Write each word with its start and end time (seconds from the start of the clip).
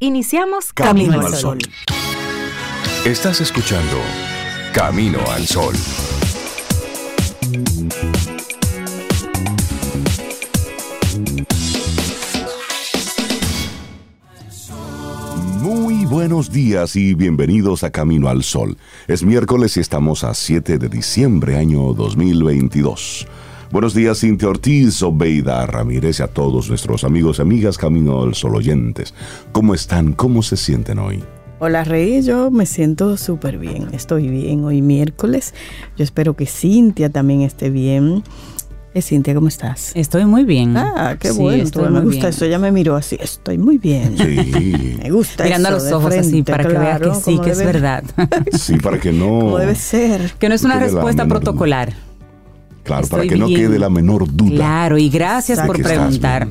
Iniciamos 0.00 0.72
Camino, 0.72 1.20
al 1.20 1.34
Sol. 1.34 1.58
Estás 3.04 3.40
escuchando 3.40 3.96
Camino 4.72 5.18
al 5.32 5.44
Sol. 5.44 5.74
Muy 15.60 16.04
buenos 16.04 16.52
días 16.52 16.94
y 16.94 17.14
bienvenidos 17.14 17.82
a 17.82 17.90
Camino 17.90 18.28
al 18.28 18.44
Sol. 18.44 18.78
Es 19.08 19.24
miércoles 19.24 19.76
y 19.78 19.80
estamos 19.80 20.22
a 20.22 20.32
7 20.32 20.78
de 20.78 20.88
diciembre 20.88 21.56
año 21.56 21.92
2022. 21.92 23.26
Buenos 23.70 23.92
días, 23.92 24.20
Cintia 24.20 24.48
Ortiz, 24.48 25.02
Obeida 25.02 25.66
Ramírez 25.66 26.20
y 26.20 26.22
a 26.22 26.28
todos 26.28 26.70
nuestros 26.70 27.04
amigos 27.04 27.38
y 27.38 27.42
amigas 27.42 27.76
Camino 27.76 28.22
al 28.22 28.34
Sol 28.34 28.56
oyentes. 28.56 29.12
¿Cómo 29.52 29.74
están? 29.74 30.14
¿Cómo 30.14 30.42
se 30.42 30.56
sienten 30.56 30.98
hoy? 30.98 31.22
Hola 31.58 31.84
Rey, 31.84 32.22
yo 32.22 32.50
me 32.50 32.64
siento 32.64 33.18
súper 33.18 33.58
bien, 33.58 33.88
estoy 33.92 34.28
bien 34.28 34.64
hoy 34.64 34.80
miércoles. 34.80 35.52
Yo 35.98 36.04
espero 36.04 36.34
que 36.34 36.46
Cintia 36.46 37.10
también 37.10 37.42
esté 37.42 37.68
bien. 37.68 38.22
Eh, 38.94 39.02
Cintia, 39.02 39.34
¿cómo 39.34 39.48
estás? 39.48 39.92
Estoy 39.94 40.24
muy 40.24 40.44
bien. 40.44 40.74
Ah, 40.78 41.18
qué 41.20 41.30
bueno. 41.30 41.90
me 41.90 42.00
gusta 42.00 42.28
eso. 42.28 42.46
Ella 42.46 42.58
me 42.58 42.72
miró 42.72 42.96
así. 42.96 43.18
Estoy 43.20 43.58
muy 43.58 43.76
bien. 43.76 44.16
Sí. 44.16 44.98
me 45.02 45.10
gusta 45.10 45.44
Mirando 45.44 45.68
a 45.68 45.72
los 45.72 45.92
ojos 45.92 46.14
así 46.14 46.42
para 46.42 46.64
que 46.64 46.72
vea 46.72 46.98
que 46.98 47.14
sí, 47.14 47.38
que 47.38 47.50
es 47.50 47.58
verdad. 47.58 48.02
Sí, 48.50 48.78
para 48.78 48.98
que 48.98 49.12
no. 49.12 49.26
Como 49.40 49.58
debe 49.58 49.74
ser. 49.74 50.32
Que 50.38 50.48
no 50.48 50.54
es 50.54 50.64
una 50.64 50.78
respuesta 50.78 51.26
protocolar. 51.26 52.07
Claro, 52.88 53.08
para 53.08 53.22
que 53.24 53.36
no 53.36 53.46
quede 53.46 53.78
la 53.78 53.90
menor 53.90 54.26
duda. 54.34 54.56
Claro, 54.56 54.98
y 54.98 55.08
gracias 55.08 55.60
por 55.60 55.80
preguntar. 55.80 56.48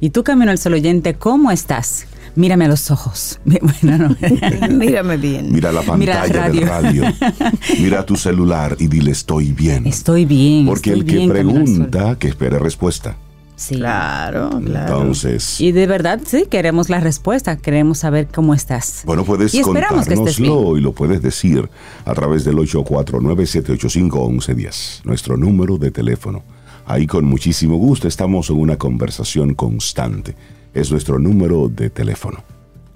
Y 0.00 0.10
tú, 0.10 0.24
Camino 0.24 0.50
al 0.50 0.58
Sol 0.58 0.74
oyente, 0.74 1.14
¿cómo 1.14 1.50
estás? 1.50 2.06
Mírame 2.34 2.64
a 2.64 2.68
los 2.68 2.90
ojos. 2.90 3.38
Mírame 4.70 5.16
bien. 5.16 5.52
Mira 5.52 5.70
la 5.70 5.82
pantalla 5.82 6.26
Mira 6.26 6.48
del 6.48 6.66
radio. 6.66 7.04
Mira 7.78 8.06
tu 8.06 8.16
celular 8.16 8.76
y 8.78 8.86
dile 8.86 9.10
estoy 9.10 9.52
bien. 9.52 9.86
Estoy 9.86 10.24
bien. 10.24 10.66
Porque 10.66 10.92
el 10.92 11.04
que 11.04 11.28
pregunta, 11.28 12.16
que 12.18 12.28
espere 12.28 12.58
respuesta. 12.58 13.16
Sí. 13.62 13.76
Claro, 13.76 14.50
claro. 14.64 14.98
Entonces. 14.98 15.60
Y 15.60 15.70
de 15.70 15.86
verdad, 15.86 16.20
sí, 16.26 16.46
queremos 16.50 16.90
la 16.90 16.98
respuesta, 16.98 17.56
queremos 17.56 17.98
saber 17.98 18.26
cómo 18.26 18.54
estás. 18.54 19.02
Bueno, 19.04 19.24
puedes 19.24 19.56
contárnoslo 19.60 20.76
y 20.76 20.80
lo 20.80 20.90
puedes 20.92 21.22
decir 21.22 21.70
a 22.04 22.12
través 22.12 22.44
del 22.44 22.56
849-785-1110, 22.56 25.04
nuestro 25.04 25.36
número 25.36 25.78
de 25.78 25.92
teléfono. 25.92 26.42
Ahí 26.86 27.06
con 27.06 27.24
muchísimo 27.24 27.76
gusto 27.76 28.08
estamos 28.08 28.50
en 28.50 28.56
una 28.56 28.76
conversación 28.76 29.54
constante. 29.54 30.34
Es 30.74 30.90
nuestro 30.90 31.20
número 31.20 31.68
de 31.68 31.88
teléfono. 31.88 32.42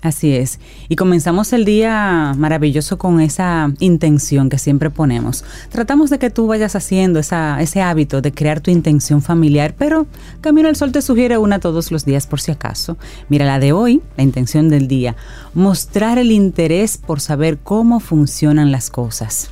Así 0.02 0.34
es. 0.34 0.60
Y 0.88 0.96
comenzamos 0.96 1.52
el 1.52 1.64
día 1.64 2.34
maravilloso 2.36 2.98
con 2.98 3.20
esa 3.20 3.72
intención 3.80 4.50
que 4.50 4.58
siempre 4.58 4.90
ponemos. 4.90 5.42
Tratamos 5.70 6.10
de 6.10 6.18
que 6.18 6.30
tú 6.30 6.46
vayas 6.46 6.76
haciendo 6.76 7.18
esa, 7.18 7.60
ese 7.60 7.80
hábito 7.80 8.20
de 8.20 8.30
crear 8.30 8.60
tu 8.60 8.70
intención 8.70 9.22
familiar, 9.22 9.74
pero 9.76 10.06
Camino 10.42 10.68
al 10.68 10.76
Sol 10.76 10.92
te 10.92 11.02
sugiere 11.02 11.38
una 11.38 11.58
todos 11.60 11.90
los 11.90 12.04
días 12.04 12.26
por 12.26 12.40
si 12.40 12.52
acaso. 12.52 12.98
Mira 13.28 13.46
la 13.46 13.58
de 13.58 13.72
hoy, 13.72 14.02
la 14.16 14.22
intención 14.22 14.68
del 14.68 14.86
día, 14.86 15.16
mostrar 15.54 16.18
el 16.18 16.30
interés 16.30 16.98
por 16.98 17.20
saber 17.20 17.58
cómo 17.58 17.98
funcionan 17.98 18.70
las 18.70 18.90
cosas. 18.90 19.50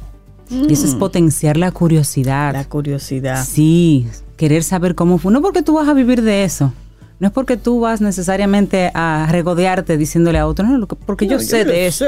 Y 0.50 0.72
eso 0.72 0.86
es 0.86 0.94
mm. 0.94 0.98
potenciar 0.98 1.56
la 1.56 1.72
curiosidad. 1.72 2.52
La 2.52 2.64
curiosidad. 2.64 3.44
Sí, 3.44 4.06
querer 4.36 4.62
saber 4.62 4.94
cómo 4.94 5.18
fue. 5.18 5.32
No 5.32 5.40
porque 5.40 5.62
tú 5.62 5.74
vas 5.74 5.88
a 5.88 5.94
vivir 5.94 6.22
de 6.22 6.44
eso. 6.44 6.72
No 7.20 7.28
es 7.28 7.32
porque 7.32 7.56
tú 7.56 7.80
vas 7.80 8.00
necesariamente 8.00 8.90
a 8.92 9.28
regodearte 9.30 9.96
diciéndole 9.96 10.38
a 10.38 10.46
otro, 10.46 10.66
no, 10.66 10.86
porque 10.86 11.26
yo 11.26 11.38
sé 11.38 11.64
de 11.64 11.86
eso. 11.86 12.06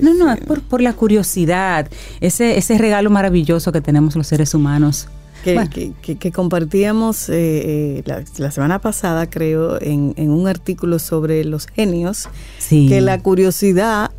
no, 0.00 0.14
no, 0.14 0.32
es 0.32 0.40
por, 0.40 0.80
la 0.80 0.92
curiosidad, 0.92 1.88
ese, 2.20 2.56
ese 2.56 2.78
regalo 2.78 3.10
maravilloso 3.10 3.72
que 3.72 3.80
tenemos 3.80 4.14
los 4.14 4.26
seres 4.26 4.54
humanos. 4.54 5.08
Que, 5.44 6.32
compartíamos 6.32 7.28
eh, 7.28 8.02
eh, 8.04 8.22
la, 8.38 8.50
semana 8.50 8.80
pasada, 8.80 9.30
creo, 9.30 9.80
en, 9.80 10.14
un 10.30 10.48
artículo 10.48 10.98
sobre 10.98 11.44
los 11.44 11.66
genios, 11.68 12.28
que 12.68 13.00
la 13.00 13.20
curiosidad 13.20 14.10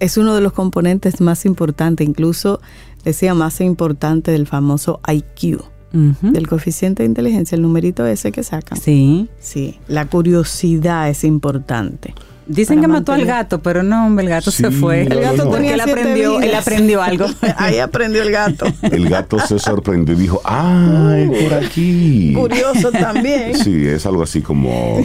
es 0.00 0.16
uno 0.16 0.34
de 0.34 0.40
los 0.40 0.52
componentes 0.52 1.20
más 1.20 1.44
importantes, 1.44 2.06
incluso 2.06 2.60
decía 3.04 3.34
más 3.34 3.60
importante 3.60 4.32
del 4.32 4.46
famoso 4.46 5.00
IQ 5.06 5.73
del 5.94 6.48
coeficiente 6.48 7.04
de 7.04 7.08
inteligencia, 7.08 7.54
el 7.54 7.62
numerito 7.62 8.04
ese 8.06 8.32
que 8.32 8.42
sacan. 8.42 8.78
Sí. 8.78 9.28
Sí, 9.38 9.78
la 9.86 10.06
curiosidad 10.06 11.08
es 11.08 11.22
importante. 11.22 12.14
Dicen 12.46 12.80
que 12.80 12.88
mató 12.88 13.12
al 13.12 13.24
gato, 13.24 13.62
pero 13.62 13.82
no, 13.82 14.18
el 14.20 14.28
gato 14.28 14.50
se 14.50 14.70
fue. 14.70 15.02
el 15.02 15.20
gato 15.20 15.48
porque 15.48 15.72
él 15.72 15.80
aprendió, 15.80 16.40
él 16.40 16.54
aprendió 16.54 17.02
algo. 17.02 17.26
Ahí 17.56 17.78
aprendió 17.78 18.22
el 18.22 18.30
gato. 18.30 18.66
El 18.82 19.08
gato 19.08 19.38
se 19.38 19.58
sorprendió 19.58 20.14
y 20.14 20.18
dijo, 20.18 20.40
¡ah, 20.44 21.16
por 21.42 21.54
aquí! 21.54 22.34
Curioso 22.34 22.90
también. 22.90 23.56
Sí, 23.56 23.86
es 23.86 24.04
algo 24.04 24.24
así 24.24 24.42
como 24.42 25.02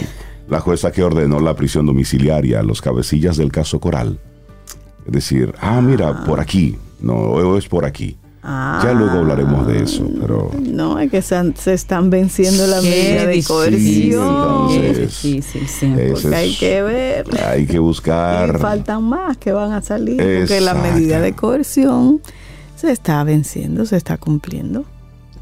la 0.50 0.60
jueza 0.60 0.92
que 0.92 1.04
ordenó 1.04 1.40
la 1.40 1.56
prisión 1.56 1.86
domiciliaria 1.86 2.60
a 2.60 2.64
los 2.64 2.82
cabecillas 2.82 3.38
del 3.38 3.52
caso 3.52 3.80
Coral. 3.80 4.20
Es 5.06 5.14
decir, 5.14 5.54
ah, 5.62 5.82
mira, 5.82 6.10
ah. 6.10 6.24
por 6.26 6.42
aquí. 6.42 6.78
No, 7.00 7.58
es 7.58 7.68
por 7.68 7.86
aquí 7.86 8.18
ya 8.42 8.94
luego 8.94 9.20
hablaremos 9.20 9.68
de 9.68 9.84
eso, 9.84 10.10
pero... 10.20 10.52
No, 10.60 11.00
es 11.00 11.12
que 11.12 11.22
se, 11.22 11.74
están 11.74 12.10
venciendo 12.10 12.68
la 12.68 12.82
medida 12.82 13.26
de 13.26 13.44
coerción. 13.44 14.70
Sí, 15.10 15.42
sí, 15.42 15.68
sí. 15.68 15.94
Porque 16.12 16.36
hay 16.36 16.56
que 16.56 16.82
ver. 16.82 17.26
Hay 17.46 17.66
que 17.66 17.80
buscar... 17.80 18.56
Y 18.56 18.60
faltan 18.60 19.04
más 19.04 19.38
que 19.38 19.52
van 19.52 19.74
a 19.74 19.82
salir, 19.82 20.18
porque 20.18 20.62
la 20.62 20.74
medida 20.74 21.20
de 21.20 21.34
coerción 21.34 22.22
se 22.76 22.92
está 22.92 23.24
venciendo, 23.24 23.86
se 23.86 23.98
está 23.98 24.18
cumpliendo. 24.18 24.86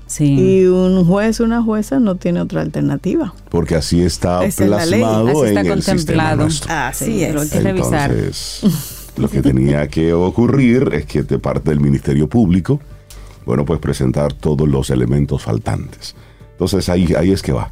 Sí. 0.07 0.40
Y 0.40 0.66
un 0.66 1.06
juez, 1.06 1.41
una 1.41 1.62
jueza 1.62 2.00
no 2.00 2.16
tiene 2.16 2.41
otra 2.41 2.62
alternativa. 2.62 3.34
Porque 3.50 3.75
así 3.75 4.02
está 4.02 4.40
plasmado 4.56 5.46
en 5.46 5.57
el 5.57 5.84
sistema 5.84 6.36
nuestro. 6.36 6.74
Así 6.74 7.24
es. 7.24 7.36
Lo 7.36 7.41
hay 7.41 7.50
que 7.50 7.59
revisar. 7.59 8.16
Lo 9.17 9.29
que 9.29 9.41
tenía 9.41 9.88
que 9.88 10.13
ocurrir 10.13 10.89
es 10.94 11.05
que 11.05 11.23
de 11.23 11.39
parte 11.39 11.72
del 11.72 11.79
Ministerio 11.79 12.28
Público, 12.28 12.79
bueno, 13.45 13.66
pues 13.66 13.79
presentar 13.79 14.33
todos 14.33 14.67
los 14.67 14.91
elementos 14.91 15.41
faltantes. 15.41 16.16
Entonces 16.51 16.88
ahí, 16.89 17.13
ahí 17.17 17.31
es 17.31 17.41
que 17.41 17.51
va. 17.51 17.72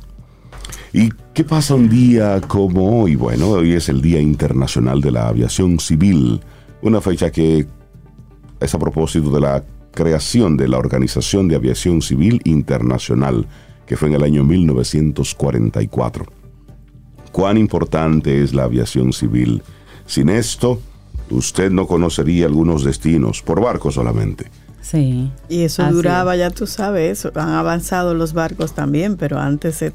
¿Y 0.92 1.10
qué 1.34 1.44
pasa 1.44 1.76
un 1.76 1.90
día 1.90 2.42
como 2.42 3.02
hoy? 3.02 3.16
Bueno, 3.16 3.50
hoy 3.50 3.74
es 3.74 3.90
el 3.90 4.02
Día 4.02 4.22
Internacional 4.22 5.02
de 5.02 5.12
la 5.12 5.28
Aviación 5.28 5.80
Civil, 5.80 6.42
una 6.82 7.02
fecha 7.02 7.32
que 7.32 7.68
es 8.60 8.74
a 8.74 8.80
propósito 8.80 9.30
de 9.30 9.42
la 9.42 9.64
creación 9.92 10.58
de 10.58 10.68
la 10.68 10.78
Organización 10.78 11.48
de 11.48 11.58
Aviación 11.58 12.02
Civil 12.02 12.42
Internacional, 12.46 13.46
que 13.86 13.98
fue 13.98 14.08
en 14.08 14.16
el 14.16 14.24
año 14.24 14.44
1944. 14.44 16.26
¿Cuán 17.32 17.58
importante 17.58 18.42
es 18.42 18.54
la 18.54 18.64
aviación 18.64 19.12
civil? 19.12 19.62
Sin 20.06 20.30
esto, 20.30 20.80
usted 21.30 21.72
no 21.72 21.88
conocería 21.88 22.46
algunos 22.46 22.84
destinos, 22.84 23.42
por 23.42 23.62
barco 23.62 23.92
solamente. 23.92 24.50
Sí. 24.82 25.32
Y 25.50 25.64
eso 25.64 25.84
duraba, 25.92 26.36
ya 26.36 26.52
tú 26.52 26.68
sabes, 26.68 27.26
han 27.26 27.50
avanzado 27.50 28.14
los 28.14 28.34
barcos 28.34 28.74
también, 28.74 29.18
pero 29.18 29.40
antes 29.40 29.76
se, 29.76 29.92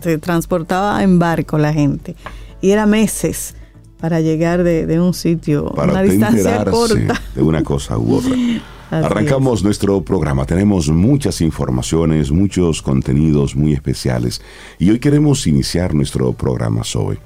se 0.00 0.18
transportaba 0.18 1.02
en 1.02 1.18
barco 1.18 1.58
la 1.58 1.72
gente. 1.72 2.16
Y 2.62 2.70
era 2.70 2.86
meses 2.86 3.54
para 4.00 4.20
llegar 4.20 4.62
de, 4.62 5.00
un 5.00 5.12
sitio, 5.12 5.70
para 5.74 5.92
una 5.92 6.02
distancia 6.02 6.64
corta. 6.64 7.20
De 7.34 7.42
una 7.42 7.62
cosa 7.62 7.98
u 7.98 8.16
otra. 8.16 8.32
Arrancamos 8.90 9.64
nuestro 9.64 10.00
programa. 10.02 10.46
Tenemos 10.46 10.88
muchas 10.88 11.40
informaciones, 11.40 12.30
muchos 12.30 12.82
contenidos 12.82 13.56
muy 13.56 13.72
especiales. 13.72 14.40
Y 14.78 14.90
hoy 14.90 14.98
queremos 14.98 15.46
iniciar 15.46 15.94
nuestro 15.94 16.32
programa, 16.32 16.84
Zoe, 16.84 17.18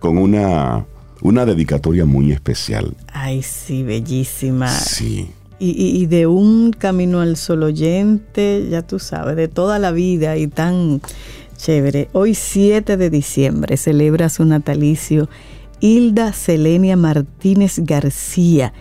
con 0.00 0.18
una 0.18 0.84
una 1.22 1.44
dedicatoria 1.44 2.04
muy 2.04 2.32
especial. 2.32 2.94
Ay, 3.12 3.42
sí, 3.42 3.82
bellísima. 3.82 4.68
Sí. 4.68 5.30
Y, 5.58 6.04
de 6.06 6.26
un 6.26 6.70
camino 6.72 7.20
al 7.20 7.38
sol 7.38 7.62
oyente, 7.62 8.68
ya 8.70 8.82
tú 8.82 8.98
sabes, 8.98 9.36
de 9.36 9.48
toda 9.48 9.78
la 9.78 9.90
vida 9.90 10.36
y 10.36 10.48
tan 10.48 11.00
chévere. 11.56 12.10
Hoy 12.12 12.34
7 12.34 12.98
de 12.98 13.08
diciembre 13.08 13.78
celebra 13.78 14.28
su 14.28 14.44
natalicio 14.44 15.30
Hilda 15.80 16.34
Selenia 16.34 16.96
Martínez 16.96 17.78
García. 17.78 18.74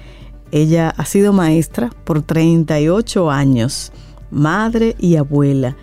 Ella 0.52 0.90
ha 0.90 1.06
sido 1.06 1.32
maestra 1.32 1.92
por 2.04 2.22
38 2.22 3.32
años, 3.32 3.94
madre 4.30 4.96
y 5.00 5.16
abuela. 5.16 5.78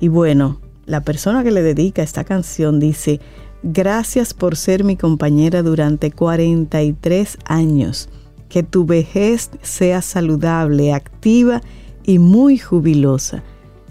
Y 0.00 0.08
bueno, 0.08 0.60
la 0.86 1.02
persona 1.02 1.44
que 1.44 1.52
le 1.52 1.62
dedica 1.62 2.02
esta 2.02 2.24
canción 2.24 2.80
dice, 2.80 3.20
Gracias 3.62 4.34
por 4.34 4.56
ser 4.56 4.82
mi 4.82 4.96
compañera 4.96 5.62
durante 5.62 6.10
43 6.10 7.38
años. 7.44 8.08
Que 8.48 8.62
tu 8.62 8.84
vejez 8.84 9.50
sea 9.62 10.02
saludable, 10.02 10.92
activa 10.92 11.62
y 12.04 12.18
muy 12.18 12.58
jubilosa. 12.58 13.42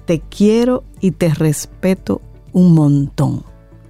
Te 0.05 0.19
quiero 0.19 0.83
y 0.99 1.11
te 1.11 1.33
respeto 1.33 2.21
un 2.51 2.73
montón. 2.73 3.43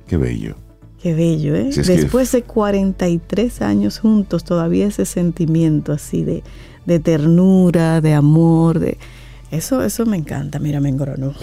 Qué 0.07 0.17
bello. 0.17 0.55
Qué 1.01 1.15
bello, 1.15 1.55
¿eh? 1.55 1.71
Después 1.73 2.31
de 2.31 2.43
43 2.43 3.61
años 3.63 3.99
juntos, 3.99 4.43
todavía 4.43 4.85
ese 4.85 5.05
sentimiento 5.05 5.93
así 5.93 6.23
de, 6.23 6.43
de 6.85 6.99
ternura, 6.99 8.01
de 8.01 8.13
amor, 8.13 8.79
de... 8.79 8.97
Eso, 9.51 9.83
eso 9.83 10.05
me 10.05 10.15
encanta, 10.15 10.59
mira, 10.59 10.79
me 10.79 10.87
engronó. 10.87 11.33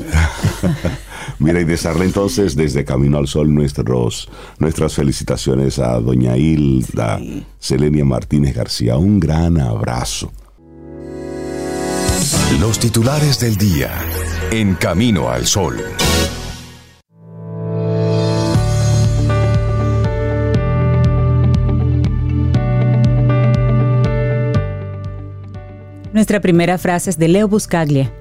mira, 1.39 1.61
y 1.61 1.65
desarle 1.65 2.07
entonces 2.07 2.57
desde 2.57 2.85
Camino 2.85 3.19
al 3.19 3.29
Sol 3.29 3.53
nuestros, 3.53 4.31
nuestras 4.59 4.95
felicitaciones 4.95 5.79
a 5.79 6.01
doña 6.01 6.37
Hilda 6.39 7.21
Selenia 7.59 8.07
Martínez 8.07 8.55
García. 8.55 8.97
Un 8.97 9.21
gran 9.21 9.61
abrazo. 9.61 10.33
Los 12.61 12.79
titulares 12.79 13.39
del 13.41 13.57
día 13.57 13.91
en 14.51 14.75
Camino 14.75 15.29
al 15.29 15.47
Sol. 15.47 15.77
Nuestra 26.19 26.41
primera 26.41 26.79
frase 26.79 27.11
es 27.11 27.19
de 27.21 27.29
Leo 27.29 27.47
Buscaglia. 27.47 28.13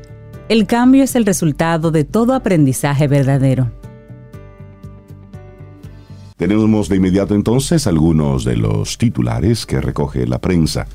El 0.50 0.68
cambio 0.68 1.04
es 1.04 1.16
el 1.16 1.26
resultado 1.26 1.90
de 1.90 2.04
todo 2.04 2.36
aprendizaje 2.36 3.08
verdadero. 3.08 3.72
Tenemos 6.36 6.90
de 6.90 6.98
inmediato 6.98 7.34
entonces 7.34 7.88
algunos 7.88 8.46
de 8.46 8.56
los 8.56 9.00
titulares 9.00 9.66
que 9.66 9.82
recoge 9.82 10.28
la 10.28 10.38
prensa. 10.38 10.86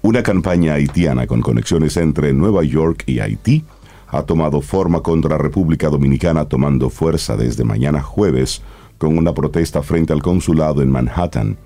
Una 0.00 0.22
campaña 0.22 0.72
haitiana 0.72 1.26
con 1.26 1.42
conexiones 1.42 1.98
entre 1.98 2.32
Nueva 2.32 2.64
York 2.64 3.02
y 3.04 3.18
Haití 3.18 3.62
ha 4.06 4.22
tomado 4.22 4.62
forma 4.62 5.02
contra 5.02 5.36
República 5.36 5.90
Dominicana 5.90 6.46
tomando 6.46 6.88
fuerza 6.88 7.36
desde 7.36 7.64
mañana 7.64 8.00
jueves 8.00 8.62
con 8.96 9.18
una 9.18 9.34
protesta 9.34 9.82
frente 9.82 10.14
al 10.14 10.22
consulado 10.22 10.80
en 10.80 10.90
Manhattan 10.90 11.58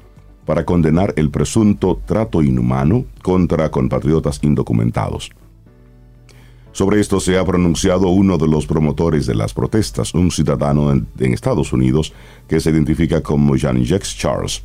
para 0.44 0.64
condenar 0.64 1.14
el 1.16 1.30
presunto 1.30 2.00
trato 2.04 2.42
inhumano 2.42 3.04
contra 3.22 3.70
compatriotas 3.70 4.40
indocumentados. 4.42 5.30
Sobre 6.72 7.00
esto 7.00 7.20
se 7.20 7.38
ha 7.38 7.44
pronunciado 7.44 8.08
uno 8.08 8.38
de 8.38 8.48
los 8.48 8.66
promotores 8.66 9.26
de 9.26 9.34
las 9.34 9.52
protestas, 9.52 10.14
un 10.14 10.30
ciudadano 10.30 10.90
en, 10.90 11.06
Estados 11.18 11.72
Unidos 11.72 12.14
que 12.48 12.60
se 12.60 12.70
identifica 12.70 13.20
como 13.20 13.56
Jean-Jacques 13.56 14.16
Charles. 14.16 14.64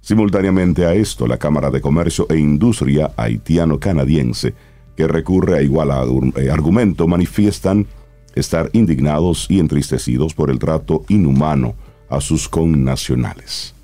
Simultáneamente 0.00 0.86
a 0.86 0.94
esto, 0.94 1.26
la 1.26 1.36
Cámara 1.36 1.70
de 1.70 1.80
Comercio 1.80 2.26
e 2.30 2.38
Industria 2.38 3.10
haitiano-canadiense, 3.16 4.54
que 4.96 5.08
recurre 5.08 5.58
a 5.58 5.62
igual 5.62 5.90
eh, 6.36 6.50
argumento, 6.50 7.08
manifiestan 7.08 7.88
estar 8.36 8.70
indignados 8.72 9.46
y 9.48 9.58
entristecidos 9.58 10.34
por 10.34 10.50
el 10.50 10.60
trato 10.60 11.04
inhumano 11.08 11.74
a 12.08 12.20
sus 12.20 12.48
connacionales. 12.48 13.74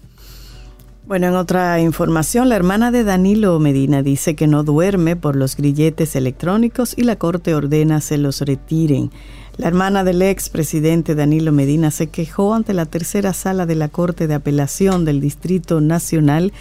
Bueno, 1.06 1.26
en 1.26 1.34
otra 1.36 1.80
información, 1.80 2.48
la 2.48 2.56
hermana 2.56 2.90
de 2.90 3.04
Danilo 3.04 3.58
Medina 3.58 4.02
dice 4.02 4.34
que 4.34 4.46
no 4.46 4.64
duerme 4.64 5.16
por 5.16 5.36
los 5.36 5.54
grilletes 5.54 6.16
electrónicos 6.16 6.94
y 6.96 7.02
la 7.02 7.16
Corte 7.16 7.54
ordena 7.54 8.00
se 8.00 8.16
los 8.16 8.40
retiren. 8.40 9.10
La 9.58 9.68
hermana 9.68 10.02
del 10.02 10.22
ex 10.22 10.48
presidente 10.48 11.14
Danilo 11.14 11.52
Medina 11.52 11.90
se 11.90 12.06
quejó 12.06 12.54
ante 12.54 12.72
la 12.72 12.86
tercera 12.86 13.34
sala 13.34 13.66
de 13.66 13.74
la 13.74 13.88
Corte 13.88 14.26
de 14.26 14.32
Apelación 14.32 15.04
del 15.04 15.20
Distrito 15.20 15.82
Nacional 15.82 16.54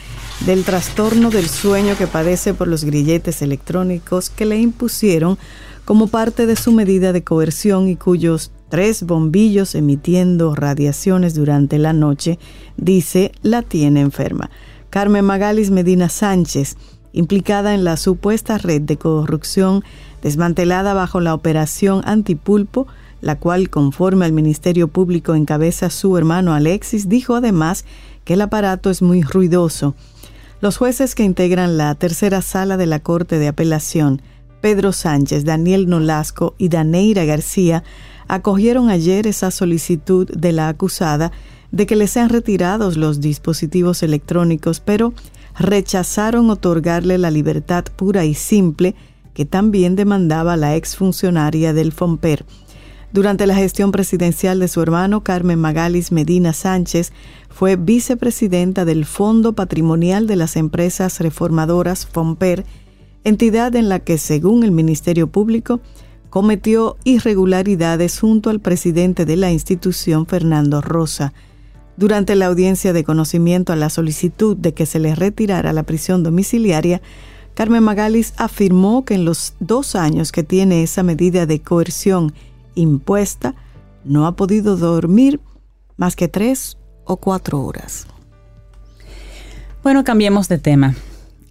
del 0.46 0.66
trastorno 0.66 1.30
del 1.30 1.48
sueño 1.48 1.96
que 1.98 2.06
padece 2.06 2.54
por 2.54 2.68
los 2.68 2.84
grilletes 2.84 3.42
electrónicos 3.42 4.30
que 4.30 4.46
le 4.46 4.58
impusieron 4.60 5.38
como 5.86 6.08
parte 6.08 6.46
de 6.46 6.58
su 6.58 6.74
medida 6.74 7.14
de 7.14 7.24
coerción 7.24 7.88
y 7.88 7.96
cuyos 7.96 8.52
tres 8.74 9.04
bombillos 9.04 9.76
emitiendo 9.76 10.56
radiaciones 10.56 11.36
durante 11.36 11.78
la 11.78 11.94
noche, 11.94 12.40
dice, 12.76 13.32
la 13.44 13.62
tiene 13.62 14.02
enferma. 14.02 14.50
Carmen 14.90 15.24
Magalis 15.24 15.70
Medina 15.70 16.10
Sánchez, 16.10 16.76
implicada 17.12 17.76
en 17.76 17.84
la 17.84 17.98
supuesta 17.98 18.58
red 18.58 18.82
de 18.82 18.98
corrupción 18.98 19.84
desmantelada 20.24 20.96
bajo 20.96 21.20
la 21.20 21.36
operación 21.36 22.02
Antipulpo, 22.04 22.88
la 23.22 23.38
cual, 23.38 23.70
conforme 23.70 24.26
al 24.26 24.32
Ministerio 24.32 24.88
Público 24.88 25.36
encabeza 25.36 25.92
su 25.92 26.18
hermano 26.18 26.56
Alexis, 26.56 27.08
dijo 27.08 27.36
además 27.36 27.86
que 28.26 28.34
el 28.34 28.42
aparato 28.42 28.90
es 28.90 29.04
muy 29.04 29.22
ruidoso. 29.22 29.94
Los 30.62 30.78
jueces 30.78 31.14
que 31.14 31.22
integran 31.22 31.78
la 31.78 31.94
tercera 31.94 32.42
sala 32.42 32.76
de 32.78 32.88
la 32.88 33.02
Corte 33.02 33.38
de 33.38 33.50
Apelación, 33.50 34.24
Pedro 34.62 34.94
Sánchez, 34.94 35.46
Daniel 35.46 35.88
Nolasco 35.88 36.56
y 36.58 36.70
Daneira 36.70 37.24
García, 37.26 37.84
acogieron 38.28 38.90
ayer 38.90 39.28
esa 39.28 39.52
solicitud 39.52 40.30
de 40.30 40.52
la 40.52 40.68
acusada 40.70 41.32
de 41.72 41.86
que 41.86 41.96
le 41.96 42.08
sean 42.08 42.30
retirados 42.30 42.98
los 42.98 43.20
dispositivos 43.20 44.04
electrónicos, 44.04 44.80
pero 44.80 45.14
rechazaron 45.58 46.50
otorgarle 46.50 47.18
la 47.18 47.32
libertad 47.32 47.86
pura 47.96 48.26
y 48.26 48.34
simple 48.34 48.96
que 49.34 49.46
también 49.46 49.96
demandaba 49.96 50.58
la 50.58 50.76
exfuncionaria 50.76 51.74
del 51.74 51.92
FOMPER. 51.92 52.46
Durante 53.12 53.46
la 53.46 53.56
gestión 53.56 53.92
presidencial 53.92 54.60
de 54.60 54.68
su 54.68 54.82
hermano 54.82 55.24
Carmen 55.24 55.60
Magalis 55.60 56.12
Medina 56.12 56.52
Sánchez, 56.52 57.14
fue 57.50 57.76
vicepresidenta 57.76 58.86
del 58.86 59.06
Fondo 59.06 59.54
Patrimonial 59.54 60.26
de 60.26 60.36
las 60.36 60.56
Empresas 60.56 61.20
Reformadoras 61.20 62.08
FOMPER, 62.08 62.66
entidad 63.24 63.76
en 63.76 63.90
la 63.90 64.00
que, 64.00 64.18
según 64.18 64.64
el 64.64 64.72
Ministerio 64.72 65.28
Público, 65.28 65.80
cometió 66.34 66.98
irregularidades 67.04 68.20
junto 68.20 68.50
al 68.50 68.60
presidente 68.60 69.24
de 69.24 69.36
la 69.36 69.52
institución, 69.52 70.26
Fernando 70.26 70.82
Rosa. 70.82 71.32
Durante 71.96 72.34
la 72.34 72.48
audiencia 72.48 72.92
de 72.92 73.04
conocimiento 73.04 73.72
a 73.72 73.76
la 73.76 73.92
solicitud 73.92 74.58
de 74.58 74.74
que 74.74 74.88
se 74.88 74.98
le 74.98 75.14
retirara 75.14 75.74
la 75.74 75.84
prisión 75.84 76.24
domiciliaria, 76.24 77.04
Carmen 77.54 77.84
Magalis 77.84 78.34
afirmó 78.38 79.06
que 79.06 79.14
en 79.14 79.26
los 79.26 79.54
dos 79.60 79.96
años 79.96 80.32
que 80.32 80.42
tiene 80.42 80.82
esa 80.82 81.04
medida 81.04 81.46
de 81.46 81.62
coerción 81.62 82.34
impuesta, 82.74 83.54
no 84.04 84.26
ha 84.26 84.36
podido 84.36 84.76
dormir 84.76 85.40
más 85.98 86.16
que 86.16 86.30
tres 86.30 86.80
o 87.06 87.18
cuatro 87.18 87.62
horas. 87.62 88.08
Bueno, 89.84 90.04
cambiemos 90.04 90.50
de 90.50 90.58
tema. 90.58 90.96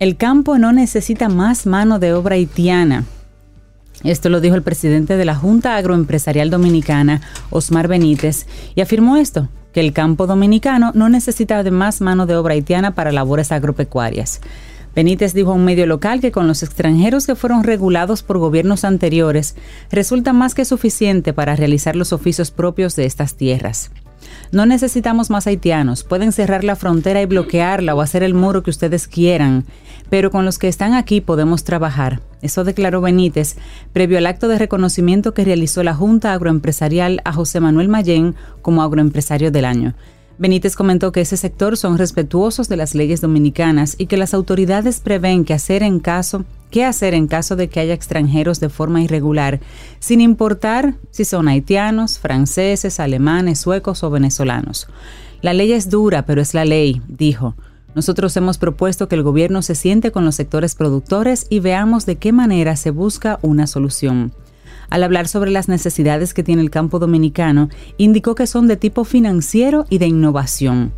El 0.01 0.17
campo 0.17 0.59
no 0.59 0.73
necesita 0.73 1.29
más 1.29 1.67
mano 1.67 2.01
de 2.01 2.15
obra 2.15 2.35
haitiana. 2.35 3.05
Esto 4.05 4.29
lo 4.29 4.41
dijo 4.41 4.57
el 4.57 4.63
presidente 4.63 5.17
de 5.17 5.25
la 5.25 5.35
Junta 5.35 5.77
Agroempresarial 5.77 6.51
Dominicana, 6.51 7.21
Osmar 7.51 7.89
Benítez, 7.89 8.47
y 8.75 8.81
afirmó 8.81 9.17
esto, 9.17 9.49
que 9.73 9.81
el 9.81 9.93
campo 9.93 10.27
dominicano 10.27 10.93
no 10.95 11.09
necesita 11.09 11.63
de 11.63 11.71
más 11.71 12.01
mano 12.01 12.27
de 12.27 12.37
obra 12.37 12.55
haitiana 12.55 12.95
para 12.95 13.13
labores 13.13 13.53
agropecuarias. 13.53 14.41
Benítez 14.95 15.33
dijo 15.33 15.53
a 15.53 15.55
un 15.55 15.65
medio 15.65 15.87
local 15.87 16.21
que 16.21 16.33
con 16.33 16.47
los 16.47 16.63
extranjeros 16.63 17.27
que 17.27 17.35
fueron 17.35 17.65
regulados 17.65 18.23
por 18.23 18.39
gobiernos 18.39 18.85
anteriores, 18.85 19.57
resulta 19.91 20.33
más 20.33 20.55
que 20.55 20.65
suficiente 20.65 21.33
para 21.33 21.57
realizar 21.57 21.97
los 21.97 22.13
oficios 22.13 22.51
propios 22.51 22.95
de 22.97 23.07
estas 23.07 23.37
tierras. 23.37 23.91
No 24.51 24.67
necesitamos 24.67 25.31
más 25.31 25.47
haitianos, 25.47 26.05
pueden 26.05 26.33
cerrar 26.33 26.65
la 26.65 26.77
frontera 26.77 27.23
y 27.23 27.27
bloquearla 27.27 27.95
o 27.95 28.01
hacer 28.01 28.23
el 28.23 28.35
muro 28.35 28.63
que 28.63 28.71
ustedes 28.71 29.09
quieran, 29.09 29.65
pero 30.11 30.31
con 30.31 30.45
los 30.45 30.59
que 30.59 30.69
están 30.69 30.95
aquí 30.95 31.21
podemos 31.21 31.65
trabajar. 31.65 32.21
Eso 32.43 32.65
declaró 32.65 33.01
Benítez 33.01 33.57
previo 33.93 34.19
al 34.19 34.27
acto 34.27 34.49
de 34.49 34.59
reconocimiento 34.59 35.33
que 35.33 35.45
realizó 35.45 35.83
la 35.83 35.95
Junta 35.95 36.33
Agroempresarial 36.33 37.21
a 37.25 37.33
José 37.33 37.61
Manuel 37.61 37.89
Mayén 37.89 38.35
como 38.63 38.83
agroempresario 38.83 39.51
del 39.51 39.65
año. 39.65 39.95
Benítez 40.39 40.77
comentó 40.77 41.13
que 41.13 41.21
ese 41.21 41.37
sector 41.37 41.77
son 41.77 41.99
respetuosos 41.99 42.69
de 42.69 42.77
las 42.77 42.95
leyes 42.95 43.21
dominicanas 43.21 43.95
y 43.99 44.07
que 44.07 44.17
las 44.17 44.35
autoridades 44.35 45.01
prevén 45.01 45.45
que 45.45 45.55
hacer 45.55 45.83
en 45.83 46.01
caso 46.01 46.45
qué 46.71 46.85
hacer 46.85 47.15
en 47.15 47.29
caso 47.29 47.55
de 47.55 47.69
que 47.69 47.81
haya 47.81 47.95
extranjeros 47.95 48.59
de 48.59 48.71
forma 48.71 49.03
irregular, 49.03 49.61
sin 50.01 50.21
importar 50.21 50.95
si 51.11 51.25
son 51.25 51.47
haitianos, 51.47 52.19
franceses, 52.19 52.99
alemanes, 52.99 53.61
suecos 53.61 54.03
o 54.03 54.11
venezolanos. 54.11 54.89
La 55.43 55.53
ley 55.53 55.73
es 55.73 55.91
dura, 55.91 56.25
pero 56.25 56.41
es 56.41 56.55
la 56.55 56.65
ley, 56.65 57.03
dijo. 57.09 57.55
Nosotros 57.95 58.35
hemos 58.39 58.57
propuesto 58.57 59.07
que 59.07 59.17
el 59.17 59.23
gobierno 59.23 59.61
se 59.61 59.75
siente 59.75 60.13
con 60.13 60.25
los 60.25 60.35
sectores 60.35 60.75
productores 60.75 61.47
y 61.51 61.61
veamos 61.61 62.07
de 62.07 62.17
qué 62.17 62.33
manera 62.33 62.75
se 62.77 62.91
busca 62.91 63.39
una 63.43 63.67
solución. 63.67 64.33
Al 64.93 65.05
hablar 65.05 65.27
sobre 65.27 65.51
las 65.51 65.71
necesidades 65.71 66.35
que 66.35 66.43
tiene 66.43 66.61
el 66.61 66.69
campo 66.69 66.99
dominicano, 66.99 67.71
indicó 67.97 68.35
que 68.35 68.47
son 68.47 68.67
de 68.67 68.77
tipo 68.77 69.05
financiero 69.05 69.87
y 69.89 69.97
de 69.97 70.07
innovación. 70.07 70.93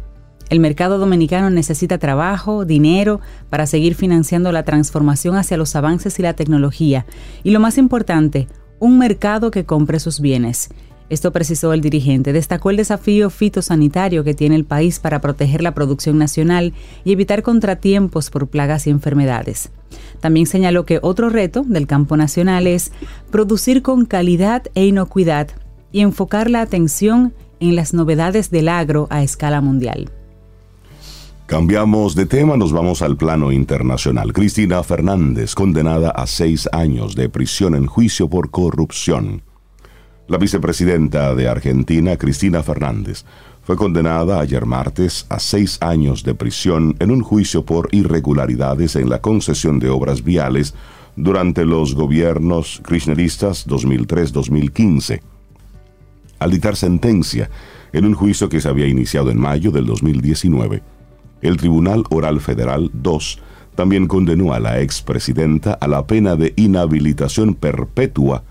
El 0.51 0.59
mercado 0.59 0.99
dominicano 0.99 1.49
necesita 1.49 1.97
trabajo, 1.99 2.65
dinero 2.65 3.21
para 3.51 3.69
seguir 3.69 3.95
financiando 3.95 4.51
la 4.51 4.65
transformación 4.65 5.37
hacia 5.37 5.57
los 5.57 5.77
avances 5.77 6.19
y 6.19 6.23
la 6.23 6.35
tecnología. 6.35 7.07
Y 7.45 7.53
lo 7.53 7.61
más 7.61 7.79
importante, 7.79 8.49
un 8.81 8.99
mercado 8.99 9.53
que 9.53 9.65
compre 9.65 10.01
sus 10.01 10.19
bienes. 10.19 10.71
Esto 11.11 11.33
precisó 11.33 11.73
el 11.73 11.81
dirigente. 11.81 12.33
Destacó 12.33 12.71
el 12.71 12.77
desafío 12.77 13.29
fitosanitario 13.31 14.25
que 14.25 14.35
tiene 14.35 14.57
el 14.57 14.65
país 14.65 14.99
para 14.99 15.21
proteger 15.21 15.63
la 15.63 15.75
producción 15.75 16.19
nacional 16.19 16.73
y 17.05 17.13
evitar 17.13 17.43
contratiempos 17.43 18.31
por 18.31 18.49
plagas 18.49 18.87
y 18.87 18.91
enfermedades. 18.91 19.71
También 20.21 20.47
señaló 20.47 20.87
que 20.87 20.99
otro 21.03 21.29
reto 21.29 21.63
del 21.67 21.87
campo 21.87 22.17
nacional 22.17 22.67
es 22.67 22.91
producir 23.31 23.83
con 23.83 24.07
calidad 24.07 24.63
e 24.75 24.87
inocuidad 24.87 25.49
y 25.93 26.01
enfocar 26.01 26.51
la 26.51 26.63
atención 26.63 27.35
en 27.61 27.77
las 27.77 27.95
novedades 27.95 28.51
del 28.51 28.69
agro 28.69 29.07
a 29.11 29.23
escala 29.23 29.61
mundial. 29.61 30.11
Cambiamos 31.47 32.15
de 32.15 32.25
tema, 32.25 32.57
nos 32.57 32.73
vamos 32.73 33.03
al 33.03 33.19
plano 33.19 33.53
internacional. 33.53 34.33
Cristina 34.33 34.83
Fernández, 34.83 35.55
condenada 35.55 36.11
a 36.11 36.27
seis 36.27 36.69
años 36.73 37.15
de 37.15 37.29
prisión 37.29 37.75
en 37.75 37.87
juicio 37.87 38.31
por 38.31 38.51
corrupción. 38.51 39.43
La 40.27 40.39
vicepresidenta 40.39 41.35
de 41.35 41.49
Argentina, 41.49 42.17
Cristina 42.17 42.63
Fernández, 42.63 43.25
fue 43.63 43.77
condenada 43.77 44.41
ayer 44.41 44.65
martes 44.65 45.27
a 45.29 45.39
seis 45.39 45.77
años 45.83 46.25
de 46.25 46.35
prisión 46.35 46.97
en 46.99 47.11
un 47.11 47.21
juicio 47.21 47.67
por 47.67 47.91
irregularidades 47.93 48.97
en 48.97 49.11
la 49.11 49.21
concesión 49.21 49.79
de 49.81 49.91
obras 49.91 50.25
viales 50.25 50.75
durante 51.15 51.67
los 51.67 51.95
gobiernos 51.95 52.81
kirchneristas 52.89 53.69
2003-2015. 53.69 55.21
Al 56.39 56.51
dictar 56.51 56.77
sentencia 56.77 57.51
en 57.93 58.07
un 58.07 58.15
juicio 58.15 58.49
que 58.49 58.63
se 58.63 58.69
había 58.69 58.87
iniciado 58.87 59.31
en 59.31 59.39
mayo 59.39 59.71
del 59.73 59.85
2019, 59.85 60.83
el 61.43 61.57
Tribunal 61.59 62.05
Oral 62.09 62.41
Federal 62.41 62.91
2 62.95 63.41
también 63.75 64.07
condenó 64.07 64.55
a 64.55 64.61
la 64.61 64.81
expresidenta 64.81 65.75
a 65.75 65.87
la 65.87 66.07
pena 66.07 66.35
de 66.35 66.55
inhabilitación 66.57 67.55
perpetua 67.55 68.43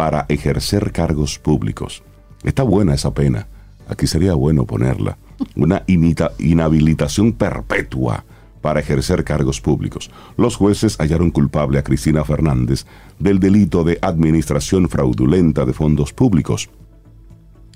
para 0.00 0.24
ejercer 0.30 0.92
cargos 0.92 1.38
públicos. 1.38 2.02
Está 2.42 2.62
buena 2.62 2.94
esa 2.94 3.12
pena 3.12 3.46
aquí 3.86 4.06
sería 4.06 4.32
bueno 4.32 4.64
ponerla, 4.64 5.18
una 5.56 5.82
inhabilitación 5.86 7.34
perpetua 7.34 8.24
para 8.62 8.80
ejercer 8.80 9.24
cargos 9.24 9.60
públicos. 9.60 10.10
Los 10.38 10.56
jueces 10.56 10.96
hallaron 10.98 11.30
culpable 11.30 11.78
a 11.78 11.84
Cristina 11.84 12.24
Fernández 12.24 12.86
del 13.18 13.40
delito 13.40 13.84
de 13.84 13.98
administración 14.00 14.88
fraudulenta 14.88 15.66
de 15.66 15.74
fondos 15.74 16.14
públicos, 16.14 16.70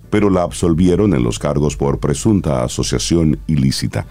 pero 0.09 0.31
la 0.31 0.45
absolvieron 0.45 1.13
en 1.13 1.25
los 1.25 1.39
cargos 1.39 1.77
por 1.77 1.99
presunta 1.99 2.65
asociación 2.65 3.39
ilícita. 3.47 4.07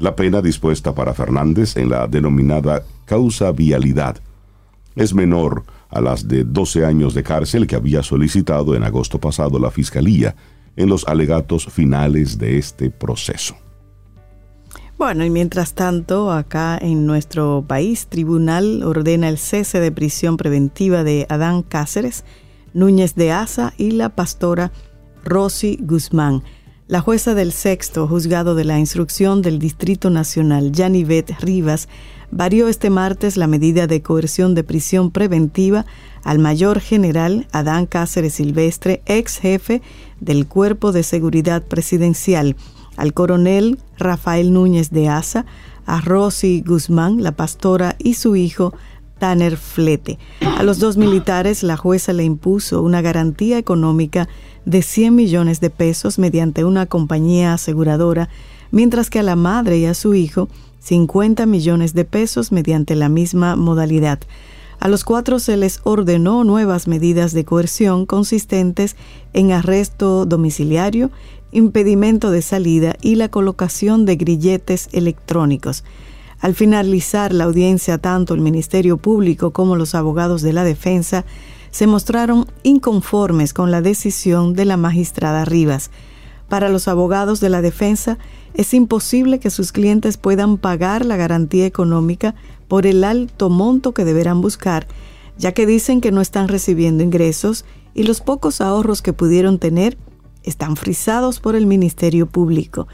La 0.00 0.16
pena 0.16 0.42
dispuesta 0.42 0.92
para 0.92 1.14
Fernández 1.14 1.76
en 1.76 1.88
la 1.88 2.08
denominada 2.08 2.82
causa 3.04 3.52
vialidad 3.52 4.16
es 4.96 5.14
menor 5.14 5.64
a 5.88 6.00
las 6.00 6.26
de 6.26 6.44
12 6.44 6.84
años 6.84 7.14
de 7.14 7.22
cárcel 7.22 7.66
que 7.66 7.76
había 7.76 8.02
solicitado 8.02 8.74
en 8.74 8.84
agosto 8.84 9.20
pasado 9.20 9.58
la 9.58 9.70
Fiscalía 9.70 10.34
en 10.76 10.88
los 10.88 11.06
alegatos 11.06 11.66
finales 11.66 12.38
de 12.38 12.58
este 12.58 12.90
proceso. 12.90 13.56
Bueno, 14.96 15.24
y 15.24 15.30
mientras 15.30 15.74
tanto, 15.74 16.30
acá 16.30 16.78
en 16.80 17.04
nuestro 17.04 17.64
país, 17.66 18.06
tribunal 18.06 18.82
ordena 18.84 19.28
el 19.28 19.38
cese 19.38 19.80
de 19.80 19.90
prisión 19.90 20.36
preventiva 20.36 21.02
de 21.02 21.26
Adán 21.28 21.62
Cáceres, 21.62 22.24
Núñez 22.72 23.14
de 23.14 23.32
Asa 23.32 23.74
y 23.76 23.90
la 23.90 24.10
pastora 24.10 24.72
Rosy 25.24 25.78
Guzmán. 25.80 26.42
La 26.86 27.00
jueza 27.00 27.34
del 27.34 27.52
sexto 27.52 28.06
juzgado 28.06 28.54
de 28.54 28.64
la 28.64 28.78
instrucción 28.78 29.40
del 29.40 29.58
Distrito 29.58 30.10
Nacional, 30.10 30.70
Janivet 30.74 31.30
Rivas, 31.40 31.88
varió 32.30 32.68
este 32.68 32.90
martes 32.90 33.38
la 33.38 33.46
medida 33.46 33.86
de 33.86 34.02
coerción 34.02 34.54
de 34.54 34.64
prisión 34.64 35.10
preventiva 35.10 35.86
al 36.24 36.40
mayor 36.40 36.80
general 36.80 37.48
Adán 37.52 37.86
Cáceres 37.86 38.34
Silvestre, 38.34 39.00
ex 39.06 39.38
jefe 39.38 39.80
del 40.20 40.46
Cuerpo 40.46 40.92
de 40.92 41.04
Seguridad 41.04 41.62
Presidencial, 41.62 42.54
al 42.98 43.14
coronel 43.14 43.78
Rafael 43.96 44.52
Núñez 44.52 44.90
de 44.90 45.08
Asa, 45.08 45.46
a 45.86 46.02
Rosy 46.02 46.62
Guzmán, 46.66 47.22
la 47.22 47.32
pastora, 47.32 47.96
y 47.98 48.12
su 48.12 48.36
hijo 48.36 48.74
Tanner 49.18 49.56
Flete. 49.56 50.18
A 50.58 50.62
los 50.62 50.80
dos 50.80 50.98
militares 50.98 51.62
la 51.62 51.78
jueza 51.78 52.12
le 52.12 52.24
impuso 52.24 52.82
una 52.82 53.00
garantía 53.00 53.56
económica 53.56 54.28
de 54.64 54.82
100 54.82 55.14
millones 55.14 55.60
de 55.60 55.70
pesos 55.70 56.18
mediante 56.18 56.64
una 56.64 56.86
compañía 56.86 57.54
aseguradora, 57.54 58.28
mientras 58.70 59.10
que 59.10 59.18
a 59.18 59.22
la 59.22 59.36
madre 59.36 59.78
y 59.78 59.86
a 59.86 59.94
su 59.94 60.14
hijo 60.14 60.48
50 60.80 61.46
millones 61.46 61.94
de 61.94 62.04
pesos 62.04 62.52
mediante 62.52 62.94
la 62.94 63.08
misma 63.08 63.56
modalidad. 63.56 64.20
A 64.80 64.88
los 64.88 65.04
cuatro 65.04 65.38
se 65.38 65.56
les 65.56 65.80
ordenó 65.84 66.44
nuevas 66.44 66.88
medidas 66.88 67.32
de 67.32 67.44
coerción 67.44 68.04
consistentes 68.04 68.96
en 69.32 69.52
arresto 69.52 70.26
domiciliario, 70.26 71.10
impedimento 71.52 72.30
de 72.30 72.42
salida 72.42 72.96
y 73.00 73.14
la 73.14 73.30
colocación 73.30 74.04
de 74.04 74.16
grilletes 74.16 74.88
electrónicos. 74.92 75.84
Al 76.40 76.54
finalizar 76.54 77.32
la 77.32 77.44
audiencia, 77.44 77.96
tanto 77.96 78.34
el 78.34 78.40
Ministerio 78.40 78.98
Público 78.98 79.52
como 79.52 79.76
los 79.76 79.94
abogados 79.94 80.42
de 80.42 80.52
la 80.52 80.64
defensa 80.64 81.24
se 81.74 81.88
mostraron 81.88 82.46
inconformes 82.62 83.52
con 83.52 83.72
la 83.72 83.80
decisión 83.80 84.54
de 84.54 84.64
la 84.64 84.76
magistrada 84.76 85.44
Rivas. 85.44 85.90
Para 86.48 86.68
los 86.68 86.86
abogados 86.86 87.40
de 87.40 87.48
la 87.48 87.62
defensa, 87.62 88.16
es 88.54 88.74
imposible 88.74 89.40
que 89.40 89.50
sus 89.50 89.72
clientes 89.72 90.16
puedan 90.16 90.56
pagar 90.56 91.04
la 91.04 91.16
garantía 91.16 91.66
económica 91.66 92.36
por 92.68 92.86
el 92.86 93.02
alto 93.02 93.50
monto 93.50 93.92
que 93.92 94.04
deberán 94.04 94.40
buscar, 94.40 94.86
ya 95.36 95.50
que 95.50 95.66
dicen 95.66 96.00
que 96.00 96.12
no 96.12 96.20
están 96.20 96.46
recibiendo 96.46 97.02
ingresos 97.02 97.64
y 97.92 98.04
los 98.04 98.20
pocos 98.20 98.60
ahorros 98.60 99.02
que 99.02 99.12
pudieron 99.12 99.58
tener 99.58 99.98
están 100.44 100.76
frisados 100.76 101.40
por 101.40 101.56
el 101.56 101.66
Ministerio 101.66 102.26
Público. 102.26 102.86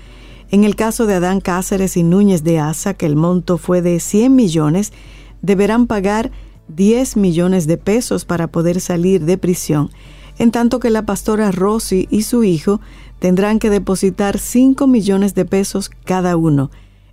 En 0.51 0.65
el 0.65 0.75
caso 0.75 1.05
de 1.05 1.17
Adán 1.17 1.43
Cáceres 1.43 1.99
y 1.99 2.03
Núñez 2.03 2.45
de 2.45 2.61
Asa, 2.61 2.95
que 2.95 3.05
el 3.05 3.15
monto 3.15 3.59
fue 3.59 3.83
de 3.83 4.01
100 4.01 4.35
millones, 4.35 4.95
deberán 5.43 5.87
pagar 5.87 6.31
10 6.75 7.17
millones 7.17 7.67
de 7.67 7.77
pesos 7.77 8.25
para 8.25 8.49
poder 8.49 8.81
salir 8.81 9.25
de 9.25 9.39
prisión, 9.39 9.91
en 10.39 10.51
tanto 10.51 10.81
que 10.81 10.91
la 10.91 11.05
pastora 11.05 11.51
Rosy 11.51 12.09
y 12.11 12.23
su 12.23 12.45
hijo 12.45 12.81
tendrán 13.19 13.59
que 13.59 13.71
depositar 13.71 14.39
5 14.39 14.87
millones 14.87 15.35
de 15.35 15.45
pesos 15.45 15.91
cada 16.05 16.37
uno. 16.37 16.71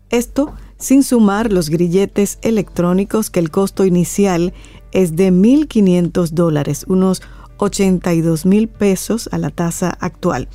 Esto 0.10 0.54
sin 0.78 1.04
sumar 1.04 1.52
los 1.52 1.70
grilletes 1.70 2.40
electrónicos 2.42 3.30
que 3.30 3.40
el 3.40 3.52
costo 3.52 3.86
inicial 3.86 4.54
es 4.92 5.16
de 5.16 5.32
1.500 5.32 6.30
dólares, 6.30 6.86
unos 6.88 7.22
82 7.58 8.46
mil 8.46 8.68
pesos 8.68 9.30
a 9.32 9.38
la 9.38 9.50
tasa 9.50 9.90
actual. 10.00 10.48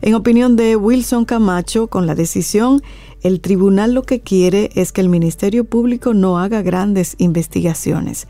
En 0.00 0.14
opinión 0.14 0.56
de 0.56 0.76
Wilson 0.76 1.24
Camacho, 1.24 1.88
con 1.88 2.06
la 2.06 2.14
decisión, 2.14 2.82
el 3.22 3.40
tribunal 3.40 3.92
lo 3.92 4.02
que 4.02 4.20
quiere 4.20 4.70
es 4.74 4.92
que 4.92 5.00
el 5.00 5.08
Ministerio 5.08 5.64
Público 5.64 6.14
no 6.14 6.38
haga 6.38 6.62
grandes 6.62 7.14
investigaciones. 7.18 8.26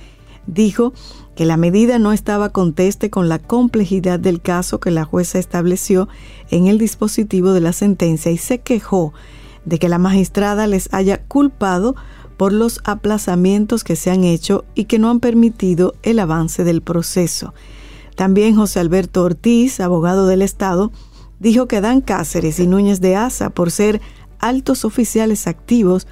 Dijo 0.47 0.93
que 1.35 1.45
la 1.45 1.57
medida 1.57 1.99
no 1.99 2.12
estaba 2.12 2.50
conteste 2.50 3.11
con 3.11 3.29
la 3.29 3.38
complejidad 3.38 4.19
del 4.19 4.41
caso 4.41 4.81
que 4.81 4.91
la 4.91 5.05
jueza 5.05 5.38
estableció 5.38 6.09
en 6.50 6.67
el 6.67 6.79
dispositivo 6.79 7.53
de 7.53 7.61
la 7.61 7.73
sentencia 7.73 8.31
y 8.31 8.38
se 8.38 8.59
quejó 8.59 9.12
de 9.65 9.79
que 9.79 9.88
la 9.88 9.99
magistrada 9.99 10.67
les 10.67 10.88
haya 10.93 11.23
culpado 11.25 11.97
por 12.37 12.53
los 12.53 12.81
aplazamientos 12.85 13.85
que 13.85 13.97
se 13.97 14.11
han 14.11 14.25
hecho 14.25 14.65
y 14.75 14.85
que 14.85 14.99
no 14.99 15.11
han 15.11 15.21
permitido 15.21 15.95
el 16.03 16.19
avance 16.19 16.65
del 16.65 16.83
proceso. 16.83 17.55
También 18.15 18.57
José 18.57 18.81
Alberto 18.81 19.23
Ortiz, 19.25 19.81
abogado 19.81 20.26
del 20.26 20.43
Estado, 20.43 20.93
dijo 21.38 21.67
que 21.67 21.81
Dan 21.81 22.00
Cáceres 22.00 22.59
y 22.61 22.67
Núñez 22.67 23.00
de 23.00 23.17
Asa, 23.17 23.50
por 23.50 23.71
ser 23.71 24.00
altos 24.38 24.85
oficiales 24.85 25.47
activos, 25.47 26.07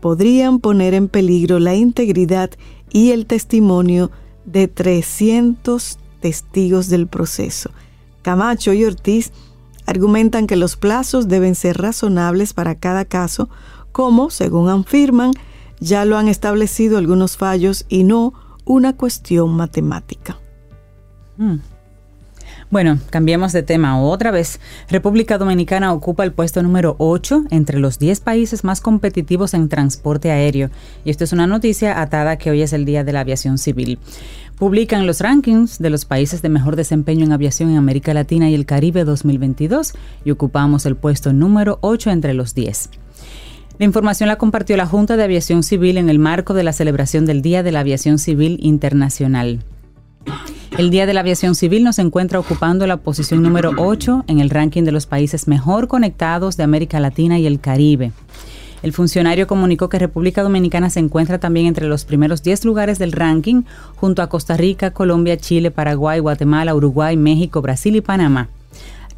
podrían 0.00 0.60
poner 0.60 0.94
en 0.94 1.08
peligro 1.08 1.58
la 1.58 1.74
integridad 1.74 2.50
y 2.90 3.10
el 3.10 3.26
testimonio 3.26 4.10
de 4.44 4.68
300 4.68 5.98
testigos 6.20 6.88
del 6.88 7.06
proceso. 7.06 7.70
Camacho 8.22 8.72
y 8.72 8.84
Ortiz 8.84 9.32
argumentan 9.86 10.46
que 10.46 10.56
los 10.56 10.76
plazos 10.76 11.28
deben 11.28 11.54
ser 11.54 11.78
razonables 11.78 12.54
para 12.54 12.74
cada 12.74 13.04
caso, 13.04 13.48
como, 13.92 14.30
según 14.30 14.68
afirman, 14.68 15.32
ya 15.80 16.04
lo 16.04 16.16
han 16.16 16.28
establecido 16.28 16.98
algunos 16.98 17.36
fallos 17.36 17.86
y 17.88 18.04
no 18.04 18.34
una 18.64 18.96
cuestión 18.96 19.56
matemática. 19.56 20.38
Hmm. 21.38 21.56
Bueno, 22.70 22.98
cambiemos 23.10 23.52
de 23.52 23.64
tema 23.64 24.00
otra 24.00 24.30
vez. 24.30 24.60
República 24.88 25.38
Dominicana 25.38 25.92
ocupa 25.92 26.22
el 26.22 26.32
puesto 26.32 26.62
número 26.62 26.94
8 26.98 27.46
entre 27.50 27.80
los 27.80 27.98
10 27.98 28.20
países 28.20 28.62
más 28.62 28.80
competitivos 28.80 29.54
en 29.54 29.68
transporte 29.68 30.30
aéreo. 30.30 30.70
Y 31.04 31.10
esto 31.10 31.24
es 31.24 31.32
una 31.32 31.48
noticia 31.48 32.00
atada 32.00 32.38
que 32.38 32.50
hoy 32.50 32.62
es 32.62 32.72
el 32.72 32.84
Día 32.84 33.02
de 33.02 33.12
la 33.12 33.20
Aviación 33.20 33.58
Civil 33.58 33.98
publican 34.60 35.06
los 35.06 35.22
rankings 35.22 35.78
de 35.78 35.88
los 35.88 36.04
países 36.04 36.42
de 36.42 36.50
mejor 36.50 36.76
desempeño 36.76 37.24
en 37.24 37.32
aviación 37.32 37.70
en 37.70 37.78
América 37.78 38.12
Latina 38.12 38.50
y 38.50 38.54
el 38.54 38.66
Caribe 38.66 39.04
2022 39.04 39.94
y 40.22 40.32
ocupamos 40.32 40.84
el 40.84 40.96
puesto 40.96 41.32
número 41.32 41.78
8 41.80 42.10
entre 42.10 42.34
los 42.34 42.54
10. 42.54 42.90
La 43.78 43.86
información 43.86 44.28
la 44.28 44.36
compartió 44.36 44.76
la 44.76 44.84
Junta 44.84 45.16
de 45.16 45.24
Aviación 45.24 45.62
Civil 45.62 45.96
en 45.96 46.10
el 46.10 46.18
marco 46.18 46.52
de 46.52 46.62
la 46.62 46.74
celebración 46.74 47.24
del 47.24 47.40
Día 47.40 47.62
de 47.62 47.72
la 47.72 47.80
Aviación 47.80 48.18
Civil 48.18 48.58
Internacional. 48.60 49.60
El 50.78 50.90
Día 50.90 51.04
de 51.04 51.12
la 51.12 51.20
Aviación 51.20 51.54
Civil 51.54 51.84
nos 51.84 51.98
encuentra 51.98 52.38
ocupando 52.38 52.86
la 52.86 52.96
posición 52.96 53.42
número 53.42 53.72
8 53.76 54.24
en 54.28 54.40
el 54.40 54.48
ranking 54.48 54.84
de 54.84 54.92
los 54.92 55.06
países 55.06 55.46
mejor 55.46 55.88
conectados 55.88 56.56
de 56.56 56.62
América 56.62 57.00
Latina 57.00 57.38
y 57.38 57.46
el 57.46 57.60
Caribe. 57.60 58.12
El 58.82 58.94
funcionario 58.94 59.46
comunicó 59.46 59.90
que 59.90 59.98
República 59.98 60.42
Dominicana 60.42 60.88
se 60.88 61.00
encuentra 61.00 61.38
también 61.38 61.66
entre 61.66 61.86
los 61.86 62.06
primeros 62.06 62.42
10 62.42 62.64
lugares 62.64 62.98
del 62.98 63.12
ranking, 63.12 63.64
junto 63.96 64.22
a 64.22 64.28
Costa 64.28 64.56
Rica, 64.56 64.92
Colombia, 64.92 65.36
Chile, 65.36 65.70
Paraguay, 65.70 66.18
Guatemala, 66.18 66.74
Uruguay, 66.74 67.16
México, 67.16 67.60
Brasil 67.60 67.96
y 67.96 68.00
Panamá. 68.00 68.48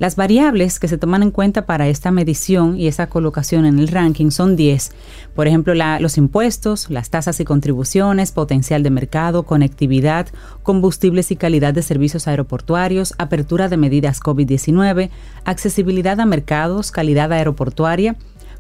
Las 0.03 0.17
variables 0.17 0.81
que 0.81 0.89
se 0.89 0.99
toman 0.99 1.23
en 1.23 1.31
cuenta 1.31 1.65
para 1.65 1.87
esta 1.87 2.11
medición 2.11 2.77
y 2.77 2.89
esa 2.89 3.07
colocación 3.07 3.65
en 3.67 3.79
el 3.79 3.87
ranking 3.87 4.31
son 4.31 4.57
10. 4.57 4.91
Por 5.33 5.47
ejemplo, 5.47 5.75
los 6.01 6.19
impuestos, 6.19 6.91
las 6.91 7.09
tasas 7.09 7.39
y 7.39 7.45
contribuciones, 7.45 8.33
potencial 8.33 8.83
de 8.83 8.91
mercado, 8.91 9.45
conectividad, 9.45 10.27
combustibles 10.65 11.31
y 11.31 11.37
calidad 11.37 11.73
de 11.73 11.83
servicios 11.83 12.27
aeroportuarios, 12.27 13.15
apertura 13.19 13.69
de 13.69 13.77
medidas 13.77 14.21
COVID-19, 14.21 15.11
accesibilidad 15.45 16.19
a 16.19 16.27
mercados, 16.27 16.91
calidad 16.91 17.33
aeroportuaria, 17.33 18.17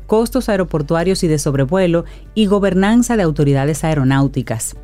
costos 0.06 0.49
aeroportuarios 0.49 1.25
y 1.25 1.26
de 1.26 1.40
sobrevuelo 1.40 2.04
y 2.37 2.46
gobernanza 2.46 3.16
de 3.16 3.25
autoridades 3.25 3.82
aeronáuticas. 3.82 4.76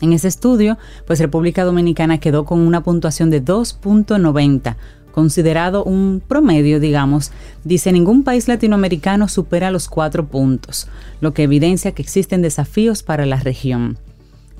En 0.00 0.12
ese 0.12 0.28
estudio, 0.28 0.78
pues 1.04 1.18
República 1.18 1.64
Dominicana 1.64 2.18
quedó 2.18 2.44
con 2.44 2.60
una 2.60 2.84
puntuación 2.84 3.30
de 3.30 3.42
2.90, 3.42 4.76
considerado 5.14 5.84
un 5.84 6.20
promedio, 6.26 6.80
digamos. 6.80 7.30
Dice, 7.62 7.92
ningún 7.92 8.24
país 8.24 8.48
latinoamericano 8.48 9.28
supera 9.28 9.70
los 9.70 9.88
cuatro 9.88 10.26
puntos, 10.26 10.88
lo 11.20 11.32
que 11.32 11.44
evidencia 11.44 11.92
que 11.92 12.02
existen 12.02 12.42
desafíos 12.42 13.04
para 13.04 13.24
la 13.24 13.36
región. 13.36 13.96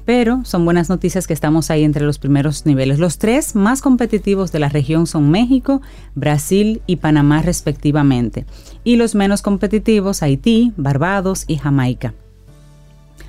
Pero 0.04 0.44
son 0.44 0.64
buenas 0.64 0.88
noticias 0.90 1.26
que 1.26 1.32
estamos 1.32 1.70
ahí 1.70 1.82
entre 1.82 2.04
los 2.04 2.18
primeros 2.18 2.66
niveles. 2.66 3.00
Los 3.00 3.18
tres 3.18 3.56
más 3.56 3.82
competitivos 3.82 4.52
de 4.52 4.60
la 4.60 4.68
región 4.68 5.08
son 5.08 5.28
México, 5.30 5.82
Brasil 6.14 6.82
y 6.86 6.96
Panamá 6.96 7.42
respectivamente. 7.42 8.46
Y 8.84 8.94
los 8.94 9.16
menos 9.16 9.42
competitivos 9.42 10.22
Haití, 10.22 10.72
Barbados 10.76 11.44
y 11.48 11.56
Jamaica. 11.56 12.14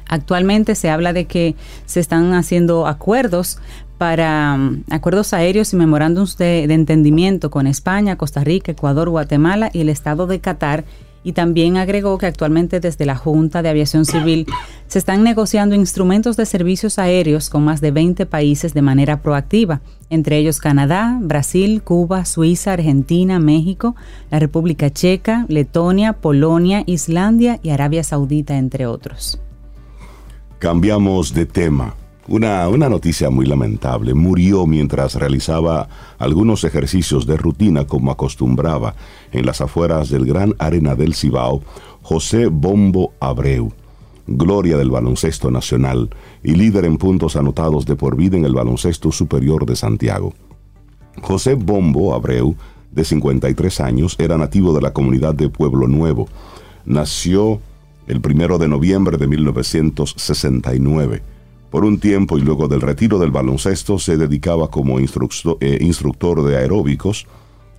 Actualmente 0.08 0.75
se 0.75 0.89
habla 0.89 1.13
de 1.13 1.25
que 1.25 1.55
se 1.86 2.00
están 2.00 2.34
haciendo 2.34 2.86
acuerdos 2.86 3.58
para 3.97 4.55
um, 4.55 4.83
acuerdos 4.89 5.33
aéreos 5.33 5.73
y 5.73 5.75
memorándums 5.77 6.37
de, 6.37 6.67
de 6.67 6.73
entendimiento 6.73 7.49
con 7.49 7.67
España, 7.67 8.17
Costa 8.17 8.43
Rica, 8.43 8.71
Ecuador, 8.71 9.09
Guatemala 9.09 9.69
y 9.73 9.81
el 9.81 9.89
estado 9.89 10.27
de 10.27 10.39
Qatar. 10.39 10.85
Y 11.23 11.33
también 11.33 11.75
agregó 11.77 12.19
que 12.19 12.27
actualmente 12.27 12.79
desde 12.79 13.03
la 13.03 13.15
Junta 13.15 13.63
de 13.63 13.69
Aviación 13.69 14.05
Civil 14.05 14.45
se 14.85 14.99
están 14.99 15.23
negociando 15.23 15.73
instrumentos 15.73 16.37
de 16.37 16.45
servicios 16.45 16.99
aéreos 16.99 17.49
con 17.49 17.65
más 17.65 17.81
de 17.81 17.89
20 17.89 18.27
países 18.27 18.75
de 18.75 18.83
manera 18.83 19.23
proactiva, 19.23 19.81
entre 20.11 20.37
ellos 20.37 20.59
Canadá, 20.59 21.17
Brasil, 21.19 21.81
Cuba, 21.81 22.25
Suiza, 22.25 22.73
Argentina, 22.73 23.39
México, 23.39 23.95
la 24.29 24.37
República 24.37 24.91
Checa, 24.91 25.47
Letonia, 25.49 26.13
Polonia, 26.13 26.83
Islandia 26.85 27.59
y 27.63 27.71
Arabia 27.71 28.03
Saudita, 28.03 28.55
entre 28.57 28.85
otros. 28.85 29.39
Cambiamos 30.59 31.33
de 31.33 31.47
tema. 31.47 31.95
Una, 32.27 32.67
una 32.70 32.89
noticia 32.89 33.29
muy 33.29 33.46
lamentable. 33.46 34.15
Murió 34.15 34.65
mientras 34.65 35.15
realizaba 35.15 35.88
algunos 36.17 36.63
ejercicios 36.63 37.27
de 37.27 37.38
rutina 37.38 37.86
como 37.86 38.12
acostumbraba 38.12 38.96
en 39.32 39.46
las 39.46 39.62
afueras 39.62 40.10
del 40.10 40.25
Gran 40.25 40.55
Arena 40.58 40.96
del 40.96 41.13
Cibao, 41.13 41.62
José 42.01 42.48
Bombo 42.48 43.13
Abreu, 43.20 43.72
gloria 44.25 44.77
del 44.77 44.89
baloncesto 44.89 45.51
nacional 45.51 46.10
y 46.44 46.55
líder 46.55 46.86
en 46.86 46.98
puntos 46.98 47.36
anotados 47.36 47.86
de 47.86 47.96
por 47.96 48.15
vida 48.15 48.38
en 48.38 48.46
el 48.46 48.53
baloncesto 48.53 49.12
superior 49.12 49.67
de 49.67 49.75
Santiago. 49.75 50.34
José 51.22 51.53
Bombo 51.53 52.15
Abreu, 52.15 52.55
de 52.91 53.03
53 53.03 53.82
años, 53.82 54.15
era 54.17 54.38
nativo 54.38 54.74
de 54.74 54.82
la 54.82 54.94
comunidad 54.94 55.36
de 55.36 55.50
Pueblo 55.50 55.88
Nuevo. 55.88 56.27
Nació 56.86 57.60
el 58.08 58.22
primero 58.22 58.58
de 58.58 58.67
noviembre 58.67 59.17
de 59.17 59.27
1969. 59.27 61.34
Por 61.75 61.84
un 61.84 62.00
tiempo 62.00 62.38
y 62.38 62.41
luego 62.41 62.70
del 62.70 62.79
retiro 62.79 63.20
del 63.20 63.32
baloncesto 63.32 64.00
se 64.00 64.15
dedicaba 64.15 64.70
como 64.70 64.98
eh, 64.98 65.77
instructor 65.82 66.41
de 66.46 66.55
aeróbicos 66.55 67.27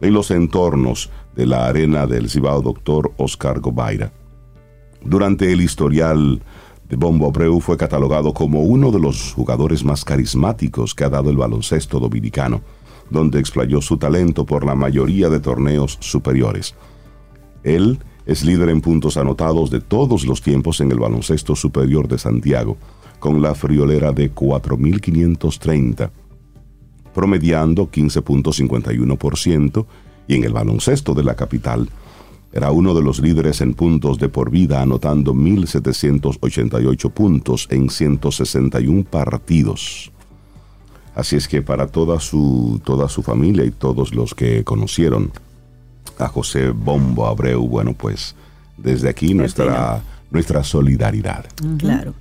en 0.02 0.12
los 0.12 0.30
entornos 0.30 1.08
de 1.34 1.46
la 1.46 1.66
arena 1.66 2.06
del 2.06 2.28
Cibao 2.28 2.60
Doctor 2.60 3.12
Oscar 3.16 3.58
Gobaira. 3.60 4.12
Durante 5.02 5.50
el 5.50 5.62
historial 5.62 6.42
de 6.86 6.96
Bombo 6.96 7.28
Abreu 7.28 7.58
fue 7.60 7.78
catalogado 7.78 8.34
como 8.34 8.60
uno 8.64 8.90
de 8.90 9.00
los 9.00 9.32
jugadores 9.32 9.82
más 9.82 10.04
carismáticos 10.04 10.94
que 10.94 11.04
ha 11.04 11.08
dado 11.08 11.30
el 11.30 11.38
baloncesto 11.38 11.98
dominicano, 11.98 12.60
donde 13.08 13.40
explayó 13.40 13.80
su 13.80 13.96
talento 13.96 14.44
por 14.44 14.66
la 14.66 14.74
mayoría 14.74 15.30
de 15.30 15.40
torneos 15.40 15.96
superiores. 16.02 16.74
Él 17.64 17.98
es 18.26 18.44
líder 18.44 18.68
en 18.68 18.82
puntos 18.82 19.16
anotados 19.16 19.70
de 19.70 19.80
todos 19.80 20.26
los 20.26 20.42
tiempos 20.42 20.82
en 20.82 20.92
el 20.92 20.98
baloncesto 20.98 21.56
superior 21.56 22.08
de 22.08 22.18
Santiago, 22.18 22.76
con 23.18 23.42
la 23.42 23.54
friolera 23.54 24.12
de 24.12 24.34
4.530, 24.34 26.10
promediando 27.14 27.90
15.51%, 27.90 29.86
y 30.28 30.34
en 30.34 30.44
el 30.44 30.52
baloncesto 30.52 31.14
de 31.14 31.22
la 31.24 31.34
capital, 31.34 31.88
era 32.52 32.70
uno 32.70 32.94
de 32.94 33.02
los 33.02 33.20
líderes 33.20 33.60
en 33.60 33.74
puntos 33.74 34.18
de 34.18 34.28
por 34.28 34.50
vida, 34.50 34.80
anotando 34.80 35.34
1.788 35.34 37.10
puntos 37.10 37.68
en 37.70 37.90
161 37.90 39.04
partidos. 39.04 40.10
Así 41.14 41.36
es 41.36 41.48
que 41.48 41.62
para 41.62 41.86
toda 41.86 42.20
su, 42.20 42.80
toda 42.84 43.08
su 43.08 43.22
familia 43.22 43.64
y 43.64 43.70
todos 43.70 44.14
los 44.14 44.34
que 44.34 44.64
conocieron 44.64 45.32
a 46.18 46.28
José 46.28 46.70
Bombo 46.70 47.26
Abreu, 47.26 47.66
bueno, 47.66 47.94
pues 47.94 48.34
desde 48.76 49.08
aquí 49.08 49.34
nuestra, 49.34 50.02
nuestra 50.30 50.62
solidaridad. 50.62 51.46
Claro. 51.78 52.14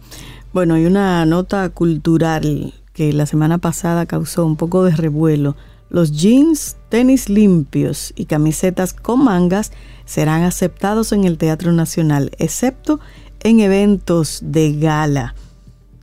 Bueno, 0.56 0.76
hay 0.76 0.86
una 0.86 1.26
nota 1.26 1.68
cultural 1.68 2.74
que 2.94 3.12
la 3.12 3.26
semana 3.26 3.58
pasada 3.58 4.06
causó 4.06 4.46
un 4.46 4.56
poco 4.56 4.86
de 4.86 4.96
revuelo. 4.96 5.58
Los 5.90 6.14
jeans, 6.14 6.78
tenis 6.88 7.28
limpios 7.28 8.14
y 8.16 8.24
camisetas 8.24 8.94
con 8.94 9.26
mangas 9.26 9.74
serán 10.06 10.44
aceptados 10.44 11.12
en 11.12 11.26
el 11.26 11.38
Teatro 11.38 11.74
Nacional, 11.74 12.32
excepto 12.40 13.02
en 13.44 13.60
eventos 13.60 14.40
de 14.44 14.72
gala, 14.78 15.36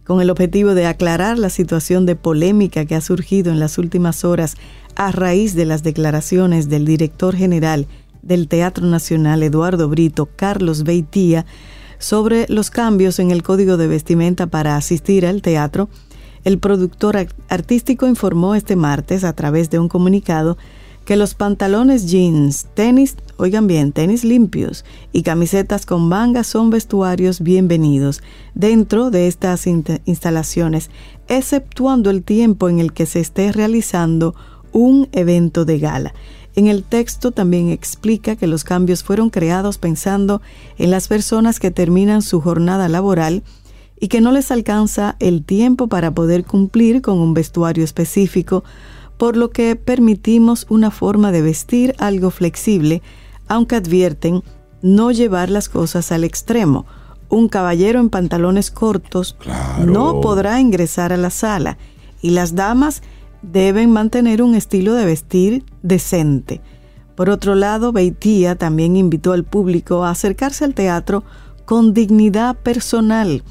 con 0.05 0.21
el 0.21 0.29
objetivo 0.29 0.75
de 0.75 0.85
aclarar 0.85 1.39
la 1.39 1.49
situación 1.49 2.05
de 2.05 2.15
polémica 2.15 2.85
que 2.85 2.95
ha 2.95 3.01
surgido 3.01 3.53
en 3.53 3.59
las 3.59 3.79
últimas 3.79 4.23
horas 4.23 4.57
a 4.97 5.13
raíz 5.13 5.55
de 5.55 5.65
las 5.65 5.83
declaraciones 5.83 6.69
del 6.69 6.85
director 6.85 7.35
general 7.35 7.87
del 8.21 8.49
Teatro 8.49 8.87
Nacional, 8.87 9.43
Eduardo 9.43 9.89
Brito, 9.89 10.29
Carlos 10.37 10.83
Beitía, 10.83 11.47
sobre 12.03 12.47
los 12.49 12.71
cambios 12.71 13.21
en 13.21 13.31
el 13.31 13.45
código 13.45 13.77
de 13.77 13.87
vestimenta 13.87 14.49
para 14.49 14.77
asistir 14.77 15.25
al 15.25 15.41
teatro, 15.41 15.89
el 16.43 16.59
productor 16.59 17.17
ar- 17.17 17.29
artístico 17.49 18.09
informó 18.09 18.57
este 18.57 18.75
martes 18.75 19.23
a 19.23 19.33
través 19.35 19.71
de 19.71 19.79
un 19.79 19.89
comunicado 19.89 20.59
que 21.05 21.15
los 21.17 21.35
pantalones 21.35 22.07
jeans, 22.11 22.67
tenis, 22.75 23.15
oigan 23.37 23.69
bien, 23.69 23.93
tenis 23.93 24.25
limpios 24.25 24.85
y 25.13 25.23
camisetas 25.23 25.87
con 25.87 26.09
mangas 26.09 26.49
son 26.49 26.71
vestuarios 26.71 27.41
bienvenidos 27.41 28.21
dentro 28.55 29.11
de 29.11 29.29
estas 29.29 29.67
instalaciones, 29.67 30.91
exceptuando 31.29 32.11
el 32.11 32.25
tiempo 32.25 32.69
en 32.69 32.81
el 32.81 32.93
que 32.93 33.07
se 33.07 33.21
esté 33.21 33.53
realizando 33.53 34.35
un 34.73 35.09
evento 35.13 35.65
de 35.65 35.79
gala. 35.79 36.15
En 36.55 36.67
el 36.67 36.85
texto 36.85 37.31
también 37.33 37.71
explica 37.71 38.37
que 38.37 38.47
los 38.47 38.65
cambios 38.65 39.03
fueron 39.03 39.31
creados 39.31 39.79
pensando 39.79 40.43
en 40.79 40.91
las 40.91 41.09
personas 41.09 41.59
que 41.61 41.71
terminan 41.71 42.21
su 42.23 42.41
jornada 42.41 42.89
laboral 42.89 43.43
y 43.99 44.09
que 44.09 44.21
no 44.21 44.33
les 44.33 44.51
alcanza 44.51 45.17
el 45.19 45.45
tiempo 45.45 45.87
para 45.87 46.11
poder 46.13 46.45
cumplir 46.45 47.01
con 47.01 47.19
un 47.19 47.33
vestuario 47.35 47.85
específico, 47.85 48.65
por 49.17 49.37
lo 49.37 49.51
que 49.51 49.77
permitimos 49.77 50.67
una 50.69 50.91
forma 50.91 51.33
de 51.33 51.41
vestir 51.43 51.95
algo 51.99 52.31
flexible, 52.31 53.01
aunque 53.49 53.77
advierten 53.77 54.43
no 54.83 55.11
llevar 55.13 55.49
las 55.49 55.69
cosas 55.69 56.11
al 56.13 56.25
extremo. 56.25 56.85
Un 57.29 57.49
caballero 57.49 58.01
en 58.01 58.11
pantalones 58.11 58.71
cortos 58.71 59.37
Claro. 59.39 59.87
no 59.87 60.21
podrá 60.21 60.61
ingresar 60.61 61.13
a 61.13 61.17
la 61.17 61.31
sala 61.31 61.79
y 62.21 62.31
las 62.31 62.55
damas 62.57 63.03
deben 63.43 63.91
mantener 63.91 64.43
un 64.43 64.55
estilo 64.55 64.95
de 64.95 65.05
vestir 65.05 65.65
decente. 65.83 66.61
Por 67.15 67.29
otro 67.29 67.55
lado, 67.55 67.93
Beitía 67.93 68.57
también 68.57 68.97
invitó 68.97 69.33
al 69.33 69.45
público 69.45 70.05
a 70.05 70.11
acercarse 70.11 70.65
al 70.65 70.75
teatro 70.75 71.25
con 71.65 71.95
dignidad 71.95 72.57
personal 72.57 73.43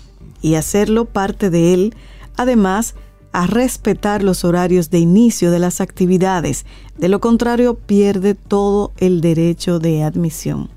y 0.41 0.55
hacerlo 0.55 1.05
parte 1.05 1.49
de 1.49 1.73
él, 1.73 1.95
además 2.35 2.95
a 3.31 3.47
respetar 3.47 4.23
los 4.23 4.43
horarios 4.43 4.89
de 4.89 4.99
inicio 4.99 5.51
de 5.51 5.59
las 5.59 5.79
actividades. 5.79 6.65
De 6.97 7.07
lo 7.07 7.21
contrario, 7.21 7.75
pierde 7.75 8.35
todo 8.35 8.91
el 8.97 9.21
derecho 9.21 9.79
de 9.79 10.03
admisión. 10.03 10.69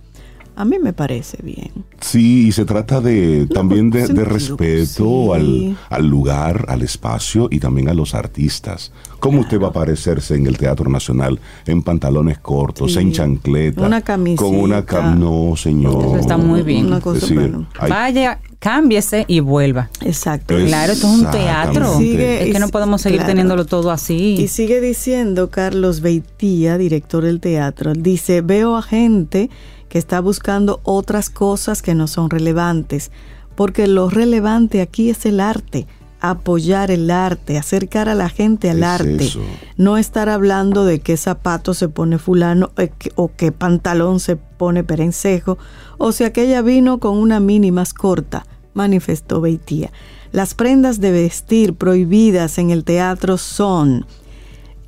A 0.56 0.64
mí 0.64 0.76
me 0.80 0.92
parece 0.92 1.38
bien. 1.42 1.70
Sí, 2.00 2.48
y 2.48 2.52
se 2.52 2.64
trata 2.64 3.00
de 3.00 3.46
también 3.52 3.90
de, 3.90 4.06
respeto 4.24 4.86
sí. 4.86 5.30
al, 5.34 5.76
al 5.90 6.06
lugar, 6.06 6.66
al 6.68 6.82
espacio 6.82 7.48
y 7.50 7.58
también 7.60 7.88
a 7.88 7.94
los 7.94 8.14
artistas. 8.14 8.92
¿Cómo 9.20 9.40
usted 9.40 9.60
va 9.60 9.68
a 9.68 9.70
aparecerse 9.70 10.34
en 10.36 10.46
el 10.46 10.58
Teatro 10.58 10.90
Nacional 10.90 11.40
en 11.66 11.82
pantalones 11.82 12.38
cortos, 12.38 12.92
Sí. 12.92 12.98
en 13.00 13.12
chancleta? 13.12 13.82
Una 13.82 14.00
camisita. 14.02 14.42
Con 14.44 14.54
una 14.56 14.84
cam 14.84 15.18
No, 15.18 15.56
señor. 15.56 16.04
Eso 16.04 16.16
está 16.18 16.36
muy 16.36 16.62
bien. 16.62 16.86
Una 16.86 17.00
cosa, 17.00 17.16
Es 17.16 17.22
decir, 17.22 17.38
bueno. 17.38 17.66
hay- 17.78 17.90
Vaya 17.90 18.40
cámbiese 18.58 19.24
y 19.28 19.40
vuelva. 19.40 19.90
Exacto. 20.02 20.54
Claro, 20.56 20.92
esto 20.92 21.06
es 21.06 21.12
un 21.20 21.30
teatro. 21.30 21.98
Sigue- 21.98 22.44
es 22.46 22.52
que 22.52 22.58
no 22.58 22.68
podemos 22.68 23.02
seguir 23.02 23.18
claro. 23.18 23.30
teniéndolo 23.32 23.66
todo 23.66 23.90
así. 23.90 24.36
Y 24.38 24.48
sigue 24.48 24.80
diciendo 24.80 25.50
Carlos 25.50 26.00
Beitía, 26.00 26.78
director 26.78 27.24
del 27.24 27.40
teatro, 27.40 27.92
dice, 27.94 28.40
veo 28.40 28.76
a 28.76 28.82
gente 28.82 29.50
que 29.94 29.98
está 29.98 30.18
buscando 30.18 30.80
otras 30.82 31.30
cosas 31.30 31.80
que 31.80 31.94
no 31.94 32.08
son 32.08 32.28
relevantes, 32.28 33.12
porque 33.54 33.86
lo 33.86 34.10
relevante 34.10 34.80
aquí 34.80 35.08
es 35.08 35.24
el 35.24 35.38
arte, 35.38 35.86
apoyar 36.18 36.90
el 36.90 37.12
arte, 37.12 37.58
acercar 37.58 38.08
a 38.08 38.16
la 38.16 38.28
gente 38.28 38.68
al 38.70 38.78
Es 38.78 38.84
arte, 38.84 39.24
eso. 39.26 39.38
no 39.76 39.96
estar 39.96 40.28
hablando 40.28 40.84
de 40.84 40.98
qué 40.98 41.16
zapato 41.16 41.74
se 41.74 41.88
pone 41.88 42.18
fulano 42.18 42.72
eh, 42.76 42.90
o 43.14 43.30
qué 43.36 43.52
pantalón 43.52 44.18
se 44.18 44.34
pone 44.34 44.82
perencejo, 44.82 45.58
o 45.96 46.10
si 46.10 46.24
aquella 46.24 46.60
vino 46.60 46.98
con 46.98 47.16
una 47.16 47.38
mini 47.38 47.70
más 47.70 47.94
corta, 47.94 48.46
manifestó 48.72 49.40
Beitía. 49.40 49.92
Las 50.32 50.54
prendas 50.54 50.98
de 51.00 51.12
vestir 51.12 51.74
prohibidas 51.74 52.58
en 52.58 52.72
el 52.72 52.82
teatro 52.82 53.38
son 53.38 54.06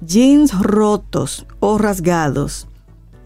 jeans 0.01 0.53
rotos 0.61 1.47
o 1.61 1.79
rasgados, 1.79 2.67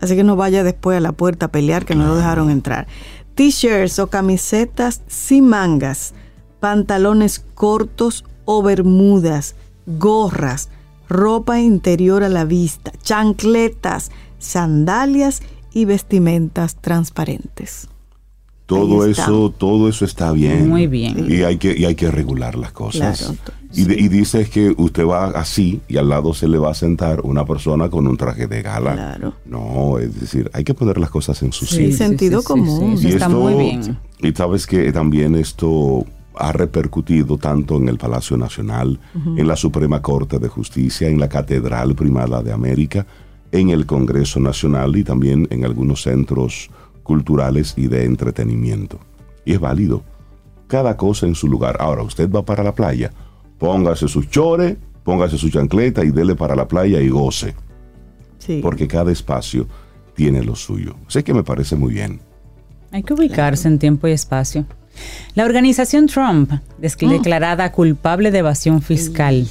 así 0.01 0.17
que 0.17 0.25
no 0.25 0.37
vaya 0.37 0.65
después 0.65 0.97
a 0.97 1.01
la 1.01 1.13
puerta 1.13 1.47
a 1.47 1.53
pelear 1.53 1.85
que 1.85 1.95
no 1.95 2.07
lo 2.07 2.17
dejaron 2.17 2.51
entrar. 2.51 2.87
T-shirts 3.35 3.99
o 3.99 4.09
camisetas 4.09 5.03
sin 5.07 5.49
mangas, 5.49 6.15
pantalones 6.59 7.45
cortos 7.55 8.25
o 8.45 8.63
bermudas, 8.63 9.55
gorras, 9.87 10.71
ropa 11.09 11.61
interior 11.61 12.23
a 12.23 12.29
la 12.29 12.45
vista, 12.45 12.93
chancletas, 13.03 14.11
sandalias 14.39 15.43
y 15.73 15.85
vestimentas 15.85 16.77
transparentes. 16.77 17.90
Todo 18.77 19.07
eso, 19.07 19.55
todo 19.57 19.89
eso 19.89 20.05
está 20.05 20.33
bien. 20.33 20.69
Muy 20.69 20.87
bien. 20.87 21.27
Y 21.31 21.43
hay 21.43 21.59
que, 21.59 21.77
y 21.77 21.85
hay 21.85 21.95
que 21.95 22.11
regular 22.11 22.55
las 22.57 22.73
cosas. 22.73 23.19
Claro. 23.21 23.35
Y, 23.73 23.85
de- 23.85 24.01
y 24.01 24.09
dices 24.09 24.49
que 24.51 24.75
usted 24.77 25.07
va 25.07 25.27
así 25.31 25.81
y 25.89 25.97
al 25.97 26.09
lado 26.09 26.35
se 26.35 26.49
le 26.49 26.59
va 26.59 26.71
a 26.71 26.75
sentar 26.75 27.21
una 27.23 27.45
persona 27.45 27.89
con 27.89 28.07
un 28.07 28.17
traje 28.17 28.47
de 28.47 28.63
gala. 28.63 28.95
Claro. 28.95 29.35
No, 29.47 29.99
es 29.99 30.19
decir, 30.21 30.51
hay 30.53 30.65
que 30.65 30.75
poner 30.75 30.99
las 30.99 31.11
cosas 31.11 31.41
en 31.43 31.53
su 31.53 31.67
Sí, 31.67 31.77
sitio. 31.77 31.97
sentido 31.97 32.43
común. 32.43 32.95
Y 33.01 33.07
está 33.09 33.27
esto- 33.27 33.31
muy 33.41 33.55
bien. 33.55 33.99
Y 34.21 34.33
sabes 34.33 34.67
que 34.67 34.91
también 34.93 35.35
esto 35.35 36.05
ha 36.35 36.53
repercutido 36.53 37.37
tanto 37.39 37.77
en 37.77 37.89
el 37.89 37.99
Palacio 37.99 38.37
Nacional, 38.37 38.99
en 39.37 39.47
la 39.47 39.57
Suprema 39.57 40.01
Corte 40.01 40.39
de 40.39 40.49
Justicia, 40.49 41.09
en 41.09 41.19
la 41.21 41.29
Catedral 41.29 41.95
Primada 41.95 42.43
de 42.43 42.53
América, 42.53 43.07
en 43.53 43.71
el 43.71 43.85
Congreso 43.85 44.41
Nacional 44.41 44.97
y 44.97 45.05
también 45.05 45.47
en 45.51 45.65
algunos 45.65 46.03
centros 46.03 46.71
culturales 47.11 47.75
y 47.77 47.89
de 47.89 48.05
entretenimiento. 48.05 49.01
Y 49.45 49.55
es 49.55 49.59
válido. 49.61 50.05
Cada 50.69 50.97
cosa 50.97 51.27
en 51.27 51.35
su 51.35 51.49
lugar. 51.49 51.77
Ahora, 51.81 52.05
usted 52.05 52.31
va 52.31 52.45
para 52.45 52.63
la 52.63 52.73
playa, 52.73 53.11
póngase 53.59 54.07
sus 54.07 54.31
chores, 54.31 54.77
póngase 55.03 55.37
su 55.37 55.51
chancleta 55.51 56.05
y 56.05 56.13
dele 56.13 56.37
para 56.37 56.55
la 56.55 56.69
playa 56.69 57.01
y 57.01 57.09
goce. 57.09 57.57
Sí. 58.39 58.61
Porque 58.63 58.87
cada 58.87 59.11
espacio 59.11 59.67
tiene 60.15 60.45
lo 60.45 60.55
suyo. 60.55 60.95
Sé 61.09 61.25
que 61.25 61.35
me 61.35 61.43
parece 61.43 61.75
muy 61.75 61.95
bien. 61.95 62.21
Hay 62.93 63.03
que 63.03 63.15
ubicarse 63.15 63.67
en 63.67 63.81
tiempo 63.81 64.07
y 64.07 64.13
espacio. 64.13 64.65
La 65.35 65.45
organización 65.45 66.07
Trump, 66.07 66.53
des- 66.79 66.97
declarada 66.97 67.73
culpable 67.73 68.31
de 68.31 68.39
evasión 68.39 68.83
fiscal, 68.83 69.49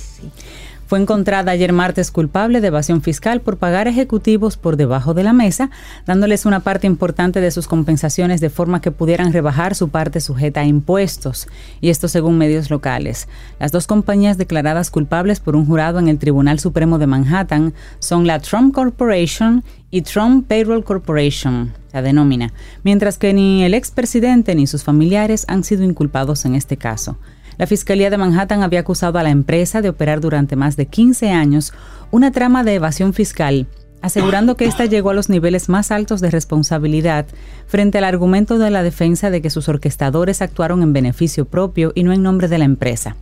fue 0.89 0.99
encontrada 0.99 1.51
ayer 1.51 1.71
martes 1.71 2.09
culpable 2.09 2.61
de 2.61 2.67
evasión 2.69 3.03
fiscal 3.03 3.41
por 3.41 3.57
pagar 3.57 3.87
ejecutivos 3.87 4.57
por 4.57 4.75
debajo 4.75 5.13
de 5.13 5.21
la 5.21 5.33
mesa, 5.33 5.69
dándoles 6.07 6.47
una 6.47 6.61
parte 6.61 6.87
importante 6.87 7.41
de 7.41 7.51
sus 7.51 7.67
compensaciones 7.67 8.41
de 8.41 8.49
forma 8.49 8.81
que 8.81 8.89
pudieran 8.89 9.31
rebajar 9.31 9.75
su 9.75 9.89
parte 9.89 10.19
sujeta 10.19 10.61
a 10.61 10.65
impuestos. 10.65 11.47
Y 11.79 11.89
esto 11.91 12.07
según 12.07 12.39
medios 12.39 12.71
locales. 12.71 13.27
Las 13.59 13.71
dos 13.71 13.85
compañías 13.85 14.39
declaradas 14.39 14.89
culpables 14.89 15.39
por 15.39 15.55
un 15.55 15.67
jurado 15.67 15.99
en 15.99 16.07
el 16.07 16.17
Tribunal 16.17 16.59
Supremo 16.59 16.97
de 16.97 17.05
Manhattan 17.05 17.75
son 17.99 18.25
la 18.25 18.39
Trump 18.39 18.73
Corporation 18.73 19.63
y 19.91 20.01
Trump 20.01 20.47
Payroll 20.47 20.83
Corporation, 20.83 21.71
la 21.93 22.01
denomina, 22.01 22.51
mientras 22.81 23.19
que 23.19 23.31
ni 23.31 23.63
el 23.63 23.75
expresidente 23.75 24.55
ni 24.55 24.65
sus 24.65 24.83
familiares 24.83 25.45
han 25.49 25.63
sido 25.63 25.83
inculpados 25.83 26.45
en 26.45 26.55
este 26.55 26.77
caso. 26.77 27.19
La 27.59 27.67
Fiscalía 27.67 28.09
de 28.09 28.17
Manhattan 28.17 28.63
había 28.63 28.79
acusado 28.79 29.19
a 29.19 29.23
la 29.23 29.31
empresa 29.31 29.81
de 29.81 29.89
operar 29.89 30.21
durante 30.21 30.55
más 30.55 30.77
de 30.77 30.85
15 30.85 31.31
años 31.31 31.73
una 32.09 32.31
trama 32.31 32.63
de 32.63 32.75
evasión 32.75 33.11
fiscal, 33.11 33.67
asegurando 34.01 34.55
que 34.55 34.63
ésta 34.63 34.85
llegó 34.85 35.09
a 35.09 35.13
los 35.13 35.27
niveles 35.27 35.67
más 35.67 35.91
altos 35.91 36.21
de 36.21 36.31
responsabilidad 36.31 37.25
frente 37.67 37.97
al 37.97 38.05
argumento 38.05 38.59
de 38.59 38.69
la 38.69 38.81
defensa 38.81 39.29
de 39.29 39.41
que 39.41 39.49
sus 39.49 39.67
orquestadores 39.67 40.41
actuaron 40.41 40.83
en 40.83 40.93
beneficio 40.93 41.43
propio 41.43 41.91
y 41.95 42.03
no 42.03 42.13
en 42.13 42.23
nombre 42.23 42.47
de 42.47 42.59
la 42.59 42.63
empresa. 42.63 43.17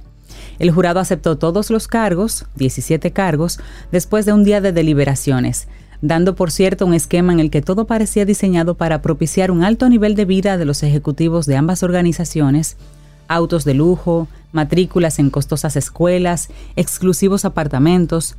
El 0.59 0.69
jurado 0.69 0.99
aceptó 0.99 1.39
todos 1.39 1.71
los 1.71 1.87
cargos, 1.87 2.45
17 2.57 3.09
cargos, 3.13 3.59
después 3.91 4.27
de 4.27 4.33
un 4.33 4.43
día 4.43 4.61
de 4.61 4.71
deliberaciones, 4.71 5.67
dando 6.03 6.35
por 6.35 6.51
cierto 6.51 6.85
un 6.85 6.93
esquema 6.93 7.33
en 7.33 7.39
el 7.39 7.49
que 7.49 7.63
todo 7.63 7.87
parecía 7.87 8.23
diseñado 8.23 8.75
para 8.75 9.01
propiciar 9.01 9.49
un 9.49 9.63
alto 9.63 9.89
nivel 9.89 10.13
de 10.13 10.25
vida 10.25 10.59
de 10.59 10.65
los 10.65 10.83
ejecutivos 10.83 11.47
de 11.47 11.55
ambas 11.55 11.81
organizaciones, 11.81 12.77
autos 13.27 13.63
de 13.65 13.73
lujo, 13.73 14.27
matrículas 14.51 15.19
en 15.19 15.29
costosas 15.29 15.75
escuelas, 15.75 16.49
exclusivos 16.75 17.45
apartamentos, 17.45 18.35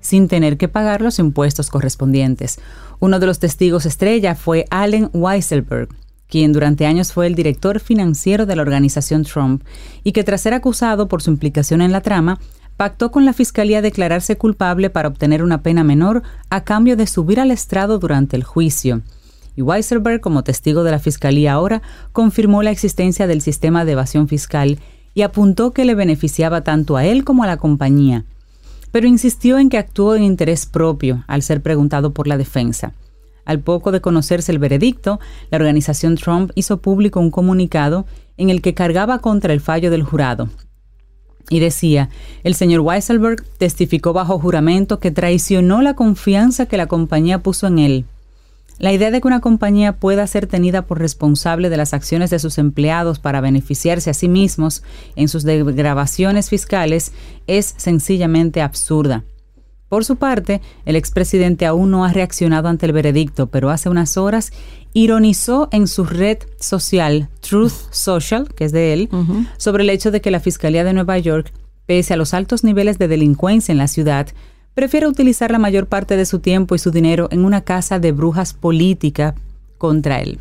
sin 0.00 0.28
tener 0.28 0.58
que 0.58 0.68
pagar 0.68 1.00
los 1.00 1.18
impuestos 1.18 1.70
correspondientes. 1.70 2.58
Uno 3.00 3.18
de 3.18 3.26
los 3.26 3.38
testigos 3.38 3.86
estrella 3.86 4.34
fue 4.34 4.66
Allen 4.70 5.10
Weisselberg, 5.12 5.88
quien 6.28 6.52
durante 6.52 6.86
años 6.86 7.12
fue 7.12 7.26
el 7.26 7.34
director 7.34 7.78
financiero 7.78 8.46
de 8.46 8.56
la 8.56 8.62
organización 8.62 9.24
Trump 9.24 9.62
y 10.02 10.12
que 10.12 10.24
tras 10.24 10.40
ser 10.40 10.54
acusado 10.54 11.06
por 11.06 11.22
su 11.22 11.30
implicación 11.30 11.82
en 11.82 11.92
la 11.92 12.00
trama, 12.00 12.38
pactó 12.76 13.10
con 13.10 13.24
la 13.24 13.32
fiscalía 13.32 13.82
declararse 13.82 14.36
culpable 14.36 14.90
para 14.90 15.08
obtener 15.08 15.42
una 15.42 15.62
pena 15.62 15.84
menor 15.84 16.22
a 16.50 16.64
cambio 16.64 16.96
de 16.96 17.06
subir 17.06 17.38
al 17.38 17.50
estrado 17.50 17.98
durante 17.98 18.34
el 18.34 18.44
juicio. 18.44 19.02
Y 19.56 19.62
Weisselberg, 19.62 20.20
como 20.20 20.44
testigo 20.44 20.84
de 20.84 20.90
la 20.90 20.98
fiscalía 20.98 21.52
ahora, 21.52 21.82
confirmó 22.12 22.62
la 22.62 22.70
existencia 22.70 23.26
del 23.26 23.40
sistema 23.40 23.84
de 23.84 23.92
evasión 23.92 24.28
fiscal 24.28 24.78
y 25.14 25.22
apuntó 25.22 25.72
que 25.72 25.84
le 25.84 25.94
beneficiaba 25.94 26.62
tanto 26.62 26.96
a 26.96 27.04
él 27.04 27.24
como 27.24 27.44
a 27.44 27.46
la 27.46 27.58
compañía 27.58 28.24
pero 28.92 29.08
insistió 29.08 29.58
en 29.58 29.70
que 29.70 29.78
actuó 29.78 30.14
en 30.14 30.22
interés 30.22 30.66
propio 30.66 31.24
al 31.26 31.42
ser 31.42 31.62
preguntado 31.62 32.12
por 32.12 32.28
la 32.28 32.36
defensa. 32.36 32.92
Al 33.44 33.58
poco 33.58 33.90
de 33.90 34.00
conocerse 34.00 34.52
el 34.52 34.60
veredicto, 34.60 35.18
la 35.50 35.56
organización 35.56 36.14
Trump 36.14 36.52
hizo 36.54 36.76
público 36.76 37.18
un 37.18 37.32
comunicado 37.32 38.06
en 38.36 38.50
el 38.50 38.62
que 38.62 38.74
cargaba 38.74 39.18
contra 39.18 39.52
el 39.52 39.60
fallo 39.60 39.90
del 39.90 40.04
jurado. 40.04 40.48
Y 41.50 41.58
decía, 41.58 42.08
el 42.44 42.54
señor 42.54 42.80
Weisselberg 42.80 43.42
testificó 43.58 44.12
bajo 44.12 44.38
juramento 44.38 45.00
que 45.00 45.10
traicionó 45.10 45.82
la 45.82 45.94
confianza 45.94 46.66
que 46.66 46.76
la 46.76 46.86
compañía 46.86 47.42
puso 47.42 47.66
en 47.66 47.78
él. 47.80 48.04
La 48.82 48.92
idea 48.92 49.12
de 49.12 49.20
que 49.20 49.28
una 49.28 49.40
compañía 49.40 49.92
pueda 49.92 50.26
ser 50.26 50.48
tenida 50.48 50.82
por 50.82 50.98
responsable 50.98 51.70
de 51.70 51.76
las 51.76 51.94
acciones 51.94 52.30
de 52.30 52.40
sus 52.40 52.58
empleados 52.58 53.20
para 53.20 53.40
beneficiarse 53.40 54.10
a 54.10 54.12
sí 54.12 54.26
mismos 54.26 54.82
en 55.14 55.28
sus 55.28 55.44
degravaciones 55.44 56.50
fiscales 56.50 57.12
es 57.46 57.74
sencillamente 57.76 58.60
absurda. 58.60 59.22
Por 59.88 60.04
su 60.04 60.16
parte, 60.16 60.60
el 60.84 60.96
expresidente 60.96 61.64
aún 61.64 61.92
no 61.92 62.04
ha 62.04 62.12
reaccionado 62.12 62.66
ante 62.66 62.86
el 62.86 62.92
veredicto, 62.92 63.46
pero 63.46 63.70
hace 63.70 63.88
unas 63.88 64.16
horas 64.16 64.52
ironizó 64.94 65.68
en 65.70 65.86
su 65.86 66.02
red 66.02 66.38
social 66.58 67.28
Truth 67.38 67.92
Social, 67.92 68.52
que 68.52 68.64
es 68.64 68.72
de 68.72 68.94
él, 68.94 69.10
sobre 69.58 69.84
el 69.84 69.90
hecho 69.90 70.10
de 70.10 70.20
que 70.20 70.32
la 70.32 70.40
Fiscalía 70.40 70.82
de 70.82 70.92
Nueva 70.92 71.18
York, 71.18 71.52
pese 71.86 72.14
a 72.14 72.16
los 72.16 72.34
altos 72.34 72.64
niveles 72.64 72.98
de 72.98 73.06
delincuencia 73.06 73.70
en 73.70 73.78
la 73.78 73.86
ciudad, 73.86 74.26
prefiere 74.74 75.06
utilizar 75.06 75.50
la 75.50 75.58
mayor 75.58 75.86
parte 75.86 76.16
de 76.16 76.24
su 76.24 76.38
tiempo 76.38 76.74
y 76.74 76.78
su 76.78 76.90
dinero 76.90 77.28
en 77.30 77.44
una 77.44 77.62
casa 77.62 77.98
de 77.98 78.12
brujas 78.12 78.54
política 78.54 79.34
contra 79.78 80.20
él. 80.20 80.38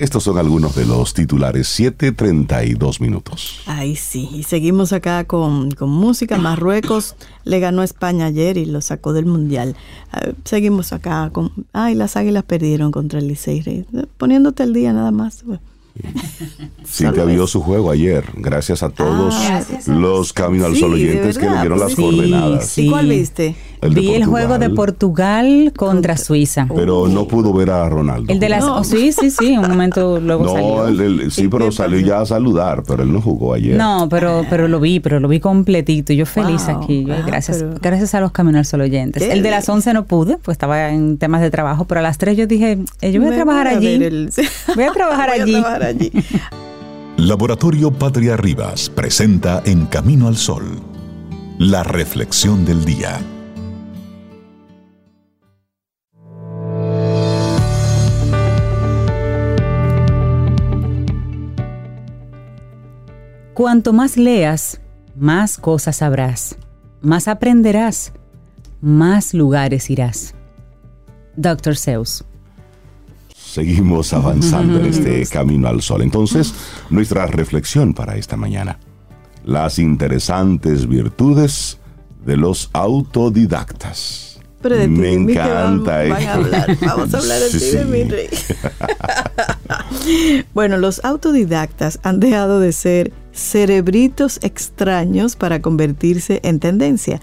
Estos 0.00 0.24
son 0.24 0.38
algunos 0.38 0.74
de 0.74 0.84
los 0.84 1.14
titulares. 1.14 1.68
7.32 1.78 3.00
minutos. 3.00 3.60
Ay, 3.66 3.94
sí. 3.96 4.28
Y 4.32 4.42
seguimos 4.42 4.92
acá 4.92 5.24
con, 5.24 5.70
con 5.72 5.90
música. 5.90 6.38
Marruecos 6.38 7.14
le 7.44 7.60
ganó 7.60 7.82
a 7.82 7.84
España 7.84 8.26
ayer 8.26 8.56
y 8.56 8.66
lo 8.66 8.80
sacó 8.80 9.12
del 9.12 9.26
Mundial. 9.26 9.76
Seguimos 10.44 10.92
acá 10.92 11.30
con... 11.32 11.52
Ay, 11.72 11.94
las 11.94 12.16
águilas 12.16 12.44
perdieron 12.44 12.90
contra 12.90 13.18
el 13.20 13.28
Licey. 13.28 13.86
Poniéndote 14.18 14.62
el 14.64 14.72
día 14.72 14.92
nada 14.92 15.12
más. 15.12 15.44
Bueno, 15.44 15.62
Cintia 16.86 17.24
vio 17.24 17.46
su 17.46 17.60
juego 17.62 17.90
ayer, 17.90 18.24
gracias 18.36 18.82
a 18.82 18.90
todos 18.90 19.34
Ah, 19.36 19.62
los 19.86 20.32
Camino 20.32 20.66
al 20.66 20.74
Sí, 20.74 20.80
Sol 20.80 20.94
oyentes 20.94 21.38
que 21.38 21.48
le 21.48 21.58
dieron 21.60 21.78
las 21.78 21.92
sí. 21.92 21.96
coordenadas. 22.02 22.66
Sí. 22.68 22.86
¿Y 22.86 22.90
cuál 22.90 23.08
viste? 23.08 23.54
El 23.80 23.94
Vi 23.94 24.14
el 24.14 24.24
juego 24.24 24.58
de 24.58 24.70
Portugal 24.70 25.72
contra 25.76 26.16
Suiza. 26.16 26.66
Pero 26.74 27.06
no 27.06 27.28
pudo 27.28 27.52
ver 27.52 27.70
a 27.70 27.86
Ronaldo. 27.88 28.32
El 28.32 28.38
de 28.40 28.48
las... 28.48 28.60
No. 28.64 28.78
oh, 28.78 28.84
sí, 28.84 29.12
sí, 29.12 29.30
sí, 29.30 29.58
un 29.58 29.68
momento 29.68 30.20
luego 30.20 30.44
No, 30.44 30.52
salió. 30.52 30.88
el- 30.88 31.20
el- 31.20 31.30
sí, 31.32 31.42
¿Y 31.44 31.48
pero 31.48 31.70
salió 31.70 32.00
ya 32.00 32.20
a 32.22 32.26
saludar, 32.26 32.82
pero 32.86 33.02
él 33.02 33.12
no 33.12 33.20
jugó 33.20 33.52
ayer. 33.52 33.76
No, 33.76 34.08
pero, 34.08 34.46
pero 34.48 34.68
lo 34.68 34.80
vi, 34.80 35.00
pero 35.00 35.20
lo 35.20 35.28
vi 35.28 35.38
completito. 35.38 36.14
Yo 36.14 36.24
feliz 36.24 36.66
Wow. 36.66 36.82
aquí. 36.82 37.04
Yo, 37.04 37.12
Ah, 37.14 37.22
gracias, 37.26 37.58
pero- 37.58 37.74
gracias 37.80 38.14
a 38.14 38.20
los 38.20 38.32
Camino 38.32 38.58
al 38.58 38.64
Sol 38.64 38.80
oyentes. 38.80 39.22
El 39.22 39.42
de 39.42 39.50
las 39.50 39.66
bien. 39.66 39.74
11 39.76 39.92
no 39.92 40.04
pude, 40.06 40.38
pues 40.38 40.54
estaba 40.54 40.88
en 40.90 41.18
temas 41.18 41.42
de 41.42 41.50
trabajo, 41.50 41.84
pero 41.84 42.00
a 42.00 42.02
las 42.02 42.16
3 42.16 42.38
yo 42.38 42.46
dije, 42.46 42.78
eh, 43.02 43.12
yo 43.12 43.20
voy 43.20 43.28
a 43.28 43.30
Me 43.30 43.36
trabajar 43.36 43.66
voy 43.66 43.74
a 43.74 43.78
allí. 43.78 43.98
ver 43.98 44.12
el- 44.14 44.30
Voy 44.74 44.84
a 44.84 44.92
trabajar 44.92 45.28
Voy 45.30 45.40
a 45.40 45.42
allí. 45.42 45.52
Allí. 45.86 46.10
Laboratorio 47.16 47.92
Patria 47.92 48.36
Rivas 48.36 48.90
presenta 48.90 49.62
En 49.64 49.86
Camino 49.86 50.26
al 50.28 50.36
Sol, 50.36 50.80
la 51.58 51.84
reflexión 51.84 52.64
del 52.64 52.84
día. 52.84 53.20
Cuanto 63.54 63.92
más 63.92 64.16
leas, 64.16 64.80
más 65.14 65.58
cosas 65.58 65.96
sabrás, 65.98 66.56
más 67.00 67.28
aprenderás, 67.28 68.12
más 68.80 69.32
lugares 69.32 69.88
irás. 69.88 70.34
Dr. 71.36 71.76
Seuss. 71.76 72.24
Seguimos 73.54 74.12
avanzando 74.12 74.80
en 74.80 74.86
este 74.86 75.24
camino 75.26 75.68
al 75.68 75.80
sol. 75.80 76.02
Entonces, 76.02 76.52
nuestra 76.90 77.26
reflexión 77.28 77.94
para 77.94 78.16
esta 78.16 78.36
mañana. 78.36 78.80
Las 79.44 79.78
interesantes 79.78 80.88
virtudes 80.88 81.78
de 82.26 82.36
los 82.36 82.68
autodidactas. 82.72 84.40
Pero 84.60 84.76
de 84.76 84.88
Me 84.88 85.12
encanta 85.12 85.98
van, 85.98 86.08
van 86.08 86.18
esto. 86.18 86.30
a 86.30 86.34
hablar. 86.34 86.78
Vamos 86.80 87.14
a 87.14 87.18
hablar 87.18 87.40
de 87.42 87.50
Sí, 87.50 87.58
ti, 87.60 87.76
de 87.76 87.84
mí, 87.84 88.02
rey. 88.02 88.28
bueno, 90.54 90.76
los 90.76 91.04
autodidactas 91.04 92.00
han 92.02 92.18
dejado 92.18 92.58
de 92.58 92.72
ser 92.72 93.12
cerebritos 93.32 94.40
extraños 94.42 95.36
para 95.36 95.62
convertirse 95.62 96.40
en 96.42 96.58
tendencia. 96.58 97.20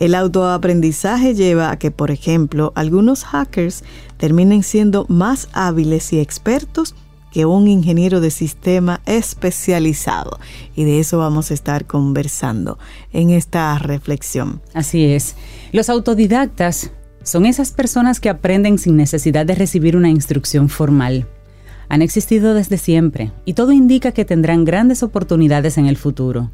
El 0.00 0.14
autoaprendizaje 0.14 1.34
lleva 1.34 1.70
a 1.70 1.78
que, 1.78 1.90
por 1.90 2.10
ejemplo, 2.10 2.72
algunos 2.74 3.22
hackers 3.24 3.84
terminen 4.16 4.62
siendo 4.62 5.04
más 5.08 5.48
hábiles 5.52 6.14
y 6.14 6.20
expertos 6.20 6.94
que 7.30 7.44
un 7.44 7.68
ingeniero 7.68 8.20
de 8.20 8.30
sistema 8.30 9.02
especializado. 9.04 10.40
Y 10.74 10.84
de 10.84 11.00
eso 11.00 11.18
vamos 11.18 11.50
a 11.50 11.54
estar 11.54 11.86
conversando 11.86 12.78
en 13.12 13.28
esta 13.28 13.78
reflexión. 13.78 14.62
Así 14.72 15.04
es. 15.04 15.36
Los 15.70 15.90
autodidactas 15.90 16.92
son 17.22 17.44
esas 17.44 17.72
personas 17.72 18.20
que 18.20 18.30
aprenden 18.30 18.78
sin 18.78 18.96
necesidad 18.96 19.44
de 19.44 19.54
recibir 19.54 19.98
una 19.98 20.08
instrucción 20.08 20.70
formal. 20.70 21.28
Han 21.90 22.00
existido 22.00 22.54
desde 22.54 22.78
siempre 22.78 23.32
y 23.44 23.52
todo 23.52 23.72
indica 23.72 24.12
que 24.12 24.24
tendrán 24.24 24.64
grandes 24.64 25.02
oportunidades 25.02 25.76
en 25.76 25.84
el 25.84 25.98
futuro. 25.98 26.50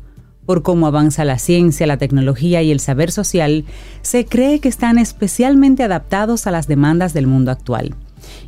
Por 0.46 0.62
cómo 0.62 0.86
avanza 0.86 1.24
la 1.24 1.38
ciencia, 1.38 1.86
la 1.86 1.96
tecnología 1.96 2.62
y 2.62 2.70
el 2.70 2.80
saber 2.80 3.10
social, 3.10 3.64
se 4.02 4.24
cree 4.24 4.60
que 4.60 4.68
están 4.68 4.96
especialmente 4.98 5.82
adaptados 5.82 6.46
a 6.46 6.52
las 6.52 6.68
demandas 6.68 7.12
del 7.12 7.26
mundo 7.26 7.50
actual. 7.50 7.94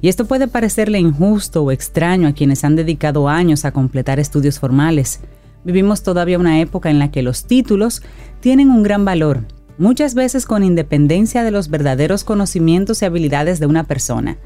Y 0.01 0.09
esto 0.09 0.25
puede 0.27 0.49
parecerle 0.49 1.01
injusto 1.01 1.63
o 1.63 1.73
extraño 1.73 2.29
a 2.29 2.33
quienes 2.33 2.65
han 2.65 2.77
dedicado 2.77 3.29
años 3.29 3.65
a 3.65 3.73
completar 3.73 4.21
estudios 4.21 4.59
formales. 4.61 5.21
Vivimos 5.65 6.03
todavía 6.03 6.39
una 6.39 6.61
época 6.61 6.89
en 6.89 7.01
la 7.01 7.11
que 7.11 7.23
los 7.23 7.45
títulos 7.45 8.03
tienen 8.41 8.71
un 8.71 8.85
gran 8.85 9.05
valor, 9.05 9.45
muchas 9.77 10.15
veces 10.15 10.47
con 10.47 10.63
independencia 10.63 11.43
de 11.43 11.51
los 11.51 11.69
verdaderos 11.69 12.25
conocimientos 12.25 13.03
y 13.03 13.07
habilidades 13.07 13.59
de 13.59 13.67
una 13.67 13.85
persona. 13.85 14.39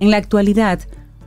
En 0.00 0.10
la 0.10 0.18
actualidad, 0.18 0.80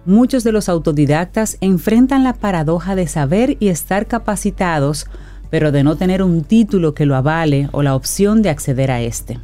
muchos 0.06 0.44
de 0.44 0.52
los 0.52 0.70
autodidactas 0.70 1.58
enfrentan 1.62 2.24
la 2.24 2.34
paradoja 2.34 2.96
de 2.96 3.08
saber 3.08 3.58
y 3.60 3.70
estar 3.70 4.08
capacitados, 4.08 5.08
pero 5.54 5.72
de 5.72 5.84
no 5.84 5.96
tener 5.96 6.24
un 6.24 6.44
título 6.44 6.96
que 6.96 7.06
lo 7.06 7.16
avale 7.16 7.70
o 7.74 7.84
la 7.84 7.94
opción 7.94 8.42
de 8.42 8.50
acceder 8.50 8.90
a 8.90 9.04
este. 9.04 9.38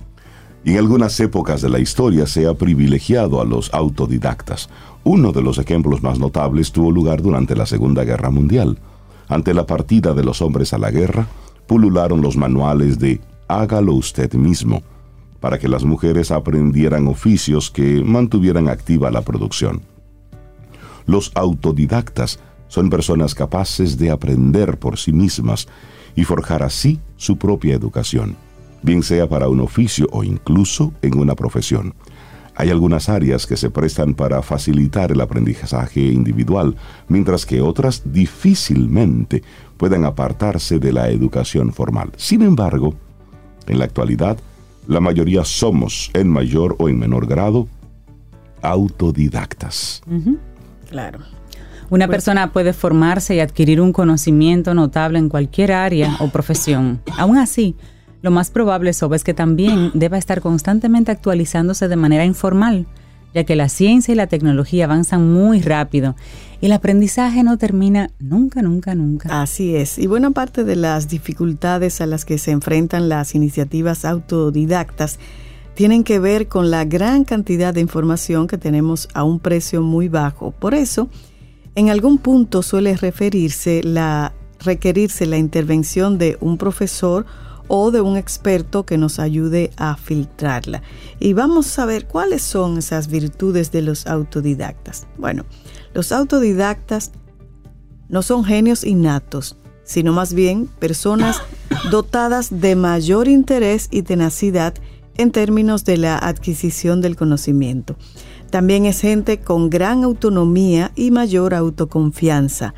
En 0.65 0.75
algunas 0.75 1.19
épocas 1.19 1.61
de 1.61 1.69
la 1.69 1.77
historia 1.77 2.25
se 2.25 2.47
ha 2.47 2.55
privilegiado 2.55 3.39
a 3.39 3.45
los 3.45 3.71
autodidactas. 3.75 4.71
Uno 5.03 5.31
de 5.31 5.43
los 5.43 5.59
ejemplos 5.59 6.01
más 6.01 6.17
notables 6.17 6.71
tuvo 6.71 6.89
lugar 6.89 7.21
durante 7.21 7.55
la 7.55 7.67
Segunda 7.67 8.05
Guerra 8.05 8.31
Mundial. 8.31 8.79
Ante 9.27 9.53
la 9.53 9.67
partida 9.67 10.15
de 10.15 10.23
los 10.23 10.41
hombres 10.41 10.73
a 10.73 10.79
la 10.79 10.89
guerra, 10.89 11.27
pulularon 11.67 12.21
los 12.21 12.37
manuales 12.37 12.97
de 12.97 13.21
hágalo 13.47 13.93
usted 13.93 14.33
mismo, 14.33 14.81
para 15.39 15.59
que 15.59 15.67
las 15.67 15.83
mujeres 15.83 16.31
aprendieran 16.31 17.07
oficios 17.07 17.69
que 17.69 18.03
mantuvieran 18.03 18.67
activa 18.67 19.11
la 19.11 19.21
producción. 19.21 19.83
Los 21.05 21.31
autodidactas 21.35 22.39
son 22.67 22.89
personas 22.89 23.35
capaces 23.35 23.99
de 23.99 24.09
aprender 24.09 24.79
por 24.79 24.97
sí 24.97 25.13
mismas 25.13 25.67
y 26.19 26.25
forjar 26.25 26.63
así 26.63 26.99
su 27.15 27.37
propia 27.37 27.75
educación, 27.75 28.35
bien 28.83 29.03
sea 29.03 29.29
para 29.29 29.47
un 29.47 29.61
oficio 29.61 30.05
o 30.11 30.25
incluso 30.25 30.91
en 31.01 31.17
una 31.17 31.33
profesión. 31.33 31.93
Hay 32.55 32.69
algunas 32.69 33.07
áreas 33.07 33.47
que 33.47 33.55
se 33.55 33.69
prestan 33.69 34.13
para 34.13 34.41
facilitar 34.41 35.13
el 35.13 35.21
aprendizaje 35.21 36.01
individual, 36.01 36.75
mientras 37.07 37.45
que 37.45 37.61
otras 37.61 38.01
difícilmente 38.11 39.43
pueden 39.77 40.03
apartarse 40.03 40.77
de 40.77 40.91
la 40.91 41.07
educación 41.07 41.71
formal. 41.71 42.11
Sin 42.17 42.41
embargo, 42.41 42.95
en 43.65 43.79
la 43.79 43.85
actualidad, 43.85 44.37
la 44.87 44.99
mayoría 44.99 45.45
somos, 45.45 46.11
en 46.13 46.27
mayor 46.27 46.75
o 46.79 46.89
en 46.89 46.99
menor 46.99 47.27
grado, 47.27 47.69
autodidactas. 48.61 50.01
Claro. 50.89 51.19
Una 51.89 52.05
Pues- 52.05 52.17
persona 52.17 52.51
puede 52.51 52.73
formarse 52.73 53.35
y 53.35 53.39
adquirir 53.39 53.81
un 53.81 53.93
conocimiento 53.93 54.73
notable 54.73 55.19
en 55.19 55.29
cualquier 55.29 55.71
área 55.71 56.17
o 56.19 56.29
profesión. 56.29 57.01
Aún 57.17 57.37
así, 57.37 57.75
lo 58.21 58.31
más 58.31 58.51
probable 58.51 58.91
es 58.91 59.23
que 59.23 59.33
también 59.33 59.91
deba 59.93 60.17
estar 60.17 60.41
constantemente 60.41 61.11
actualizándose 61.11 61.87
de 61.87 61.95
manera 61.95 62.25
informal, 62.25 62.85
ya 63.33 63.43
que 63.43 63.55
la 63.55 63.69
ciencia 63.69 64.11
y 64.11 64.15
la 64.15 64.27
tecnología 64.27 64.85
avanzan 64.85 65.31
muy 65.31 65.61
rápido 65.61 66.15
y 66.61 66.65
el 66.65 66.73
aprendizaje 66.73 67.43
no 67.43 67.57
termina 67.57 68.09
nunca, 68.19 68.61
nunca, 68.61 68.93
nunca. 68.95 69.41
Así 69.41 69.75
es. 69.75 69.97
Y 69.97 70.07
buena 70.07 70.31
parte 70.31 70.63
de 70.63 70.75
las 70.75 71.07
dificultades 71.07 72.01
a 72.01 72.05
las 72.05 72.25
que 72.25 72.37
se 72.37 72.51
enfrentan 72.51 73.07
las 73.07 73.35
iniciativas 73.35 74.03
autodidactas 74.03 75.19
tienen 75.75 76.03
que 76.03 76.19
ver 76.19 76.49
con 76.49 76.71
la 76.71 76.83
gran 76.83 77.23
cantidad 77.23 77.73
de 77.73 77.79
información 77.79 78.47
que 78.47 78.57
tenemos 78.57 79.07
a 79.13 79.23
un 79.23 79.39
precio 79.39 79.81
muy 79.81 80.09
bajo. 80.09 80.51
Por 80.51 80.73
eso, 80.73 81.07
en 81.75 81.89
algún 81.89 82.17
punto 82.17 82.61
suele 82.63 82.95
referirse 82.97 83.81
la 83.83 84.33
requerirse 84.59 85.25
la 85.25 85.37
intervención 85.37 86.17
de 86.17 86.37
un 86.41 86.57
profesor 86.57 87.25
o 87.67 87.91
de 87.91 88.01
un 88.01 88.17
experto 88.17 88.85
que 88.85 88.97
nos 88.97 89.19
ayude 89.19 89.71
a 89.77 89.95
filtrarla. 89.95 90.81
Y 91.19 91.33
vamos 91.33 91.77
a 91.79 91.85
ver 91.85 92.07
cuáles 92.07 92.41
son 92.41 92.79
esas 92.79 93.07
virtudes 93.07 93.71
de 93.71 93.83
los 93.83 94.07
autodidactas. 94.07 95.07
Bueno, 95.17 95.45
los 95.93 96.11
autodidactas 96.11 97.11
no 98.09 98.23
son 98.23 98.43
genios 98.43 98.83
innatos, 98.83 99.55
sino 99.83 100.13
más 100.13 100.33
bien 100.33 100.67
personas 100.79 101.41
dotadas 101.91 102.59
de 102.59 102.75
mayor 102.75 103.27
interés 103.27 103.87
y 103.91 104.01
tenacidad 104.01 104.73
en 105.15 105.31
términos 105.31 105.85
de 105.85 105.97
la 105.97 106.17
adquisición 106.17 107.01
del 107.01 107.15
conocimiento. 107.15 107.97
También 108.49 108.85
es 108.85 109.01
gente 109.01 109.39
con 109.39 109.69
gran 109.69 110.03
autonomía 110.03 110.91
y 110.95 111.11
mayor 111.11 111.53
autoconfianza. 111.53 112.73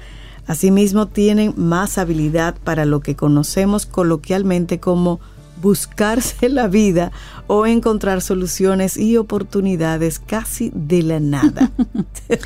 Asimismo, 0.48 1.08
tienen 1.08 1.54
más 1.56 1.98
habilidad 1.98 2.56
para 2.64 2.86
lo 2.86 3.00
que 3.00 3.16
conocemos 3.16 3.86
coloquialmente 3.86 4.80
como 4.80 5.20
buscarse 5.62 6.50
la 6.50 6.68
vida 6.68 7.12
o 7.48 7.68
encontrar 7.68 8.22
soluciones 8.22 8.98
y 8.98 9.18
oportunidades 9.18 10.20
casi 10.20 10.72
de 10.74 11.04
la 11.04 11.20
nada. 11.20 11.72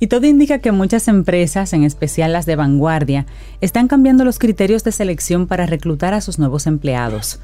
Y 0.00 0.06
todo 0.06 0.26
indica 0.26 0.60
que 0.60 0.70
muchas 0.70 1.08
empresas, 1.08 1.72
en 1.72 1.82
especial 1.82 2.32
las 2.32 2.46
de 2.46 2.54
vanguardia, 2.54 3.26
están 3.60 3.88
cambiando 3.88 4.24
los 4.24 4.38
criterios 4.38 4.84
de 4.84 4.92
selección 4.92 5.48
para 5.48 5.66
reclutar 5.66 6.14
a 6.14 6.20
sus 6.20 6.38
nuevos 6.38 6.68
empleados. 6.68 7.40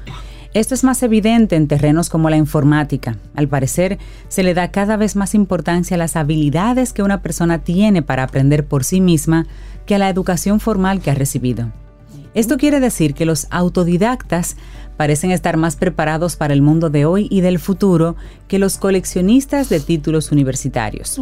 Esto 0.55 0.73
es 0.73 0.85
más 0.85 1.03
evidente 1.03 1.57
en 1.57 1.67
terrenos 1.67 2.09
como 2.09 2.29
la 2.29 2.37
informática. 2.37 3.17
Al 3.35 3.49
parecer, 3.49 3.99
se 4.29 4.41
le 4.41 4.53
da 4.53 4.71
cada 4.71 4.95
vez 4.95 5.17
más 5.17 5.35
importancia 5.35 5.95
a 5.95 5.97
las 5.97 6.15
habilidades 6.15 6.93
que 6.93 7.03
una 7.03 7.21
persona 7.21 7.59
tiene 7.59 8.01
para 8.01 8.23
aprender 8.23 8.65
por 8.65 8.85
sí 8.85 9.01
misma 9.01 9.47
que 9.85 9.95
a 9.95 9.97
la 9.97 10.09
educación 10.09 10.61
formal 10.61 11.01
que 11.01 11.11
ha 11.11 11.13
recibido. 11.13 11.73
Esto 12.33 12.55
quiere 12.55 12.79
decir 12.79 13.15
que 13.15 13.25
los 13.25 13.47
autodidactas 13.49 14.55
parecen 14.95 15.31
estar 15.31 15.57
más 15.57 15.75
preparados 15.75 16.37
para 16.37 16.53
el 16.53 16.61
mundo 16.61 16.89
de 16.89 17.05
hoy 17.05 17.27
y 17.29 17.41
del 17.41 17.59
futuro 17.59 18.15
que 18.47 18.57
los 18.57 18.77
coleccionistas 18.77 19.67
de 19.67 19.81
títulos 19.81 20.31
universitarios. 20.31 21.21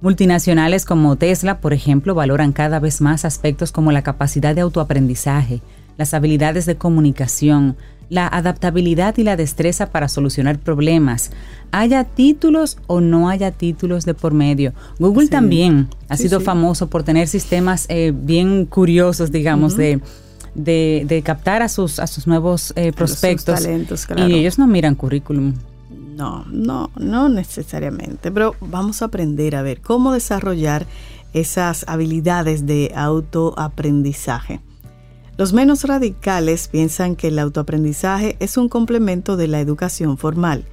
Multinacionales 0.00 0.84
como 0.84 1.14
Tesla, 1.14 1.60
por 1.60 1.72
ejemplo, 1.72 2.16
valoran 2.16 2.50
cada 2.50 2.80
vez 2.80 3.00
más 3.00 3.24
aspectos 3.24 3.70
como 3.70 3.92
la 3.92 4.02
capacidad 4.02 4.56
de 4.56 4.62
autoaprendizaje, 4.62 5.62
las 5.96 6.14
habilidades 6.14 6.66
de 6.66 6.74
comunicación, 6.74 7.76
la 8.08 8.26
adaptabilidad 8.28 9.16
y 9.16 9.22
la 9.22 9.36
destreza 9.36 9.90
para 9.90 10.08
solucionar 10.08 10.58
problemas, 10.58 11.30
haya 11.70 12.04
títulos 12.04 12.76
o 12.86 13.00
no 13.00 13.28
haya 13.28 13.50
títulos 13.50 14.04
de 14.04 14.14
por 14.14 14.34
medio. 14.34 14.72
Google 14.98 15.24
Sí. 15.26 15.30
también 15.30 15.88
ha 16.08 16.16
Sí, 16.16 16.24
sido 16.24 16.40
sí. 16.40 16.44
famoso 16.44 16.88
por 16.88 17.02
tener 17.02 17.28
sistemas 17.28 17.86
eh, 17.88 18.12
bien 18.14 18.66
curiosos, 18.66 19.32
digamos, 19.32 19.76
de, 19.76 20.00
de, 20.54 21.04
de 21.08 21.22
captar 21.22 21.62
a 21.62 21.68
sus, 21.68 21.98
a 21.98 22.06
sus 22.06 22.26
nuevos 22.26 22.72
eh, 22.76 22.92
prospectos. 22.92 23.62
talentos, 23.62 24.04
claro. 24.06 24.28
Y 24.28 24.34
ellos 24.34 24.58
no 24.58 24.66
miran 24.66 24.94
currículum. 24.94 25.54
No, 26.14 26.44
no, 26.50 26.90
no 26.98 27.30
necesariamente, 27.30 28.30
pero 28.30 28.54
vamos 28.60 29.00
a 29.00 29.06
aprender 29.06 29.56
a 29.56 29.62
ver 29.62 29.80
cómo 29.80 30.12
desarrollar 30.12 30.84
esas 31.32 31.86
habilidades 31.88 32.66
de 32.66 32.92
autoaprendizaje. 32.94 34.60
Los 35.38 35.54
menos 35.54 35.84
radicales 35.84 36.68
piensan 36.68 37.16
que 37.16 37.28
el 37.28 37.38
autoaprendizaje 37.38 38.36
es 38.38 38.58
un 38.58 38.68
complemento 38.68 39.36
de 39.36 39.48
la 39.48 39.60
educación 39.60 40.18
formal. 40.18 40.64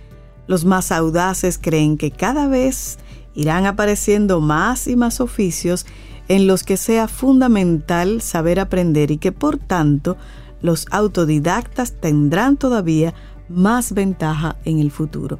Los 0.47 0.65
más 0.65 0.91
audaces 0.91 1.57
creen 1.57 1.97
que 1.97 2.11
cada 2.11 2.47
vez 2.47 2.97
irán 3.35 3.65
apareciendo 3.65 4.41
más 4.41 4.87
y 4.87 4.97
más 4.97 5.21
oficios 5.21 5.85
en 6.27 6.45
los 6.45 6.63
que 6.63 6.75
sea 6.75 7.07
fundamental 7.07 8.21
saber 8.21 8.59
aprender 8.59 9.11
y 9.11 9.17
que 9.17 9.31
por 9.31 9.57
tanto 9.57 10.17
los 10.61 10.87
autodidactas 10.91 11.93
tendrán 11.93 12.57
todavía 12.57 13.13
más 13.47 13.93
ventaja 13.93 14.57
en 14.65 14.79
el 14.79 14.91
futuro. 14.91 15.39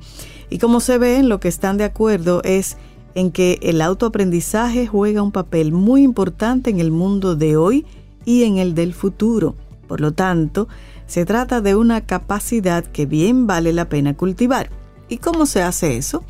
Y 0.50 0.60
como 0.60 0.80
se 0.80 0.98
ve, 0.98 1.18
en 1.18 1.28
lo 1.28 1.40
que 1.40 1.50
están 1.50 1.78
de 1.78 1.84
acuerdo 1.84 2.42
es 2.44 2.78
en 3.16 3.32
que 3.32 3.60
el 3.62 3.82
autoaprendizaje 3.82 4.88
juega 4.88 5.22
un 5.22 5.32
papel 5.32 5.74
muy 5.74 6.04
importante 6.04 6.70
en 6.70 6.80
el 6.80 6.92
mundo 6.92 7.36
de 7.36 7.58
hoy 7.58 7.86
y 8.26 8.44
en 8.44 8.58
el 8.58 8.76
del 8.76 8.94
futuro. 8.94 9.56
Por 9.88 10.02
lo 10.02 10.14
tanto, 10.14 10.68
se 11.08 11.26
trata 11.26 11.62
de 11.62 11.76
una 11.76 12.02
capacidad 12.02 12.86
que 12.86 13.06
bien 13.06 13.48
vale 13.48 13.74
la 13.74 13.90
pena 13.90 14.16
cultivar. 14.16 14.70
¿Y 15.08 15.18
cómo 15.18 15.46
se 15.46 15.64
hace 15.64 15.98
eso? 15.98 16.24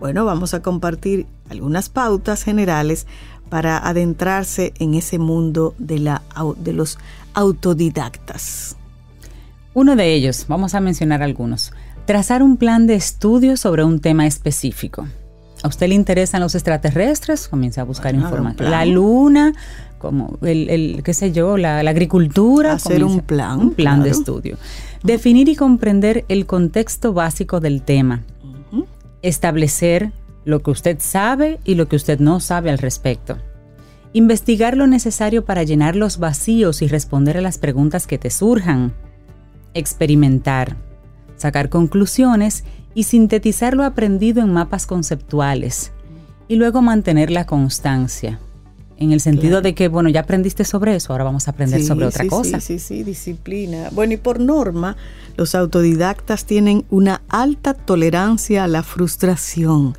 Bueno, 0.00 0.24
vamos 0.24 0.54
a 0.54 0.62
compartir 0.62 1.26
algunas 1.48 1.88
pautas 1.88 2.42
generales 2.42 3.06
para 3.48 3.78
adentrarse 3.78 4.74
en 4.78 4.94
ese 4.94 5.18
mundo 5.18 5.74
de, 5.78 6.00
la, 6.00 6.22
de 6.58 6.72
los 6.72 6.98
autodidactas. 7.34 8.76
Uno 9.74 9.94
de 9.94 10.14
ellos, 10.14 10.46
vamos 10.48 10.74
a 10.74 10.80
mencionar 10.80 11.22
algunos. 11.22 11.72
Trazar 12.06 12.42
un 12.42 12.56
plan 12.56 12.86
de 12.86 12.96
estudio 12.96 13.56
sobre 13.56 13.84
un 13.84 14.00
tema 14.00 14.26
específico. 14.26 15.06
¿A 15.64 15.68
usted 15.68 15.88
le 15.88 15.94
interesan 15.94 16.42
los 16.42 16.54
extraterrestres? 16.54 17.48
Comienza 17.48 17.80
a 17.80 17.84
buscar 17.84 18.12
Bueno, 18.12 18.28
información. 18.28 18.70
La 18.70 18.84
luna, 18.84 19.54
como 19.96 20.36
el, 20.42 20.68
el, 20.68 21.02
qué 21.02 21.14
sé 21.14 21.32
yo, 21.32 21.56
la, 21.56 21.82
la 21.82 21.90
agricultura. 21.90 22.74
Hacer 22.74 23.02
un 23.02 23.20
plan, 23.20 23.60
Un 23.60 23.70
plan 23.72 24.02
de 24.02 24.10
estudio. 24.10 24.58
Definir 25.02 25.48
y 25.48 25.56
comprender 25.56 26.26
el 26.28 26.44
contexto 26.44 27.14
básico 27.14 27.60
del 27.60 27.80
tema. 27.80 28.24
Establecer 29.22 30.12
lo 30.44 30.60
que 30.60 30.70
usted 30.70 30.98
sabe 31.00 31.58
y 31.64 31.76
lo 31.76 31.88
que 31.88 31.96
usted 31.96 32.20
no 32.20 32.40
sabe 32.40 32.68
al 32.68 32.76
respecto. 32.76 33.38
Investigar 34.12 34.76
lo 34.76 34.86
necesario 34.86 35.46
para 35.46 35.62
llenar 35.62 35.96
los 35.96 36.18
vacíos 36.18 36.82
y 36.82 36.88
responder 36.88 37.38
a 37.38 37.40
las 37.40 37.56
preguntas 37.56 38.06
que 38.06 38.18
te 38.18 38.28
surjan. 38.28 38.92
Experimentar. 39.72 40.76
Sacar 41.36 41.70
conclusiones 41.70 42.64
y 42.94 43.04
sintetizar 43.04 43.74
lo 43.74 43.84
aprendido 43.84 44.42
en 44.42 44.52
mapas 44.52 44.86
conceptuales. 44.86 45.92
Y 46.48 46.56
luego 46.56 46.82
mantener 46.82 47.30
la 47.30 47.46
constancia. 47.46 48.38
En 48.96 49.10
el 49.12 49.20
sentido 49.20 49.54
Claro. 49.54 49.62
de 49.62 49.74
que, 49.74 49.88
bueno, 49.88 50.08
ya 50.08 50.20
aprendiste 50.20 50.64
sobre 50.64 50.94
eso, 50.94 51.12
ahora 51.12 51.24
vamos 51.24 51.48
a 51.48 51.50
aprender 51.50 51.80
Sí, 51.80 51.86
sobre 51.86 52.06
otra 52.06 52.22
sí, 52.24 52.30
cosa. 52.30 52.60
Sí, 52.60 52.78
sí, 52.78 52.96
sí, 52.98 53.02
disciplina. 53.02 53.88
Bueno, 53.92 54.12
y 54.12 54.18
por 54.18 54.38
norma, 54.38 54.96
los 55.36 55.56
autodidactas 55.56 56.44
tienen 56.44 56.84
una 56.90 57.22
alta 57.28 57.74
tolerancia 57.74 58.62
a 58.62 58.68
la 58.68 58.84
frustración. 58.84 59.96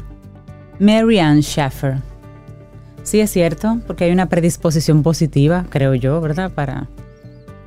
Mary 0.78 1.18
Ann 1.18 1.42
Schaffer. 1.42 1.98
Sí, 3.02 3.20
es 3.20 3.30
cierto, 3.30 3.80
porque 3.87 4.04
hay 4.04 4.12
una 4.12 4.28
predisposición 4.28 5.02
positiva, 5.02 5.66
creo 5.68 5.94
yo, 5.94 6.20
¿verdad? 6.20 6.52
Para 6.52 6.88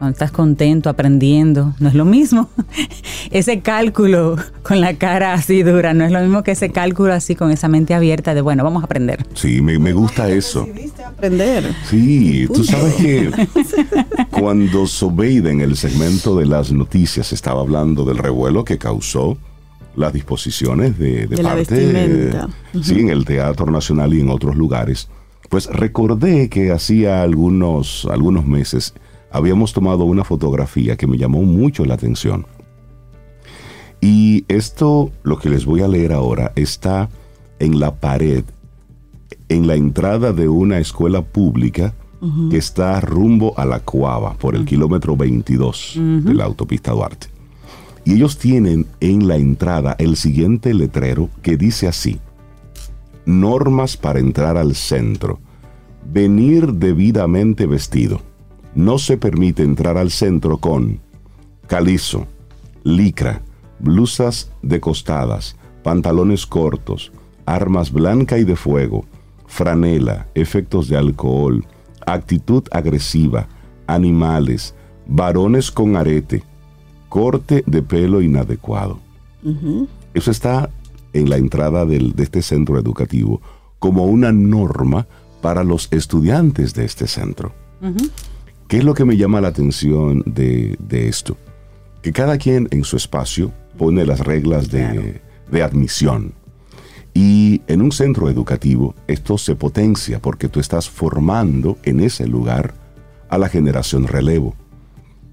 cuando 0.03 0.15
estás 0.15 0.31
contento, 0.33 0.89
aprendiendo, 0.89 1.73
no 1.79 1.87
es 1.87 1.95
lo 1.95 2.03
mismo. 2.03 2.49
ese 3.31 3.61
cálculo 3.61 4.35
con 4.61 4.81
la 4.81 4.95
cara 4.95 5.31
así 5.31 5.63
dura, 5.63 5.93
no 5.93 6.03
es 6.03 6.11
lo 6.11 6.19
mismo 6.19 6.43
que 6.43 6.51
ese 6.51 6.73
cálculo 6.73 7.13
así 7.13 7.37
con 7.37 7.51
esa 7.51 7.69
mente 7.69 7.93
abierta 7.93 8.33
de, 8.33 8.41
bueno, 8.41 8.65
vamos 8.65 8.81
a 8.81 8.85
aprender. 8.85 9.25
Sí, 9.33 9.61
me, 9.61 9.79
me 9.79 9.93
gusta 9.93 10.29
eso. 10.29 10.67
Aprender. 11.07 11.73
Sí, 11.89 12.49
tú 12.53 12.65
sabes 12.65 12.95
que 12.95 13.31
cuando 14.29 14.87
Sobeida 14.87 15.49
en 15.49 15.61
el 15.61 15.77
segmento 15.77 16.35
de 16.35 16.47
las 16.47 16.73
noticias 16.73 17.31
estaba 17.31 17.61
hablando 17.61 18.03
del 18.03 18.17
revuelo 18.17 18.65
que 18.65 18.77
causó 18.77 19.37
las 19.95 20.11
disposiciones 20.11 20.99
de, 20.99 21.27
de 21.27 21.37
De 21.37 21.43
la 21.43 21.51
parte 21.51 22.33
sí, 22.81 22.99
en 22.99 23.09
el 23.09 23.23
Teatro 23.23 23.71
Nacional 23.71 24.13
y 24.13 24.19
en 24.19 24.29
otros 24.29 24.57
lugares, 24.57 25.07
pues 25.47 25.67
recordé 25.67 26.49
que 26.49 26.73
hacía 26.73 27.21
algunos, 27.21 28.05
algunos 28.11 28.45
meses 28.45 28.93
habíamos 29.33 29.73
tomado 29.73 30.05
una 30.05 30.23
fotografía 30.23 30.95
que 30.95 31.07
me 31.07 31.17
llamó 31.17 31.41
mucho 31.41 31.83
la 31.83 31.95
atención. 31.95 32.45
Y 33.99 34.45
esto, 34.47 35.11
lo 35.23 35.37
que 35.39 35.49
les 35.49 35.65
voy 35.65 35.81
a 35.81 35.87
leer 35.87 36.13
ahora, 36.13 36.53
está 36.55 37.09
en 37.59 37.79
la 37.79 37.95
pared, 37.95 38.43
en 39.49 39.67
la 39.67 39.75
entrada 39.75 40.33
de 40.33 40.47
una 40.47 40.79
escuela 40.79 41.21
pública 41.21 41.93
que 42.49 42.57
está 42.57 43.01
rumbo 43.01 43.53
a 43.57 43.65
la 43.65 43.81
Cuava, 43.81 44.35
por 44.35 44.55
el 44.55 44.63
kilómetro 44.63 45.17
22 45.17 45.99
de 46.23 46.33
la 46.33 46.45
autopista 46.45 46.91
Duarte. 46.91 47.27
Y 48.05 48.13
ellos 48.13 48.37
tienen 48.37 48.85
en 49.01 49.27
la 49.27 49.35
entrada 49.35 49.95
el 49.99 50.15
siguiente 50.15 50.73
letrero 50.73 51.29
que 51.41 51.57
dice 51.57 51.87
así, 51.87 52.19
normas 53.25 53.97
para 53.97 54.19
entrar 54.19 54.57
al 54.57 54.75
centro, 54.75 55.39
venir 56.05 56.73
debidamente 56.73 57.65
vestido. 57.65 58.21
No 58.75 58.97
se 58.97 59.17
permite 59.17 59.63
entrar 59.63 59.97
al 59.97 60.11
centro 60.11 60.57
con 60.57 60.99
calizo, 61.67 62.25
licra, 62.83 63.41
blusas 63.79 64.51
decostadas, 64.61 65.55
pantalones 65.83 66.45
cortos, 66.45 67.11
armas 67.45 67.91
blanca 67.91 68.37
y 68.37 68.43
de 68.43 68.55
fuego, 68.55 69.05
franela, 69.47 70.27
efectos 70.33 70.87
de 70.87 70.97
alcohol, 70.97 71.65
actitud 72.05 72.63
agresiva, 72.71 73.47
animales, 73.87 74.73
varones 75.07 75.69
con 75.71 75.95
arete, 75.95 76.43
corte 77.09 77.63
de 77.67 77.81
pelo 77.83 78.21
inadecuado. 78.21 78.99
Eso 80.13 80.31
está 80.31 80.69
en 81.13 81.29
la 81.29 81.37
entrada 81.37 81.85
del- 81.85 82.13
de 82.13 82.23
este 82.23 82.41
centro 82.41 82.79
educativo 82.79 83.41
como 83.79 84.05
una 84.05 84.31
norma 84.31 85.05
para 85.41 85.63
los 85.63 85.87
estudiantes 85.91 86.73
de 86.73 86.85
este 86.85 87.07
centro. 87.07 87.51
¿Qué 88.67 88.77
es 88.77 88.83
lo 88.83 88.93
que 88.93 89.05
me 89.05 89.17
llama 89.17 89.41
la 89.41 89.49
atención 89.49 90.23
de, 90.25 90.75
de 90.79 91.07
esto? 91.07 91.37
Que 92.01 92.11
cada 92.11 92.37
quien 92.37 92.67
en 92.71 92.83
su 92.83 92.97
espacio 92.97 93.51
pone 93.77 94.05
las 94.05 94.19
reglas 94.19 94.69
de, 94.69 95.21
de 95.51 95.63
admisión. 95.63 96.33
Y 97.13 97.61
en 97.67 97.81
un 97.81 97.91
centro 97.91 98.29
educativo 98.29 98.95
esto 99.07 99.37
se 99.37 99.55
potencia 99.55 100.19
porque 100.19 100.49
tú 100.49 100.59
estás 100.59 100.89
formando 100.89 101.77
en 101.83 101.99
ese 101.99 102.27
lugar 102.27 102.73
a 103.29 103.37
la 103.37 103.49
generación 103.49 104.07
relevo. 104.07 104.55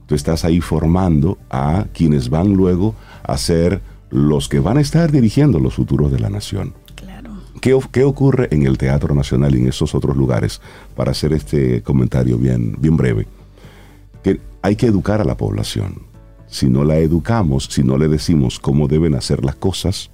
Tú 0.06 0.14
estás 0.14 0.44
ahí 0.44 0.60
formando 0.60 1.38
a 1.50 1.86
quienes 1.94 2.28
van 2.28 2.52
luego 2.54 2.94
a 3.22 3.38
ser 3.38 3.80
los 4.10 4.48
que 4.48 4.58
van 4.58 4.76
a 4.76 4.80
estar 4.80 5.10
dirigiendo 5.10 5.58
los 5.58 5.74
futuros 5.74 6.10
de 6.10 6.18
la 6.18 6.28
nación. 6.28 6.74
¿Qué, 7.60 7.78
qué 7.92 8.04
ocurre 8.04 8.48
en 8.52 8.66
el 8.66 8.78
Teatro 8.78 9.14
Nacional 9.14 9.54
y 9.54 9.58
en 9.60 9.68
esos 9.68 9.94
otros 9.94 10.16
lugares? 10.16 10.60
Para 10.96 11.10
hacer 11.10 11.32
este 11.32 11.82
comentario 11.82 12.38
bien, 12.38 12.76
bien 12.78 12.96
breve. 12.96 13.26
Que 14.22 14.40
hay 14.62 14.76
que 14.76 14.86
educar 14.86 15.20
a 15.20 15.24
la 15.24 15.36
población. 15.36 16.02
Si 16.46 16.68
no 16.68 16.84
la 16.84 16.98
educamos, 16.98 17.68
si 17.70 17.82
no 17.82 17.96
le 17.96 18.08
decimos 18.08 18.58
cómo 18.58 18.88
deben 18.88 19.14
hacer 19.14 19.44
las 19.44 19.54
cosas, 19.54 20.10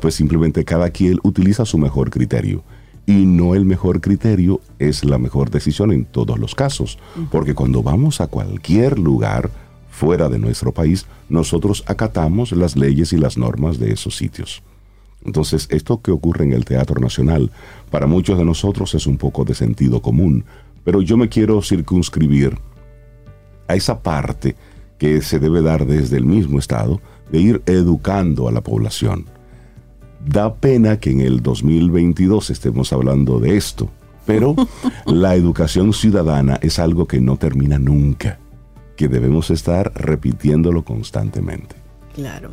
pues 0.00 0.14
simplemente 0.14 0.64
cada 0.64 0.90
quien 0.90 1.18
utiliza 1.22 1.64
su 1.64 1.78
mejor 1.78 2.10
criterio. 2.10 2.62
Y 3.06 3.24
no 3.24 3.54
el 3.54 3.64
mejor 3.64 4.00
criterio 4.00 4.60
es 4.78 5.04
la 5.04 5.18
mejor 5.18 5.50
decisión 5.50 5.90
en 5.90 6.04
todos 6.04 6.38
los 6.38 6.54
casos. 6.54 6.98
Porque 7.30 7.54
cuando 7.54 7.82
vamos 7.82 8.20
a 8.20 8.26
cualquier 8.26 8.98
lugar 8.98 9.50
fuera 9.90 10.28
de 10.28 10.38
nuestro 10.38 10.72
país, 10.72 11.06
nosotros 11.28 11.82
acatamos 11.86 12.52
las 12.52 12.76
leyes 12.76 13.12
y 13.12 13.16
las 13.16 13.36
normas 13.36 13.78
de 13.78 13.92
esos 13.92 14.16
sitios. 14.16 14.62
Entonces, 15.24 15.68
esto 15.70 16.00
que 16.00 16.10
ocurre 16.10 16.44
en 16.44 16.52
el 16.52 16.64
Teatro 16.64 17.00
Nacional, 17.00 17.50
para 17.90 18.06
muchos 18.06 18.38
de 18.38 18.44
nosotros 18.44 18.94
es 18.94 19.06
un 19.06 19.18
poco 19.18 19.44
de 19.44 19.54
sentido 19.54 20.00
común, 20.00 20.44
pero 20.84 21.02
yo 21.02 21.16
me 21.16 21.28
quiero 21.28 21.60
circunscribir 21.62 22.58
a 23.68 23.74
esa 23.74 24.02
parte 24.02 24.56
que 24.98 25.20
se 25.22 25.38
debe 25.38 25.62
dar 25.62 25.86
desde 25.86 26.16
el 26.16 26.24
mismo 26.24 26.58
Estado 26.58 27.00
de 27.30 27.40
ir 27.40 27.62
educando 27.66 28.48
a 28.48 28.52
la 28.52 28.60
población. 28.60 29.26
Da 30.26 30.54
pena 30.54 30.98
que 30.98 31.10
en 31.10 31.20
el 31.20 31.42
2022 31.42 32.50
estemos 32.50 32.92
hablando 32.92 33.40
de 33.40 33.56
esto, 33.56 33.90
pero 34.26 34.54
la 35.06 35.34
educación 35.34 35.92
ciudadana 35.92 36.58
es 36.62 36.78
algo 36.78 37.06
que 37.06 37.20
no 37.20 37.36
termina 37.36 37.78
nunca, 37.78 38.38
que 38.96 39.08
debemos 39.08 39.50
estar 39.50 39.92
repitiéndolo 39.94 40.84
constantemente. 40.84 41.76
Claro. 42.14 42.50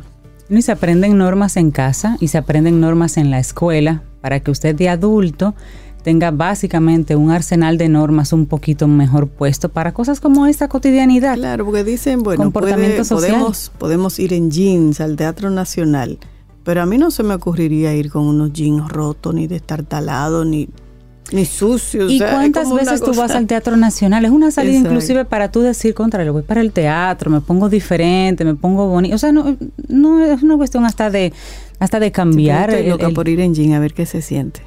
Y 0.50 0.62
se 0.62 0.72
aprenden 0.72 1.18
normas 1.18 1.56
en 1.56 1.70
casa 1.70 2.16
y 2.20 2.28
se 2.28 2.38
aprenden 2.38 2.80
normas 2.80 3.16
en 3.16 3.30
la 3.30 3.38
escuela 3.38 4.02
para 4.20 4.40
que 4.40 4.50
usted 4.50 4.74
de 4.74 4.88
adulto 4.88 5.54
tenga 6.02 6.30
básicamente 6.30 7.16
un 7.16 7.30
arsenal 7.30 7.76
de 7.76 7.88
normas 7.88 8.32
un 8.32 8.46
poquito 8.46 8.88
mejor 8.88 9.28
puesto 9.28 9.68
para 9.68 9.92
cosas 9.92 10.20
como 10.20 10.46
esta 10.46 10.68
cotidianidad. 10.68 11.34
Claro, 11.34 11.66
porque 11.66 11.84
dicen, 11.84 12.22
bueno, 12.22 12.42
Comportamiento 12.42 12.94
puede- 12.96 13.04
social. 13.04 13.32
podemos, 13.32 13.72
podemos 13.78 14.18
ir 14.18 14.32
en 14.32 14.50
jeans 14.50 15.00
al 15.02 15.16
Teatro 15.16 15.50
Nacional, 15.50 16.18
pero 16.64 16.80
a 16.82 16.86
mí 16.86 16.96
no 16.96 17.10
se 17.10 17.22
me 17.24 17.34
ocurriría 17.34 17.94
ir 17.94 18.10
con 18.10 18.24
unos 18.26 18.52
jeans 18.54 18.88
rotos, 18.88 19.34
ni 19.34 19.46
destartalados, 19.48 20.46
ni, 20.46 20.68
ni 21.32 21.44
sucios. 21.44 22.08
o 22.10 22.12
¿Y 22.12 22.18
cuántas 22.18 22.72
veces 22.72 23.00
tú 23.02 23.12
vas 23.14 23.32
al 23.32 23.46
Teatro 23.46 23.76
Nacional? 23.76 24.24
Es 24.24 24.30
una 24.30 24.50
salida 24.50 24.72
Exacto. 24.74 24.90
inclusive 24.94 25.24
para 25.24 25.50
tú 25.50 25.60
decir, 25.60 25.94
contra, 25.94 26.24
le 26.24 26.30
voy 26.30 26.42
para 26.42 26.60
el 26.60 26.72
teatro, 26.72 27.30
me 27.30 27.40
pongo 27.40 27.68
diferente, 27.68 28.44
me 28.44 28.54
pongo 28.54 28.86
bonito. 28.88 29.14
O 29.14 29.18
sea, 29.18 29.32
no, 29.32 29.56
no 29.88 30.24
es 30.24 30.42
una 30.42 30.56
cuestión 30.56 30.84
hasta 30.84 31.10
de 31.10 31.32
hasta 31.78 32.00
de 32.00 32.10
cambiar. 32.12 32.70
Estoy 32.70 32.88
loca 32.88 33.06
el- 33.08 33.14
por 33.14 33.28
ir 33.28 33.40
en 33.40 33.54
jean 33.54 33.72
a 33.74 33.78
ver 33.80 33.94
qué 33.94 34.06
se 34.06 34.22
siente. 34.22 34.62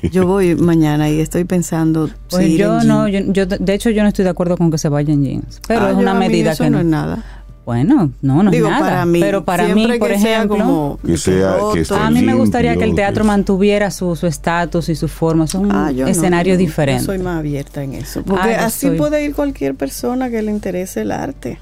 Yo 0.12 0.26
voy 0.26 0.54
mañana 0.56 1.08
y 1.08 1.20
estoy 1.20 1.44
pensando 1.44 2.10
pues 2.28 2.44
si 2.46 2.56
yo 2.58 2.80
en 2.80 2.86
no, 2.88 3.08
jean. 3.08 3.32
yo, 3.32 3.46
yo 3.46 3.56
de 3.58 3.74
hecho 3.74 3.88
yo 3.90 4.02
no 4.02 4.08
estoy 4.08 4.24
de 4.24 4.30
acuerdo 4.30 4.56
con 4.58 4.70
que 4.70 4.76
se 4.78 4.88
vaya 4.90 5.12
en 5.12 5.24
jeans. 5.24 5.60
Pero 5.66 5.80
Ah, 5.86 5.88
es 5.90 5.94
yo- 5.96 6.00
una 6.02 6.10
a 6.10 6.14
mí 6.14 6.26
medida 6.28 6.52
eso 6.52 6.64
que 6.64 6.70
no 6.70 6.76
no. 6.76 6.80
es 6.82 6.86
nada. 6.86 7.24
Bueno, 7.66 8.10
no, 8.22 8.42
no 8.42 8.50
Digo, 8.50 8.66
es 8.66 8.72
nada. 8.72 8.84
para 8.84 9.06
mí, 9.06 9.20
pero 9.20 9.44
para 9.44 9.68
mí, 9.74 9.86
por 9.98 10.08
que 10.08 10.18
sea 10.18 10.38
ejemplo, 10.38 10.56
como 10.58 10.98
Que 11.06 11.16
sea- 11.16 11.52
roto. 11.58 11.74
que 11.74 11.80
esté 11.80 11.94
a 11.94 12.10
mí 12.10 12.22
me 12.22 12.34
gustaría 12.34 12.74
que 12.76 12.84
el 12.84 12.94
teatro 12.94 13.22
que- 13.22 13.28
mantuviera 13.28 13.90
su 13.90 14.16
su 14.16 14.26
estatus 14.26 14.88
y 14.88 14.94
su 14.96 15.06
forma. 15.08 15.44
Es 15.44 15.54
un 15.54 15.70
Ah, 15.70 15.92
no, 15.94 16.06
escenario 16.08 16.54
yo- 16.54 16.58
diferente. 16.58 17.02
Yo 17.02 17.06
soy 17.06 17.18
más 17.18 17.38
abierta 17.38 17.84
en 17.84 17.94
eso. 17.94 18.22
Porque 18.22 18.54
Ah, 18.54 18.60
yo 18.60 18.66
así 18.66 18.86
soy- 18.88 18.96
puede 18.96 19.24
ir 19.24 19.34
cualquier 19.34 19.74
persona 19.76 20.30
que 20.30 20.42
le 20.42 20.50
interese 20.50 21.02
el 21.02 21.12
arte. 21.12 21.58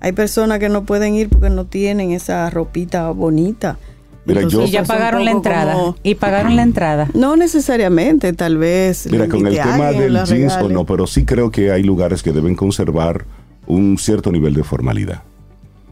Hay 0.00 0.12
personas 0.12 0.58
que 0.58 0.68
no 0.68 0.84
pueden 0.84 1.14
ir 1.14 1.30
porque 1.30 1.48
no 1.50 1.64
tienen 1.64 2.12
esa 2.12 2.48
ropita 2.50 3.10
bonita. 3.10 3.78
Mira, 4.26 4.42
yo- 4.42 4.62
y 4.64 4.70
ya 4.70 4.84
pagaron 4.84 5.24
la 5.24 5.30
entrada. 5.32 5.72
como- 5.72 5.96
Y 6.02 6.14
pagaron 6.14 6.54
la 6.56 6.62
entrada. 6.62 7.08
No 7.14 7.36
necesariamente, 7.36 8.32
tal 8.34 8.56
vez. 8.58 9.08
Mira, 9.10 9.28
con 9.28 9.46
el 9.46 9.54
tema 9.54 9.90
del 9.90 10.22
jeans 10.24 10.54
o 10.62 10.68
no, 10.68 10.84
pero 10.84 11.06
sí 11.06 11.24
creo 11.24 11.50
que 11.50 11.72
hay 11.72 11.82
lugares 11.82 12.22
que 12.22 12.32
deben 12.32 12.54
conservar 12.54 13.24
un 13.66 13.96
cierto 13.98 14.30
nivel 14.32 14.54
de 14.54 14.64
formalidad. 14.64 15.22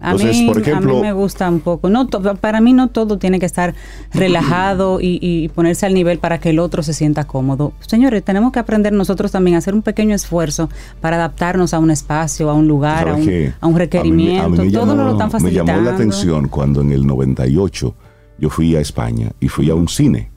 A, 0.00 0.10
Entonces, 0.12 0.36
mí, 0.40 0.46
por 0.48 0.58
ejemplo- 0.60 0.92
a 0.94 0.94
mí 0.96 1.00
me 1.02 1.12
gusta 1.12 1.48
un 1.48 1.60
poco. 1.60 1.88
No, 1.88 2.08
para 2.08 2.60
mí 2.60 2.72
no 2.72 2.88
todo 2.88 3.18
tiene 3.18 3.38
que 3.38 3.46
estar 3.46 3.72
relajado 4.12 5.00
y, 5.00 5.18
y 5.22 5.48
ponerse 5.50 5.86
al 5.86 5.94
nivel 5.94 6.18
para 6.18 6.38
que 6.38 6.50
el 6.50 6.58
otro 6.58 6.82
se 6.82 6.92
sienta 6.92 7.24
cómodo. 7.24 7.72
Señores, 7.86 8.24
tenemos 8.24 8.50
que 8.52 8.58
aprender 8.58 8.92
nosotros 8.92 9.30
también 9.30 9.54
a 9.54 9.58
hacer 9.58 9.74
un 9.74 9.82
pequeño 9.82 10.14
esfuerzo 10.14 10.68
para 11.00 11.16
adaptarnos 11.16 11.72
a 11.72 11.78
un 11.78 11.92
espacio, 11.92 12.50
a 12.50 12.54
un 12.54 12.66
lugar, 12.66 13.08
a 13.08 13.12
¿Sabes 13.12 13.26
un, 13.28 13.32
a 13.32 13.34
un 13.36 13.52
A 13.62 13.66
mí 13.68 13.72
me- 13.74 13.78
requerimiento. 13.78 14.42
a 14.44 14.48
mí 14.48 14.58
me 14.58 14.70
todo 14.72 14.82
llamó- 14.86 14.94
nos 14.96 15.06
lo 15.06 15.12
están 15.12 15.28
Me 15.28 15.32
facilitando. 15.32 15.72
llamó 15.72 15.84
la 15.84 15.94
atención 15.94 16.48
cuando 16.48 16.80
en 16.80 16.90
el 16.90 17.06
98 17.06 17.94
yo 18.38 18.50
fui 18.50 18.74
a 18.74 18.80
España 18.80 19.30
y 19.38 19.46
fui 19.48 19.70
a 19.70 19.76
un 19.76 19.86
cine. 19.88 20.30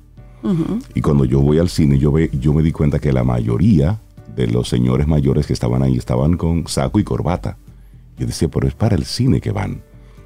Y 0.93 1.01
cuando 1.01 1.25
yo 1.25 1.39
voy 1.41 1.57
al 1.57 1.69
cine, 1.69 1.97
yo, 1.97 2.11
ve, 2.11 2.29
yo 2.39 2.53
me 2.53 2.61
di 2.61 2.71
cuenta 2.71 2.99
que 2.99 3.11
la 3.11 3.23
mayoría 3.23 3.99
de 4.35 4.47
los 4.47 4.67
señores 4.67 5.07
mayores 5.07 5.47
que 5.47 5.53
estaban 5.53 5.83
ahí 5.83 5.97
estaban 5.97 6.37
con 6.37 6.67
saco 6.67 6.99
y 6.99 7.03
corbata. 7.03 7.57
Yo 8.17 8.27
decía, 8.27 8.47
pero 8.47 8.67
es 8.67 8.73
para 8.73 8.95
el 8.95 9.05
cine 9.05 9.41
que 9.41 9.51
van. 9.51 9.81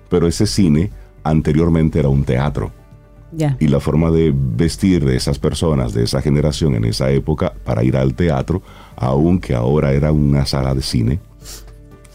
Pero 0.09 0.27
ese 0.27 0.45
cine 0.45 0.89
anteriormente 1.23 1.99
era 1.99 2.09
un 2.09 2.23
teatro. 2.23 2.71
Ya. 3.31 3.55
Y 3.59 3.67
la 3.67 3.79
forma 3.79 4.09
de 4.09 4.33
vestir 4.35 5.05
de 5.05 5.15
esas 5.15 5.37
personas, 5.37 5.93
de 5.93 6.03
esa 6.03 6.21
generación 6.21 6.75
en 6.75 6.85
esa 6.85 7.11
época, 7.11 7.53
para 7.63 7.83
ir 7.83 7.95
al 7.95 8.15
teatro, 8.15 8.63
aunque 8.95 9.53
ahora 9.53 9.93
era 9.93 10.11
una 10.11 10.45
sala 10.47 10.73
de 10.73 10.81
cine, 10.81 11.19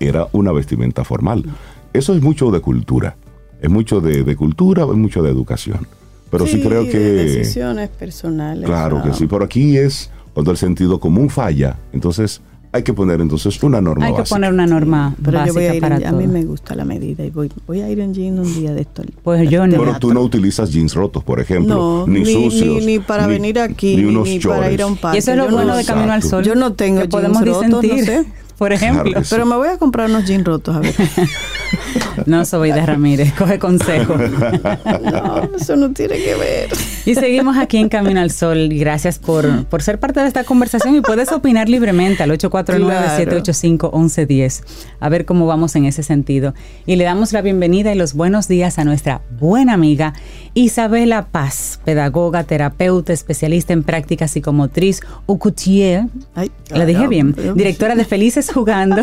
era 0.00 0.26
una 0.32 0.50
vestimenta 0.50 1.04
formal. 1.04 1.44
Eso 1.92 2.14
es 2.14 2.22
mucho 2.22 2.50
de 2.50 2.60
cultura. 2.60 3.16
Es 3.60 3.70
mucho 3.70 4.00
de, 4.00 4.24
de 4.24 4.36
cultura, 4.36 4.82
es 4.82 4.96
mucho 4.96 5.22
de 5.22 5.30
educación. 5.30 5.86
Pero 6.30 6.48
sí, 6.48 6.60
creo 6.60 6.82
de 6.82 6.90
que... 6.90 6.98
decisiones 6.98 7.90
personales. 7.90 8.66
Claro 8.66 9.00
que 9.02 9.12
sí. 9.12 9.28
Pero 9.28 9.44
aquí 9.44 9.78
es 9.78 10.10
cuando 10.34 10.50
el 10.50 10.56
sentido 10.58 11.00
común 11.00 11.30
falla. 11.30 11.78
Entonces 11.92 12.42
hay 12.72 12.82
que 12.82 12.92
poner 12.92 13.20
entonces 13.20 13.62
una 13.62 13.80
norma 13.80 14.06
Hay 14.06 14.12
que 14.14 14.18
básica. 14.22 14.34
poner 14.34 14.52
una 14.52 14.66
norma 14.66 15.14
Pero 15.24 15.46
yo 15.46 15.52
voy 15.54 15.62
básica 15.62 15.70
a 15.70 15.74
ir 15.76 15.80
para 15.80 15.96
en, 15.96 16.06
a 16.08 16.12
mí 16.12 16.26
me 16.26 16.44
gusta 16.44 16.74
la 16.74 16.84
medida 16.84 17.24
y 17.24 17.30
voy, 17.30 17.48
voy 17.68 17.80
a 17.82 17.88
ir 17.88 18.00
en 18.00 18.12
jean 18.12 18.36
un 18.40 18.52
día 18.52 18.74
de 18.74 18.80
esto. 18.80 19.02
Pues 19.22 19.48
yo 19.48 19.64
no. 19.66 19.78
Pero 19.78 19.96
tú 20.00 20.12
no 20.12 20.20
utilizas 20.22 20.72
jeans 20.72 20.92
rotos, 20.94 21.22
por 21.22 21.38
ejemplo, 21.38 21.74
No, 21.74 22.06
ni, 22.08 22.20
ni, 22.24 22.32
sucios. 22.32 22.80
ni, 22.80 22.84
ni 22.84 22.98
para 22.98 23.28
ni- 23.28 23.34
venir 23.34 23.60
aquí, 23.60 23.96
ni 23.96 24.04
unos 24.06 24.28
ni 24.28 24.40
para 24.40 24.72
ir 24.72 24.82
a 24.82 24.86
un 24.88 24.96
parque. 24.96 25.18
Y 25.18 25.20
eso 25.20 25.30
es 25.30 25.36
lo 25.36 25.44
Yo 25.44 25.50
no- 25.52 25.56
bueno 25.56 25.76
de 25.76 25.84
Camino 25.84 26.12
al. 26.12 26.22
Sol. 26.24 26.42
Yo 26.44 26.56
no 26.56 26.72
tengo 26.72 26.96
que 27.02 27.08
jeans 27.08 27.10
podemos 27.12 27.44
rotos, 27.46 27.68
no 27.68 27.80
disentir. 27.80 28.04
sé. 28.06 28.26
Por 28.58 28.72
ejemplo, 28.72 29.04
Claro 29.04 29.24
sí. 29.24 29.30
Pero 29.34 29.46
me 29.46 29.56
voy 29.56 29.68
a 29.68 29.78
comprar 29.78 30.08
unos 30.10 30.24
jeans 30.26 30.44
rotos, 30.44 30.74
a 30.76 30.80
ver. 30.80 30.94
no 32.26 32.44
soy 32.44 32.72
de 32.72 32.84
Ramírez, 32.84 33.32
coge 33.34 33.58
consejo. 33.58 34.16
no, 34.16 35.50
eso 35.56 35.76
no 35.76 35.92
tiene 35.92 36.16
que 36.16 36.34
ver. 36.34 36.68
Y 37.06 37.14
seguimos 37.14 37.56
aquí 37.56 37.78
en 37.78 37.88
Camino 37.88 38.20
al 38.20 38.30
Sol. 38.30 38.68
Gracias 38.70 39.18
por, 39.18 39.64
por 39.66 39.82
ser 39.82 40.00
parte 40.00 40.20
de 40.20 40.26
esta 40.26 40.44
conversación 40.44 40.96
y 40.96 41.00
puedes 41.00 41.32
opinar 41.32 41.68
libremente 41.68 42.22
al 42.22 42.30
849-785-1110. 42.30 44.62
A 45.00 45.08
ver 45.08 45.24
cómo 45.24 45.46
vamos 45.46 45.74
en 45.76 45.84
ese 45.84 46.02
sentido. 46.02 46.54
Y 46.86 46.96
le 46.96 47.04
damos 47.04 47.32
la 47.32 47.42
bienvenida 47.42 47.92
y 47.92 47.96
los 47.96 48.14
buenos 48.14 48.48
días 48.48 48.78
a 48.78 48.84
nuestra 48.84 49.20
buena 49.38 49.74
amiga 49.74 50.14
Isabela 50.54 51.26
Paz, 51.26 51.80
pedagoga, 51.84 52.44
terapeuta, 52.44 53.12
especialista 53.12 53.72
en 53.72 53.82
práctica 53.82 54.28
psicomotriz, 54.28 55.00
Ucutier. 55.26 56.04
Ay, 56.34 56.50
La 56.70 56.86
dije 56.86 57.08
bien. 57.08 57.34
Directora 57.54 57.96
de 57.96 58.04
Felices 58.04 58.50
Jugando 58.52 59.02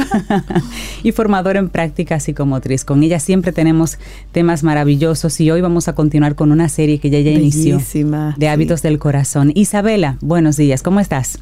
y 1.04 1.12
formadora 1.12 1.60
en 1.60 1.70
práctica 1.70 2.20
psicomotriz. 2.20 2.61
Con 2.86 3.04
ella 3.04 3.20
siempre 3.20 3.52
tenemos 3.52 3.98
temas 4.32 4.64
maravillosos 4.64 5.40
y 5.42 5.52
hoy 5.52 5.62
vamos 5.62 5.88
a 5.88 5.96
continuar 5.96 6.36
con 6.36 6.52
una 6.52 6.70
serie 6.70 7.00
que 7.00 7.10
ya 7.10 7.20
ya 7.20 7.32
inició 7.32 7.78
de 7.78 7.84
sí. 7.84 8.06
hábitos 8.48 8.82
del 8.82 9.00
corazón. 9.00 9.52
Isabela, 9.56 10.18
buenos 10.22 10.58
días, 10.58 10.84
¿cómo 10.84 11.00
estás? 11.00 11.40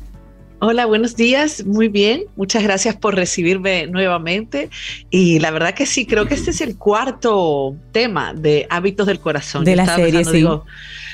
Hola, 0.61 0.85
buenos 0.85 1.15
días, 1.15 1.65
muy 1.65 1.87
bien. 1.87 2.25
Muchas 2.35 2.63
gracias 2.63 2.93
por 2.93 3.15
recibirme 3.15 3.87
nuevamente. 3.87 4.69
Y 5.09 5.39
la 5.39 5.51
verdad 5.51 5.73
que 5.73 5.85
sí, 5.85 6.05
creo 6.05 6.27
que 6.27 6.33
este 6.33 6.51
es 6.51 6.59
el 6.59 6.77
cuarto 6.77 7.77
tema 7.93 8.33
de 8.33 8.67
hábitos 8.69 9.07
del 9.07 9.21
corazón. 9.21 9.63
De 9.63 9.71
Yo 9.71 9.77
la 9.77 9.95
serie, 9.95 10.25
sí. 10.25 10.45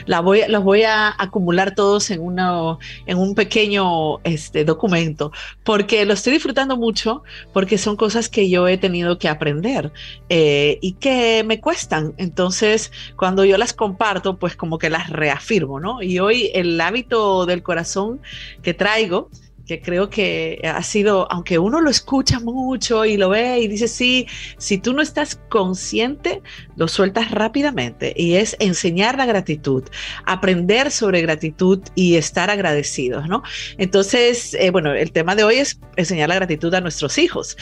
la 0.08 0.22
voy, 0.22 0.42
los 0.48 0.64
voy 0.64 0.82
a 0.82 1.14
acumular 1.16 1.76
todos 1.76 2.10
en, 2.10 2.22
una, 2.22 2.80
en 3.06 3.20
un 3.20 3.36
pequeño 3.36 4.18
este, 4.24 4.66
documento, 4.66 5.32
porque 5.64 6.06
lo 6.06 6.16
estoy 6.16 6.34
disfrutando 6.34 6.76
mucho, 6.76 7.22
porque 7.54 7.78
son 7.78 7.98
cosas 7.98 8.30
que 8.30 8.50
yo 8.50 8.68
he 8.68 8.80
tenido 8.80 9.20
que 9.20 9.30
aprender 9.30 9.92
eh, 10.28 10.80
y 10.82 10.94
que 10.94 11.44
me 11.46 11.62
cuestan. 11.62 12.16
Entonces, 12.18 12.92
cuando 13.16 13.46
yo 13.46 13.60
las 13.60 13.74
comparto, 13.74 14.38
pues 14.38 14.56
como 14.56 14.80
que 14.80 14.90
las 14.90 15.12
reafirmo, 15.12 15.80
¿no? 15.80 16.02
Y 16.02 16.18
hoy 16.18 16.50
el 16.56 16.82
hábito 16.82 17.46
del 17.46 17.62
corazón 17.62 18.20
que 18.64 18.74
traigo 18.74 19.30
que 19.66 19.82
creo 19.82 20.10
que 20.10 20.62
ha 20.64 20.82
sido, 20.84 21.32
aunque 21.32 21.58
uno 21.60 21.82
lo 21.82 21.90
escucha 21.90 22.40
mucho 22.40 23.06
y 23.06 23.18
lo 23.18 23.30
ve 23.30 23.60
y 23.60 23.68
dice, 23.68 23.88
sí, 23.88 24.28
si 24.58 24.78
tú 24.78 24.94
no 24.94 25.02
estás 25.02 25.40
consciente, 25.50 26.42
lo 26.76 26.88
sueltas 26.88 27.32
rápidamente. 27.32 28.14
Y 28.16 28.36
es 28.36 28.56
enseñar 28.60 29.18
la 29.18 29.26
gratitud, 29.26 29.84
aprender 30.26 30.92
sobre 30.92 31.22
gratitud 31.22 31.82
y 31.96 32.16
estar 32.16 32.50
agradecidos, 32.50 33.28
¿no? 33.28 33.44
Entonces, 33.78 34.54
eh, 34.56 34.70
bueno, 34.70 34.94
el 34.94 35.12
tema 35.12 35.36
de 35.36 35.44
hoy 35.44 35.56
es 35.56 35.80
enseñar 35.96 36.30
la 36.30 36.36
gratitud 36.36 36.74
a 36.74 36.82
nuestros 36.82 37.18
hijos. 37.18 37.58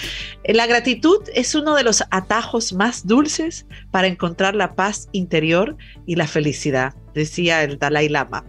La 0.45 0.67
gratitud 0.67 1.21
es 1.33 1.55
uno 1.55 1.75
de 1.75 1.83
los 1.83 2.03
atajos 2.11 2.73
más 2.73 3.07
dulces 3.07 3.65
para 3.91 4.07
encontrar 4.07 4.55
la 4.55 4.75
paz 4.75 5.07
interior 5.13 5.77
y 6.05 6.15
la 6.15 6.27
felicidad 6.27 6.93
decía 7.13 7.63
el 7.63 7.77
Dalai 7.77 8.09
Lama. 8.09 8.45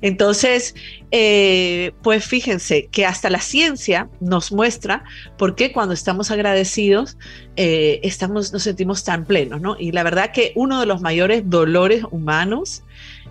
Entonces, 0.00 0.74
eh, 1.10 1.92
pues 2.02 2.24
fíjense 2.24 2.88
que 2.90 3.06
hasta 3.06 3.30
la 3.30 3.40
ciencia 3.40 4.08
nos 4.20 4.52
muestra 4.52 5.04
por 5.36 5.54
qué 5.54 5.72
cuando 5.72 5.94
estamos 5.94 6.30
agradecidos 6.30 7.16
eh, 7.56 8.00
estamos, 8.02 8.52
nos 8.52 8.62
sentimos 8.62 9.04
tan 9.04 9.24
plenos, 9.24 9.60
¿no? 9.60 9.76
Y 9.78 9.92
la 9.92 10.02
verdad 10.02 10.32
que 10.32 10.52
uno 10.54 10.80
de 10.80 10.86
los 10.86 11.00
mayores 11.00 11.42
dolores 11.46 12.04
humanos 12.10 12.82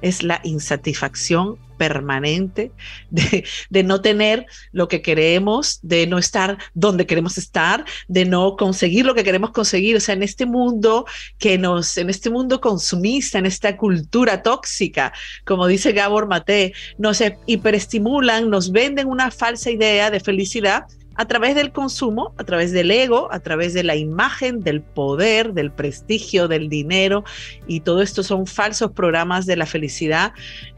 es 0.02 0.24
la 0.24 0.40
insatisfacción 0.44 1.58
permanente 1.78 2.72
de, 3.12 3.84
no 3.84 4.02
tener 4.02 4.48
lo 4.72 4.88
que 4.88 5.02
queremos, 5.02 5.80
de 5.84 6.08
no 6.08 6.18
estar 6.18 6.58
donde 6.74 7.06
queremos 7.06 7.38
estar, 7.38 7.86
de 8.08 8.26
no 8.26 8.56
conseguir 8.58 9.06
lo 9.06 9.14
que 9.14 9.24
queremos 9.24 9.52
conseguir. 9.52 9.96
O 9.96 10.00
sea, 10.00 10.16
en 10.16 10.24
este 10.24 10.46
mundo 10.46 11.06
que 11.38 11.58
nos, 11.58 11.98
en 11.98 12.10
este 12.10 12.30
mundo 12.30 12.60
consumista, 12.60 13.38
en 13.38 13.46
esta 13.46 13.78
cultura 13.78 14.42
tóxica, 14.42 15.14
como 15.46 15.68
dice 15.68 15.92
Gabor 15.94 16.28
Mate, 16.28 16.74
nos 16.98 17.22
hiperestimulan, 17.46 18.50
nos 18.50 18.72
venden 18.72 19.08
una 19.08 19.32
falsa 19.32 19.70
idea 19.70 20.12
de 20.12 20.20
felicidad 20.20 20.86
a 21.18 21.26
través 21.26 21.56
del 21.56 21.72
consumo, 21.72 22.34
a 22.38 22.44
través 22.44 22.72
del 22.72 22.92
ego, 22.92 23.28
a 23.32 23.40
través 23.40 23.74
de 23.74 23.84
la 23.84 23.96
imagen, 23.96 24.62
del 24.62 24.82
poder, 24.82 25.54
del 25.54 25.72
prestigio, 25.72 26.48
del 26.48 26.70
dinero, 26.70 27.24
y 27.68 27.82
todo 27.82 28.02
esto 28.02 28.24
son 28.24 28.48
falsos 28.48 28.92
programas 28.92 29.46
de 29.46 29.58
la 29.58 29.66
felicidad 29.66 30.32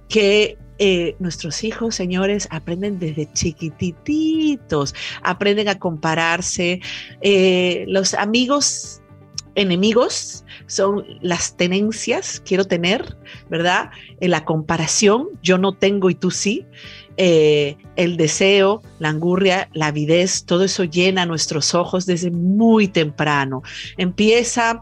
que 0.08 0.58
eh, 0.80 1.16
nuestros 1.20 1.64
hijos, 1.66 1.94
señores, 1.94 2.48
aprenden 2.52 3.00
desde 3.00 3.32
chiquititos, 3.34 4.96
aprenden 5.22 5.68
a 5.68 5.78
compararse. 5.78 6.80
Eh, 7.22 7.84
los 7.90 8.14
amigos 8.14 9.02
enemigos 9.56 10.46
son 10.68 11.04
las 11.22 11.58
tenencias, 11.58 12.42
quiero 12.46 12.64
tener, 12.64 13.18
¿verdad? 13.50 13.90
En 14.22 14.32
la 14.32 14.46
comparación, 14.46 15.28
yo 15.44 15.58
no 15.58 15.74
tengo 15.74 16.10
y 16.10 16.16
tú 16.16 16.32
sí. 16.32 16.66
Eh, 17.22 17.76
el 17.98 18.16
deseo, 18.16 18.82
la 18.98 19.10
angurria, 19.10 19.68
la 19.74 19.88
avidez, 19.88 20.46
todo 20.46 20.64
eso 20.64 20.86
llena 20.86 21.26
nuestros 21.26 21.76
ojos 21.76 22.06
desde 22.06 22.32
muy 22.32 22.88
temprano. 22.88 23.62
Empieza 23.98 24.82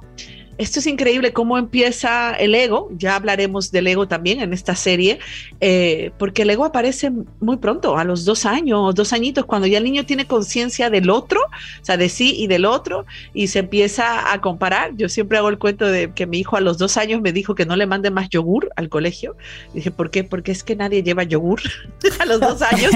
esto 0.57 0.79
es 0.79 0.87
increíble 0.87 1.33
cómo 1.33 1.57
empieza 1.57 2.33
el 2.33 2.55
ego, 2.55 2.89
ya 2.97 3.15
hablaremos 3.15 3.71
del 3.71 3.87
ego 3.87 4.07
también 4.07 4.41
en 4.41 4.53
esta 4.53 4.75
serie, 4.75 5.19
eh, 5.61 6.11
porque 6.17 6.41
el 6.41 6.49
ego 6.49 6.65
aparece 6.65 7.11
muy 7.39 7.57
pronto, 7.57 7.97
a 7.97 8.03
los 8.03 8.25
dos 8.25 8.45
años, 8.45 8.95
dos 8.95 9.13
añitos, 9.13 9.45
cuando 9.45 9.67
ya 9.67 9.77
el 9.77 9.83
niño 9.83 10.05
tiene 10.05 10.25
conciencia 10.25 10.89
del 10.89 11.09
otro, 11.09 11.39
o 11.41 11.85
sea, 11.85 11.97
de 11.97 12.09
sí 12.09 12.35
y 12.37 12.47
del 12.47 12.65
otro, 12.65 13.05
y 13.33 13.47
se 13.47 13.59
empieza 13.59 14.33
a 14.33 14.41
comparar. 14.41 14.95
Yo 14.95 15.09
siempre 15.09 15.37
hago 15.37 15.49
el 15.49 15.57
cuento 15.57 15.85
de 15.85 16.11
que 16.11 16.25
mi 16.25 16.39
hijo 16.39 16.57
a 16.57 16.61
los 16.61 16.77
dos 16.77 16.97
años 16.97 17.21
me 17.21 17.31
dijo 17.31 17.55
que 17.55 17.65
no 17.65 17.75
le 17.75 17.85
mande 17.85 18.11
más 18.11 18.29
yogur 18.29 18.69
al 18.75 18.89
colegio. 18.89 19.35
dije, 19.73 19.91
¿por 19.91 20.09
qué? 20.09 20.23
Porque 20.23 20.51
es 20.51 20.63
que 20.63 20.75
nadie 20.75 21.03
lleva 21.03 21.23
yogur 21.23 21.61
a 22.19 22.25
los 22.25 22.39
dos 22.39 22.61
años. 22.61 22.91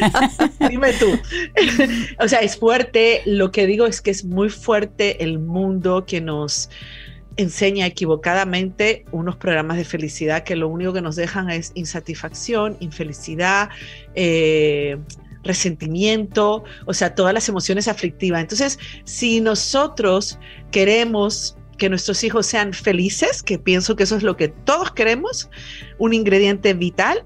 dime 0.70 0.92
tú. 0.94 1.18
o 2.18 2.28
sea, 2.28 2.40
es 2.40 2.56
fuerte, 2.56 3.22
lo 3.26 3.50
que 3.50 3.66
digo 3.66 3.86
es 3.86 4.00
que 4.00 4.10
es 4.10 4.24
muy 4.24 4.48
fuerte 4.48 5.22
el 5.22 5.38
mundo 5.38 6.04
que 6.06 6.20
nos 6.20 6.70
enseña 7.36 7.86
equivocadamente 7.86 9.04
unos 9.12 9.36
programas 9.36 9.76
de 9.76 9.84
felicidad 9.84 10.44
que 10.44 10.56
lo 10.56 10.68
único 10.68 10.92
que 10.92 11.02
nos 11.02 11.16
dejan 11.16 11.50
es 11.50 11.72
insatisfacción, 11.74 12.76
infelicidad, 12.80 13.70
eh, 14.14 14.98
resentimiento, 15.42 16.64
o 16.86 16.94
sea, 16.94 17.14
todas 17.14 17.34
las 17.34 17.48
emociones 17.48 17.88
aflictivas. 17.88 18.40
Entonces, 18.40 18.78
si 19.04 19.40
nosotros 19.40 20.38
queremos 20.70 21.56
que 21.76 21.88
nuestros 21.88 22.22
hijos 22.24 22.46
sean 22.46 22.72
felices, 22.72 23.42
que 23.42 23.58
pienso 23.58 23.96
que 23.96 24.04
eso 24.04 24.16
es 24.16 24.22
lo 24.22 24.36
que 24.36 24.48
todos 24.48 24.92
queremos, 24.92 25.50
un 25.98 26.14
ingrediente 26.14 26.72
vital 26.74 27.24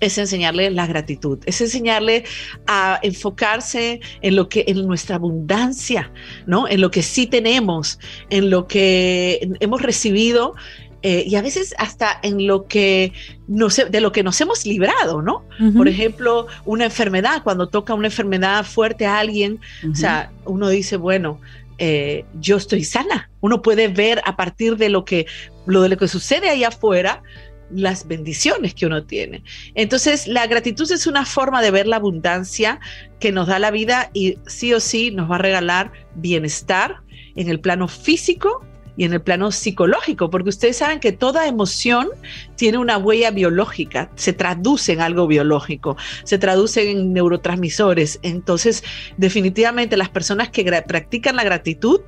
es 0.00 0.18
enseñarle 0.18 0.70
la 0.70 0.86
gratitud, 0.86 1.38
es 1.46 1.60
enseñarle 1.60 2.24
a 2.66 2.98
enfocarse 3.02 4.00
en 4.22 4.36
lo 4.36 4.48
que 4.48 4.64
en 4.66 4.86
nuestra 4.86 5.16
abundancia, 5.16 6.10
¿no? 6.46 6.68
En 6.68 6.80
lo 6.80 6.90
que 6.90 7.02
sí 7.02 7.26
tenemos, 7.26 7.98
en 8.30 8.50
lo 8.50 8.66
que 8.66 9.48
hemos 9.60 9.82
recibido 9.82 10.54
eh, 11.02 11.24
y 11.26 11.36
a 11.36 11.42
veces 11.42 11.74
hasta 11.78 12.18
en 12.22 12.46
lo 12.46 12.66
que 12.66 13.12
de 13.46 14.00
lo 14.00 14.12
que 14.12 14.22
nos 14.22 14.40
hemos 14.40 14.66
librado, 14.66 15.22
¿no? 15.22 15.44
Por 15.76 15.88
ejemplo, 15.88 16.48
una 16.64 16.86
enfermedad, 16.86 17.42
cuando 17.44 17.68
toca 17.68 17.94
una 17.94 18.08
enfermedad 18.08 18.64
fuerte 18.64 19.06
a 19.06 19.18
alguien, 19.18 19.60
o 19.90 19.94
sea, 19.94 20.32
uno 20.46 20.68
dice, 20.68 20.96
bueno, 20.96 21.40
eh, 21.78 22.24
yo 22.40 22.56
estoy 22.56 22.84
sana. 22.84 23.30
Uno 23.40 23.62
puede 23.62 23.88
ver 23.88 24.20
a 24.24 24.36
partir 24.36 24.76
de 24.76 24.88
lo 24.88 25.04
que, 25.04 25.26
lo 25.66 25.82
de 25.82 25.90
lo 25.90 25.96
que 25.96 26.08
sucede 26.08 26.48
ahí 26.48 26.64
afuera, 26.64 27.22
las 27.70 28.06
bendiciones 28.06 28.74
que 28.74 28.86
uno 28.86 29.04
tiene. 29.04 29.42
Entonces, 29.74 30.26
la 30.26 30.46
gratitud 30.46 30.90
es 30.90 31.06
una 31.06 31.24
forma 31.24 31.62
de 31.62 31.70
ver 31.70 31.86
la 31.86 31.96
abundancia 31.96 32.80
que 33.18 33.32
nos 33.32 33.48
da 33.48 33.58
la 33.58 33.70
vida 33.70 34.10
y 34.14 34.38
sí 34.46 34.72
o 34.72 34.80
sí 34.80 35.10
nos 35.10 35.30
va 35.30 35.36
a 35.36 35.38
regalar 35.38 35.92
bienestar 36.14 37.02
en 37.34 37.48
el 37.48 37.60
plano 37.60 37.88
físico 37.88 38.64
y 38.96 39.04
en 39.04 39.12
el 39.12 39.20
plano 39.20 39.52
psicológico, 39.52 40.30
porque 40.30 40.48
ustedes 40.48 40.78
saben 40.78 41.00
que 41.00 41.12
toda 41.12 41.46
emoción 41.46 42.08
tiene 42.56 42.78
una 42.78 42.96
huella 42.96 43.30
biológica, 43.30 44.10
se 44.14 44.32
traduce 44.32 44.92
en 44.92 45.00
algo 45.00 45.26
biológico, 45.26 45.96
se 46.24 46.38
traduce 46.38 46.90
en 46.90 47.12
neurotransmisores. 47.12 48.18
Entonces, 48.22 48.82
definitivamente 49.18 49.96
las 49.96 50.08
personas 50.08 50.48
que 50.48 50.64
practican 50.86 51.36
la 51.36 51.44
gratitud 51.44 52.00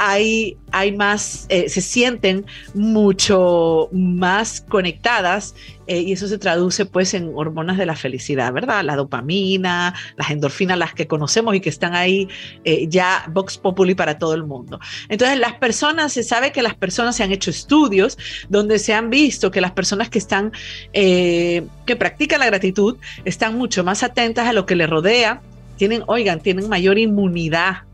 hay, 0.00 0.56
hay 0.70 0.96
más, 0.96 1.46
eh, 1.48 1.68
se 1.68 1.80
sienten 1.80 2.46
mucho 2.72 3.88
más 3.90 4.60
conectadas 4.60 5.56
eh, 5.88 6.00
y 6.02 6.12
eso 6.12 6.28
se 6.28 6.38
traduce 6.38 6.86
pues 6.86 7.14
en 7.14 7.32
hormonas 7.34 7.76
de 7.78 7.84
la 7.84 7.96
felicidad, 7.96 8.52
¿verdad? 8.52 8.84
La 8.84 8.94
dopamina, 8.94 9.94
las 10.16 10.30
endorfinas, 10.30 10.78
las 10.78 10.94
que 10.94 11.08
conocemos 11.08 11.56
y 11.56 11.60
que 11.60 11.68
están 11.68 11.96
ahí 11.96 12.28
eh, 12.62 12.86
ya 12.88 13.24
Vox 13.32 13.58
Populi 13.58 13.96
para 13.96 14.18
todo 14.18 14.34
el 14.34 14.44
mundo. 14.44 14.78
Entonces 15.08 15.36
las 15.36 15.54
personas, 15.54 16.12
se 16.12 16.22
sabe 16.22 16.52
que 16.52 16.62
las 16.62 16.76
personas 16.76 17.16
se 17.16 17.24
han 17.24 17.32
hecho 17.32 17.50
estudios 17.50 18.18
donde 18.48 18.78
se 18.78 18.94
han 18.94 19.10
visto 19.10 19.50
que 19.50 19.60
las 19.60 19.72
personas 19.72 20.08
que 20.08 20.18
están, 20.18 20.52
que 20.92 21.96
practican 21.98 22.38
la 22.38 22.46
gratitud, 22.46 22.98
están 23.24 23.58
mucho 23.58 23.82
más 23.82 24.04
atentas 24.04 24.46
a 24.46 24.52
lo 24.52 24.64
que 24.64 24.76
les 24.76 24.88
rodea, 24.88 25.42
tienen, 25.76 26.04
oigan, 26.06 26.38
tienen 26.38 26.68
mayor 26.68 26.98
inmunidad 26.98 27.87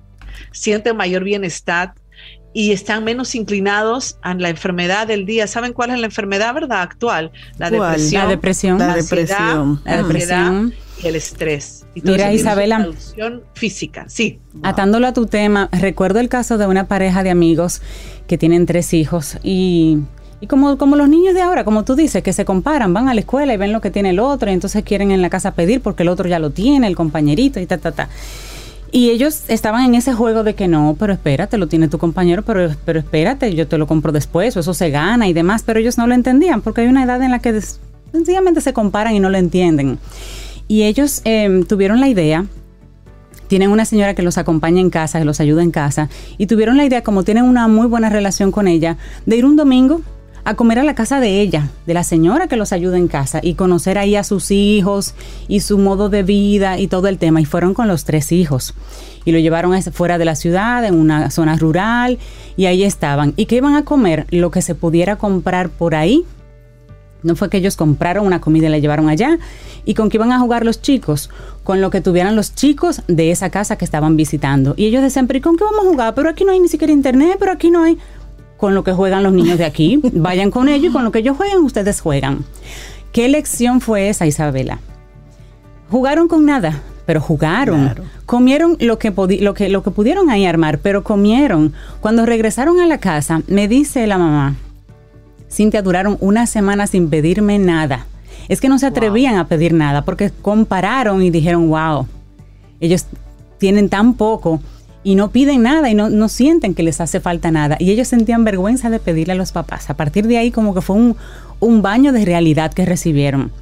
sienten 0.54 0.96
mayor 0.96 1.24
bienestar 1.24 1.94
y 2.54 2.70
están 2.70 3.04
menos 3.04 3.34
inclinados 3.34 4.16
a 4.22 4.32
la 4.34 4.48
enfermedad 4.48 5.06
del 5.06 5.26
día. 5.26 5.46
¿Saben 5.46 5.72
cuál 5.72 5.90
es 5.90 5.98
la 5.98 6.06
enfermedad, 6.06 6.54
verdad, 6.54 6.82
actual? 6.82 7.32
La 7.58 7.68
depresión. 7.68 8.22
La 8.22 8.28
depresión. 8.28 8.78
La, 8.78 8.94
depresión. 8.94 9.80
La 9.84 9.96
depresión. 9.96 10.74
Y 11.02 11.08
el 11.08 11.16
estrés. 11.16 11.84
Y 11.94 12.00
Mira, 12.02 12.32
Isabela. 12.32 12.88
física, 13.54 14.06
sí. 14.08 14.38
Atándolo 14.62 15.08
a 15.08 15.12
tu 15.12 15.26
tema, 15.26 15.68
recuerdo 15.72 16.20
el 16.20 16.28
caso 16.28 16.56
de 16.56 16.66
una 16.66 16.86
pareja 16.86 17.24
de 17.24 17.30
amigos 17.30 17.82
que 18.28 18.38
tienen 18.38 18.66
tres 18.66 18.94
hijos 18.94 19.36
y 19.42 19.98
y 20.44 20.46
como, 20.46 20.76
como 20.76 20.94
los 20.96 21.08
niños 21.08 21.32
de 21.32 21.40
ahora, 21.40 21.64
como 21.64 21.84
tú 21.84 21.94
dices, 21.94 22.22
que 22.22 22.34
se 22.34 22.44
comparan, 22.44 22.92
van 22.92 23.08
a 23.08 23.14
la 23.14 23.20
escuela 23.20 23.54
y 23.54 23.56
ven 23.56 23.72
lo 23.72 23.80
que 23.80 23.90
tiene 23.90 24.10
el 24.10 24.18
otro, 24.18 24.50
y 24.50 24.52
entonces 24.52 24.84
quieren 24.84 25.10
en 25.10 25.22
la 25.22 25.30
casa 25.30 25.54
pedir 25.54 25.80
porque 25.80 26.02
el 26.02 26.10
otro 26.10 26.28
ya 26.28 26.38
lo 26.38 26.50
tiene, 26.50 26.86
el 26.86 26.96
compañerito 26.96 27.60
y 27.60 27.66
ta, 27.66 27.78
ta, 27.78 27.92
ta. 27.92 28.10
Y 28.94 29.10
ellos 29.10 29.42
estaban 29.48 29.86
en 29.86 29.96
ese 29.96 30.12
juego 30.12 30.44
de 30.44 30.54
que 30.54 30.68
no, 30.68 30.94
pero 30.96 31.12
espérate, 31.12 31.58
lo 31.58 31.66
tiene 31.66 31.88
tu 31.88 31.98
compañero, 31.98 32.42
pero, 32.42 32.70
pero 32.84 33.00
espérate, 33.00 33.52
yo 33.52 33.66
te 33.66 33.76
lo 33.76 33.88
compro 33.88 34.12
después, 34.12 34.56
o 34.56 34.60
eso 34.60 34.72
se 34.72 34.90
gana 34.90 35.26
y 35.26 35.32
demás, 35.32 35.64
pero 35.66 35.80
ellos 35.80 35.98
no 35.98 36.06
lo 36.06 36.14
entendían 36.14 36.60
porque 36.62 36.82
hay 36.82 36.86
una 36.86 37.02
edad 37.02 37.20
en 37.20 37.32
la 37.32 37.40
que 37.40 37.60
sencillamente 38.12 38.60
se 38.60 38.72
comparan 38.72 39.12
y 39.12 39.18
no 39.18 39.30
lo 39.30 39.38
entienden. 39.38 39.98
Y 40.68 40.84
ellos 40.84 41.22
em, 41.24 41.64
tuvieron 41.64 41.98
la 41.98 42.06
idea 42.06 42.46
tienen 43.48 43.72
una 43.72 43.84
señora 43.84 44.14
que 44.14 44.22
los 44.22 44.38
acompaña 44.38 44.80
en 44.80 44.90
casa, 44.90 45.18
que 45.18 45.24
los 45.24 45.40
ayuda 45.40 45.64
en 45.64 45.72
casa, 45.72 46.08
y 46.38 46.46
tuvieron 46.46 46.76
la 46.76 46.84
idea, 46.84 47.02
como 47.02 47.24
tienen 47.24 47.44
una 47.44 47.66
muy 47.66 47.88
buena 47.88 48.10
relación 48.10 48.52
con 48.52 48.68
ella, 48.68 48.96
de 49.26 49.36
ir 49.36 49.44
un 49.44 49.56
domingo 49.56 50.02
a 50.44 50.54
comer 50.54 50.78
a 50.78 50.84
la 50.84 50.94
casa 50.94 51.20
de 51.20 51.40
ella, 51.40 51.70
de 51.86 51.94
la 51.94 52.04
señora 52.04 52.48
que 52.48 52.56
los 52.56 52.72
ayuda 52.72 52.98
en 52.98 53.08
casa, 53.08 53.40
y 53.42 53.54
conocer 53.54 53.96
ahí 53.98 54.14
a 54.14 54.24
sus 54.24 54.50
hijos 54.50 55.14
y 55.48 55.60
su 55.60 55.78
modo 55.78 56.10
de 56.10 56.22
vida 56.22 56.78
y 56.78 56.86
todo 56.86 57.08
el 57.08 57.18
tema. 57.18 57.40
Y 57.40 57.46
fueron 57.46 57.72
con 57.74 57.88
los 57.88 58.04
tres 58.04 58.30
hijos. 58.30 58.74
Y 59.24 59.32
lo 59.32 59.38
llevaron 59.38 59.80
fuera 59.84 60.18
de 60.18 60.26
la 60.26 60.36
ciudad, 60.36 60.84
en 60.84 60.94
una 60.94 61.30
zona 61.30 61.56
rural, 61.56 62.18
y 62.56 62.66
ahí 62.66 62.84
estaban. 62.84 63.32
¿Y 63.36 63.46
que 63.46 63.56
iban 63.56 63.74
a 63.74 63.84
comer? 63.84 64.26
Lo 64.30 64.50
que 64.50 64.60
se 64.60 64.74
pudiera 64.74 65.16
comprar 65.16 65.70
por 65.70 65.94
ahí, 65.94 66.24
No 67.24 67.36
fue 67.36 67.48
que 67.48 67.56
ellos 67.56 67.76
compraron 67.76 68.26
una 68.26 68.42
comida 68.42 68.66
y 68.66 68.70
la 68.70 68.78
llevaron 68.78 69.08
allá. 69.08 69.38
¿Y 69.86 69.94
con 69.94 70.10
qué 70.10 70.18
iban 70.18 70.30
a 70.30 70.38
jugar 70.38 70.64
los 70.66 70.82
chicos? 70.82 71.30
Con 71.62 71.80
lo 71.80 71.88
que 71.88 72.02
tuvieran 72.02 72.36
los 72.36 72.54
chicos 72.54 73.00
de 73.08 73.30
esa 73.30 73.48
casa 73.48 73.76
que 73.76 73.86
estaban 73.86 74.14
visitando. 74.14 74.74
Y 74.76 74.84
ellos 74.84 75.02
decían, 75.02 75.26
pero 75.26 75.38
¿y 75.38 75.40
con 75.40 75.56
qué 75.56 75.64
vamos 75.64 75.86
a 75.86 75.88
jugar? 75.88 76.14
Pero 76.14 76.28
aquí 76.28 76.44
no 76.44 76.52
hay 76.52 76.60
ni 76.60 76.68
siquiera 76.68 76.92
internet, 76.92 77.36
pero 77.40 77.50
aquí 77.52 77.70
no 77.70 77.82
hay. 77.82 77.96
Con 78.64 78.74
lo 78.74 78.82
que 78.82 78.94
juegan 78.94 79.22
los 79.22 79.34
niños 79.34 79.58
de 79.58 79.66
aquí. 79.66 80.00
Vayan 80.14 80.50
con 80.50 80.70
ellos 80.70 80.88
y 80.88 80.90
con 80.90 81.04
lo 81.04 81.12
que 81.12 81.18
ellos 81.18 81.36
juegan, 81.36 81.58
ustedes 81.58 82.00
juegan. 82.00 82.46
¿Qué 83.12 83.28
lección 83.28 83.82
fue 83.82 84.08
esa, 84.08 84.24
Isabela? 84.24 84.78
Jugaron 85.90 86.28
con 86.28 86.46
nada, 86.46 86.80
pero 87.04 87.20
jugaron. 87.20 87.94
Comieron 88.24 88.78
lo 88.80 88.98
que, 88.98 89.12
lo, 89.42 89.52
que, 89.52 89.68
lo 89.68 89.82
que 89.82 89.90
pudieron 89.90 90.30
ahí 90.30 90.46
armar, 90.46 90.78
pero 90.78 91.04
comieron. 91.04 91.74
Cuando 92.00 92.24
regresaron 92.24 92.80
a 92.80 92.86
la 92.86 92.96
casa, 92.96 93.42
me 93.48 93.68
dice 93.68 94.06
la 94.06 94.16
mamá, 94.16 94.54
Cintia, 95.52 95.82
duraron 95.82 96.16
una 96.20 96.46
semana 96.46 96.86
sin 96.86 97.10
pedirme 97.10 97.58
nada. 97.58 98.06
Es 98.48 98.62
que 98.62 98.70
no 98.70 98.78
se 98.78 98.86
atrevían 98.86 99.36
a 99.36 99.46
pedir 99.46 99.74
nada 99.74 100.06
porque 100.06 100.30
compararon 100.40 101.20
y 101.20 101.28
dijeron, 101.28 101.68
wow, 101.68 102.06
ellos 102.80 103.04
tienen 103.58 103.90
tan 103.90 104.14
poco 104.14 104.62
y 105.04 105.14
no 105.14 105.30
piden 105.30 105.62
nada 105.62 105.90
y 105.90 105.94
no, 105.94 106.08
no, 106.08 106.28
sienten 106.28 106.74
que 106.74 106.82
les 106.82 107.00
hace 107.00 107.20
falta 107.20 107.50
nada. 107.50 107.76
Y 107.78 107.90
ellos 107.90 108.08
sentían 108.08 108.42
vergüenza 108.42 108.90
de 108.90 108.98
pedirle 108.98 109.34
a 109.34 109.36
los 109.36 109.52
papás. 109.52 109.90
A 109.90 109.94
partir 109.94 110.26
de 110.26 110.38
ahí 110.38 110.50
como 110.50 110.74
que 110.74 110.80
fue 110.80 110.96
un, 110.96 111.16
un 111.60 111.82
baño 111.82 112.12
de 112.12 112.24
realidad 112.24 112.72
que 112.72 112.86
recibieron. 112.86 113.52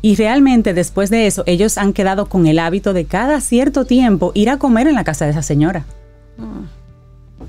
Y 0.00 0.14
realmente 0.14 0.72
después 0.72 1.10
de 1.10 1.26
eso, 1.26 1.42
ellos 1.46 1.76
han 1.76 1.92
quedado 1.92 2.26
con 2.26 2.46
el 2.46 2.58
hábito 2.58 2.92
de 2.92 3.04
cada 3.04 3.40
cierto 3.40 3.84
tiempo 3.84 4.32
ir 4.34 4.48
a 4.48 4.56
comer 4.56 4.86
en 4.86 4.94
la 4.94 5.04
casa 5.04 5.26
de 5.26 5.32
esa 5.32 5.42
señora. 5.42 5.84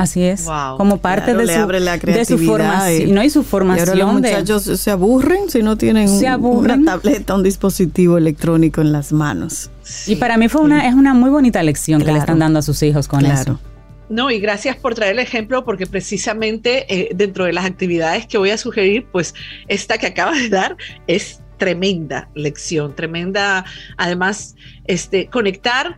Así 0.02 0.24
es, 0.24 0.47
como 0.78 0.97
parte 0.97 1.36
de, 1.36 1.45
su, 1.45 1.68
de 1.68 2.26
su 2.26 2.39
formación. 2.39 3.10
Y, 3.10 3.12
no 3.12 3.22
hay 3.22 3.30
su 3.30 3.43
formación. 3.43 3.86
Y 3.86 4.02
ahora 4.02 4.14
los 4.14 4.22
muchachos 4.22 4.64
se 4.64 4.89
aburren 4.89 5.47
si 5.47 5.62
no 5.62 5.78
tienen 5.78 6.10
una 6.39 6.84
tableta, 6.84 7.36
un 7.36 7.43
dispositivo 7.43 8.18
electrónico 8.18 8.82
en 8.82 8.93
las 8.93 9.14
manos. 9.14 9.70
y 10.08 10.16
para 10.16 10.38
mí 10.38 10.49
fue 10.49 10.62
una, 10.62 10.88
es 10.88 10.95
una 10.95 11.14
muy 11.14 11.30
bonita 11.30 11.62
lección 11.62 12.02
que 12.02 12.12
le 12.12 12.18
están 12.18 12.39
dando 12.39 12.58
a 12.58 12.62
sus 12.64 12.82
hijos 12.82 13.08
con 13.08 13.24
eso. 13.28 13.60
No, 14.10 14.32
y 14.32 14.39
gracias 14.39 14.76
por 14.76 14.95
traer 14.95 15.14
el 15.14 15.20
ejemplo, 15.20 15.64
porque 15.64 15.86
precisamente 15.86 16.86
eh, 16.89 17.10
dentro 17.14 17.45
de 17.45 17.54
las 17.54 17.66
actividades 17.66 18.26
que 18.26 18.39
voy 18.39 18.49
a 18.49 18.58
sugerir, 18.58 19.06
pues 19.12 19.36
esta 19.68 19.99
que 19.99 20.08
acabas 20.08 20.39
de 20.39 20.49
dar 20.49 20.78
es 21.06 21.41
tremenda 21.58 22.28
lección, 22.34 22.95
tremenda, 22.95 23.66
además, 23.97 24.56
este, 24.86 25.28
conectar 25.28 25.95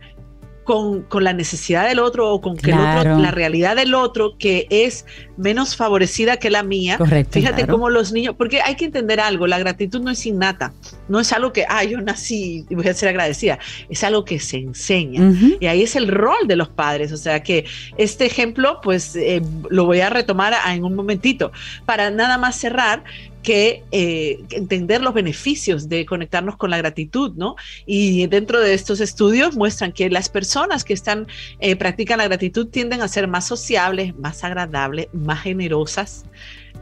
con, 0.64 1.06
la 1.20 1.32
necesidad 1.32 1.86
del 1.86 1.98
otro 1.98 2.30
o 2.30 2.40
con 2.40 2.56
que 2.56 2.70
el 2.70 2.78
otro, 2.78 3.18
la 3.18 3.30
realidad 3.30 3.76
del 3.76 3.94
otro 3.94 4.36
que 4.38 4.66
es 4.70 5.06
menos 5.36 5.76
favorecida 5.76 6.38
que 6.38 6.50
la 6.50 6.62
mía. 6.62 6.98
Fíjate 7.30 7.66
cómo 7.66 7.90
los 7.90 8.12
niños, 8.12 8.34
porque 8.36 8.60
hay 8.62 8.74
que 8.74 8.86
entender 8.86 9.20
algo, 9.20 9.46
la 9.46 9.58
gratitud 9.58 10.00
no 10.00 10.10
es 10.10 10.24
innata, 10.26 10.72
no 11.08 11.20
es 11.20 11.32
algo 11.32 11.52
que, 11.52 11.66
ah, 11.68 11.84
yo 11.84 12.00
nací 12.00 12.64
y 12.68 12.74
voy 12.74 12.88
a 12.88 12.94
ser 12.94 13.10
agradecida, 13.10 13.58
es 13.88 14.02
algo 14.04 14.24
que 14.24 14.40
se 14.40 14.58
enseña. 14.58 15.32
Y 15.60 15.66
ahí 15.66 15.82
es 15.82 15.96
el 15.96 16.08
rol 16.08 16.46
de 16.46 16.56
los 16.56 16.68
padres, 16.68 17.12
o 17.12 17.16
sea 17.16 17.42
que 17.42 17.64
este 17.96 18.26
ejemplo, 18.26 18.80
pues 18.82 19.14
eh, 19.16 19.42
lo 19.68 19.84
voy 19.84 20.00
a 20.00 20.10
retomar 20.10 20.54
en 20.68 20.84
un 20.84 20.94
momentito. 20.94 21.52
Para 21.84 22.10
nada 22.10 22.38
más 22.38 22.56
cerrar, 22.56 23.04
que 23.44 23.84
eh, 23.92 24.42
entender 24.50 25.00
los 25.00 25.14
beneficios 25.14 25.88
de 25.88 26.04
conectarnos 26.04 26.56
con 26.56 26.70
la 26.70 26.78
gratitud, 26.78 27.32
¿no? 27.36 27.54
Y 27.86 28.26
dentro 28.26 28.60
de 28.60 28.74
estos 28.74 29.00
estudios 29.00 29.54
muestran 29.54 29.92
que 29.92 30.10
las 30.10 30.28
personas 30.28 30.82
que 30.82 30.94
están, 30.94 31.28
eh, 31.60 31.76
practican 31.76 32.18
la 32.18 32.24
gratitud 32.24 32.66
tienden 32.66 33.02
a 33.02 33.08
ser 33.08 33.28
más 33.28 33.46
sociables, 33.46 34.16
más 34.16 34.42
agradables, 34.42 35.08
más 35.12 35.42
generosas, 35.42 36.24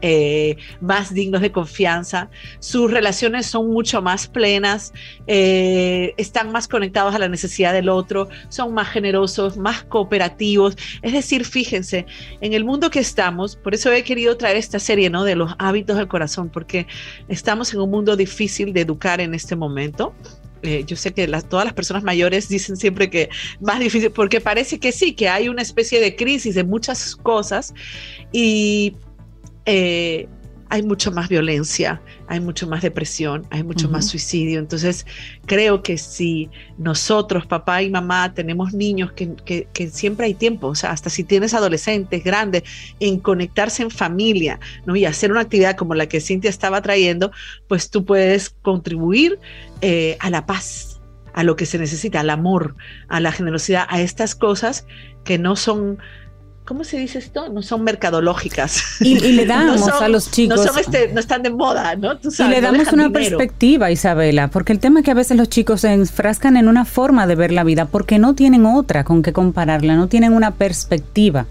eh, 0.05 0.57
más 0.81 1.13
dignos 1.13 1.39
de 1.39 1.53
confianza, 1.53 2.29
sus 2.59 2.91
relaciones 2.91 3.45
son 3.45 3.69
mucho 3.69 4.01
más 4.01 4.27
plenas, 4.27 4.91
eh, 5.27 6.13
están 6.17 6.51
más 6.51 6.67
conectados 6.67 7.15
a 7.15 7.19
la 7.19 7.29
necesidad 7.29 7.71
del 7.71 7.87
otro, 7.87 8.27
son 8.49 8.73
más 8.73 8.89
generosos, 8.89 9.55
más 9.55 9.85
cooperativos. 9.85 10.75
Es 11.01 11.13
decir, 11.13 11.45
fíjense, 11.45 12.05
en 12.41 12.51
el 12.51 12.65
mundo 12.65 12.89
que 12.89 12.99
estamos, 12.99 13.55
por 13.55 13.73
eso 13.73 13.93
he 13.93 14.03
querido 14.03 14.35
traer 14.35 14.57
esta 14.57 14.77
serie 14.77 15.09
¿no? 15.09 15.23
de 15.23 15.37
los 15.37 15.53
hábitos 15.57 15.95
del 15.95 16.09
corazón, 16.09 16.49
porque 16.49 16.85
estamos 17.29 17.73
en 17.73 17.79
un 17.79 17.89
mundo 17.89 18.17
difícil 18.17 18.73
de 18.73 18.81
educar 18.81 19.21
en 19.21 19.33
este 19.33 19.55
momento. 19.55 20.13
Eh, 20.63 20.83
yo 20.85 20.97
sé 20.97 21.13
que 21.13 21.25
todas 21.49 21.65
las 21.65 21.73
personas 21.73 22.03
mayores 22.03 22.49
dicen 22.49 22.75
siempre 22.75 23.09
que 23.09 23.29
más 23.61 23.79
difícil, 23.79 24.11
porque 24.11 24.41
parece 24.41 24.79
que 24.79 24.91
sí, 24.91 25.13
que 25.13 25.29
hay 25.29 25.47
una 25.47 25.61
especie 25.61 26.01
de 26.01 26.17
crisis 26.17 26.55
de 26.55 26.65
muchas 26.65 27.15
cosas 27.15 27.73
y 28.33 28.97
eh, 29.65 30.27
hay 30.73 30.81
mucho 30.81 31.11
más 31.11 31.29
violencia, 31.29 32.01
hay 32.27 32.39
mucho 32.39 32.65
más 32.65 32.81
depresión, 32.81 33.45
hay 33.51 33.61
mucho 33.61 33.89
más 33.89 34.07
suicidio. 34.07 34.57
Entonces, 34.57 35.05
creo 35.45 35.83
que 35.83 35.99
si 35.99 36.49
nosotros, 36.79 37.45
papá 37.45 37.83
y 37.83 37.91
mamá, 37.91 38.33
tenemos 38.33 38.73
niños 38.73 39.11
que, 39.11 39.67
siempre 39.91 40.25
hay 40.25 40.33
tiempo, 40.33 40.69
o 40.69 40.73
sea, 40.73 40.89
hasta 40.89 41.11
si 41.11 41.23
tienes 41.23 41.53
adolescentes 41.53 42.23
grandes, 42.23 42.63
en 42.99 43.19
conectarse 43.19 43.83
en 43.83 43.91
familia, 43.91 44.59
¿no? 44.87 44.95
Y 44.95 45.05
hacer 45.05 45.29
una 45.29 45.41
actividad 45.41 45.75
como 45.75 45.93
la 45.93 46.07
que 46.07 46.19
Cintia 46.19 46.49
estaba 46.49 46.81
trayendo, 46.81 47.31
pues 47.67 47.91
tú 47.91 48.03
puedes 48.03 48.49
contribuir 48.49 49.37
eh, 49.81 50.17
a 50.21 50.31
la 50.31 50.47
paz, 50.47 50.99
a 51.35 51.43
lo 51.43 51.55
que 51.55 51.67
se 51.67 51.77
necesita, 51.77 52.21
al 52.21 52.31
amor, 52.31 52.75
a 53.09 53.19
la 53.19 53.31
generosidad, 53.31 53.85
a 53.89 54.01
estas 54.01 54.33
cosas 54.33 54.87
que 55.23 55.37
no 55.37 55.55
son 55.55 55.99
¿cómo 56.65 56.83
se 56.83 56.97
dice 56.97 57.19
esto? 57.19 57.49
No 57.49 57.61
son 57.61 57.83
mercadológicas. 57.83 59.01
Y, 59.01 59.15
le 59.17 59.45
damos 59.47 59.87
a 59.87 60.07
los 60.07 60.31
chicos. 60.31 60.57
No, 60.57 60.71
son 60.71 60.79
este, 60.79 61.11
no 61.13 61.19
están 61.19 61.43
de 61.43 61.49
moda, 61.49 61.95
¿no? 61.95 62.13
y 62.13 62.43
le 62.49 62.61
damos 62.61 62.91
una 62.91 63.09
perspectiva, 63.09 63.91
Isabela, 63.91 64.47
porque 64.49 64.73
el 64.73 64.79
tema 64.79 64.99
es 64.99 65.05
que 65.05 65.11
a 65.11 65.15
veces 65.15 65.37
los 65.37 65.49
chicos 65.49 65.81
se 65.81 65.93
enfrascan 65.93 66.57
en 66.57 66.67
una 66.67 66.85
forma 66.85 67.27
de 67.27 67.35
ver 67.35 67.51
la 67.51 67.63
vida 67.63 67.85
porque 67.85 68.19
no 68.19 68.35
tienen 68.35 68.65
otra 68.65 69.03
con 69.03 69.21
que 69.21 69.33
compararla, 69.33 69.95
no 69.95 70.07
tienen 70.07 70.33
una 70.33 70.51
perspectiva. 70.51 71.45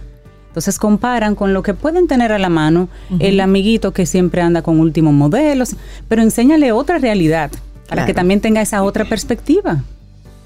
Entonces 0.49 0.79
comparan 0.79 1.35
con 1.35 1.55
lo 1.55 1.63
que 1.63 1.73
pueden 1.73 2.07
tener 2.09 2.31
a 2.31 2.39
la 2.39 2.51
mano 2.51 2.91
el 3.21 3.41
amiguito 3.41 3.93
que 3.93 4.05
siempre 4.05 4.43
anda 4.43 4.61
con 4.61 4.81
últimos 4.81 5.15
modelos, 5.15 5.77
pero 6.09 6.21
enséñale 6.21 6.73
otra 6.73 6.99
realidad 6.99 7.51
para 7.89 8.05
que 8.05 8.13
también 8.13 8.43
tenga 8.43 8.61
esa 8.61 8.83
otra 8.83 9.07
perspectiva. 9.07 9.83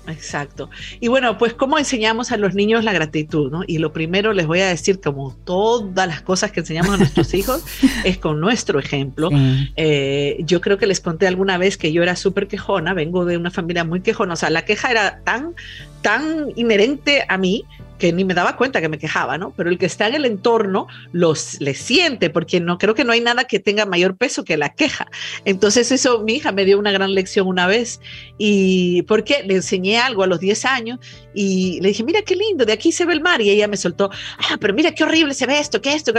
Exacto. 0.09 0.71
Y 1.01 1.09
bueno, 1.09 1.39
pues 1.39 1.55
cómo 1.55 1.79
enseñamos 1.79 2.33
a 2.33 2.37
los 2.37 2.55
niños 2.55 2.85
la 2.85 2.93
gratitud, 2.93 3.51
¿no? 3.51 3.63
Y 3.67 3.79
lo 3.79 3.93
primero 3.93 4.33
les 4.33 4.47
voy 4.47 4.61
a 4.61 4.69
decir, 4.69 5.01
como 5.01 5.35
todas 5.45 6.07
las 6.07 6.23
cosas 6.23 6.53
que 6.53 6.61
enseñamos 6.61 6.95
a 6.95 6.97
nuestros 6.99 7.35
hijos, 7.35 7.65
es 8.05 8.19
con 8.19 8.41
nuestro 8.41 8.79
ejemplo. 8.79 9.31
Eh, 9.77 10.39
yo 10.41 10.61
creo 10.61 10.79
que 10.79 10.87
les 10.87 11.01
conté 11.01 11.27
alguna 11.27 11.59
vez 11.59 11.77
que 11.77 11.93
yo 11.93 12.03
era 12.03 12.17
súper 12.17 12.49
quejona, 12.49 12.95
vengo 12.95 13.25
de 13.25 13.37
una 13.37 13.51
familia 13.51 13.85
muy 13.85 14.01
quejona, 14.01 14.35
o 14.35 14.37
sea, 14.37 14.51
la 14.51 14.65
queja 14.65 14.91
era 14.91 15.21
tan, 15.25 15.55
tan 16.03 16.53
inherente 16.57 17.25
a 17.29 17.39
mí 17.39 17.65
que 17.99 18.13
ni 18.13 18.25
me 18.25 18.35
daba 18.35 18.57
cuenta 18.57 18.81
que 18.81 18.89
me 18.89 18.99
quejaba, 18.99 19.39
¿no? 19.39 19.53
Pero 19.57 19.71
el 19.71 19.79
que 19.79 19.87
está 19.87 20.09
en 20.09 20.15
el 20.15 20.25
entorno 20.25 20.87
los 21.13 21.61
le 21.61 21.75
siente, 21.75 22.31
porque 22.31 22.61
no 22.61 22.79
creo 22.79 22.95
que 22.95 23.05
no 23.05 23.13
hay 23.13 23.21
nada 23.21 23.45
que 23.45 23.59
tenga 23.59 23.87
mayor 23.87 24.17
peso 24.17 24.45
que 24.45 24.57
la 24.57 24.75
queja. 24.75 25.07
Entonces 25.45 25.91
eso 25.93 26.23
mi 26.23 26.35
hija 26.35 26.53
me 26.53 26.65
dio 26.65 26.79
una 26.79 26.93
gran 26.93 27.15
lección 27.15 27.47
una 27.47 27.67
vez 27.67 28.01
y 28.39 29.03
porque 29.03 29.43
le 29.45 29.55
enseñé 29.57 29.99
algo 29.99 30.23
a 30.23 30.27
los 30.27 30.41
10 30.41 30.65
años 30.65 30.99
y 31.35 31.81
le 31.81 31.89
dije, 31.89 32.05
"Mira 32.05 32.23
qué 32.23 32.37
lindo, 32.37 32.65
de 32.65 32.73
aquí 32.73 32.93
se 32.93 33.05
ve 33.07 33.15
el 33.15 33.21
mar" 33.21 33.41
y 33.41 33.51
ella 33.51 33.69
me 33.69 33.77
soltó, 33.77 34.11
"Ah, 34.39 34.57
pero 34.61 34.75
mira 34.75 34.93
qué 34.93 35.05
horrible 35.05 35.35
se 35.35 35.47
ve 35.47 35.59
esto, 35.59 35.81
qué 35.81 35.95
esto." 35.95 36.13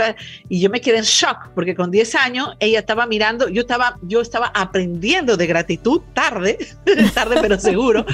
Y 0.48 0.60
yo 0.60 0.70
me 0.70 0.80
quedé 0.80 0.98
en 0.98 1.04
shock 1.04 1.50
porque 1.54 1.74
con 1.74 1.90
10 1.90 2.14
años 2.14 2.50
ella 2.60 2.80
estaba 2.80 3.06
mirando, 3.06 3.48
yo 3.48 3.62
estaba 3.62 3.98
yo 4.02 4.20
estaba 4.20 4.48
aprendiendo 4.54 5.36
de 5.36 5.46
gratitud 5.46 6.00
tarde, 6.14 6.58
tarde 7.14 7.38
pero 7.40 7.58
seguro, 7.58 8.04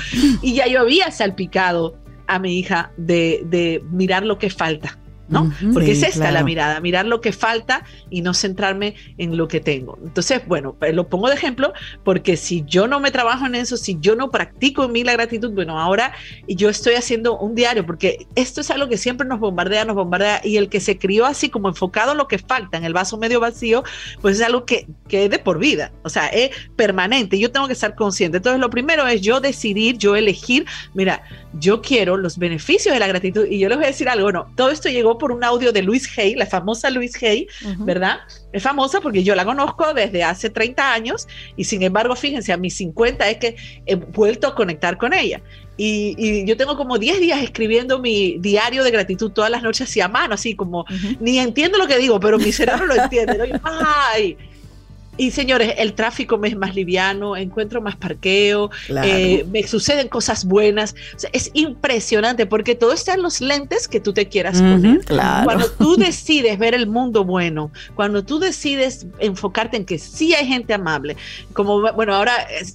y 0.43 0.55
ya 0.55 0.67
yo 0.67 0.81
había 0.81 1.11
salpicado 1.11 2.04
a 2.27 2.39
mi 2.39 2.59
hija 2.59 2.93
de, 2.97 3.43
de 3.47 3.83
mirar 3.91 4.25
lo 4.25 4.39
que 4.39 4.51
falta. 4.51 4.99
¿No? 5.29 5.53
Porque 5.73 5.93
es 5.93 6.03
esta 6.03 6.31
la 6.31 6.43
mirada, 6.43 6.81
mirar 6.81 7.07
lo 7.07 7.21
que 7.21 7.33
falta 7.33 7.85
y 8.11 8.21
no 8.21 8.35
centrarme 8.35 8.95
en 9.19 9.37
lo 9.37 9.49
que 9.49 9.61
tengo. 9.61 9.99
Entonces, 10.05 10.43
bueno, 10.47 10.75
pues, 10.79 10.95
lo 10.95 11.09
pongo 11.09 11.29
de 11.29 11.35
ejemplo 11.35 11.73
porque 12.03 12.37
si 12.37 12.65
yo 12.67 12.87
no 12.87 13.01
me 13.01 13.11
trabajo 13.11 13.47
en 13.47 13.55
eso, 13.55 13.77
si 13.77 13.99
yo 14.01 14.17
no 14.17 14.31
practico 14.31 14.85
en 14.85 14.93
mí 14.93 15.05
la 15.05 15.13
gratitud, 15.13 15.53
bueno, 15.53 15.81
ahora 15.81 16.13
yo 16.49 16.69
estoy 16.69 16.95
haciendo 16.95 17.39
un 17.39 17.55
diario 17.55 17.87
porque 17.87 18.27
esto 18.35 18.61
es 18.61 18.71
algo 18.71 18.89
que 18.89 18.99
siempre 18.99 19.27
nos 19.27 19.41
bombardea, 19.41 19.85
nos 19.85 19.97
bombardea 19.97 20.41
y 20.45 20.57
el 20.57 20.69
que 20.69 20.81
se 20.81 20.99
crió 20.99 21.27
así 21.27 21.49
como 21.49 21.69
enfocado 21.69 22.13
en 22.13 22.19
lo 22.19 22.29
que 22.29 22.39
falta, 22.39 22.77
en 22.77 22.85
el 22.85 22.93
vaso 22.93 23.17
medio 23.17 23.41
vacío, 23.41 23.83
pues 24.21 24.37
es 24.37 24.47
algo 24.47 24.65
que, 24.65 24.87
que 25.09 25.25
es 25.25 25.31
de 25.31 25.39
por 25.39 25.59
vida, 25.59 25.93
o 26.03 26.09
sea, 26.09 26.27
es 26.29 26.51
permanente. 26.77 27.39
Yo 27.39 27.51
tengo 27.51 27.67
que 27.67 27.73
estar 27.73 27.95
consciente. 27.95 28.39
Entonces, 28.39 28.61
lo 28.61 28.71
primero 28.71 29.07
es 29.07 29.21
yo 29.21 29.41
decidir, 29.41 29.99
yo 29.99 30.17
elegir, 30.17 30.67
mira, 30.95 31.23
yo 31.59 31.81
quiero 31.81 32.17
los 32.17 32.39
beneficios 32.39 32.93
de 32.93 33.01
la 33.01 33.07
gratitud 33.07 33.47
y 33.47 33.59
yo 33.59 33.69
les 33.69 33.79
voy 33.79 33.85
a 33.85 33.89
decir 33.89 34.09
algo, 34.09 34.33
no, 34.33 34.47
todo 34.57 34.71
esto 34.71 34.89
llegó 34.89 35.14
por 35.19 35.33
un 35.33 35.45
audio 35.45 35.73
de 35.73 35.83
Luis 35.83 36.09
Hay, 36.19 36.35
la 36.35 36.47
famosa 36.47 36.91
Luis 36.91 37.21
Hay, 37.23 37.47
¿verdad? 37.79 38.19
Es 38.53 38.63
famosa 38.63 39.01
porque 39.01 39.23
yo 39.23 39.35
la 39.35 39.45
conozco 39.45 39.95
desde 39.95 40.23
hace 40.23 40.51
30 40.51 40.93
años 40.93 41.29
y 41.57 41.65
sin 41.65 41.83
embargo, 41.83 42.15
fíjense, 42.17 42.53
a 42.53 42.57
mis 42.57 42.77
50 42.77 43.29
es 43.31 43.37
que 43.39 43.57
he 43.87 43.95
vuelto 43.95 44.47
a 44.47 44.55
conectar 44.55 44.99
con 44.99 45.13
ella. 45.13 45.43
Y, 45.77 46.45
yo 46.47 46.57
tengo 46.57 46.77
como 46.77 46.99
10 46.99 47.21
días 47.21 47.43
escribiendo 47.43 47.99
mi 47.99 48.39
diario 48.39 48.85
de 48.85 48.91
gratitud 48.91 49.33
todas 49.33 49.51
las 49.51 49.63
noches 49.63 49.89
así 49.89 50.01
a 50.01 50.09
mano, 50.09 50.35
así 50.35 50.55
como, 50.55 50.85
ni 51.21 51.39
entiendo 51.39 51.79
lo 51.79 51.87
que 51.87 51.99
digo, 51.99 52.21
pero 52.21 52.39
mi 52.39 52.53
cerebro 52.53 52.87
lo 52.87 52.95
entiende. 53.03 53.61
Ay, 53.63 54.37
y 55.17 55.31
señores, 55.31 55.75
el 55.79 55.95
tráfico 55.95 56.39
me 56.39 56.49
es 56.49 56.57
más 56.57 56.75
liviano, 56.75 57.37
encuentro 57.37 57.81
más 57.81 57.97
parqueo, 57.97 58.71
eh, 58.89 59.45
me 59.51 59.63
suceden 59.65 60.09
cosas 60.09 60.45
buenas. 60.45 60.95
es 61.33 61.51
impresionante 61.55 62.47
porque 62.47 62.75
todo 62.75 62.93
está 62.93 63.15
en 63.15 63.23
los 63.23 63.41
lentes 63.41 63.89
que 63.89 64.01
tú 64.01 64.13
te 64.13 64.29
quieras 64.29 64.61
poner. 64.61 65.05
Cuando 65.45 65.71
tú 65.71 65.97
decides 65.99 66.59
ver 66.59 66.75
el 66.75 66.87
mundo 66.87 67.25
bueno, 67.25 67.71
cuando 67.95 68.25
tú 68.25 68.39
decides 68.39 69.07
enfocarte 69.19 69.77
en 69.77 69.85
que 69.85 69.99
sí 69.99 70.35
hay 70.35 70.47
gente 70.47 70.75
amable, 70.75 71.17
como 71.53 71.81
bueno, 71.93 72.15
ahora 72.15 72.33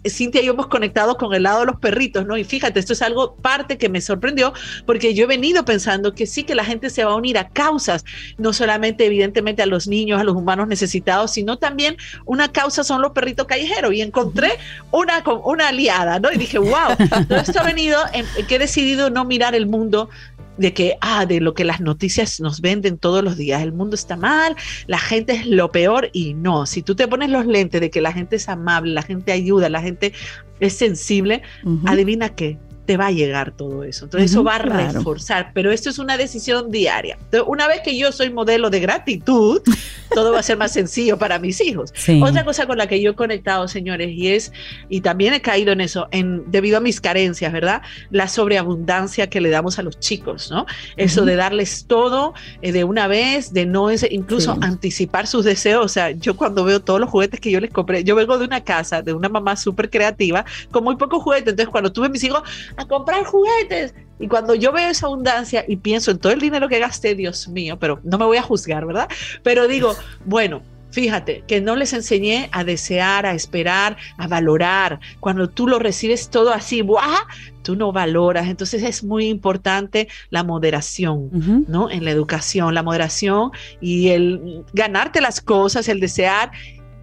Cintia 0.08 0.42
y 0.42 0.46
yo 0.46 0.54
hemos 0.54 0.68
conectado 0.68 1.18
con 1.18 1.34
el 1.34 1.44
lado 1.44 1.62
de 1.62 1.66
los 1.68 1.80
perritos, 1.80 2.26
¿no? 2.26 2.38
Y 2.38 2.44
fíjate, 2.44 2.80
esto 2.80 2.94
es 2.94 3.02
algo 3.02 3.36
parte 3.36 3.78
que 3.78 3.90
me 3.90 4.02
sorprendió 4.02 4.54
porque 4.86 5.14
yo 5.14 5.26
he 5.26 5.28
venido 5.28 5.66
pensando 5.66 6.14
que 6.14 6.26
sí 6.26 6.44
que 6.44 6.56
la 6.56 6.66
gente 6.66 6.90
se 6.90 7.04
va 7.04 7.12
a 7.12 7.16
unir 7.16 7.38
a 7.38 7.50
causas, 7.50 8.06
no 8.38 8.54
solamente 8.54 9.06
evidentemente 9.06 9.62
a 9.62 9.66
los 9.66 9.88
niños, 9.88 10.20
a 10.20 10.24
los 10.24 10.36
humanos 10.36 10.68
necesitados, 10.68 11.32
sino 11.32 11.58
también 11.58 11.98
una 12.30 12.52
causa 12.52 12.84
son 12.84 13.02
los 13.02 13.12
perritos 13.12 13.48
callejeros. 13.48 13.92
Y 13.92 14.02
encontré 14.02 14.52
una, 14.92 15.24
una 15.44 15.70
aliada, 15.70 16.20
¿no? 16.20 16.32
Y 16.32 16.38
dije, 16.38 16.60
wow, 16.60 16.96
todo 17.28 17.40
esto 17.40 17.60
ha 17.60 17.64
venido 17.64 18.00
en, 18.14 18.26
que 18.46 18.56
he 18.56 18.60
decidido 18.60 19.10
no 19.10 19.26
mirar 19.26 19.56
el 19.56 19.66
mundo 19.66 20.10
de 20.58 20.72
que, 20.72 20.96
ah, 21.02 21.26
de 21.26 21.40
lo 21.40 21.56
que 21.56 21.66
las 21.66 21.80
noticias 21.82 22.40
nos 22.40 22.62
venden 22.62 23.00
todos 23.00 23.24
los 23.24 23.36
días, 23.36 23.64
el 23.64 23.72
mundo 23.72 23.96
está 23.96 24.16
mal, 24.16 24.56
la 24.86 25.00
gente 25.00 25.34
es 25.34 25.48
lo 25.48 25.72
peor 25.72 26.10
y 26.14 26.34
no, 26.34 26.66
si 26.66 26.84
tú 26.84 26.96
te 26.96 27.08
pones 27.08 27.30
los 27.30 27.46
lentes 27.46 27.80
de 27.80 27.90
que 27.90 28.02
la 28.02 28.12
gente 28.12 28.36
es 28.36 28.50
amable, 28.50 28.92
la 28.92 29.02
gente 29.02 29.32
ayuda, 29.32 29.70
la 29.70 29.82
gente 29.82 30.12
es 30.60 30.74
sensible, 30.74 31.42
adivina 31.86 32.30
qué, 32.30 32.60
te 32.90 32.98
va 32.98 33.06
a 33.06 33.12
llegar 33.12 33.52
todo 33.52 33.84
eso. 33.84 34.06
Entonces 34.06 34.32
eso 34.32 34.44
va 34.44 34.56
a 34.56 34.58
reforzar, 34.58 35.52
pero 35.54 35.72
esto 35.72 35.92
es 35.92 36.00
una 36.00 36.18
decisión 36.18 36.72
diaria. 36.72 37.20
una 37.46 37.68
vez 37.68 37.82
que 37.82 37.96
yo 37.96 38.12
soy 38.12 38.32
modelo 38.32 38.72
de 38.72 38.80
gratitud, 38.80 39.62
todo 40.16 40.34
va 40.34 40.40
a 40.40 40.44
ser 40.44 40.58
más 40.58 40.72
sencillo 40.72 41.20
para 41.20 41.38
mis 41.38 41.62
hijos. 41.62 41.94
Otra 42.24 42.44
cosa 42.44 42.66
con 42.66 42.80
la 42.80 42.88
que 42.88 43.00
yo 43.00 43.12
he 43.12 43.14
conectado, 43.14 43.68
señores, 43.68 44.10
y 44.10 44.30
es, 44.30 44.52
y 44.90 45.02
también 45.02 45.36
he 45.36 45.42
caído 45.42 45.72
en 45.72 45.82
eso, 45.82 46.08
en, 46.10 46.50
debido 46.50 46.78
a 46.78 46.80
mis 46.80 47.00
carencias, 47.00 47.54
¿verdad? 47.54 47.84
La 48.10 48.28
sobreabundancia 48.28 49.30
que 49.30 49.40
le 49.40 49.52
damos 49.52 49.78
a 49.78 49.84
los 49.84 50.00
chicos, 50.00 50.50
¿no? 50.50 50.66
Eso 50.98 51.26
de 51.26 51.36
darles 51.36 51.86
todo 51.86 52.34
eh, 52.64 52.72
de 52.72 52.86
una 52.86 53.06
vez, 53.06 53.54
de 53.54 53.68
no 53.68 53.92
es, 53.92 54.04
incluso 54.10 54.58
anticipar 54.62 55.28
sus 55.28 55.46
deseos. 55.46 55.86
O 55.86 55.90
sea, 55.90 56.10
yo 56.10 56.36
cuando 56.36 56.64
veo 56.64 56.80
todos 56.80 57.00
los 57.00 57.12
juguetes 57.12 57.40
que 57.40 57.52
yo 57.52 57.60
les 57.60 57.70
compré, 57.70 58.04
yo 58.04 58.16
vengo 58.16 58.40
de 58.40 58.46
una 58.46 58.64
casa, 58.64 59.04
de 59.04 59.14
una 59.14 59.30
mamá 59.30 59.56
súper 59.58 59.92
creativa, 59.92 60.44
con 60.72 60.84
muy 60.84 60.96
pocos 60.96 61.22
juguetes. 61.22 61.50
Entonces, 61.50 61.70
cuando 61.70 61.92
tuve 61.92 62.10
mis 62.10 62.24
hijos, 62.24 62.42
a 62.80 62.88
comprar 62.88 63.24
juguetes. 63.26 63.94
Y 64.20 64.28
cuando 64.28 64.54
yo 64.54 64.72
veo 64.72 64.90
esa 64.90 65.06
abundancia 65.06 65.64
y 65.68 65.78
pienso 65.78 66.12
en 66.12 66.20
todo 66.20 66.34
el 66.34 66.40
dinero 66.40 66.68
que 66.68 66.80
gasté, 66.80 67.16
Dios 67.16 67.48
mío, 67.48 67.78
pero 67.80 68.00
no 68.04 68.18
me 68.18 68.26
voy 68.26 68.38
a 68.38 68.42
juzgar, 68.42 68.86
¿verdad? 68.86 69.08
Pero 69.44 69.68
digo, 69.68 69.96
bueno, 70.26 70.62
Fíjate, 70.92 71.44
que 71.48 71.62
no 71.62 71.76
les 71.76 71.94
enseñé 71.94 72.50
a 72.52 72.64
desear, 72.64 73.28
a 73.28 73.34
esperar, 73.34 73.98
a 74.18 74.28
valorar. 74.28 75.00
Cuando 75.20 75.48
tú 75.48 75.68
lo 75.68 75.78
recibes 75.78 76.30
todo 76.30 76.52
así, 76.52 76.82
¡buah! 76.82 77.28
tú 77.62 77.76
no 77.76 77.92
valoras. 77.92 78.48
Entonces 78.48 78.82
es 78.82 79.04
muy 79.04 79.28
importante 79.28 80.08
la 80.32 80.44
moderación, 80.44 81.66
¿no? 81.68 81.92
En 81.92 82.06
la 82.06 82.12
educación, 82.12 82.74
la 82.74 82.82
moderación 82.82 83.52
y 83.80 84.10
el 84.10 84.66
ganarte 84.74 85.22
las 85.22 85.42
cosas, 85.42 85.88
el 85.90 86.00
desear 86.00 86.52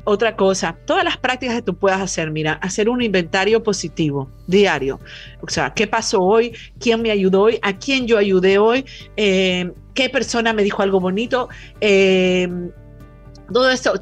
otra 0.08 0.36
cosa, 0.36 0.78
todas 0.86 1.02
las 1.02 1.16
prácticas 1.16 1.56
que 1.56 1.62
tú 1.62 1.76
puedas 1.76 2.00
hacer, 2.00 2.30
mira, 2.30 2.52
hacer 2.62 2.88
un 2.88 3.02
inventario 3.02 3.64
positivo 3.64 4.30
diario. 4.46 5.00
O 5.40 5.48
sea, 5.48 5.74
¿qué 5.74 5.88
pasó 5.88 6.22
hoy? 6.22 6.52
¿Quién 6.78 7.02
me 7.02 7.10
ayudó 7.10 7.42
hoy? 7.42 7.58
¿A 7.60 7.76
quién 7.76 8.06
yo 8.06 8.16
ayudé 8.16 8.58
hoy? 8.58 8.84
Eh, 9.16 9.72
¿Qué 9.94 10.08
persona 10.08 10.52
me 10.52 10.62
dijo 10.62 10.80
algo 10.80 11.00
bonito? 11.00 11.48
Eh, 11.80 12.48
todo 13.52 13.68
esto, 13.68 13.94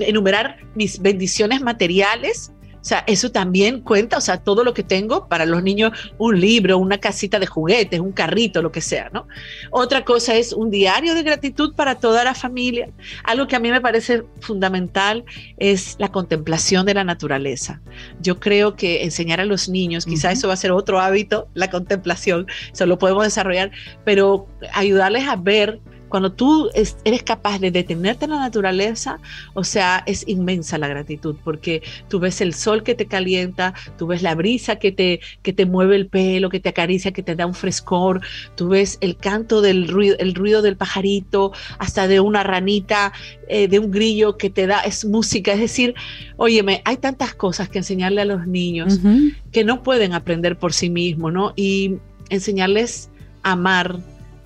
enumerar 0.00 0.58
mis 0.74 1.00
bendiciones 1.00 1.62
materiales, 1.62 2.52
o 2.82 2.84
sea, 2.84 3.04
eso 3.06 3.30
también 3.30 3.80
cuenta, 3.80 4.18
o 4.18 4.20
sea, 4.20 4.38
todo 4.38 4.64
lo 4.64 4.74
que 4.74 4.82
tengo 4.82 5.28
para 5.28 5.46
los 5.46 5.62
niños, 5.62 5.92
un 6.18 6.40
libro, 6.40 6.78
una 6.78 6.98
casita 6.98 7.38
de 7.38 7.46
juguetes, 7.46 8.00
un 8.00 8.10
carrito, 8.10 8.60
lo 8.60 8.72
que 8.72 8.80
sea, 8.80 9.08
¿no? 9.12 9.28
Otra 9.70 10.04
cosa 10.04 10.34
es 10.34 10.52
un 10.52 10.68
diario 10.68 11.14
de 11.14 11.22
gratitud 11.22 11.76
para 11.76 11.94
toda 11.94 12.24
la 12.24 12.34
familia. 12.34 12.90
Algo 13.22 13.46
que 13.46 13.54
a 13.54 13.60
mí 13.60 13.70
me 13.70 13.80
parece 13.80 14.24
fundamental 14.40 15.24
es 15.58 15.94
la 16.00 16.10
contemplación 16.10 16.84
de 16.84 16.94
la 16.94 17.04
naturaleza. 17.04 17.80
Yo 18.20 18.40
creo 18.40 18.74
que 18.74 19.04
enseñar 19.04 19.38
a 19.38 19.44
los 19.44 19.68
niños, 19.68 20.04
quizá 20.04 20.32
eso 20.32 20.48
va 20.48 20.54
a 20.54 20.56
ser 20.56 20.72
otro 20.72 20.98
hábito, 20.98 21.46
la 21.54 21.70
contemplación, 21.70 22.48
eso 22.72 22.86
lo 22.86 22.98
podemos 22.98 23.22
desarrollar, 23.22 23.70
pero 24.04 24.48
ayudarles 24.72 25.28
a 25.28 25.36
ver 25.36 25.80
cuando 26.12 26.30
tú 26.30 26.68
eres 26.74 27.22
capaz 27.22 27.58
de 27.58 27.70
detenerte 27.70 28.26
en 28.26 28.32
la 28.32 28.38
naturaleza, 28.38 29.18
o 29.54 29.64
sea, 29.64 30.02
es 30.04 30.28
inmensa 30.28 30.76
la 30.76 30.86
gratitud, 30.86 31.36
porque 31.42 31.82
tú 32.08 32.20
ves 32.20 32.42
el 32.42 32.52
sol 32.52 32.82
que 32.82 32.94
te 32.94 33.06
calienta, 33.06 33.72
tú 33.96 34.08
ves 34.08 34.20
la 34.20 34.34
brisa 34.34 34.76
que 34.76 34.92
te, 34.92 35.20
que 35.40 35.54
te 35.54 35.64
mueve 35.64 35.96
el 35.96 36.08
pelo, 36.08 36.50
que 36.50 36.60
te 36.60 36.68
acaricia, 36.68 37.12
que 37.12 37.22
te 37.22 37.34
da 37.34 37.46
un 37.46 37.54
frescor, 37.54 38.20
tú 38.56 38.68
ves 38.68 38.98
el 39.00 39.16
canto 39.16 39.62
del 39.62 39.88
ruido, 39.88 40.14
el 40.18 40.34
ruido 40.34 40.60
del 40.60 40.76
pajarito, 40.76 41.52
hasta 41.78 42.06
de 42.06 42.20
una 42.20 42.42
ranita, 42.42 43.14
eh, 43.48 43.66
de 43.66 43.78
un 43.78 43.90
grillo 43.90 44.36
que 44.36 44.50
te 44.50 44.66
da, 44.66 44.80
es 44.80 45.06
música, 45.06 45.54
es 45.54 45.60
decir, 45.60 45.94
óyeme, 46.36 46.82
hay 46.84 46.98
tantas 46.98 47.34
cosas 47.34 47.70
que 47.70 47.78
enseñarle 47.78 48.20
a 48.20 48.26
los 48.26 48.46
niños 48.46 49.00
que 49.50 49.64
no 49.64 49.82
pueden 49.82 50.12
aprender 50.12 50.58
por 50.58 50.74
sí 50.74 50.90
mismos, 50.90 51.32
¿no? 51.32 51.54
Y 51.56 51.94
enseñarles 52.28 53.08
a 53.42 53.52
amar, 53.52 53.98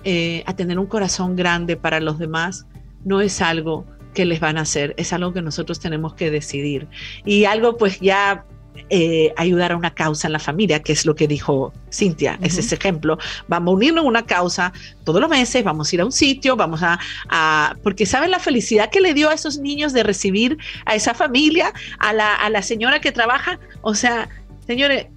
eh, 0.03 0.43
a 0.45 0.55
tener 0.55 0.79
un 0.79 0.87
corazón 0.87 1.35
grande 1.35 1.75
para 1.77 1.99
los 1.99 2.19
demás, 2.19 2.65
no 3.03 3.21
es 3.21 3.41
algo 3.41 3.85
que 4.13 4.25
les 4.25 4.39
van 4.39 4.57
a 4.57 4.61
hacer, 4.61 4.93
es 4.97 5.13
algo 5.13 5.33
que 5.33 5.41
nosotros 5.41 5.79
tenemos 5.79 6.13
que 6.15 6.31
decidir. 6.31 6.87
Y 7.25 7.45
algo 7.45 7.77
pues 7.77 7.99
ya 7.99 8.45
eh, 8.89 9.33
ayudar 9.37 9.71
a 9.71 9.77
una 9.77 9.93
causa 9.93 10.27
en 10.27 10.33
la 10.33 10.39
familia, 10.39 10.81
que 10.81 10.93
es 10.93 11.05
lo 11.05 11.15
que 11.15 11.27
dijo 11.27 11.73
Cintia, 11.91 12.39
es 12.41 12.57
ese 12.57 12.75
ejemplo. 12.75 13.17
Vamos 13.47 13.73
a 13.73 13.75
unirnos 13.75 14.05
a 14.05 14.07
una 14.07 14.25
causa 14.25 14.71
todos 15.03 15.19
los 15.19 15.29
meses, 15.29 15.63
vamos 15.63 15.91
a 15.91 15.95
ir 15.95 16.01
a 16.01 16.05
un 16.05 16.11
sitio, 16.11 16.55
vamos 16.55 16.81
a, 16.83 16.99
a, 17.29 17.75
porque 17.83 18.05
saben 18.05 18.31
la 18.31 18.39
felicidad 18.39 18.89
que 18.89 19.01
le 19.01 19.13
dio 19.13 19.29
a 19.29 19.33
esos 19.33 19.59
niños 19.59 19.93
de 19.93 20.03
recibir 20.03 20.57
a 20.85 20.95
esa 20.95 21.13
familia, 21.13 21.73
a 21.99 22.13
la, 22.13 22.35
a 22.35 22.49
la 22.49 22.61
señora 22.61 23.01
que 23.01 23.11
trabaja, 23.11 23.59
o 23.81 23.93
sea, 23.93 24.29
señores, 24.65 25.07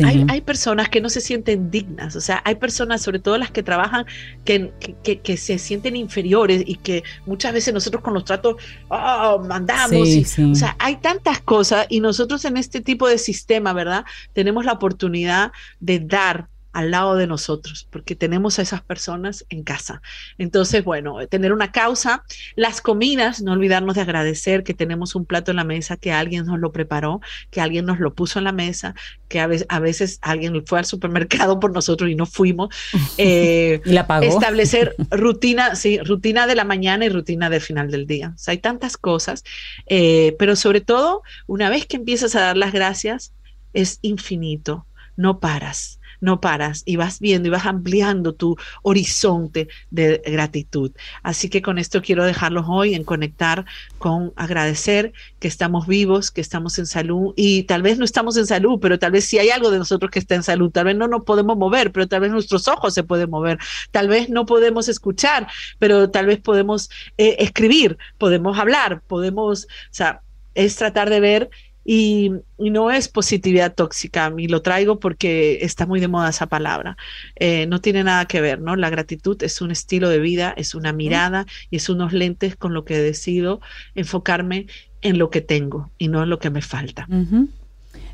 hay, 0.00 0.40
personas 0.40 0.88
que 0.88 1.00
no 1.00 1.08
se 1.08 1.20
sienten 1.20 1.70
dignas, 1.70 2.16
o 2.16 2.20
sea, 2.20 2.42
hay 2.44 2.56
personas, 2.56 3.02
sobre 3.02 3.18
todo 3.18 3.38
las 3.38 3.50
que 3.50 3.62
trabajan, 3.62 4.06
que, 4.44 4.72
que, 5.02 5.36
se 5.36 5.58
sienten 5.58 5.96
inferiores 5.96 6.62
y 6.66 6.76
que 6.76 7.02
muchas 7.26 7.52
veces 7.52 7.74
nosotros 7.74 8.02
con 8.02 8.14
los 8.14 8.24
tratos 8.24 8.56
oh, 8.88 9.42
mandamos. 9.46 10.08
o 10.38 10.54
sea, 10.54 10.76
hay 10.78 10.96
tantas 10.96 11.40
cosas 11.40 11.86
y 11.88 12.00
nosotros 12.00 12.44
en 12.44 12.56
este 12.56 12.80
tipo 12.80 13.08
de 13.08 13.18
sistema, 13.18 13.72
¿verdad? 13.72 14.04
Tenemos 14.32 14.64
la 14.64 14.72
oportunidad 14.72 15.52
de 15.80 16.00
dar 16.00 16.48
al 16.72 16.90
lado 16.90 17.16
de 17.16 17.26
nosotros, 17.26 17.86
porque 17.90 18.16
tenemos 18.16 18.58
a 18.58 18.62
esas 18.62 18.80
personas 18.82 19.44
en 19.50 19.62
casa. 19.62 20.00
Entonces, 20.38 20.82
bueno, 20.84 21.16
tener 21.28 21.52
una 21.52 21.70
causa, 21.70 22.24
las 22.56 22.80
comidas, 22.80 23.42
no 23.42 23.52
olvidarnos 23.52 23.94
de 23.94 24.00
agradecer 24.00 24.64
que 24.64 24.72
tenemos 24.72 25.14
un 25.14 25.26
plato 25.26 25.50
en 25.50 25.58
la 25.58 25.64
mesa, 25.64 25.96
que 25.96 26.12
alguien 26.12 26.46
nos 26.46 26.58
lo 26.58 26.72
preparó, 26.72 27.20
que 27.50 27.60
alguien 27.60 27.84
nos 27.84 28.00
lo 28.00 28.14
puso 28.14 28.38
en 28.38 28.44
la 28.44 28.52
mesa, 28.52 28.94
que 29.28 29.40
a 29.40 29.46
veces, 29.46 29.66
a 29.68 29.80
veces 29.80 30.18
alguien 30.22 30.64
fue 30.66 30.78
al 30.78 30.86
supermercado 30.86 31.60
por 31.60 31.72
nosotros 31.72 32.10
y 32.10 32.14
no 32.14 32.26
fuimos. 32.26 32.68
Eh, 33.18 33.80
y 33.84 33.92
la 33.92 34.06
pagó. 34.06 34.24
Establecer 34.24 34.96
rutina, 35.10 35.76
sí, 35.76 35.98
rutina 35.98 36.46
de 36.46 36.54
la 36.54 36.64
mañana 36.64 37.04
y 37.04 37.08
rutina 37.08 37.50
del 37.50 37.60
final 37.60 37.90
del 37.90 38.06
día. 38.06 38.32
O 38.34 38.38
sea, 38.38 38.52
hay 38.52 38.58
tantas 38.58 38.96
cosas, 38.96 39.44
eh, 39.86 40.34
pero 40.38 40.56
sobre 40.56 40.80
todo, 40.80 41.22
una 41.46 41.68
vez 41.68 41.86
que 41.86 41.96
empiezas 41.96 42.34
a 42.34 42.40
dar 42.40 42.56
las 42.56 42.72
gracias, 42.72 43.34
es 43.74 43.98
infinito, 44.02 44.86
no 45.16 45.40
paras 45.40 46.00
no 46.22 46.40
paras 46.40 46.82
y 46.86 46.96
vas 46.96 47.20
viendo 47.20 47.48
y 47.48 47.50
vas 47.50 47.66
ampliando 47.66 48.32
tu 48.32 48.56
horizonte 48.82 49.68
de 49.90 50.22
gratitud. 50.24 50.92
Así 51.22 51.50
que 51.50 51.60
con 51.60 51.78
esto 51.78 52.00
quiero 52.00 52.24
dejarlos 52.24 52.66
hoy 52.68 52.94
en 52.94 53.04
conectar 53.04 53.66
con 53.98 54.32
agradecer 54.36 55.12
que 55.40 55.48
estamos 55.48 55.86
vivos, 55.86 56.30
que 56.30 56.40
estamos 56.40 56.78
en 56.78 56.86
salud 56.86 57.34
y 57.36 57.64
tal 57.64 57.82
vez 57.82 57.98
no 57.98 58.04
estamos 58.04 58.36
en 58.36 58.46
salud, 58.46 58.78
pero 58.80 58.98
tal 58.98 59.12
vez 59.12 59.24
si 59.24 59.38
hay 59.38 59.50
algo 59.50 59.70
de 59.70 59.78
nosotros 59.78 60.10
que 60.10 60.20
está 60.20 60.36
en 60.36 60.44
salud, 60.44 60.70
tal 60.70 60.86
vez 60.86 60.96
no 60.96 61.08
nos 61.08 61.24
podemos 61.24 61.58
mover, 61.58 61.92
pero 61.92 62.06
tal 62.06 62.20
vez 62.20 62.30
nuestros 62.30 62.68
ojos 62.68 62.94
se 62.94 63.02
pueden 63.02 63.28
mover, 63.28 63.58
tal 63.90 64.08
vez 64.08 64.30
no 64.30 64.46
podemos 64.46 64.88
escuchar, 64.88 65.48
pero 65.78 66.10
tal 66.10 66.26
vez 66.26 66.40
podemos 66.40 66.88
eh, 67.18 67.36
escribir, 67.40 67.98
podemos 68.18 68.58
hablar, 68.58 69.02
podemos, 69.08 69.64
o 69.64 69.68
sea, 69.90 70.22
es 70.54 70.76
tratar 70.76 71.10
de 71.10 71.20
ver 71.20 71.50
y, 71.84 72.32
no 72.58 72.90
es 72.92 73.08
positividad 73.08 73.74
tóxica, 73.74 74.32
y 74.38 74.46
lo 74.46 74.62
traigo 74.62 75.00
porque 75.00 75.58
está 75.62 75.84
muy 75.84 75.98
de 75.98 76.08
moda 76.08 76.30
esa 76.30 76.46
palabra. 76.46 76.96
Eh, 77.36 77.66
no 77.66 77.80
tiene 77.80 78.04
nada 78.04 78.26
que 78.26 78.40
ver, 78.40 78.60
¿no? 78.60 78.76
La 78.76 78.88
gratitud 78.88 79.42
es 79.42 79.60
un 79.60 79.72
estilo 79.72 80.08
de 80.08 80.20
vida, 80.20 80.54
es 80.56 80.74
una 80.74 80.92
mirada 80.92 81.46
y 81.70 81.76
es 81.76 81.88
unos 81.88 82.12
lentes 82.12 82.54
con 82.54 82.72
lo 82.72 82.84
que 82.84 82.98
decido 82.98 83.60
enfocarme 83.96 84.66
en 85.00 85.18
lo 85.18 85.30
que 85.30 85.40
tengo 85.40 85.90
y 85.98 86.08
no 86.08 86.22
en 86.22 86.30
lo 86.30 86.38
que 86.38 86.50
me 86.50 86.62
falta. 86.62 87.08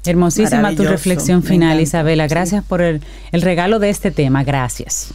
Hermosísima 0.05 0.75
tu 0.75 0.85
reflexión 0.85 1.43
final, 1.43 1.81
Isabela. 1.81 2.27
Gracias 2.27 2.64
por 2.64 2.81
el, 2.81 3.03
el 3.33 3.43
regalo 3.43 3.79
de 3.79 3.91
este 3.91 4.11
tema. 4.11 4.45
Gracias. 4.45 5.12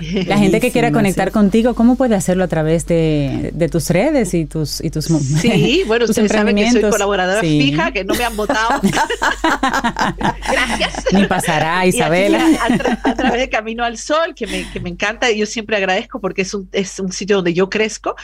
La 0.26 0.38
gente 0.38 0.60
que 0.60 0.70
quiera 0.70 0.92
conectar 0.92 1.30
contigo, 1.30 1.74
¿cómo 1.74 1.96
puede 1.96 2.14
hacerlo 2.14 2.44
a 2.44 2.48
través 2.48 2.86
de, 2.86 3.68
tus 3.70 3.90
redes 3.90 4.34
y 4.34 4.46
tus 4.46 4.80
y 4.82 4.90
tus 4.90 5.06
Sí, 5.06 5.82
bueno, 5.86 6.06
ustedes 6.06 6.32
saben 6.32 6.56
que 6.56 6.70
soy 6.70 6.82
colaboradora 6.82 7.40
fija, 7.40 7.92
que 7.92 8.04
no 8.04 8.14
me 8.14 8.24
han 8.24 8.36
votado. 8.36 8.80
Gracias. 10.18 11.04
Ni 11.12 11.26
pasará, 11.26 11.86
Isabela. 11.86 12.44
a, 13.04 13.14
través 13.14 13.40
de 13.40 13.48
Camino 13.48 13.84
al 13.84 13.98
Sol, 13.98 14.34
que 14.34 14.46
me, 14.46 14.70
que 14.70 14.80
me 14.80 14.88
encanta, 14.90 15.30
y 15.30 15.38
yo 15.38 15.46
siempre 15.46 15.76
agradezco 15.76 16.20
porque 16.20 16.42
es 16.42 16.54
un, 16.54 16.68
es 16.72 16.98
un 16.98 17.12
sitio 17.12 17.36
donde 17.36 17.54
yo 17.54 17.68
crezco. 17.68 18.16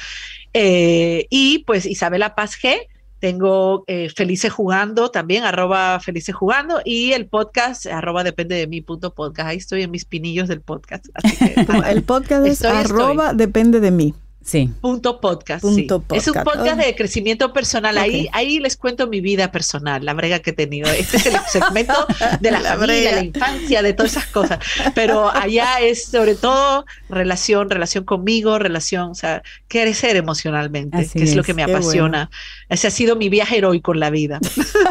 Eh, 0.55 1.27
y 1.29 1.59
pues 1.61 1.85
Isabela 1.85 2.35
Paz 2.35 2.59
G 2.59 2.87
tengo 3.19 3.85
eh, 3.87 4.11
Felices 4.14 4.53
Jugando 4.53 5.11
también, 5.11 5.45
arroba 5.45 5.99
Felices 6.01 6.35
Jugando, 6.35 6.81
y 6.85 7.12
el 7.12 7.27
podcast, 7.27 7.87
arroba 7.87 8.25
depende 8.25 8.57
de 8.57 8.67
mi 8.67 8.81
punto 8.81 9.14
podcast. 9.14 9.49
Ahí 9.49 9.57
estoy 9.57 9.83
en 9.83 9.91
mis 9.91 10.05
pinillos 10.05 10.49
del 10.49 10.61
podcast. 10.61 11.07
el 11.89 12.03
podcast 12.03 12.47
es 12.47 12.64
arroba 12.64 13.33
depende 13.35 13.81
de 13.81 13.91
mí. 13.91 14.14
Sí. 14.47 14.70
Punto 14.80 15.20
podcast. 15.20 15.64
Es 15.64 16.28
un 16.28 16.34
podcast 16.44 16.78
de 16.78 16.94
crecimiento 16.94 17.53
personal. 17.53 17.99
Ahí, 17.99 18.28
ahí 18.32 18.61
les 18.61 18.76
cuento 18.76 19.09
mi 19.09 19.20
vida 19.20 19.51
personal, 19.51 20.05
la 20.05 20.14
brega 20.14 20.38
que 20.38 20.51
he 20.51 20.53
tenido. 20.53 20.88
Este 20.88 21.16
es 21.16 21.26
el 21.26 21.36
segmento 21.49 22.07
de 22.38 22.53
la, 22.53 22.61
familia, 22.61 23.16
la 23.16 23.24
infancia, 23.24 23.82
de 23.82 23.92
todas 23.92 24.12
esas 24.12 24.26
cosas. 24.26 24.61
Pero 24.94 25.28
allá 25.34 25.80
es 25.80 26.05
sobre 26.05 26.36
todo 26.36 26.86
relación, 27.09 27.70
relación 27.70 28.05
conmigo, 28.05 28.61
relación, 28.61 29.11
o 29.11 29.14
sea, 29.16 29.42
crecer 29.66 30.14
emocionalmente, 30.14 31.09
que 31.12 31.24
es, 31.24 31.34
lo 31.34 31.42
que 31.42 31.53
me 31.53 31.64
apasiona. 31.64 32.30
Ese 32.68 32.86
ha 32.86 32.92
sido 32.92 33.16
mi 33.16 33.28
viaje 33.28 33.59
heroico 33.59 33.94
en 33.94 34.01
la 34.01 34.11
vida. 34.11 34.38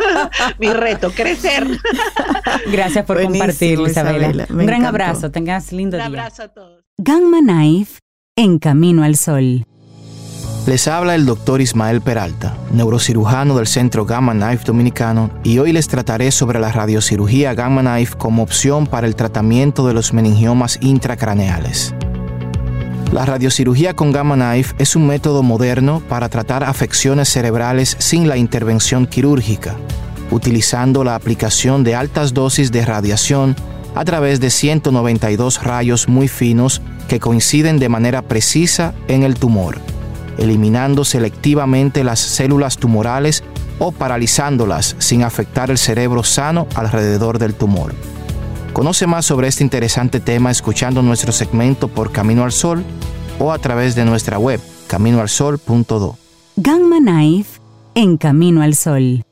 mi 0.59 0.67
reto, 0.67 1.11
crecer. 1.11 1.65
Gracias 2.69 3.05
por 3.05 3.21
compartirlo, 3.21 3.87
Isabela. 3.87 4.47
Un 4.49 4.65
gran 4.65 4.83
abrazo. 4.83 5.31
Tengas 5.31 5.71
lindo 5.71 5.95
día. 5.95 6.07
Un 6.07 6.19
abrazo 6.19 6.43
a 6.43 6.47
todos. 6.49 6.83
Knife 6.97 8.04
en 8.38 8.59
Camino 8.59 9.03
al 9.03 9.15
Sol. 9.15 9.65
Les 10.67 10.89
habla 10.89 11.15
el 11.15 11.25
doctor 11.25 11.61
Ismael 11.61 12.01
Peralta, 12.01 12.57
neurocirujano 12.73 13.55
del 13.55 13.65
Centro 13.65 14.05
Gamma 14.05 14.33
Knife 14.33 14.65
Dominicano, 14.65 15.29
y 15.45 15.59
hoy 15.59 15.71
les 15.71 15.88
trataré 15.88 16.31
sobre 16.31 16.59
la 16.59 16.69
radiocirugía 16.69 17.53
Gamma 17.53 17.79
Knife 17.79 18.17
como 18.17 18.43
opción 18.43 18.88
para 18.88 19.07
el 19.07 19.15
tratamiento 19.15 19.88
de 19.88 19.93
los 19.93 20.11
meningiomas 20.11 20.77
intracraneales. 20.81 21.95
La 23.13 23.25
radiocirugía 23.25 23.95
con 23.95 24.11
Gamma 24.11 24.36
Knife 24.36 24.75
es 24.79 24.97
un 24.97 25.07
método 25.07 25.41
moderno 25.41 26.01
para 26.09 26.27
tratar 26.27 26.65
afecciones 26.65 27.29
cerebrales 27.29 27.95
sin 27.99 28.27
la 28.27 28.36
intervención 28.36 29.05
quirúrgica, 29.05 29.77
utilizando 30.29 31.05
la 31.05 31.15
aplicación 31.15 31.86
de 31.86 31.95
altas 31.95 32.33
dosis 32.33 32.73
de 32.73 32.83
radiación 32.83 33.55
a 33.95 34.05
través 34.05 34.39
de 34.39 34.49
192 34.49 35.63
rayos 35.63 36.07
muy 36.07 36.27
finos 36.27 36.81
que 37.07 37.19
coinciden 37.19 37.79
de 37.79 37.89
manera 37.89 38.21
precisa 38.21 38.93
en 39.07 39.23
el 39.23 39.35
tumor, 39.35 39.79
eliminando 40.37 41.05
selectivamente 41.05 42.03
las 42.03 42.19
células 42.19 42.77
tumorales 42.77 43.43
o 43.79 43.91
paralizándolas 43.91 44.95
sin 44.99 45.23
afectar 45.23 45.71
el 45.71 45.77
cerebro 45.77 46.23
sano 46.23 46.67
alrededor 46.75 47.39
del 47.39 47.53
tumor. 47.53 47.93
Conoce 48.73 49.07
más 49.07 49.25
sobre 49.25 49.47
este 49.47 49.63
interesante 49.63 50.19
tema 50.19 50.51
escuchando 50.51 51.01
nuestro 51.01 51.31
segmento 51.31 51.87
por 51.87 52.11
Camino 52.11 52.43
al 52.43 52.51
Sol 52.51 52.83
o 53.39 53.51
a 53.53 53.59
través 53.59 53.95
de 53.95 54.03
nuestra 54.05 54.37
web 54.37 54.59
caminoalsol.do. 54.87 56.17
Gamma 56.57 56.97
Knife 56.97 57.59
en 57.95 58.17
Camino 58.17 58.61
al 58.61 58.75
Sol. 58.75 59.23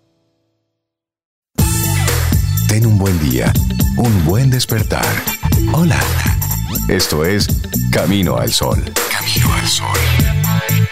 Ten 2.68 2.86
un 2.86 2.97
buen 2.97 3.20
día, 3.20 3.51
un 3.98 4.26
buen 4.26 4.50
despertar. 4.50 5.06
Hola. 5.74 6.00
Esto 6.88 7.26
es 7.26 7.48
Camino 7.91 8.38
al 8.38 8.52
Sol. 8.52 8.84
Camino 9.10 9.54
al 9.54 9.68
Sol. 9.68 10.83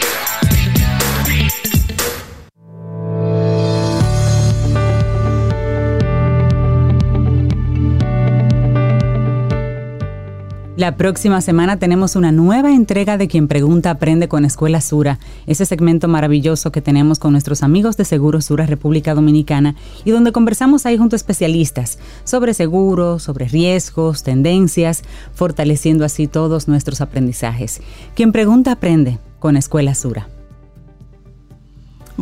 La 10.82 10.96
próxima 10.96 11.40
semana 11.40 11.78
tenemos 11.78 12.16
una 12.16 12.32
nueva 12.32 12.74
entrega 12.74 13.16
de 13.16 13.28
Quien 13.28 13.46
Pregunta 13.46 13.92
Aprende 13.92 14.26
con 14.26 14.44
Escuela 14.44 14.80
Sura, 14.80 15.20
ese 15.46 15.64
segmento 15.64 16.08
maravilloso 16.08 16.72
que 16.72 16.82
tenemos 16.82 17.20
con 17.20 17.30
nuestros 17.30 17.62
amigos 17.62 17.96
de 17.96 18.04
Seguro 18.04 18.40
Sura 18.40 18.66
República 18.66 19.14
Dominicana 19.14 19.76
y 20.04 20.10
donde 20.10 20.32
conversamos 20.32 20.84
ahí 20.84 20.98
junto 20.98 21.14
a 21.14 21.18
especialistas 21.18 22.00
sobre 22.24 22.52
seguros, 22.52 23.22
sobre 23.22 23.46
riesgos, 23.46 24.24
tendencias, 24.24 25.04
fortaleciendo 25.32 26.04
así 26.04 26.26
todos 26.26 26.66
nuestros 26.66 27.00
aprendizajes. 27.00 27.80
Quien 28.16 28.32
Pregunta 28.32 28.72
Aprende 28.72 29.20
con 29.38 29.56
Escuela 29.56 29.94
Sura. 29.94 30.26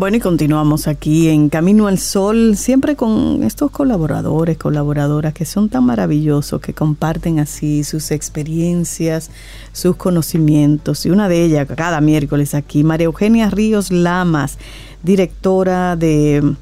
Bueno, 0.00 0.16
y 0.16 0.20
continuamos 0.20 0.88
aquí 0.88 1.28
en 1.28 1.50
Camino 1.50 1.86
al 1.86 1.98
Sol, 1.98 2.56
siempre 2.56 2.96
con 2.96 3.42
estos 3.42 3.70
colaboradores, 3.70 4.56
colaboradoras 4.56 5.34
que 5.34 5.44
son 5.44 5.68
tan 5.68 5.84
maravillosos, 5.84 6.62
que 6.62 6.72
comparten 6.72 7.38
así 7.38 7.84
sus 7.84 8.10
experiencias, 8.10 9.30
sus 9.72 9.96
conocimientos. 9.96 11.04
Y 11.04 11.10
una 11.10 11.28
de 11.28 11.44
ellas, 11.44 11.68
cada 11.76 12.00
miércoles 12.00 12.54
aquí, 12.54 12.82
María 12.82 13.04
Eugenia 13.04 13.50
Ríos 13.50 13.92
Lamas, 13.92 14.56
directora 15.02 15.96
de 15.96 16.54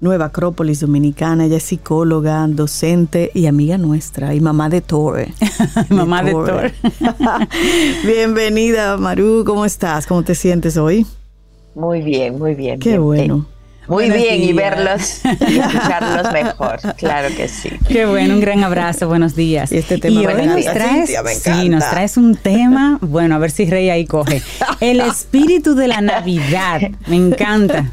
Nueva 0.00 0.24
Acrópolis 0.24 0.80
Dominicana. 0.80 1.44
Ella 1.44 1.58
es 1.58 1.62
psicóloga, 1.62 2.44
docente 2.48 3.30
y 3.34 3.46
amiga 3.46 3.78
nuestra, 3.78 4.34
y 4.34 4.40
mamá 4.40 4.68
de 4.68 4.80
Torre. 4.80 5.32
mamá 5.90 6.24
de 6.24 6.32
Torre. 6.32 6.74
Bienvenida, 8.04 8.96
Maru. 8.96 9.44
¿Cómo 9.46 9.64
estás? 9.64 10.08
¿Cómo 10.08 10.24
te 10.24 10.34
sientes 10.34 10.76
hoy? 10.76 11.06
Muy 11.74 12.02
bien, 12.02 12.38
muy 12.38 12.54
bien. 12.54 12.78
Qué 12.78 12.98
bueno. 12.98 13.46
Muy 13.86 14.10
bien, 14.10 14.42
y 14.42 14.52
verlos 14.52 15.20
y 15.48 15.58
escucharlos 15.58 16.32
mejor, 16.32 16.80
claro 16.96 17.28
que 17.36 17.48
sí. 17.48 17.68
Qué 17.86 18.06
bueno, 18.06 18.34
un 18.34 18.40
gran 18.40 18.64
abrazo, 18.64 19.08
buenos 19.08 19.36
días. 19.36 19.72
Y 19.72 19.78
este 19.78 19.98
tema 19.98 20.20
hoy 20.20 20.46
nos 20.46 20.64
traes, 20.64 21.14
sí, 21.42 21.68
nos 21.68 21.90
traes 21.90 22.16
un 22.16 22.34
tema, 22.34 22.98
bueno, 23.02 23.34
a 23.34 23.38
ver 23.38 23.50
si 23.50 23.66
Rey 23.66 23.90
ahí 23.90 24.06
coge. 24.06 24.40
El 24.80 25.00
espíritu 25.00 25.74
de 25.74 25.88
la 25.88 26.00
Navidad, 26.00 26.80
me 27.06 27.16
encanta. 27.16 27.90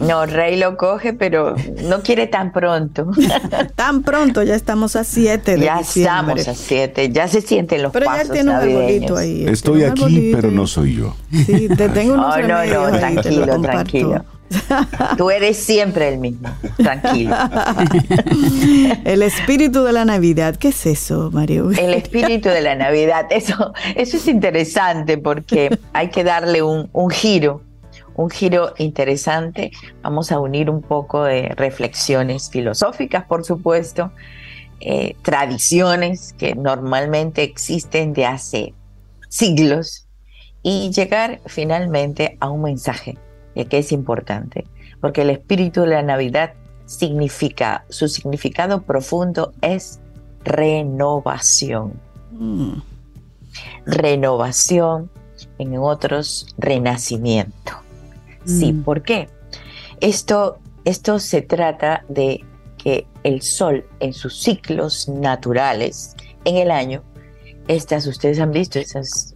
No, 0.00 0.24
Rey 0.24 0.56
lo 0.56 0.76
coge, 0.76 1.12
pero 1.12 1.54
no 1.84 2.02
quiere 2.02 2.26
tan 2.26 2.52
pronto. 2.52 3.10
tan 3.74 4.02
pronto, 4.02 4.42
ya 4.42 4.54
estamos 4.54 4.96
a 4.96 5.04
7 5.04 5.56
de 5.56 5.64
Ya 5.64 5.80
estamos 5.80 6.48
a 6.48 6.54
7, 6.54 7.10
ya 7.10 7.28
se 7.28 7.42
sienten 7.42 7.82
los 7.82 7.92
pero 7.92 8.06
pasos 8.06 8.28
ya 8.28 8.32
tiene 8.32 8.50
un 8.50 8.56
arbolito 8.56 9.16
ahí. 9.16 9.46
Estoy 9.46 9.84
aquí, 9.84 10.32
pero 10.34 10.50
no 10.50 10.66
soy 10.66 10.96
yo. 10.96 11.14
Sí, 11.30 11.68
te 11.68 11.88
tengo 11.90 12.14
unos 12.14 12.34
oh, 12.34 12.40
no, 12.40 12.64
no, 12.64 12.98
tranquilo, 12.98 13.60
tranquilo. 13.60 14.24
Tú 15.16 15.30
eres 15.30 15.58
siempre 15.58 16.08
el 16.08 16.18
mismo, 16.18 16.48
tranquilo. 16.76 17.36
El 19.04 19.22
espíritu 19.22 19.84
de 19.84 19.92
la 19.92 20.04
Navidad, 20.04 20.56
¿qué 20.56 20.68
es 20.68 20.86
eso, 20.86 21.30
Mario? 21.32 21.70
El 21.70 21.94
espíritu 21.94 22.48
de 22.48 22.60
la 22.60 22.74
Navidad, 22.74 23.26
eso, 23.30 23.72
eso 23.94 24.16
es 24.16 24.26
interesante 24.26 25.18
porque 25.18 25.78
hay 25.92 26.08
que 26.08 26.24
darle 26.24 26.62
un, 26.62 26.88
un 26.92 27.10
giro 27.10 27.62
un 28.20 28.30
giro 28.30 28.74
interesante. 28.76 29.72
Vamos 30.02 30.30
a 30.30 30.38
unir 30.38 30.68
un 30.68 30.82
poco 30.82 31.24
de 31.24 31.48
reflexiones 31.56 32.50
filosóficas, 32.50 33.24
por 33.24 33.44
supuesto, 33.44 34.12
eh, 34.80 35.16
tradiciones 35.22 36.34
que 36.34 36.54
normalmente 36.54 37.42
existen 37.42 38.12
de 38.12 38.26
hace 38.26 38.74
siglos 39.28 40.06
y 40.62 40.90
llegar 40.90 41.40
finalmente 41.46 42.36
a 42.40 42.50
un 42.50 42.62
mensaje 42.62 43.16
que 43.68 43.78
es 43.78 43.92
importante, 43.92 44.66
porque 45.00 45.22
el 45.22 45.30
espíritu 45.30 45.82
de 45.82 45.88
la 45.88 46.02
Navidad 46.02 46.54
significa, 46.86 47.84
su 47.88 48.08
significado 48.08 48.82
profundo 48.82 49.52
es 49.60 50.00
renovación. 50.44 51.92
Mm. 52.32 52.80
Renovación, 53.84 55.10
en 55.58 55.76
otros, 55.78 56.46
renacimiento. 56.58 57.89
Sí, 58.44 58.72
mm. 58.72 58.82
¿por 58.82 59.02
qué? 59.02 59.28
Esto, 60.00 60.58
esto 60.84 61.18
se 61.18 61.42
trata 61.42 62.04
de 62.08 62.44
que 62.78 63.06
el 63.22 63.42
sol 63.42 63.84
en 64.00 64.12
sus 64.12 64.40
ciclos 64.40 65.08
naturales 65.08 66.16
en 66.44 66.56
el 66.56 66.70
año, 66.70 67.02
estas 67.68 68.06
ustedes 68.06 68.40
han 68.40 68.52
visto, 68.52 68.78
esos, 68.78 69.34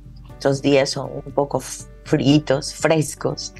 días 0.63 0.91
son 0.91 1.11
un 1.25 1.33
poco 1.33 1.61
fritos, 2.05 2.75
frescos, 2.75 3.55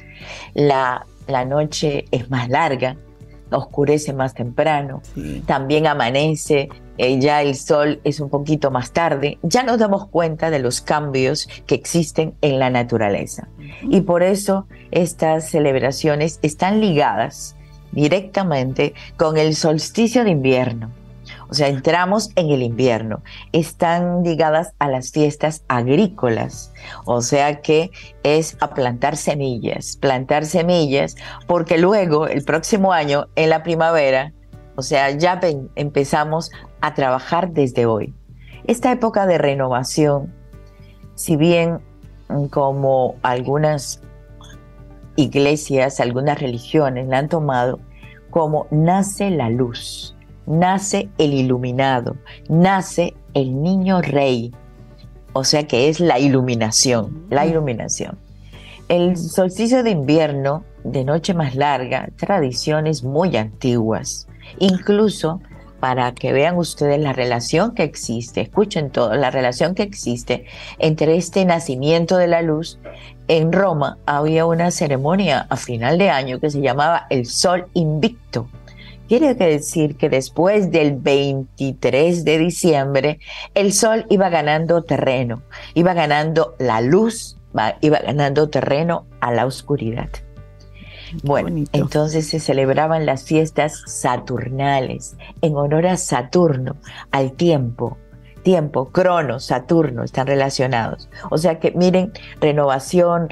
la, 0.53 1.05
la 1.27 1.45
noche 1.45 2.05
es 2.11 2.29
más 2.29 2.49
larga, 2.49 2.97
oscurece 3.51 4.13
más 4.13 4.33
temprano, 4.33 5.01
también 5.45 5.87
amanece, 5.87 6.69
eh, 6.97 7.19
ya 7.19 7.41
el 7.41 7.55
sol 7.55 7.99
es 8.03 8.19
un 8.19 8.29
poquito 8.29 8.71
más 8.71 8.91
tarde, 8.91 9.37
ya 9.41 9.63
nos 9.63 9.79
damos 9.79 10.07
cuenta 10.07 10.49
de 10.49 10.59
los 10.59 10.81
cambios 10.81 11.47
que 11.65 11.75
existen 11.75 12.35
en 12.41 12.59
la 12.59 12.69
naturaleza. 12.69 13.47
Y 13.81 14.01
por 14.01 14.23
eso 14.23 14.67
estas 14.91 15.49
celebraciones 15.49 16.39
están 16.41 16.79
ligadas 16.79 17.55
directamente 17.91 18.93
con 19.17 19.37
el 19.37 19.55
solsticio 19.55 20.23
de 20.23 20.31
invierno 20.31 20.91
O 21.49 21.53
sea, 21.53 21.69
entramos 21.69 22.31
en 22.35 22.49
el 22.51 22.61
invierno. 22.61 23.23
Están 23.51 24.23
ligadas 24.23 24.73
a 24.79 24.87
las 24.87 25.11
fiestas 25.11 25.63
agrícolas. 25.67 26.73
O 27.05 27.21
sea 27.21 27.61
que 27.61 27.91
es 28.23 28.57
a 28.59 28.73
plantar 28.73 29.15
semillas, 29.15 29.97
plantar 29.97 30.45
semillas, 30.45 31.15
porque 31.47 31.77
luego 31.77 32.27
el 32.27 32.43
próximo 32.43 32.93
año, 32.93 33.27
en 33.35 33.49
la 33.49 33.63
primavera, 33.63 34.33
o 34.75 34.81
sea, 34.81 35.11
ya 35.11 35.39
empezamos 35.75 36.51
a 36.81 36.93
trabajar 36.93 37.51
desde 37.51 37.85
hoy. 37.85 38.13
Esta 38.67 38.91
época 38.91 39.25
de 39.25 39.37
renovación, 39.37 40.33
si 41.15 41.37
bien 41.37 41.79
mm, 42.29 42.45
como 42.47 43.15
algunas 43.21 44.01
iglesias, 45.15 45.99
algunas 45.99 46.39
religiones 46.39 47.07
la 47.07 47.19
han 47.19 47.29
tomado 47.29 47.79
como 48.29 48.67
nace 48.69 49.31
la 49.31 49.49
luz, 49.49 50.13
nace 50.45 51.09
el 51.17 51.33
iluminado, 51.33 52.17
nace 52.49 53.13
el 53.33 53.61
niño 53.61 54.01
rey, 54.01 54.53
o 55.31 55.45
sea 55.45 55.67
que 55.67 55.87
es 55.87 56.01
la 56.01 56.19
iluminación, 56.19 57.27
la 57.29 57.45
iluminación. 57.45 58.17
El 58.89 59.15
solsticio 59.15 59.83
de 59.83 59.91
invierno, 59.91 60.63
de 60.83 61.05
noche 61.05 61.33
más 61.33 61.55
larga, 61.55 62.09
tradiciones 62.17 63.03
muy 63.03 63.37
antiguas, 63.37 64.27
incluso 64.59 65.41
para 65.79 66.13
que 66.13 66.33
vean 66.33 66.57
ustedes 66.57 66.99
la 66.99 67.13
relación 67.13 67.75
que 67.75 67.83
existe, 67.83 68.41
escuchen 68.41 68.89
todo, 68.89 69.13
la 69.15 69.29
relación 69.29 69.75
que 69.75 69.83
existe 69.83 70.45
entre 70.79 71.15
este 71.15 71.45
nacimiento 71.45 72.17
de 72.17 72.27
la 72.27 72.41
luz. 72.41 72.79
En 73.27 73.51
Roma 73.51 73.99
había 74.05 74.45
una 74.45 74.71
ceremonia 74.71 75.45
a 75.49 75.57
final 75.57 75.97
de 75.97 76.09
año 76.09 76.39
que 76.39 76.49
se 76.49 76.61
llamaba 76.61 77.05
el 77.09 77.25
Sol 77.25 77.67
Invicto. 77.73 78.47
Quiere 79.07 79.35
decir 79.35 79.97
que 79.97 80.09
después 80.09 80.71
del 80.71 80.95
23 80.95 82.25
de 82.25 82.37
diciembre, 82.39 83.19
el 83.53 83.71
Sol 83.71 84.07
iba 84.09 84.29
ganando 84.29 84.81
terreno, 84.81 85.43
iba 85.75 85.93
ganando 85.93 86.55
la 86.57 86.81
luz, 86.81 87.37
iba 87.81 87.99
ganando 87.99 88.49
terreno 88.49 89.05
a 89.19 89.31
la 89.31 89.45
oscuridad. 89.45 90.09
Bueno, 91.23 91.63
entonces 91.71 92.27
se 92.27 92.39
celebraban 92.39 93.05
las 93.05 93.23
fiestas 93.23 93.83
saturnales 93.85 95.15
en 95.41 95.55
honor 95.55 95.87
a 95.87 95.97
Saturno, 95.97 96.75
al 97.11 97.33
tiempo. 97.33 97.97
Tiempo, 98.43 98.89
crono, 98.91 99.39
Saturno 99.39 100.03
están 100.03 100.27
relacionados. 100.27 101.09
O 101.31 101.37
sea 101.39 101.59
que 101.59 101.71
miren, 101.71 102.11
renovación, 102.39 103.27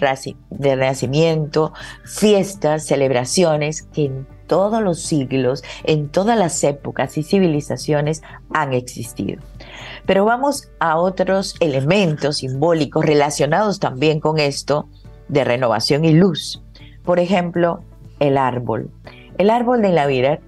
renacimiento, 0.50 1.72
fiestas, 2.04 2.88
celebraciones 2.88 3.84
que 3.84 4.06
en 4.06 4.28
todos 4.48 4.82
los 4.82 5.04
siglos, 5.04 5.64
en 5.84 6.10
todas 6.10 6.38
las 6.38 6.64
épocas 6.64 7.16
y 7.20 7.24
civilizaciones 7.24 8.24
han 8.52 8.74
existido. 8.74 9.40
Pero 10.08 10.26
vamos 10.26 10.70
a 10.80 10.98
otros 10.98 11.56
elementos 11.60 12.38
simbólicos 12.38 13.06
relacionados 13.06 13.80
también 13.80 14.20
con 14.20 14.40
esto 14.40 14.90
de 15.28 15.44
renovación 15.44 16.06
y 16.06 16.14
luz. 16.14 16.63
Por 17.04 17.20
ejemplo, 17.20 17.82
el 18.20 18.38
árbol. 18.38 18.90
El 19.38 19.50
árbol 19.50 19.82
de 19.82 19.92
la 19.92 20.06
vida, 20.06 20.40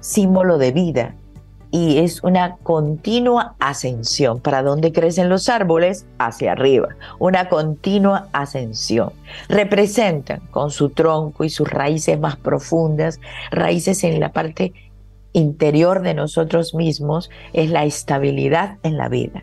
símbolo 0.00 0.58
de 0.58 0.72
vida, 0.72 1.14
y 1.70 1.98
es 1.98 2.22
una 2.22 2.56
continua 2.62 3.56
ascensión. 3.58 4.38
¿Para 4.38 4.62
dónde 4.62 4.92
crecen 4.92 5.28
los 5.28 5.48
árboles? 5.48 6.06
Hacia 6.18 6.52
arriba. 6.52 6.90
Una 7.18 7.48
continua 7.48 8.28
ascensión. 8.32 9.12
Representan 9.48 10.38
con 10.52 10.70
su 10.70 10.90
tronco 10.90 11.42
y 11.42 11.50
sus 11.50 11.68
raíces 11.68 12.20
más 12.20 12.36
profundas, 12.36 13.18
raíces 13.50 14.04
en 14.04 14.20
la 14.20 14.30
parte 14.30 14.72
interior 15.32 16.02
de 16.02 16.14
nosotros 16.14 16.76
mismos, 16.76 17.28
es 17.52 17.68
la 17.68 17.84
estabilidad 17.84 18.78
en 18.84 18.96
la 18.96 19.08
vida. 19.08 19.42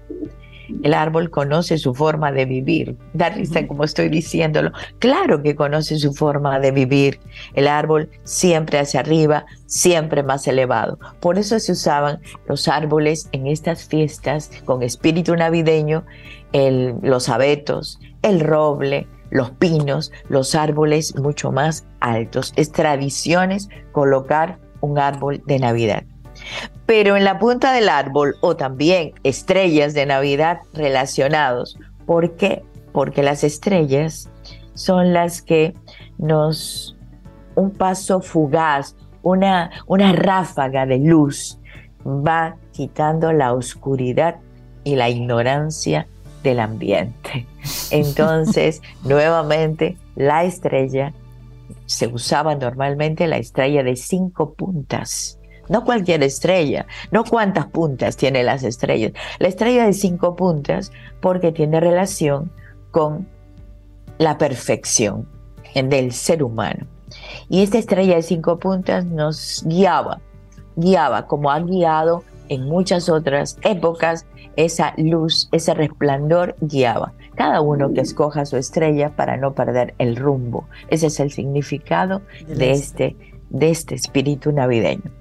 El 0.84 0.93
árbol 0.93 1.30
conoce 1.30 1.78
su 1.78 1.93
forma 1.93 2.32
de 2.32 2.45
vivir. 2.45 2.97
Da 3.13 3.30
risa 3.30 3.67
como 3.67 3.84
estoy 3.84 4.09
diciéndolo. 4.09 4.72
Claro 4.99 5.41
que 5.41 5.55
conoce 5.55 5.97
su 5.97 6.13
forma 6.13 6.59
de 6.59 6.72
vivir. 6.72 7.19
El 7.53 7.67
árbol 7.67 8.09
siempre 8.24 8.80
hacia 8.80 9.01
arriba, 9.01 9.45
siempre 9.65 10.24
más 10.24 10.47
elevado. 10.47 10.99
Por 11.19 11.38
eso 11.38 11.59
se 11.59 11.74
usaban 11.74 12.19
los 12.47 12.67
árboles 12.67 13.30
en 13.32 13.47
estas 13.47 13.86
fiestas 13.86 14.51
con 14.65 14.84
espíritu 14.84 15.36
navideño, 15.36 16.05
los 16.53 17.30
abetos, 17.30 17.99
el 18.22 18.39
roble, 18.41 19.07
los 19.30 19.51
pinos, 19.51 20.11
los 20.28 20.55
árboles 20.55 21.15
mucho 21.15 21.51
más 21.51 21.86
altos. 21.99 22.53
Es 22.55 22.72
tradiciones 22.72 23.69
colocar 23.91 24.59
un 24.82 24.99
árbol 24.99 25.41
de 25.45 25.59
Navidad 25.59 26.03
pero 26.85 27.15
en 27.15 27.23
la 27.23 27.39
punta 27.39 27.73
del 27.73 27.89
árbol 27.89 28.35
o 28.41 28.55
también 28.55 29.13
estrellas 29.23 29.93
de 29.93 30.05
Navidad 30.05 30.59
relacionados. 30.73 31.77
¿Por 32.05 32.35
qué? 32.35 32.63
Porque 32.91 33.23
las 33.23 33.43
estrellas 33.43 34.29
son 34.73 35.13
las 35.13 35.41
que 35.41 35.73
nos, 36.17 36.97
un 37.55 37.71
paso 37.71 38.21
fugaz, 38.21 38.95
una, 39.21 39.71
una 39.87 40.13
ráfaga 40.13 40.85
de 40.85 40.99
luz 40.99 41.59
va 42.05 42.57
quitando 42.71 43.31
la 43.31 43.53
oscuridad 43.53 44.37
y 44.83 44.95
la 44.95 45.09
ignorancia 45.09 46.07
del 46.43 46.59
ambiente. 46.59 47.45
Entonces, 47.91 48.81
nuevamente, 49.03 49.97
la 50.15 50.43
estrella, 50.43 51.13
se 51.85 52.07
usaba 52.07 52.55
normalmente 52.55 53.27
la 53.27 53.37
estrella 53.37 53.83
de 53.83 53.95
cinco 53.95 54.53
puntas 54.53 55.40
no 55.72 55.86
cualquier 55.86 56.22
estrella, 56.22 56.86
no 57.11 57.24
cuántas 57.24 57.65
puntas 57.67 58.17
tiene 58.17 58.43
las 58.43 58.63
estrellas. 58.63 59.13
La 59.39 59.47
estrella 59.47 59.86
de 59.86 59.93
cinco 59.93 60.36
puntas 60.36 60.91
porque 61.22 61.53
tiene 61.53 61.80
relación 61.80 62.51
con 62.91 63.28
la 64.17 64.38
perfección 64.38 65.28
del 65.74 66.11
ser 66.11 66.43
humano. 66.43 66.86
Y 67.47 67.63
esta 67.63 67.78
estrella 67.78 68.15
de 68.15 68.22
cinco 68.22 68.59
puntas 68.59 69.05
nos 69.05 69.63
guiaba, 69.65 70.19
guiaba 70.76 71.26
como 71.26 71.49
ha 71.49 71.59
guiado 71.61 72.24
en 72.49 72.65
muchas 72.65 73.07
otras 73.07 73.57
épocas, 73.63 74.26
esa 74.57 74.93
luz, 74.97 75.47
ese 75.53 75.74
resplandor 75.74 76.57
guiaba. 76.59 77.13
Cada 77.36 77.61
uno 77.61 77.93
que 77.93 78.01
escoja 78.01 78.45
su 78.45 78.57
estrella 78.57 79.15
para 79.15 79.38
no 79.38 79.53
perder 79.53 79.93
el 79.99 80.17
rumbo. 80.17 80.67
Ese 80.89 81.07
es 81.07 81.22
el 81.22 81.32
significado 81.32 82.22
de 82.45 82.72
este, 82.72 83.15
de 83.49 83.69
este 83.69 83.95
espíritu 83.95 84.51
navideño. 84.51 85.20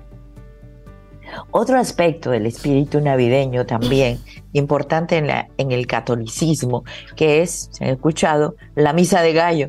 Otro 1.51 1.79
aspecto 1.79 2.31
del 2.31 2.47
espíritu 2.47 3.01
navideño 3.01 3.67
también 3.67 4.19
importante 4.53 5.17
en, 5.17 5.27
la, 5.27 5.49
en 5.59 5.73
el 5.73 5.87
catolicismo, 5.87 6.85
que 7.17 7.43
es, 7.43 7.69
se 7.73 7.85
han 7.85 7.91
escuchado, 7.91 8.57
la 8.75 8.93
misa 8.93 9.23
de 9.23 9.33
gallo. 9.33 9.69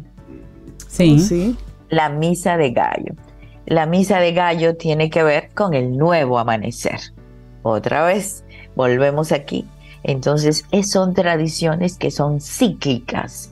Sí. 0.88 1.20
sí. 1.20 1.58
La 1.90 2.10
misa 2.10 2.58
de 2.58 2.72
gallo. 2.72 3.16
La 3.66 3.86
misa 3.86 4.20
de 4.20 4.34
gallo 4.34 4.76
tiene 4.76 5.10
que 5.10 5.24
ver 5.24 5.50
con 5.54 5.74
el 5.74 5.98
nuevo 5.98 6.40
amanecer. 6.40 7.00
Otra 7.64 8.04
vez, 8.06 8.44
volvemos 8.76 9.32
aquí. 9.32 9.66
Entonces, 10.04 10.66
son 10.84 11.14
tradiciones 11.14 11.98
que 11.98 12.10
son 12.10 12.42
cíclicas 12.42 13.52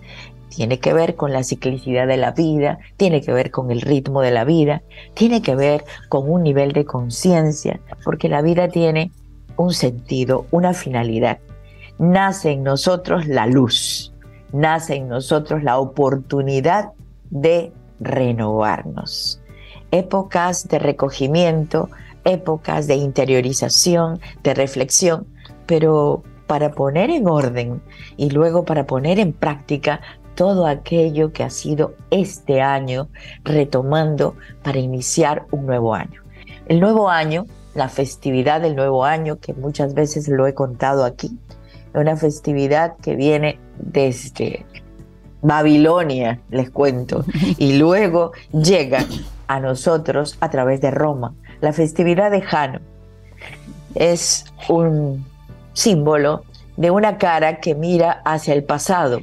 tiene 0.50 0.80
que 0.80 0.94
ver 0.94 1.16
con 1.16 1.32
la 1.32 1.44
ciclicidad 1.44 2.08
de 2.08 2.18
la 2.18 2.32
vida, 2.32 2.80
tiene 2.98 3.22
que 3.22 3.32
ver 3.32 3.52
con 3.52 3.72
el 3.72 3.82
ritmo 3.82 4.22
de 4.22 4.32
la 4.32 4.44
vida, 4.44 4.82
tiene 5.14 5.42
que 5.42 5.56
ver 5.56 5.84
con 6.10 6.30
un 6.30 6.44
nivel 6.44 6.74
de 6.74 6.86
conciencia, 6.86 7.80
porque 8.04 8.30
la 8.30 8.42
vida 8.42 8.68
tiene 8.68 9.12
un 9.58 9.74
sentido, 9.74 10.46
una 10.52 10.74
finalidad. 10.74 11.40
Nace 11.98 12.52
en 12.52 12.64
nosotros 12.64 13.28
la 13.28 13.46
luz, 13.46 14.14
nace 14.52 14.96
en 14.96 15.08
nosotros 15.08 15.64
la 15.64 15.78
oportunidad 15.78 16.92
de 17.30 17.72
renovarnos. 18.00 19.42
Épocas 19.92 20.68
de 20.68 20.80
recogimiento, 20.80 21.90
épocas 22.24 22.88
de 22.88 22.96
interiorización, 22.96 24.20
de 24.44 24.54
reflexión, 24.54 25.28
pero 25.66 26.24
para 26.48 26.72
poner 26.72 27.12
en 27.12 27.28
orden 27.28 27.80
y 28.18 28.32
luego 28.32 28.66
para 28.66 28.88
poner 28.88 29.20
en 29.20 29.34
práctica 29.34 30.02
todo 30.40 30.68
aquello 30.68 31.34
que 31.34 31.44
ha 31.44 31.50
sido 31.50 31.96
este 32.12 32.62
año 32.62 33.10
retomando 33.44 34.38
para 34.64 34.80
iniciar 34.80 35.46
un 35.52 35.66
nuevo 35.66 35.94
año. 35.94 36.24
El 36.68 36.80
nuevo 36.80 37.10
año, 37.10 37.46
la 37.76 37.90
festividad 37.90 38.62
del 38.62 38.78
nuevo 38.78 39.04
año, 39.04 39.38
que 39.42 39.54
muchas 39.54 39.94
veces 39.94 40.30
lo 40.30 40.48
he 40.48 40.54
contado 40.54 41.04
aquí, 41.04 41.38
es 41.94 42.02
una 42.02 42.16
festividad 42.16 42.96
que 43.02 43.18
viene 43.18 43.60
desde 43.80 44.66
Babilonia, 45.42 46.40
les 46.50 46.70
cuento, 46.70 47.26
y 47.58 47.74
luego 47.78 48.32
llega 48.54 49.00
a 49.48 49.60
nosotros 49.60 50.38
a 50.40 50.50
través 50.50 50.80
de 50.80 50.92
Roma. 50.92 51.34
La 51.60 51.74
festividad 51.74 52.32
de 52.32 52.40
Jano 52.44 52.80
es 53.94 54.46
un 54.70 55.26
símbolo 55.74 56.46
de 56.78 56.92
una 56.92 57.18
cara 57.18 57.60
que 57.60 57.76
mira 57.76 58.22
hacia 58.24 58.54
el 58.54 58.64
pasado, 58.64 59.20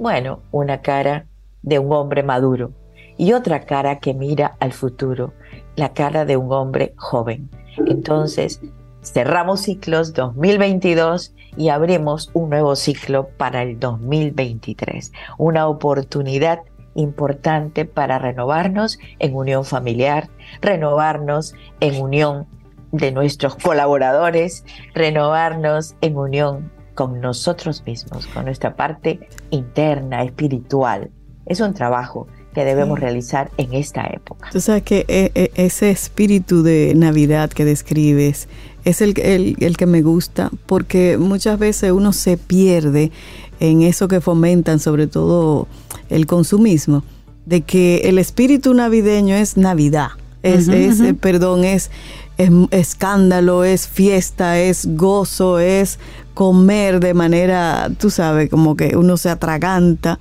bueno, 0.00 0.40
una 0.50 0.80
cara 0.80 1.26
de 1.60 1.78
un 1.78 1.92
hombre 1.92 2.22
maduro 2.22 2.72
y 3.18 3.34
otra 3.34 3.66
cara 3.66 3.98
que 3.98 4.14
mira 4.14 4.56
al 4.58 4.72
futuro, 4.72 5.34
la 5.76 5.92
cara 5.92 6.24
de 6.24 6.38
un 6.38 6.50
hombre 6.52 6.94
joven. 6.96 7.50
Entonces, 7.86 8.62
cerramos 9.02 9.60
ciclos 9.60 10.14
2022 10.14 11.34
y 11.54 11.68
abrimos 11.68 12.30
un 12.32 12.48
nuevo 12.48 12.76
ciclo 12.76 13.28
para 13.36 13.60
el 13.62 13.78
2023. 13.78 15.12
Una 15.36 15.68
oportunidad 15.68 16.60
importante 16.94 17.84
para 17.84 18.18
renovarnos 18.18 18.98
en 19.18 19.36
unión 19.36 19.66
familiar, 19.66 20.30
renovarnos 20.62 21.52
en 21.80 22.00
unión 22.00 22.46
de 22.90 23.12
nuestros 23.12 23.54
colaboradores, 23.56 24.64
renovarnos 24.94 25.94
en 26.00 26.16
unión 26.16 26.79
con 26.94 27.20
nosotros 27.20 27.82
mismos, 27.86 28.26
con 28.28 28.44
nuestra 28.44 28.74
parte 28.74 29.28
interna, 29.50 30.22
espiritual. 30.22 31.10
Es 31.46 31.60
un 31.60 31.74
trabajo 31.74 32.26
que 32.54 32.64
debemos 32.64 32.98
realizar 32.98 33.50
en 33.56 33.74
esta 33.74 34.04
época. 34.06 34.48
Tú 34.50 34.60
sabes 34.60 34.82
que 34.82 35.04
eh, 35.08 35.30
eh, 35.34 35.52
ese 35.54 35.90
espíritu 35.90 36.62
de 36.62 36.94
Navidad 36.96 37.50
que 37.50 37.64
describes 37.64 38.48
es 38.84 39.00
el, 39.00 39.18
el, 39.20 39.56
el 39.60 39.76
que 39.76 39.86
me 39.86 40.02
gusta 40.02 40.50
porque 40.66 41.16
muchas 41.18 41.58
veces 41.58 41.92
uno 41.92 42.12
se 42.12 42.36
pierde 42.36 43.12
en 43.60 43.82
eso 43.82 44.08
que 44.08 44.20
fomentan, 44.20 44.80
sobre 44.80 45.06
todo 45.06 45.68
el 46.08 46.26
consumismo, 46.26 47.04
de 47.46 47.60
que 47.62 47.98
el 48.08 48.18
espíritu 48.18 48.74
navideño 48.74 49.36
es 49.36 49.56
Navidad, 49.56 50.10
es, 50.42 50.68
es 50.68 51.00
eh, 51.00 51.14
perdón, 51.14 51.64
es, 51.64 51.90
es, 52.38 52.50
escándalo, 52.70 53.64
es 53.64 53.86
fiesta, 53.86 54.58
es 54.58 54.96
gozo, 54.96 55.58
es 55.58 55.98
comer 56.34 57.00
de 57.00 57.14
manera, 57.14 57.90
tú 57.98 58.10
sabes, 58.10 58.48
como 58.50 58.76
que 58.76 58.96
uno 58.96 59.16
se 59.16 59.30
atraganta. 59.30 60.18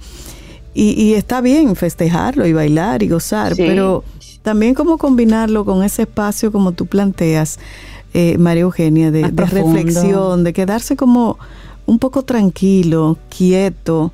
Y, 0.73 0.91
y 1.01 1.13
está 1.15 1.41
bien 1.41 1.75
festejarlo 1.75 2.45
y 2.45 2.53
bailar 2.53 3.03
y 3.03 3.09
gozar, 3.09 3.55
pero 3.55 4.03
también 4.43 4.73
como 4.73 4.97
combinarlo 4.97 5.65
con 5.65 5.83
ese 5.83 6.03
espacio 6.03 6.51
como 6.51 6.71
tú 6.71 6.85
planteas, 6.85 7.59
eh, 8.13 8.37
María 8.37 8.61
Eugenia, 8.61 9.11
de, 9.11 9.31
de 9.31 9.45
reflexión, 9.45 10.43
de 10.43 10.53
quedarse 10.53 10.95
como 10.95 11.37
un 11.85 11.99
poco 11.99 12.23
tranquilo, 12.23 13.17
quieto 13.29 14.11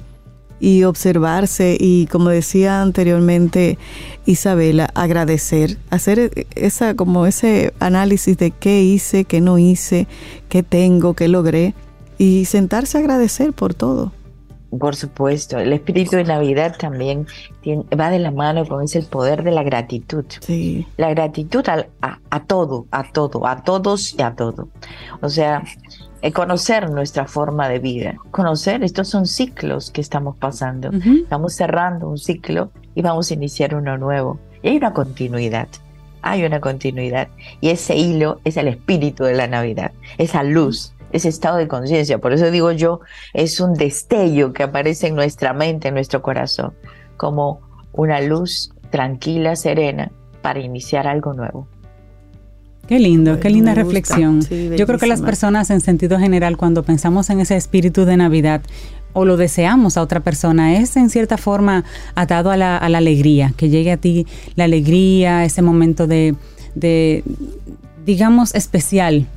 y 0.60 0.84
observarse 0.84 1.78
y 1.80 2.08
como 2.08 2.30
decía 2.30 2.82
anteriormente 2.82 3.78
Isabela, 4.26 4.90
agradecer, 4.96 5.78
hacer 5.90 6.48
esa 6.56 6.96
como 6.96 7.26
ese 7.26 7.74
análisis 7.80 8.38
de 8.38 8.52
qué 8.52 8.82
hice, 8.82 9.26
qué 9.26 9.42
no 9.42 9.58
hice, 9.58 10.08
qué 10.50 10.64
tengo, 10.64 11.14
qué 11.14 11.28
logré 11.28 11.74
y 12.18 12.46
sentarse 12.46 12.98
a 12.98 13.02
agradecer 13.02 13.54
por 13.54 13.74
todo. 13.74 14.12
Por 14.80 14.96
supuesto, 14.96 15.58
el 15.58 15.72
espíritu 15.74 16.18
de 16.18 16.26
Navidad 16.26 16.76
también 16.78 17.28
va 17.98 18.10
de 18.10 18.20
la 18.20 18.32
mano 18.32 18.66
con 18.66 18.84
ese 18.84 19.02
poder 19.04 19.44
de 19.44 19.52
la 19.52 19.64
gratitud. 19.64 20.26
Sí. 20.40 20.86
La 20.98 21.10
gratitud 21.12 21.64
a, 21.70 21.88
a, 22.30 22.44
todo, 22.44 22.86
a 22.92 23.10
todo, 23.12 23.48
a 23.48 23.64
todos 23.64 24.16
y 24.18 24.22
a 24.22 24.36
todo. 24.36 24.68
O 25.22 25.30
sea, 25.30 25.64
eh, 26.22 26.32
conocer 26.32 26.90
nuestra 26.90 27.26
forma 27.26 27.70
de 27.70 27.80
vida, 27.80 28.16
conocer, 28.32 28.84
estos 28.84 29.08
son 29.08 29.28
ciclos 29.28 29.92
que 29.92 30.02
estamos 30.02 30.36
pasando. 30.38 30.90
Estamos 30.92 31.54
cerrando 31.54 32.10
un 32.10 32.18
ciclo 32.18 32.72
y 32.96 33.02
vamos 33.02 33.30
a 33.30 33.36
iniciar 33.36 33.76
uno 33.76 33.98
nuevo. 33.98 34.40
Y 34.64 34.70
hay 34.70 34.78
una 34.78 34.94
continuidad, 34.94 35.68
hay 36.22 36.44
una 36.44 36.60
continuidad. 36.60 37.28
Y 37.62 37.70
ese 37.70 37.96
hilo 37.96 38.42
es 38.44 38.58
el 38.58 38.68
espíritu 38.68 39.24
de 39.24 39.36
la 39.36 39.48
Navidad, 39.48 39.92
esa 40.18 40.44
luz 40.44 40.95
ese 41.16 41.30
estado 41.30 41.58
de 41.58 41.68
conciencia. 41.68 42.18
Por 42.18 42.34
eso 42.34 42.52
digo 42.52 42.72
yo, 42.74 43.00
es 43.34 43.62
un 43.62 43.74
destello 43.74 44.52
que 44.52 44.64
aparece 44.64 45.08
en 45.08 45.16
nuestra 45.16 45.54
mente, 45.54 45.88
en 45.88 45.94
nuestro 45.94 46.22
corazón, 46.22 46.74
como 47.16 47.62
una 47.94 48.20
luz 48.20 48.72
tranquila, 48.90 49.56
serena, 49.56 50.12
para 50.42 50.60
iniciar 50.60 51.08
algo 51.08 51.34
nuevo. 51.34 51.68
Qué 52.88 53.00
lindo, 53.00 53.40
qué 53.40 53.50
linda 53.50 53.74
reflexión. 53.74 54.42
yo 54.42 54.86
creo 54.86 55.00
que 55.00 55.08
las 55.08 55.22
personas 55.22 55.72
en 55.72 55.80
sentido 55.82 56.20
general, 56.20 56.58
cuando 56.58 56.84
pensamos 56.84 57.30
en 57.30 57.40
ese 57.40 57.56
espíritu 57.56 58.06
de 58.06 58.18
Navidad, 58.18 58.62
o 59.14 59.24
lo 59.24 59.38
deseamos 59.38 59.96
a 59.96 60.02
otra 60.02 60.20
persona, 60.20 60.78
es 60.78 60.98
en 60.98 61.10
cierta 61.10 61.38
forma 61.38 61.86
atado 62.14 62.52
a 62.52 62.58
la, 62.58 62.78
alegría, 62.78 63.54
que 63.56 63.70
llegue 63.70 63.94
a 63.94 63.98
ti 63.98 64.28
la 64.56 64.66
alegría, 64.66 65.46
ese 65.46 65.62
momento 65.62 66.06
de, 66.06 66.36
de 66.76 67.24
digamos, 68.06 68.54
especial 68.54 69.28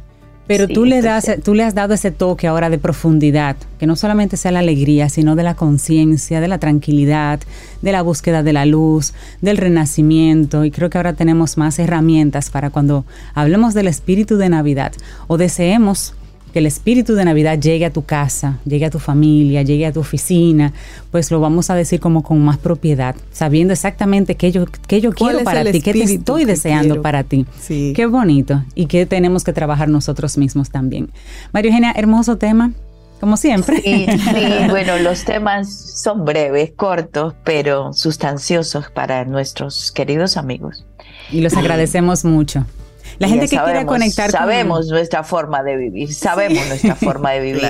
pero 0.48 0.66
tú, 0.66 0.84
le 0.84 1.02
das, 1.02 1.30
tú 1.44 1.54
le 1.54 1.62
has 1.62 1.74
dado 1.74 1.94
ese 1.94 2.10
toque 2.10 2.48
ahora 2.48 2.70
de 2.70 2.78
profundidad, 2.78 3.56
que 3.78 3.86
no 3.86 3.94
solamente 3.94 4.36
sea 4.36 4.50
la 4.50 4.58
alegría, 4.60 5.08
sino 5.08 5.36
de 5.36 5.42
la 5.44 5.54
conciencia, 5.54 6.40
de 6.40 6.48
la 6.48 6.58
tranquilidad, 6.58 7.40
de 7.82 7.92
la 7.92 8.02
búsqueda 8.02 8.42
de 8.42 8.52
la 8.52 8.66
luz, 8.66 9.12
del 9.42 9.58
renacimiento. 9.58 10.64
Y 10.64 10.70
creo 10.70 10.90
que 10.90 10.98
ahora 10.98 11.12
tenemos 11.12 11.58
más 11.58 11.78
herramientas 11.78 12.50
para 12.50 12.70
cuando 12.70 13.04
hablemos 13.34 13.74
del 13.74 13.86
espíritu 13.86 14.38
de 14.38 14.48
Navidad 14.48 14.92
o 15.26 15.36
deseemos 15.36 16.14
que 16.58 16.60
el 16.60 16.66
espíritu 16.66 17.14
de 17.14 17.24
Navidad 17.24 17.58
llegue 17.58 17.84
a 17.84 17.92
tu 17.92 18.04
casa, 18.04 18.58
llegue 18.64 18.86
a 18.86 18.90
tu 18.90 18.98
familia, 18.98 19.62
llegue 19.62 19.86
a 19.86 19.92
tu 19.92 20.00
oficina, 20.00 20.72
pues 21.10 21.30
lo 21.30 21.40
vamos 21.40 21.70
a 21.70 21.74
decir 21.74 22.00
como 22.00 22.22
con 22.22 22.40
más 22.40 22.58
propiedad, 22.58 23.14
sabiendo 23.30 23.72
exactamente 23.72 24.34
qué 24.34 24.50
yo, 24.50 24.64
qué 24.86 25.00
yo 25.00 25.12
quiero 25.12 25.44
para 25.44 25.64
ti, 25.70 25.80
qué 25.80 25.92
te 25.92 26.02
estoy 26.02 26.44
deseando 26.44 27.02
para 27.02 27.22
ti. 27.22 27.46
Sí. 27.60 27.92
Qué 27.94 28.06
bonito 28.06 28.64
y 28.74 28.86
qué 28.86 29.06
tenemos 29.06 29.44
que 29.44 29.52
trabajar 29.52 29.88
nosotros 29.88 30.38
mismos 30.38 30.70
también. 30.70 31.10
María 31.52 31.70
Eugenia, 31.70 31.92
hermoso 31.96 32.38
tema. 32.38 32.72
Como 33.20 33.36
siempre. 33.36 33.82
Sí, 33.82 34.06
sí, 34.08 34.46
bueno, 34.70 34.96
los 34.98 35.24
temas 35.24 35.72
son 36.02 36.24
breves, 36.24 36.70
cortos, 36.76 37.34
pero 37.42 37.92
sustanciosos 37.92 38.90
para 38.90 39.24
nuestros 39.24 39.90
queridos 39.90 40.36
amigos. 40.36 40.86
Y 41.32 41.40
los 41.40 41.54
agradecemos 41.54 42.24
mucho. 42.24 42.64
La 43.18 43.28
gente 43.28 43.48
que 43.48 43.58
quiere 43.58 43.84
conectar 43.86 44.30
sabemos 44.30 44.88
nuestra 44.88 45.24
forma 45.24 45.62
de 45.62 45.76
vivir, 45.76 46.14
sabemos 46.14 46.66
nuestra 46.68 46.94
forma 46.94 47.32
de 47.32 47.40
vivir. 47.52 47.68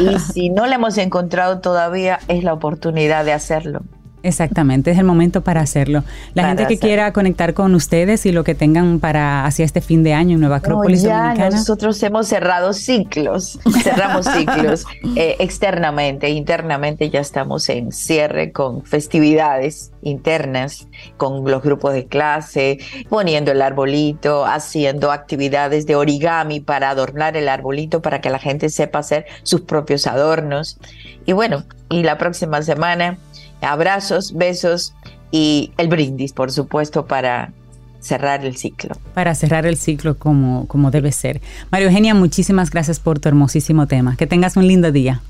Y 0.00 0.18
si 0.20 0.50
no 0.50 0.66
la 0.66 0.76
hemos 0.76 0.98
encontrado 0.98 1.60
todavía, 1.60 2.20
es 2.28 2.44
la 2.44 2.52
oportunidad 2.52 3.24
de 3.24 3.32
hacerlo. 3.32 3.82
Exactamente, 4.24 4.90
es 4.90 4.98
el 4.98 5.04
momento 5.04 5.42
para 5.42 5.60
hacerlo. 5.60 6.02
La 6.32 6.48
gente 6.48 6.66
que 6.66 6.78
quiera 6.78 7.12
conectar 7.12 7.52
con 7.52 7.74
ustedes 7.74 8.24
y 8.24 8.32
lo 8.32 8.42
que 8.42 8.54
tengan 8.54 8.98
para 8.98 9.44
hacia 9.44 9.66
este 9.66 9.82
fin 9.82 10.02
de 10.02 10.14
año 10.14 10.36
en 10.36 10.40
Nueva 10.40 10.56
Acrópolis 10.56 11.02
ya 11.02 11.34
Nosotros 11.50 12.02
hemos 12.02 12.26
cerrado 12.26 12.72
ciclos, 12.72 13.60
cerramos 13.82 14.24
ciclos 14.24 14.86
eh, 15.14 15.36
externamente, 15.40 16.30
internamente 16.30 17.10
ya 17.10 17.20
estamos 17.20 17.68
en 17.68 17.92
cierre 17.92 18.50
con 18.50 18.82
festividades 18.82 19.92
internas, 20.00 20.88
con 21.18 21.44
los 21.44 21.62
grupos 21.62 21.92
de 21.92 22.06
clase, 22.06 22.78
poniendo 23.10 23.52
el 23.52 23.60
arbolito, 23.60 24.46
haciendo 24.46 25.12
actividades 25.12 25.86
de 25.86 25.96
origami 25.96 26.60
para 26.60 26.88
adornar 26.88 27.36
el 27.36 27.50
arbolito 27.50 28.00
para 28.00 28.22
que 28.22 28.30
la 28.30 28.38
gente 28.38 28.70
sepa 28.70 29.00
hacer 29.00 29.26
sus 29.42 29.60
propios 29.60 30.06
adornos. 30.06 30.78
Y 31.26 31.32
bueno, 31.32 31.64
y 31.90 32.02
la 32.02 32.16
próxima 32.16 32.62
semana 32.62 33.18
abrazos, 33.64 34.34
besos 34.34 34.94
y 35.30 35.72
el 35.76 35.88
brindis, 35.88 36.32
por 36.32 36.52
supuesto, 36.52 37.06
para 37.06 37.52
cerrar 38.00 38.44
el 38.44 38.56
ciclo. 38.56 38.94
Para 39.14 39.34
cerrar 39.34 39.66
el 39.66 39.76
ciclo 39.76 40.16
como, 40.16 40.68
como 40.68 40.90
debe 40.90 41.10
ser. 41.10 41.40
María 41.70 41.86
Eugenia, 41.86 42.14
muchísimas 42.14 42.70
gracias 42.70 43.00
por 43.00 43.18
tu 43.18 43.28
hermosísimo 43.28 43.86
tema. 43.86 44.16
Que 44.16 44.26
tengas 44.26 44.56
un 44.56 44.66
lindo 44.66 44.92
día. 44.92 45.22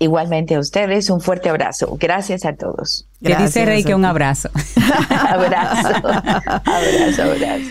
Igualmente 0.00 0.54
a 0.54 0.60
ustedes, 0.60 1.10
un 1.10 1.20
fuerte 1.20 1.48
abrazo. 1.48 1.96
Gracias 1.98 2.44
a 2.44 2.54
todos. 2.54 3.08
Que 3.22 3.34
dice 3.34 3.64
Rey 3.64 3.82
que 3.82 3.94
un 3.94 4.04
abrazo. 4.04 4.50
abrazo, 5.10 5.88
abrazo, 6.06 7.22
abrazo. 7.22 7.70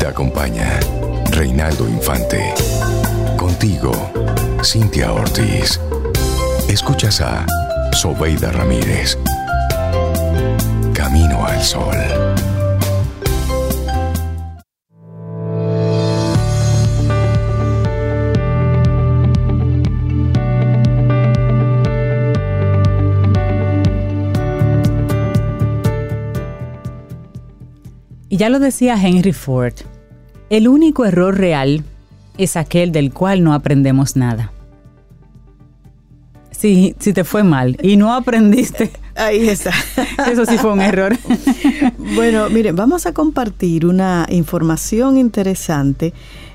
Te 0.00 0.06
acompaña 0.06 0.80
Reinaldo 1.30 1.88
Infante. 1.88 2.52
Contigo, 3.36 3.92
Cintia 4.64 5.12
Ortiz. 5.12 5.80
Escuchas 6.68 7.20
a 7.20 7.46
Sobeida 7.92 8.52
Ramírez. 8.52 9.18
Camino 10.92 11.44
al 11.44 11.60
Sol. 11.62 11.96
Y 28.28 28.36
ya 28.36 28.48
lo 28.48 28.58
decía 28.60 28.94
Henry 28.94 29.32
Ford, 29.32 29.74
el 30.50 30.68
único 30.68 31.04
error 31.04 31.36
real 31.36 31.82
es 32.36 32.56
aquel 32.56 32.92
del 32.92 33.12
cual 33.12 33.42
no 33.42 33.54
aprendemos 33.54 34.16
nada 34.16 34.52
si, 36.58 36.96
si 36.98 37.12
te 37.12 37.24
fue 37.24 37.44
mal 37.44 37.76
y 37.82 37.96
no 37.96 38.12
aprendiste. 38.12 38.90
Ahí 39.14 39.48
está. 39.48 39.72
Eso 40.30 40.44
sí 40.44 40.58
fue 40.58 40.72
un 40.72 40.80
error. 40.80 41.16
Bueno, 42.14 42.48
miren, 42.50 42.74
vamos 42.74 43.06
a 43.06 43.12
compartir 43.12 43.86
una 43.86 44.26
información 44.30 45.18
interesante 45.18 46.12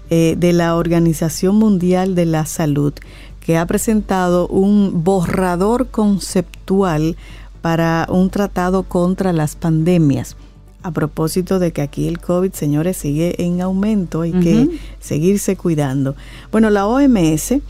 eh, 0.09 0.35
de 0.37 0.51
la 0.51 0.75
Organización 0.75 1.55
Mundial 1.55 2.15
de 2.15 2.25
la 2.25 2.45
Salud 2.45 2.93
que 3.39 3.57
ha 3.57 3.65
presentado 3.65 4.47
un 4.47 5.03
borrador 5.03 5.87
conceptual 5.87 7.15
para 7.61 8.07
un 8.09 8.29
tratado 8.29 8.83
contra 8.83 9.31
las 9.31 9.55
pandemias. 9.55 10.35
a 10.81 10.91
propósito 10.91 11.59
de 11.59 11.71
que 11.71 11.81
aquí 11.81 12.09
el 12.09 12.19
COVID, 12.19 12.51
señores, 12.51 12.97
sigue 12.97 13.41
en 13.41 13.61
aumento, 13.61 14.21
hay 14.21 14.33
que 14.33 14.79
seguirse 14.99 15.55
cuidando. 15.55 16.15
Bueno, 16.51 16.69
la 16.69 16.87
OMS 16.87 17.61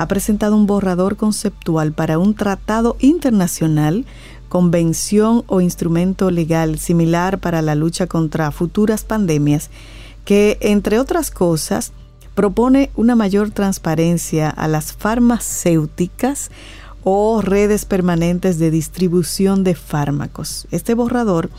ha 0.00 0.08
presentado 0.08 0.56
un 0.56 0.66
borrador 0.66 1.18
conceptual 1.18 1.92
para 1.92 2.18
un 2.18 2.34
tratado 2.34 2.96
internacional, 3.00 4.06
convención 4.48 5.44
o 5.46 5.60
instrumento 5.60 6.30
legal 6.30 6.78
similar 6.78 7.38
para 7.38 7.60
la 7.60 7.74
lucha 7.74 8.06
contra 8.06 8.50
futuras 8.50 9.04
pandemias, 9.04 9.68
que, 10.24 10.56
entre 10.62 10.98
otras 10.98 11.30
cosas, 11.30 11.92
propone 12.34 12.90
una 12.96 13.14
mayor 13.14 13.50
transparencia 13.50 14.48
a 14.48 14.68
las 14.68 14.94
farmacéuticas 14.94 16.50
o 17.04 17.42
redes 17.42 17.84
permanentes 17.84 18.58
de 18.58 18.70
distribución 18.70 19.64
de 19.64 19.74
fármacos. 19.74 20.66
Este 20.70 20.94
borrador 20.94 21.50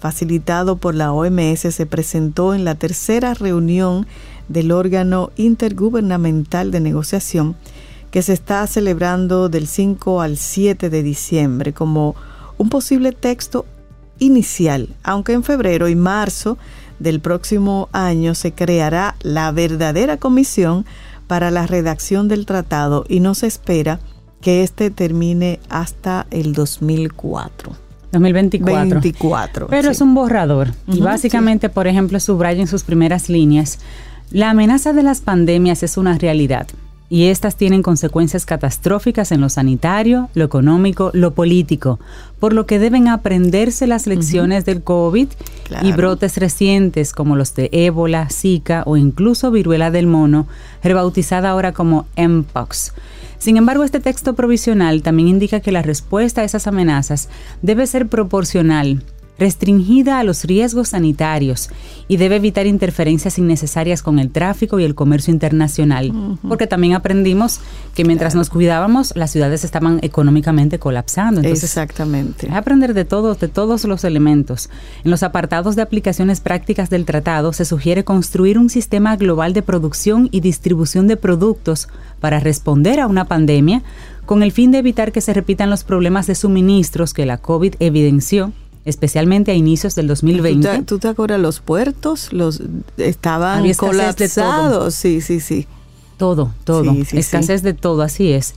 facilitado 0.00 0.76
por 0.76 0.94
la 0.94 1.12
OMS, 1.12 1.60
se 1.60 1.86
presentó 1.86 2.54
en 2.54 2.64
la 2.64 2.74
tercera 2.74 3.34
reunión 3.34 4.06
del 4.50 4.72
órgano 4.72 5.30
intergubernamental 5.36 6.70
de 6.70 6.80
negociación 6.80 7.54
que 8.10 8.22
se 8.22 8.32
está 8.32 8.66
celebrando 8.66 9.48
del 9.48 9.68
5 9.68 10.20
al 10.20 10.36
7 10.36 10.90
de 10.90 11.02
diciembre 11.02 11.72
como 11.72 12.16
un 12.58 12.68
posible 12.68 13.12
texto 13.12 13.64
inicial, 14.18 14.88
aunque 15.02 15.32
en 15.32 15.44
febrero 15.44 15.88
y 15.88 15.94
marzo 15.94 16.58
del 16.98 17.20
próximo 17.20 17.88
año 17.92 18.34
se 18.34 18.52
creará 18.52 19.14
la 19.22 19.52
verdadera 19.52 20.16
comisión 20.16 20.84
para 21.28 21.52
la 21.52 21.66
redacción 21.66 22.26
del 22.26 22.44
tratado 22.44 23.04
y 23.08 23.20
no 23.20 23.34
se 23.34 23.46
espera 23.46 24.00
que 24.40 24.64
este 24.64 24.90
termine 24.90 25.60
hasta 25.68 26.26
el 26.32 26.52
2004. 26.52 27.72
2024. 28.10 29.68
Pero 29.68 29.90
es 29.90 30.00
un 30.00 30.14
borrador. 30.14 30.72
y 30.88 31.00
básicamente, 31.00 31.68
por 31.68 31.86
ejemplo, 31.86 32.18
subraya 32.18 32.60
en 32.60 32.66
sus 32.66 32.82
primeras 32.82 33.28
líneas, 33.28 33.78
la 34.30 34.50
amenaza 34.50 34.92
de 34.92 35.02
las 35.02 35.20
pandemias 35.20 35.82
es 35.82 35.96
una 35.96 36.16
realidad 36.16 36.68
y 37.08 37.24
estas 37.24 37.56
tienen 37.56 37.82
consecuencias 37.82 38.46
catastróficas 38.46 39.32
en 39.32 39.40
lo 39.40 39.48
sanitario, 39.48 40.30
lo 40.34 40.44
económico, 40.44 41.10
lo 41.12 41.34
político, 41.34 41.98
por 42.38 42.52
lo 42.52 42.64
que 42.66 42.78
deben 42.78 43.08
aprenderse 43.08 43.88
las 43.88 44.06
lecciones 44.06 44.64
del 44.64 44.84
COVID 44.84 45.26
y 45.82 45.92
brotes 45.92 46.36
recientes 46.36 47.12
como 47.12 47.34
los 47.34 47.56
de 47.56 47.68
ébola, 47.72 48.28
zika 48.30 48.84
o 48.86 48.96
incluso 48.96 49.50
viruela 49.50 49.90
del 49.90 50.06
mono, 50.06 50.46
rebautizada 50.84 51.50
ahora 51.50 51.72
como 51.72 52.06
Mpox. 52.16 52.92
Sin 53.38 53.56
embargo, 53.56 53.82
este 53.82 53.98
texto 53.98 54.34
provisional 54.34 55.02
también 55.02 55.26
indica 55.26 55.58
que 55.58 55.72
la 55.72 55.82
respuesta 55.82 56.42
a 56.42 56.44
esas 56.44 56.68
amenazas 56.68 57.28
debe 57.62 57.88
ser 57.88 58.06
proporcional 58.06 59.02
restringida 59.40 60.18
a 60.18 60.24
los 60.24 60.44
riesgos 60.44 60.90
sanitarios 60.90 61.70
y 62.06 62.18
debe 62.18 62.36
evitar 62.36 62.66
interferencias 62.66 63.38
innecesarias 63.38 64.02
con 64.02 64.18
el 64.18 64.30
tráfico 64.30 64.78
y 64.78 64.84
el 64.84 64.94
comercio 64.94 65.32
internacional, 65.32 66.12
porque 66.46 66.66
también 66.66 66.92
aprendimos 66.94 67.60
que 67.94 68.04
mientras 68.04 68.34
nos 68.34 68.50
cuidábamos, 68.50 69.12
las 69.16 69.30
ciudades 69.30 69.64
estaban 69.64 69.98
económicamente 70.02 70.78
colapsando. 70.78 71.40
Exactamente. 71.40 72.48
aprender 72.52 72.92
de 72.94 73.04
todos, 73.04 73.40
de 73.40 73.48
todos 73.48 73.84
los 73.84 74.04
elementos. 74.04 74.68
En 75.04 75.10
los 75.10 75.22
apartados 75.22 75.74
de 75.74 75.82
aplicaciones 75.82 76.40
prácticas 76.40 76.90
del 76.90 77.06
tratado 77.06 77.52
se 77.54 77.64
sugiere 77.64 78.04
construir 78.04 78.58
un 78.58 78.68
sistema 78.68 79.16
global 79.16 79.54
de 79.54 79.62
producción 79.62 80.28
y 80.30 80.40
distribución 80.40 81.06
de 81.06 81.16
productos 81.16 81.88
para 82.20 82.40
responder 82.40 83.00
a 83.00 83.06
una 83.06 83.24
pandemia 83.24 83.82
con 84.26 84.42
el 84.42 84.52
fin 84.52 84.70
de 84.70 84.78
evitar 84.78 85.12
que 85.12 85.22
se 85.22 85.32
repitan 85.32 85.70
los 85.70 85.82
problemas 85.82 86.26
de 86.26 86.34
suministros 86.34 87.14
que 87.14 87.24
la 87.24 87.38
COVID 87.38 87.74
evidenció 87.80 88.52
especialmente 88.84 89.50
a 89.50 89.54
inicios 89.54 89.94
del 89.94 90.08
2020. 90.08 90.82
¿Tú 90.82 90.98
te, 90.98 91.08
acuerdas? 91.08 91.40
Los 91.40 91.60
puertos 91.60 92.32
los 92.32 92.62
estaban 92.96 93.70
colapsados. 93.74 94.94
Sí, 94.94 95.20
sí, 95.20 95.40
sí. 95.40 95.66
Todo, 96.16 96.52
todo. 96.64 96.94
escasez 97.12 97.62
de 97.62 97.72
todo, 97.72 98.02
así 98.02 98.32
es. 98.32 98.54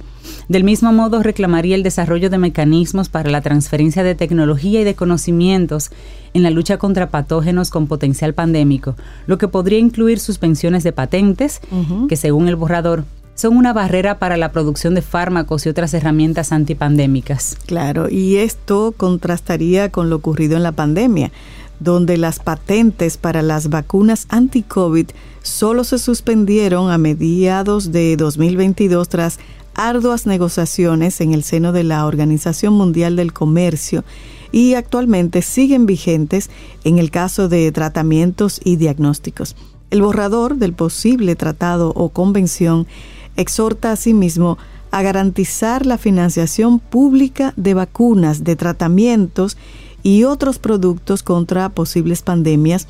Del 0.48 0.64
mismo 0.64 0.92
modo, 0.92 1.24
reclamaría 1.24 1.76
el 1.76 1.84
desarrollo 1.84 2.30
de 2.30 2.38
mecanismos 2.38 3.10
para 3.10 3.30
la 3.30 3.42
transferencia 3.42 4.04
de 4.04 4.16
tecnología 4.16 4.82
y 4.82 4.84
de 4.84 4.96
conocimientos 4.96 5.90
en 6.34 6.44
la 6.44 6.50
lucha 6.50 6.78
contra 6.78 7.10
patógenos 7.10 7.70
con 7.70 7.88
potencial 7.88 8.34
pandémico, 8.34 8.96
lo 9.28 9.38
que 9.38 9.48
podría 9.48 9.80
incluir 9.80 10.20
suspensiones 10.20 10.84
de 10.84 10.92
patentes, 10.92 11.62
que 12.10 12.16
según 12.18 12.48
el 12.48 12.56
borrador 12.56 13.06
son 13.36 13.58
una 13.58 13.74
barrera 13.74 14.20
para 14.20 14.38
la 14.38 14.52
producción 14.52 14.96
de 14.96 15.02
fármacos 15.02 15.66
y 15.66 15.70
otras 15.70 15.94
herramientas 15.94 16.52
antipandémicas. 16.52 17.58
Claro, 17.66 18.10
y 18.10 18.38
esto 18.38 18.94
contrastaría 18.96 19.90
con 19.90 20.10
lo 20.10 20.18
ocurrido 20.18 20.56
en 20.56 20.64
la 20.64 20.72
pandemia, 20.72 21.32
donde 21.80 22.18
las 22.18 22.40
patentes 22.40 23.18
para 23.18 23.42
las 23.42 23.70
vacunas 23.70 24.26
anti-COVID 24.30 25.08
solo 25.42 25.84
se 25.84 26.00
suspendieron 26.00 26.92
a 26.92 26.98
mediados 26.98 27.92
de 27.92 28.16
2022 28.16 29.10
tras 29.10 29.40
arduas 29.76 30.26
negociaciones 30.26 31.20
en 31.20 31.34
el 31.34 31.44
seno 31.44 31.72
de 31.72 31.84
la 31.84 32.06
Organización 32.06 32.74
Mundial 32.74 33.16
del 33.16 33.34
Comercio 33.34 34.04
y 34.52 34.76
actualmente 34.76 35.42
siguen 35.42 35.86
vigentes 35.86 36.50
en 36.84 37.00
el 37.00 37.10
caso 37.10 37.50
de 37.50 37.72
tratamientos 37.72 38.62
y 38.64 38.76
diagnósticos. 38.76 39.56
El 39.90 40.02
borrador 40.02 40.56
del 40.56 40.74
posible 40.74 41.36
tratado 41.36 41.90
o 41.96 42.10
convención 42.10 42.88
exhorta 43.36 43.92
asimismo 43.92 44.58
a 44.92 45.02
garantizar 45.02 45.86
la 45.86 45.98
financiación 45.98 46.80
pública 46.80 47.54
de 47.56 47.74
vacunas, 47.74 48.44
de 48.44 48.56
tratamientos 48.56 49.58
y 50.04 50.24
otros 50.26 50.60
productos 50.60 51.24
contra 51.24 51.70
posibles 51.70 52.22
pandemias 52.22 52.88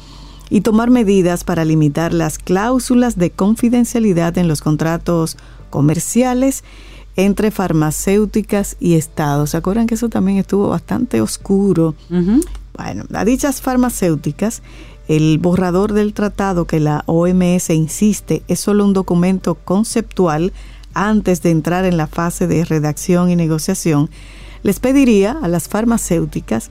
y 0.49 0.61
tomar 0.61 0.89
medidas 0.89 1.43
para 1.43 1.63
limitar 1.63 2.13
las 2.13 2.37
cláusulas 2.37 3.17
de 3.17 3.31
confidencialidad 3.31 4.37
en 4.37 4.47
los 4.47 4.61
contratos 4.61 5.37
comerciales 5.69 6.63
entre 7.15 7.51
farmacéuticas 7.51 8.75
y 8.79 8.95
estados. 8.95 9.51
¿Se 9.51 9.57
acuerdan 9.57 9.87
que 9.87 9.95
eso 9.95 10.09
también 10.09 10.37
estuvo 10.37 10.69
bastante 10.69 11.21
oscuro? 11.21 11.95
Bueno, 12.75 13.05
a 13.13 13.23
dichas 13.23 13.61
farmacéuticas, 13.61 14.63
el 15.07 15.37
borrador 15.37 15.93
del 15.93 16.13
tratado 16.13 16.65
que 16.65 16.79
la 16.79 17.03
OMS 17.07 17.69
insiste 17.71 18.43
es 18.47 18.59
solo 18.59 18.85
un 18.85 18.93
documento 18.93 19.55
conceptual 19.55 20.53
antes 20.93 21.41
de 21.41 21.51
entrar 21.51 21.85
en 21.85 21.97
la 21.97 22.07
fase 22.07 22.47
de 22.47 22.65
redacción 22.65 23.29
y 23.29 23.35
negociación, 23.35 24.09
les 24.61 24.79
pediría 24.79 25.37
a 25.41 25.47
las 25.47 25.67
farmacéuticas 25.67 26.69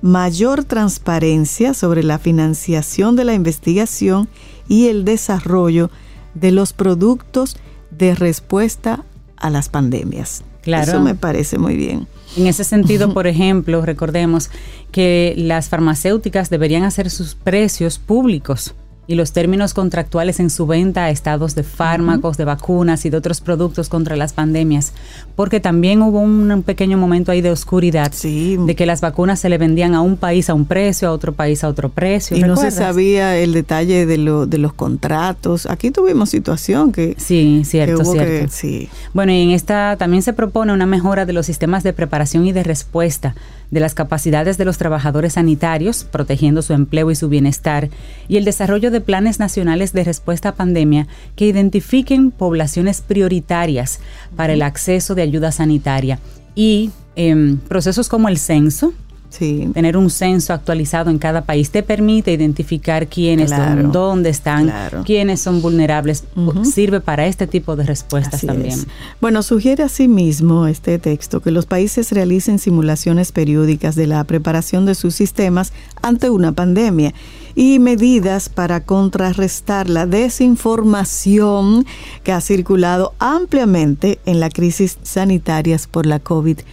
mayor 0.00 0.64
transparencia 0.64 1.74
sobre 1.74 2.02
la 2.02 2.18
financiación 2.18 3.16
de 3.16 3.24
la 3.24 3.34
investigación 3.34 4.28
y 4.68 4.88
el 4.88 5.04
desarrollo 5.04 5.90
de 6.34 6.52
los 6.52 6.72
productos 6.72 7.56
de 7.90 8.14
respuesta 8.14 9.04
a 9.36 9.50
las 9.50 9.68
pandemias. 9.68 10.44
Claro. 10.62 10.92
Eso 10.92 11.00
me 11.00 11.14
parece 11.14 11.58
muy 11.58 11.76
bien. 11.76 12.06
En 12.36 12.46
ese 12.46 12.64
sentido, 12.64 13.14
por 13.14 13.26
ejemplo, 13.26 13.82
recordemos 13.82 14.50
que 14.92 15.34
las 15.36 15.68
farmacéuticas 15.68 16.50
deberían 16.50 16.84
hacer 16.84 17.10
sus 17.10 17.34
precios 17.34 17.98
públicos 17.98 18.74
y 19.08 19.14
los 19.14 19.32
términos 19.32 19.72
contractuales 19.74 20.38
en 20.38 20.50
su 20.50 20.66
venta 20.66 21.04
a 21.04 21.10
estados 21.10 21.54
de 21.54 21.62
fármacos, 21.64 22.36
de 22.36 22.44
vacunas 22.44 23.06
y 23.06 23.10
de 23.10 23.16
otros 23.16 23.40
productos 23.40 23.88
contra 23.88 24.14
las 24.16 24.34
pandemias, 24.34 24.92
porque 25.34 25.60
también 25.60 26.02
hubo 26.02 26.20
un 26.20 26.62
pequeño 26.62 26.98
momento 26.98 27.32
ahí 27.32 27.40
de 27.40 27.50
oscuridad, 27.50 28.12
de 28.12 28.76
que 28.76 28.84
las 28.84 29.00
vacunas 29.00 29.40
se 29.40 29.48
le 29.48 29.56
vendían 29.56 29.94
a 29.94 30.02
un 30.02 30.18
país 30.18 30.50
a 30.50 30.54
un 30.54 30.66
precio, 30.66 31.08
a 31.08 31.12
otro 31.12 31.32
país 31.32 31.64
a 31.64 31.68
otro 31.68 31.88
precio. 31.88 32.36
Y 32.36 32.42
no 32.42 32.56
se 32.56 32.70
sabía 32.70 33.38
el 33.38 33.54
detalle 33.54 34.04
de, 34.04 34.18
lo, 34.18 34.46
de 34.46 34.58
los 34.58 34.74
contratos. 34.74 35.64
Aquí 35.64 35.90
tuvimos 35.90 36.28
situación 36.28 36.92
que... 36.92 37.14
Sí, 37.16 37.62
cierto, 37.64 38.04
cierto. 38.04 38.52
sí. 38.52 38.90
Bueno, 39.14 39.32
y 39.32 39.40
en 39.40 39.50
esta 39.52 39.96
también 39.98 40.22
se 40.22 40.34
propone 40.34 40.74
una 40.74 40.86
mejora 40.86 41.24
de 41.24 41.32
los 41.32 41.46
sistemas 41.46 41.82
de 41.82 41.94
preparación 41.94 42.46
y 42.46 42.52
de 42.52 42.62
respuesta 42.62 43.34
de 43.70 43.80
las 43.80 43.94
capacidades 43.94 44.56
de 44.58 44.64
los 44.64 44.78
trabajadores 44.78 45.34
sanitarios, 45.34 46.04
protegiendo 46.04 46.62
su 46.62 46.72
empleo 46.72 47.10
y 47.10 47.14
su 47.14 47.28
bienestar, 47.28 47.90
y 48.28 48.36
el 48.36 48.44
desarrollo 48.44 48.90
de 48.90 48.97
planes 49.00 49.38
nacionales 49.38 49.92
de 49.92 50.04
respuesta 50.04 50.50
a 50.50 50.54
pandemia 50.54 51.06
que 51.36 51.46
identifiquen 51.46 52.30
poblaciones 52.30 53.00
prioritarias 53.00 54.00
para 54.36 54.52
el 54.52 54.62
acceso 54.62 55.14
de 55.14 55.22
ayuda 55.22 55.52
sanitaria 55.52 56.18
y 56.54 56.90
em, 57.16 57.58
procesos 57.58 58.08
como 58.08 58.28
el 58.28 58.38
censo, 58.38 58.92
Tener 59.30 59.96
un 59.96 60.10
censo 60.10 60.52
actualizado 60.52 61.10
en 61.10 61.18
cada 61.18 61.42
país 61.42 61.70
te 61.70 61.82
permite 61.82 62.32
identificar 62.32 63.06
quiénes 63.08 63.50
son, 63.50 63.92
dónde 63.92 64.30
están, 64.30 64.72
quiénes 65.04 65.40
son 65.40 65.60
vulnerables. 65.60 66.24
Sirve 66.64 67.00
para 67.00 67.26
este 67.26 67.46
tipo 67.46 67.76
de 67.76 67.84
respuestas 67.84 68.40
también. 68.40 68.86
Bueno, 69.20 69.42
sugiere 69.42 69.82
asimismo 69.82 70.66
este 70.66 70.98
texto 70.98 71.40
que 71.40 71.50
los 71.50 71.66
países 71.66 72.10
realicen 72.12 72.58
simulaciones 72.58 73.32
periódicas 73.32 73.94
de 73.96 74.06
la 74.06 74.24
preparación 74.24 74.86
de 74.86 74.94
sus 74.94 75.14
sistemas 75.14 75.72
ante 76.00 76.30
una 76.30 76.52
pandemia 76.52 77.12
y 77.54 77.78
medidas 77.80 78.48
para 78.48 78.84
contrarrestar 78.84 79.90
la 79.90 80.06
desinformación 80.06 81.84
que 82.22 82.32
ha 82.32 82.40
circulado 82.40 83.12
ampliamente 83.18 84.18
en 84.26 84.40
la 84.40 84.48
crisis 84.48 84.98
sanitarias 85.02 85.86
por 85.86 86.06
la 86.06 86.22
COVID-19. 86.22 86.64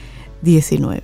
19. 0.45 1.03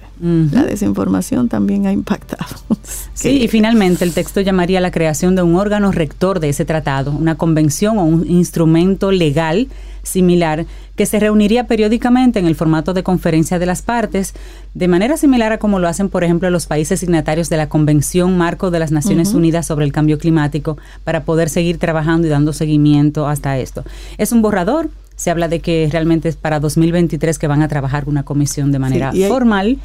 La 0.52 0.64
desinformación 0.64 1.50
también 1.50 1.88
ha 1.88 1.92
impactado. 1.92 2.46
Sí, 3.14 3.44
y 3.44 3.48
finalmente 3.48 4.04
el 4.04 4.14
texto 4.14 4.42
llamaría 4.42 4.80
a 4.80 4.82
la 4.82 4.90
creación 4.90 5.36
de 5.36 5.44
un 5.44 5.56
órgano 5.56 5.92
rector 5.92 6.40
de 6.40 6.50
ese 6.50 6.66
tratado, 6.66 7.12
una 7.12 7.36
convención 7.36 8.00
o 8.00 8.04
un 8.04 8.28
instrumento 8.28 9.12
legal 9.12 9.68
similar 10.02 10.66
que 10.96 11.06
se 11.06 11.20
reuniría 11.20 11.68
periódicamente 11.68 12.40
en 12.40 12.48
el 12.48 12.56
formato 12.56 12.94
de 12.94 13.04
conferencia 13.04 13.60
de 13.60 13.66
las 13.66 13.82
partes, 13.82 14.34
de 14.74 14.88
manera 14.88 15.18
similar 15.18 15.52
a 15.52 15.60
como 15.60 15.80
lo 15.80 15.88
hacen, 15.88 16.10
por 16.10 16.24
ejemplo, 16.24 16.50
los 16.50 16.66
países 16.66 17.00
signatarios 17.00 17.50
de 17.50 17.58
la 17.58 17.70
Convención 17.70 18.38
Marco 18.38 18.72
de 18.72 18.80
las 18.80 18.92
Naciones 18.92 19.34
Unidas 19.34 19.68
sobre 19.68 19.86
el 19.86 19.92
Cambio 19.92 20.18
Climático, 20.18 20.78
para 21.04 21.24
poder 21.24 21.50
seguir 21.50 21.78
trabajando 21.78 22.28
y 22.28 22.30
dando 22.30 22.54
seguimiento 22.54 23.28
hasta 23.28 23.60
esto. 23.60 23.84
Es 24.18 24.32
un 24.32 24.42
borrador, 24.42 24.90
se 25.22 25.30
habla 25.30 25.48
de 25.48 25.60
que 25.60 25.88
realmente 25.92 26.30
es 26.30 26.36
para 26.36 26.60
2023 26.60 27.38
que 27.38 27.46
van 27.46 27.62
a 27.62 27.68
trabajar 27.68 28.06
una 28.08 28.24
comisión 28.24 28.72
de 28.72 28.80
manera 28.80 29.14
formal. 29.28 29.78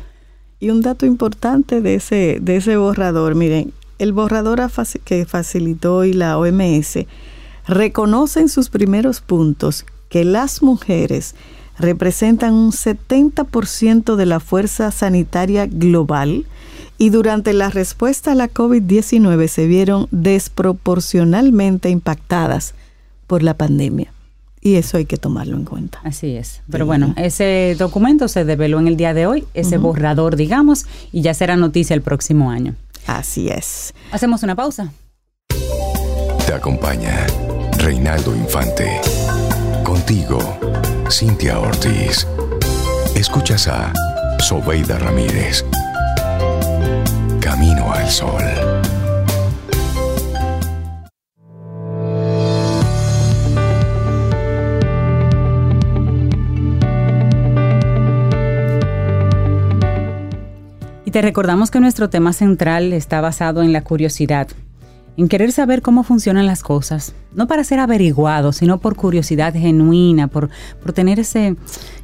Y 0.61 0.71
un 0.71 0.81
dato 0.81 1.05
importante 1.05 1.83
de 1.83 1.97
ese, 1.97 2.39
de 2.41 2.57
ese 2.57 2.79
borrador, 2.79 3.35
miren, 3.35 3.75
el 3.99 4.15
borrador 4.15 4.63
que 5.05 5.27
facilitó 5.27 6.07
y 6.07 6.15
la 6.15 6.39
OMS 6.39 7.01
reconoce 7.69 8.41
en 8.41 8.49
sus 8.49 8.71
primeros 8.71 9.21
puntos 9.21 9.85
que 10.09 10.25
las 10.25 10.63
mujeres 10.63 11.35
representan 11.79 12.55
un 12.55 12.73
70% 12.73 14.17
de 14.17 14.25
la 14.25 14.41
fuerza 14.41 14.91
sanitaria 14.91 15.67
global 15.67 16.47
y 16.97 17.11
durante 17.11 17.53
la 17.53 17.69
respuesta 17.69 18.33
a 18.33 18.35
la 18.35 18.49
COVID-19 18.49 19.49
se 19.49 19.67
vieron 19.67 20.09
desproporcionalmente 20.13 21.91
impactadas 21.91 22.73
por 23.27 23.43
la 23.43 23.53
pandemia. 23.53 24.16
Y 24.67 24.75
eso 24.75 24.97
hay 24.97 25.05
que 25.05 25.17
tomarlo 25.17 25.57
en 25.57 25.65
cuenta. 25.65 26.01
Así 26.03 26.35
es. 26.35 26.61
Pero 26.69 26.87
bueno, 26.87 27.15
ese 27.17 27.77
documento 27.79 28.27
se 28.27 28.45
develó 28.45 28.81
en 28.81 28.89
el 28.89 28.97
día 28.97 29.15
de 29.15 29.25
hoy, 29.25 29.45
ese 29.55 29.79
borrador, 29.79 30.35
digamos, 30.35 30.87
y 31.13 31.23
ya 31.23 31.35
será 31.35 31.55
noticia 31.55 31.95
el 31.95 32.03
próximo 32.03 32.51
año. 32.51 32.75
Así 33.07 33.49
es. 33.49 33.95
Hacemos 34.11 34.43
una 34.43 34.57
pausa. 34.57 34.93
Te 36.47 36.53
acompaña 36.53 37.29
Reinaldo 37.79 38.35
Infante. 38.35 39.01
Contigo, 39.85 40.41
Cintia 41.13 41.61
Ortiz. 41.61 42.27
Escuchas 43.15 43.69
a 43.69 43.93
Sobeida 44.41 44.99
Ramírez. 44.99 45.65
Camino 47.41 47.93
al 47.93 48.11
Sol. 48.11 48.66
Te 61.17 61.23
recordamos 61.23 61.71
que 61.71 61.81
nuestro 61.81 62.11
tema 62.11 62.35
central 62.35 62.93
está 62.93 63.23
basado 63.23 63.63
en 63.63 63.73
la 63.73 63.83
curiosidad, 63.83 64.49
en 65.17 65.29
querer 65.29 65.51
saber 65.51 65.81
cómo 65.81 66.03
funcionan 66.03 66.45
las 66.45 66.63
cosas, 66.63 67.15
no 67.33 67.47
para 67.47 67.65
ser 67.65 67.79
averiguado, 67.79 68.53
sino 68.53 68.81
por 68.81 68.97
curiosidad 68.97 69.55
genuina, 69.55 70.29
por, 70.29 70.51
por 70.83 70.93
tener 70.93 71.19
ese, 71.19 71.57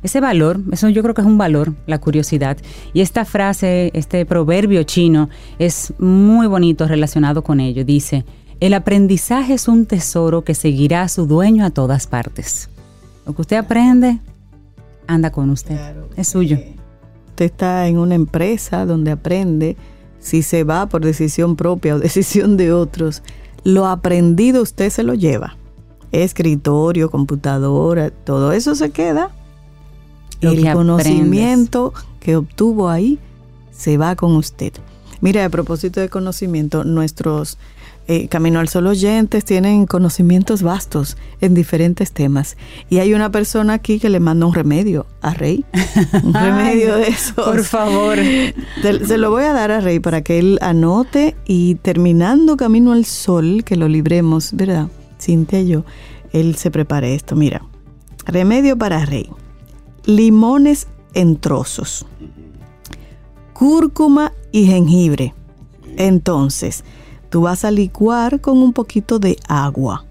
ese 0.02 0.20
valor, 0.20 0.62
eso 0.72 0.88
yo 0.88 1.02
creo 1.02 1.14
que 1.14 1.20
es 1.20 1.26
un 1.26 1.36
valor, 1.36 1.74
la 1.86 1.98
curiosidad. 1.98 2.56
Y 2.94 3.02
esta 3.02 3.26
frase, 3.26 3.90
este 3.92 4.24
proverbio 4.24 4.82
chino, 4.84 5.28
es 5.58 5.92
muy 5.98 6.46
bonito 6.46 6.88
relacionado 6.88 7.44
con 7.44 7.60
ello. 7.60 7.84
Dice, 7.84 8.24
el 8.60 8.72
aprendizaje 8.72 9.52
es 9.52 9.68
un 9.68 9.84
tesoro 9.84 10.42
que 10.42 10.54
seguirá 10.54 11.02
a 11.02 11.08
su 11.08 11.26
dueño 11.26 11.66
a 11.66 11.70
todas 11.70 12.06
partes. 12.06 12.70
Lo 13.26 13.34
que 13.34 13.42
usted 13.42 13.56
aprende, 13.58 14.20
anda 15.06 15.30
con 15.30 15.50
usted, 15.50 15.78
es 16.16 16.28
suyo 16.28 16.56
usted 17.42 17.54
está 17.54 17.88
en 17.88 17.98
una 17.98 18.14
empresa 18.14 18.86
donde 18.86 19.10
aprende, 19.10 19.76
si 20.20 20.42
se 20.42 20.62
va 20.62 20.88
por 20.88 21.04
decisión 21.04 21.56
propia 21.56 21.96
o 21.96 21.98
decisión 22.08 22.56
de 22.56 22.72
otros, 22.72 23.22
lo 23.64 23.86
aprendido 23.86 24.62
usted 24.62 24.90
se 24.90 25.02
lo 25.02 25.14
lleva. 25.14 25.56
Escritorio, 26.12 27.10
computadora, 27.10 28.10
todo 28.10 28.52
eso 28.52 28.74
se 28.74 28.90
queda. 28.90 29.30
el 30.40 30.72
conocimiento 30.72 31.92
que 32.20 32.36
obtuvo 32.36 32.88
ahí 32.88 33.18
se 33.72 33.96
va 33.96 34.14
con 34.14 34.36
usted. 34.36 34.72
Mira, 35.20 35.44
a 35.44 35.48
propósito 35.48 36.00
de 36.00 36.08
conocimiento, 36.08 36.84
nuestros 36.84 37.58
eh, 38.08 38.26
Camino 38.28 38.58
al 38.58 38.68
Sol 38.68 38.88
oyentes 38.88 39.44
tienen 39.44 39.86
conocimientos 39.86 40.62
vastos 40.62 41.16
en 41.40 41.54
diferentes 41.54 42.12
temas. 42.12 42.56
Y 42.90 42.98
hay 42.98 43.14
una 43.14 43.30
persona 43.30 43.74
aquí 43.74 44.00
que 44.00 44.08
le 44.08 44.18
manda 44.18 44.44
un 44.46 44.54
remedio 44.54 45.06
a 45.20 45.34
Rey. 45.34 45.64
Un 46.22 46.34
remedio 46.34 46.96
de 46.96 47.08
eso. 47.08 47.34
Por 47.36 47.62
favor. 47.62 48.18
Se, 48.82 49.18
lo 49.18 49.30
voy 49.30 49.44
a 49.44 49.52
dar 49.52 49.70
a 49.70 49.80
Rey 49.80 50.00
para 50.00 50.22
que 50.22 50.38
él 50.38 50.58
anote 50.62 51.36
y 51.46 51.76
terminando 51.76 52.56
Camino 52.56 52.92
al 52.92 53.04
Sol, 53.04 53.62
que 53.64 53.76
lo 53.76 53.88
libremos, 53.88 54.52
¿verdad? 54.52 54.88
Cintia 55.20 55.60
y 55.60 55.68
yo, 55.68 55.84
él 56.32 56.56
se 56.56 56.72
prepare 56.72 57.14
esto. 57.14 57.36
Mira, 57.36 57.62
remedio 58.26 58.76
para 58.76 59.06
Rey. 59.06 59.28
Limones 60.06 60.88
en 61.14 61.36
trozos. 61.36 62.04
Cúrcuma 63.52 64.32
y 64.50 64.66
jengibre. 64.66 65.34
Entonces, 65.96 66.84
Tú 67.32 67.40
vas 67.40 67.64
a 67.64 67.70
licuar 67.70 68.42
con 68.42 68.58
un 68.58 68.74
poquito 68.74 69.18
de 69.18 69.38
agua 69.48 70.04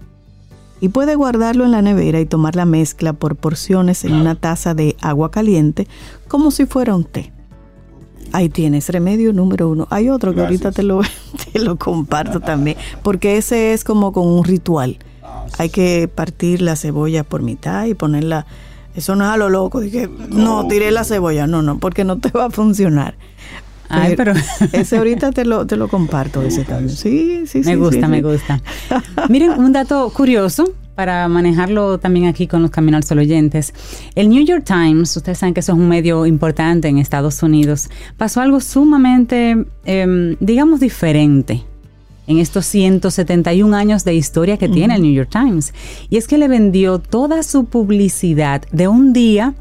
y 0.80 0.88
puedes 0.88 1.16
guardarlo 1.16 1.64
en 1.64 1.70
la 1.70 1.80
nevera 1.80 2.18
y 2.18 2.26
tomar 2.26 2.56
la 2.56 2.64
mezcla 2.64 3.12
por 3.12 3.36
porciones 3.36 4.04
en 4.04 4.14
una 4.14 4.34
taza 4.34 4.74
de 4.74 4.96
agua 5.00 5.30
caliente 5.30 5.86
como 6.26 6.50
si 6.50 6.66
fuera 6.66 6.96
un 6.96 7.04
té. 7.04 7.32
Ahí 8.32 8.48
tienes, 8.48 8.88
remedio 8.88 9.32
número 9.32 9.68
uno. 9.68 9.86
Hay 9.90 10.08
otro 10.08 10.34
que 10.34 10.40
ahorita 10.40 10.72
te 10.72 10.82
lo, 10.82 11.02
te 11.52 11.60
lo 11.60 11.76
comparto 11.76 12.40
también, 12.40 12.76
porque 13.04 13.36
ese 13.36 13.72
es 13.72 13.84
como 13.84 14.12
con 14.12 14.26
un 14.26 14.42
ritual. 14.42 14.98
Hay 15.58 15.68
que 15.70 16.10
partir 16.12 16.60
la 16.60 16.74
cebolla 16.74 17.22
por 17.22 17.42
mitad 17.42 17.86
y 17.86 17.94
ponerla... 17.94 18.46
Eso 18.96 19.14
no 19.14 19.24
es 19.24 19.30
a 19.30 19.36
lo 19.36 19.48
loco, 19.48 19.78
dije, 19.78 20.10
no, 20.28 20.66
tiré 20.66 20.90
la 20.90 21.04
cebolla, 21.04 21.46
no, 21.46 21.62
no, 21.62 21.78
porque 21.78 22.02
no 22.02 22.18
te 22.18 22.30
va 22.30 22.46
a 22.46 22.50
funcionar. 22.50 23.14
Ay, 23.92 24.14
pero 24.16 24.32
ese 24.72 24.96
ahorita 24.96 25.32
te 25.32 25.44
lo, 25.44 25.66
te 25.66 25.76
lo 25.76 25.88
comparto, 25.88 26.42
ese 26.42 26.64
también. 26.64 26.96
Sí, 26.96 27.46
sí, 27.46 27.58
me 27.58 27.64
sí. 27.64 27.70
Me 27.70 27.76
gusta, 27.76 28.08
me 28.08 28.22
gusta. 28.22 28.60
Miren, 29.28 29.52
un 29.52 29.72
dato 29.72 30.10
curioso 30.10 30.72
para 30.94 31.28
manejarlo 31.28 31.98
también 31.98 32.26
aquí 32.26 32.46
con 32.46 32.62
los 32.62 32.70
Caminos 32.70 33.06
Sol 33.06 33.18
oyentes. 33.18 33.74
El 34.14 34.30
New 34.30 34.44
York 34.44 34.64
Times, 34.64 35.16
ustedes 35.16 35.38
saben 35.38 35.54
que 35.54 35.60
eso 35.60 35.72
es 35.72 35.78
un 35.78 35.88
medio 35.88 36.26
importante 36.26 36.88
en 36.88 36.98
Estados 36.98 37.42
Unidos, 37.42 37.88
pasó 38.16 38.40
algo 38.40 38.60
sumamente, 38.60 39.66
em, 39.84 40.36
digamos, 40.40 40.80
diferente 40.80 41.62
en 42.26 42.38
estos 42.38 42.66
171 42.66 43.74
años 43.74 44.04
de 44.04 44.14
historia 44.14 44.56
que 44.56 44.68
tiene 44.68 44.94
el 44.94 45.02
New 45.02 45.12
York 45.12 45.30
Times. 45.30 45.74
Y 46.08 46.16
es 46.16 46.28
que 46.28 46.38
le 46.38 46.48
vendió 46.48 46.98
toda 46.98 47.42
su 47.42 47.64
publicidad 47.64 48.62
de 48.70 48.88
un 48.88 49.12
día 49.12 49.54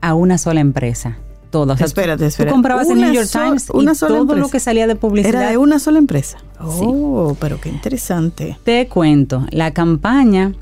a 0.00 0.14
una 0.14 0.38
sola 0.38 0.60
empresa 0.60 1.18
todo. 1.50 1.72
espérate, 1.72 2.26
espérate. 2.26 2.50
Tú 2.50 2.54
comprabas 2.54 2.90
el 2.90 3.00
New 3.00 3.12
York 3.12 3.28
Times 3.30 3.68
y 3.72 3.98
todo 3.98 4.34
lo 4.34 4.48
que 4.48 4.60
salía 4.60 4.86
de 4.86 4.96
publicidad. 4.96 5.42
Era 5.42 5.50
de 5.50 5.56
una 5.56 5.78
sola 5.78 5.98
empresa. 5.98 6.38
Oh, 6.60 7.36
pero 7.40 7.60
qué 7.60 7.68
interesante. 7.68 8.58
Te 8.64 8.88
cuento, 8.88 9.46
la 9.50 9.72
campaña 9.72 10.52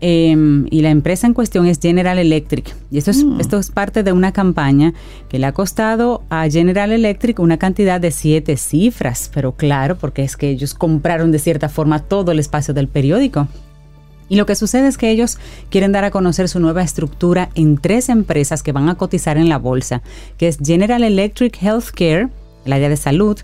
em, 0.00 0.66
y 0.70 0.82
la 0.82 0.90
empresa 0.90 1.26
en 1.26 1.34
cuestión 1.34 1.66
es 1.66 1.78
General 1.80 2.18
Electric. 2.18 2.74
Y 2.90 2.98
esto 2.98 3.10
es, 3.10 3.24
mm. 3.24 3.40
esto 3.40 3.58
es 3.58 3.70
parte 3.70 4.02
de 4.02 4.12
una 4.12 4.32
campaña 4.32 4.94
que 5.28 5.38
le 5.38 5.46
ha 5.46 5.52
costado 5.52 6.22
a 6.30 6.48
General 6.48 6.92
Electric 6.92 7.38
una 7.38 7.58
cantidad 7.58 8.00
de 8.00 8.10
siete 8.10 8.56
cifras. 8.56 9.30
Pero 9.32 9.52
claro, 9.52 9.96
porque 9.96 10.22
es 10.22 10.36
que 10.36 10.50
ellos 10.50 10.74
compraron 10.74 11.32
de 11.32 11.38
cierta 11.38 11.68
forma 11.68 12.00
todo 12.00 12.32
el 12.32 12.38
espacio 12.38 12.74
del 12.74 12.88
periódico. 12.88 13.48
Y 14.28 14.36
lo 14.36 14.46
que 14.46 14.54
sucede 14.54 14.88
es 14.88 14.98
que 14.98 15.10
ellos 15.10 15.38
quieren 15.70 15.92
dar 15.92 16.04
a 16.04 16.10
conocer 16.10 16.48
su 16.48 16.60
nueva 16.60 16.82
estructura 16.82 17.50
en 17.54 17.76
tres 17.78 18.08
empresas 18.08 18.62
que 18.62 18.72
van 18.72 18.88
a 18.88 18.94
cotizar 18.94 19.36
en 19.36 19.48
la 19.48 19.58
bolsa, 19.58 20.02
que 20.38 20.48
es 20.48 20.58
General 20.64 21.02
Electric 21.02 21.62
Healthcare, 21.62 22.28
el 22.64 22.72
área 22.72 22.88
de 22.88 22.96
salud, 22.96 23.38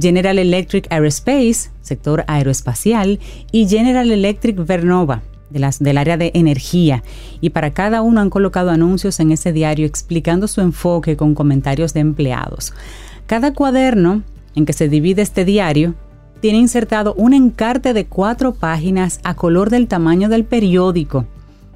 General 0.00 0.38
Electric 0.38 0.86
Aerospace, 0.90 1.70
sector 1.82 2.24
aeroespacial, 2.26 3.20
y 3.50 3.68
General 3.68 4.10
Electric 4.10 4.64
Vernova, 4.64 5.22
del 5.50 5.98
área 5.98 6.16
de 6.16 6.30
energía. 6.34 7.02
Y 7.40 7.50
para 7.50 7.72
cada 7.72 8.00
uno 8.00 8.20
han 8.20 8.30
colocado 8.30 8.70
anuncios 8.70 9.20
en 9.20 9.32
ese 9.32 9.52
diario 9.52 9.86
explicando 9.86 10.48
su 10.48 10.62
enfoque 10.62 11.16
con 11.16 11.34
comentarios 11.34 11.92
de 11.92 12.00
empleados. 12.00 12.72
Cada 13.26 13.52
cuaderno 13.52 14.22
en 14.54 14.64
que 14.64 14.72
se 14.72 14.88
divide 14.88 15.22
este 15.22 15.44
diario 15.44 15.94
tiene 16.42 16.58
insertado 16.58 17.14
un 17.14 17.34
encarte 17.34 17.94
de 17.94 18.06
cuatro 18.06 18.52
páginas 18.52 19.20
a 19.22 19.34
color 19.34 19.70
del 19.70 19.86
tamaño 19.86 20.28
del 20.28 20.44
periódico, 20.44 21.24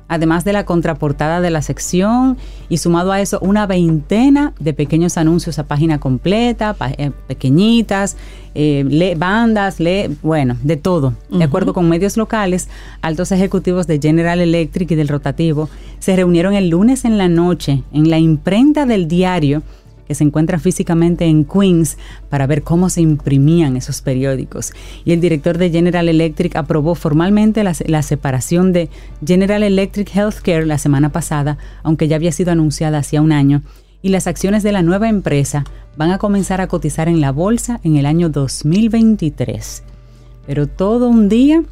además 0.09 0.45
de 0.45 0.53
la 0.53 0.67
contraportada 0.67 1.41
de 1.41 1.51
la 1.51 1.63
sección 1.63 2.37
y 2.69 2.79
sumado 2.79 3.13
a 3.13 3.21
eso 3.21 3.39
una 3.43 3.69
veintena 3.69 4.55
de 4.59 4.75
pequeños 4.75 5.19
anuncios 5.19 5.61
a 5.61 5.69
página 5.69 6.01
completa, 6.01 6.75
eh, 6.99 7.13
pequeñitas, 7.29 8.17
eh, 8.57 9.15
bandas, 9.17 9.77
bueno, 10.21 10.57
de 10.61 10.77
todo. 10.77 11.15
De 11.31 11.45
acuerdo 11.45 11.73
con 11.73 11.89
medios 11.89 12.17
locales, 12.17 12.69
altos 13.03 13.31
ejecutivos 13.31 13.87
de 13.87 14.01
General 14.01 14.41
Electric 14.41 14.91
y 14.91 14.95
del 14.97 15.07
rotativo 15.07 15.69
se 16.01 16.17
reunieron 16.17 16.55
el 16.55 16.71
lunes 16.71 17.05
en 17.05 17.19
la 17.19 17.29
noche 17.29 17.85
en 17.93 18.11
la 18.11 18.19
imprenta 18.19 18.85
del 18.85 19.07
diario 19.07 19.63
que 20.07 20.15
se 20.15 20.25
encuentra 20.25 20.59
físicamente 20.59 21.25
en 21.25 21.45
Queens 21.45 21.99
para 22.29 22.47
ver 22.47 22.63
cómo 22.63 22.89
se 22.91 23.01
imprimían 23.01 23.77
esos 23.77 24.03
periódicos. 24.03 24.73
Y 25.05 25.13
el 25.13 25.21
director 25.21 25.59
de 25.59 25.71
General 25.71 26.09
Electric 26.09 26.57
aprobó 26.57 26.95
formalmente 26.95 27.65
la, 27.65 27.75
la 27.87 28.03
separación 28.03 28.73
de 28.73 28.89
General 29.25 29.63
Electric 29.63 30.15
Healthcare 30.15 30.67
la 30.67 30.79
semana 30.79 31.11
pasada, 31.11 31.59
aunque 31.83 32.09
ya 32.09 32.17
había 32.17 32.33
sido 32.33 32.53
anunciada 32.53 32.99
hacía 32.99 33.23
un 33.23 33.33
año, 33.33 33.63
y 34.03 34.11
las 34.11 34.27
acciones 34.27 34.63
de 34.63 34.73
la 34.73 34.83
nueva 34.83 35.09
empresa 35.09 35.65
van 35.97 36.13
a 36.13 36.19
comenzar 36.19 36.61
a 36.61 36.69
cotizar 36.69 37.09
en 37.09 37.21
la 37.21 37.33
bolsa 37.33 37.81
en 37.83 37.97
el 37.97 38.07
año 38.07 38.29
2023. 38.29 39.83
Pero 40.47 40.67
todo 40.69 41.09
un 41.09 41.29
día, 41.29 41.63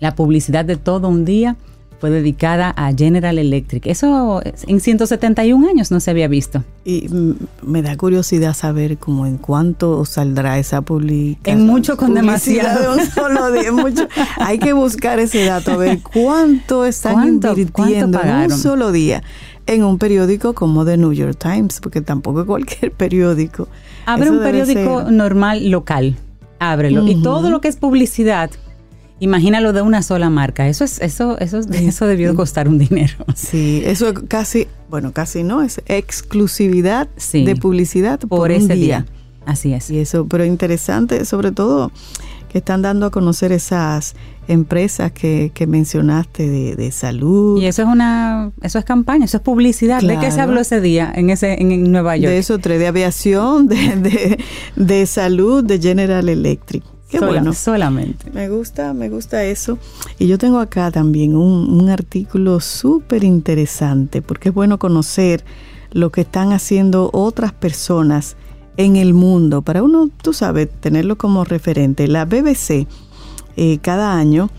la 0.00 0.14
publicidad 0.14 0.64
de 0.64 0.76
todo 0.76 1.08
un 1.08 1.24
día 1.24 1.56
fue 1.98 2.10
dedicada 2.10 2.74
a 2.76 2.92
General 2.92 3.38
Electric. 3.38 3.86
Eso 3.86 4.42
en 4.66 4.80
171 4.80 5.68
años 5.68 5.90
no 5.90 6.00
se 6.00 6.10
había 6.10 6.28
visto. 6.28 6.62
Y 6.84 7.08
me 7.62 7.82
da 7.82 7.96
curiosidad 7.96 8.54
saber 8.54 8.98
cómo 8.98 9.26
en 9.26 9.38
cuánto 9.38 10.04
saldrá 10.04 10.58
esa 10.58 10.82
publicación. 10.82 11.60
En 11.60 11.66
mucho 11.66 11.96
con 11.96 12.14
demasiado. 12.14 12.96
hay 14.36 14.58
que 14.58 14.72
buscar 14.72 15.18
ese 15.18 15.44
dato, 15.44 15.72
a 15.72 15.76
ver 15.76 16.00
cuánto 16.02 16.84
están 16.84 17.28
invirtiendo 17.28 18.20
en 18.22 18.34
un 18.34 18.50
solo 18.50 18.92
día 18.92 19.22
en 19.66 19.82
un 19.82 19.98
periódico 19.98 20.54
como 20.54 20.84
The 20.84 20.96
New 20.96 21.12
York 21.12 21.38
Times, 21.38 21.80
porque 21.80 22.00
tampoco 22.00 22.44
cualquier 22.46 22.92
periódico. 22.92 23.68
Abre 24.06 24.30
un 24.30 24.40
periódico 24.40 25.10
normal 25.10 25.70
local, 25.70 26.16
ábrelo. 26.58 27.06
Y 27.06 27.22
todo 27.22 27.50
lo 27.50 27.60
que 27.60 27.68
es 27.68 27.76
publicidad, 27.76 28.50
imagínalo 29.20 29.72
de 29.72 29.82
una 29.82 30.02
sola 30.02 30.30
marca. 30.30 30.68
Eso 30.68 30.84
es, 30.84 31.00
eso, 31.00 31.38
eso, 31.38 31.60
eso 31.60 32.06
debió 32.06 32.34
costar 32.34 32.68
un 32.68 32.78
dinero. 32.78 33.14
Sí, 33.34 33.82
eso 33.84 34.08
es 34.08 34.14
casi, 34.28 34.68
bueno, 34.88 35.12
casi 35.12 35.42
no, 35.42 35.62
es 35.62 35.80
exclusividad 35.86 37.08
de 37.32 37.56
publicidad 37.56 38.18
por, 38.20 38.50
ese 38.50 38.74
día. 38.74 39.06
Así 39.44 39.72
es. 39.72 39.90
Y 39.90 39.98
eso, 39.98 40.26
pero 40.26 40.44
interesante, 40.44 41.24
sobre 41.24 41.52
todo 41.52 41.92
que 42.48 42.58
están 42.58 42.82
dando 42.82 43.06
a 43.06 43.10
conocer 43.10 43.50
esas 43.50 44.14
empresas 44.46 45.10
que, 45.10 45.50
que 45.52 45.66
mencionaste 45.66 46.48
de, 46.48 46.76
de, 46.76 46.92
salud. 46.92 47.60
Y 47.60 47.66
eso 47.66 47.82
es 47.82 47.88
una, 47.88 48.52
eso 48.62 48.78
es 48.78 48.84
campaña, 48.84 49.24
eso 49.24 49.38
es 49.38 49.42
publicidad. 49.42 50.00
¿De 50.00 50.18
qué 50.20 50.30
se 50.30 50.40
habló 50.40 50.60
ese 50.60 50.80
día 50.80 51.12
en 51.12 51.30
ese, 51.30 51.60
en, 51.60 51.90
Nueva 51.90 52.16
York? 52.16 52.30
De 52.30 52.38
eso, 52.38 52.58
tres, 52.58 52.78
de 52.78 52.86
aviación, 52.86 53.66
de, 53.66 53.96
de, 53.96 54.38
de 54.76 55.06
salud, 55.06 55.64
de 55.64 55.80
General 55.80 56.28
Electric. 56.28 56.84
Qué 57.08 57.20
bueno. 57.20 57.52
Solamente. 57.52 58.30
Me 58.32 58.48
gusta, 58.48 58.92
me 58.92 59.08
gusta 59.08 59.44
eso. 59.44 59.78
Y 60.18 60.26
yo 60.26 60.38
tengo 60.38 60.58
acá 60.58 60.90
también 60.90 61.36
un, 61.36 61.70
un 61.70 61.88
artículo 61.88 62.60
súper 62.60 63.24
interesante, 63.24 64.22
porque 64.22 64.48
es 64.48 64.54
bueno 64.54 64.78
conocer 64.78 65.44
lo 65.92 66.10
que 66.10 66.22
están 66.22 66.52
haciendo 66.52 67.10
otras 67.12 67.52
personas 67.52 68.36
en 68.76 68.96
el 68.96 69.14
mundo, 69.14 69.62
para 69.62 69.82
uno, 69.82 70.10
tú 70.22 70.32
sabes, 70.32 70.68
tenerlo 70.80 71.16
como 71.16 71.44
referente. 71.44 72.08
La 72.08 72.24
BBC 72.24 72.86
eh, 73.56 73.78
cada 73.80 74.16
año 74.16 74.50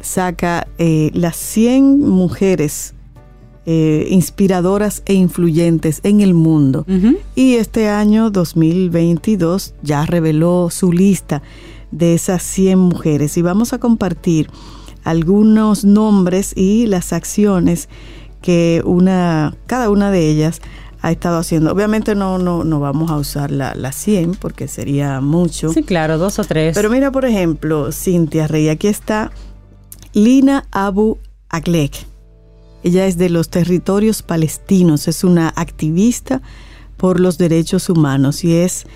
saca 0.00 0.68
eh, 0.78 1.10
las 1.14 1.36
100 1.36 2.00
mujeres 2.00 2.94
eh, 3.64 4.06
inspiradoras 4.10 5.02
e 5.06 5.14
influyentes 5.14 6.00
en 6.04 6.20
el 6.20 6.34
mundo. 6.34 6.86
Y 7.34 7.54
este 7.54 7.88
año 7.88 8.30
2022 8.30 9.74
ya 9.82 10.06
reveló 10.06 10.68
su 10.70 10.92
lista 10.92 11.42
de 11.90 12.14
esas 12.14 12.42
100 12.42 12.78
mujeres 12.78 13.36
y 13.36 13.42
vamos 13.42 13.72
a 13.72 13.78
compartir 13.78 14.50
algunos 15.04 15.84
nombres 15.84 16.52
y 16.56 16.86
las 16.86 17.12
acciones 17.12 17.88
que 18.42 18.82
una, 18.84 19.56
cada 19.66 19.90
una 19.90 20.10
de 20.10 20.28
ellas 20.28 20.60
ha 21.00 21.12
estado 21.12 21.38
haciendo. 21.38 21.72
Obviamente 21.72 22.14
no, 22.14 22.38
no, 22.38 22.64
no 22.64 22.80
vamos 22.80 23.10
a 23.10 23.16
usar 23.16 23.50
la, 23.50 23.74
la 23.74 23.92
100 23.92 24.34
porque 24.34 24.66
sería 24.66 25.20
mucho. 25.20 25.72
Sí, 25.72 25.82
claro, 25.82 26.18
dos 26.18 26.38
o 26.38 26.44
tres. 26.44 26.74
Pero 26.74 26.90
mira, 26.90 27.12
por 27.12 27.24
ejemplo, 27.24 27.92
Cintia 27.92 28.48
Rey, 28.48 28.68
aquí 28.68 28.88
está 28.88 29.30
Lina 30.12 30.64
Abu 30.72 31.18
Aglek. 31.48 32.06
Ella 32.82 33.06
es 33.06 33.18
de 33.18 33.30
los 33.30 33.48
territorios 33.48 34.22
palestinos, 34.22 35.08
es 35.08 35.24
una 35.24 35.48
activista 35.54 36.42
por 36.96 37.20
los 37.20 37.38
derechos 37.38 37.88
humanos 37.88 38.44
y 38.44 38.54
es 38.54 38.86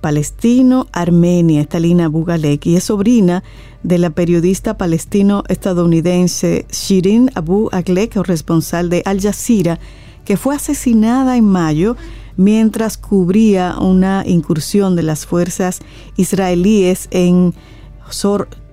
palestino-armenia, 0.00 1.60
esta 1.60 1.78
Lina 1.78 2.06
Abu 2.06 2.28
Aglek, 2.30 2.66
y 2.66 2.76
es 2.76 2.84
sobrina 2.84 3.44
de 3.82 3.98
la 3.98 4.10
periodista 4.10 4.76
palestino-estadounidense 4.76 6.66
Shirin 6.70 7.30
Abu 7.34 7.68
Aglek, 7.70 8.16
responsable 8.16 8.96
de 8.96 9.02
Al 9.04 9.20
Jazeera, 9.20 9.78
que 10.24 10.36
fue 10.36 10.56
asesinada 10.56 11.36
en 11.36 11.44
mayo 11.44 11.96
mientras 12.36 12.96
cubría 12.96 13.76
una 13.78 14.24
incursión 14.26 14.96
de 14.96 15.02
las 15.02 15.26
fuerzas 15.26 15.80
israelíes 16.16 17.08
en 17.10 17.54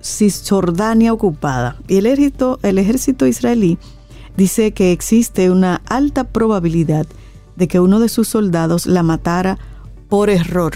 Cisjordania 0.00 1.12
ocupada. 1.12 1.76
Y 1.88 1.96
el 1.96 2.06
ejército, 2.06 2.58
el 2.62 2.78
ejército 2.78 3.26
israelí 3.26 3.78
dice 4.36 4.72
que 4.72 4.92
existe 4.92 5.50
una 5.50 5.82
alta 5.86 6.24
probabilidad 6.24 7.06
que 7.68 7.80
uno 7.80 8.00
de 8.00 8.08
sus 8.08 8.28
soldados 8.28 8.86
la 8.86 9.02
matara 9.02 9.58
por 10.08 10.30
error. 10.30 10.72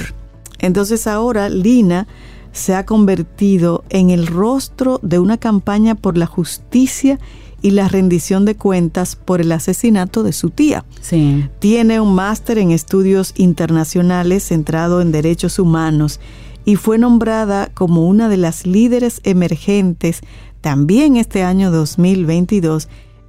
Entonces 0.58 1.06
ahora 1.06 1.48
Lina 1.48 2.06
se 2.52 2.74
ha 2.74 2.86
convertido 2.86 3.84
en 3.90 4.10
el 4.10 4.26
rostro 4.26 4.98
de 5.02 5.18
una 5.18 5.36
campaña 5.36 5.94
por 5.94 6.16
la 6.16 6.26
justicia 6.26 7.18
y 7.60 7.70
la 7.70 7.88
rendición 7.88 8.44
de 8.44 8.54
cuentas 8.54 9.16
por 9.16 9.40
el 9.40 9.52
asesinato 9.52 10.22
de 10.22 10.32
su 10.32 10.50
tía. 10.50 10.84
Sí. 11.00 11.48
Tiene 11.58 12.00
un 12.00 12.14
máster 12.14 12.58
en 12.58 12.70
estudios 12.70 13.34
internacionales 13.36 14.44
centrado 14.44 15.00
en 15.00 15.12
derechos 15.12 15.58
humanos 15.58 16.20
y 16.64 16.76
fue 16.76 16.98
nombrada 16.98 17.70
como 17.74 18.06
una 18.06 18.28
de 18.28 18.36
las 18.36 18.66
líderes 18.66 19.20
emergentes 19.24 20.20
también 20.60 21.16
este 21.16 21.42
año 21.42 21.70
2022 21.70 22.88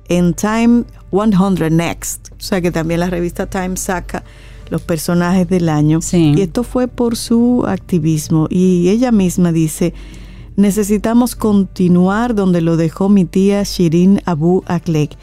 en 0.09 0.33
Time 0.33 0.83
100 1.11 1.75
Next. 1.75 2.26
O 2.39 2.43
sea 2.43 2.61
que 2.61 2.72
también 2.72 2.99
la 2.99 3.09
revista 3.09 3.47
Time 3.47 3.77
saca 3.77 4.23
los 4.69 4.81
personajes 4.81 5.47
del 5.47 5.69
año. 5.69 6.01
Sí. 6.01 6.34
Y 6.35 6.41
esto 6.41 6.64
fue 6.64 6.88
por 6.88 7.15
su 7.15 7.65
activismo. 7.68 8.47
Y 8.49 8.89
ella 8.89 9.11
misma 9.11 9.51
dice, 9.51 9.93
necesitamos 10.55 11.35
continuar 11.35 12.35
donde 12.35 12.61
lo 12.61 12.77
dejó 12.77 13.09
mi 13.09 13.26
tía 13.26 13.64
Shirin 13.64 14.22
Abu 14.26 14.64
Aklek 14.68 15.18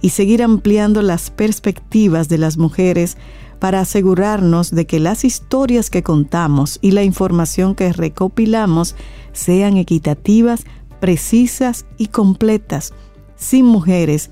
y 0.00 0.10
seguir 0.10 0.42
ampliando 0.42 1.02
las 1.02 1.30
perspectivas 1.30 2.28
de 2.28 2.38
las 2.38 2.58
mujeres 2.58 3.16
para 3.58 3.80
asegurarnos 3.80 4.70
de 4.70 4.86
que 4.86 5.00
las 5.00 5.24
historias 5.24 5.90
que 5.90 6.02
contamos 6.02 6.78
y 6.82 6.90
la 6.90 7.02
información 7.02 7.74
que 7.74 7.92
recopilamos 7.92 8.94
sean 9.32 9.76
equitativas, 9.76 10.64
precisas 11.00 11.86
y 11.96 12.08
completas. 12.08 12.92
Sin 13.36 13.64
mujeres, 13.64 14.30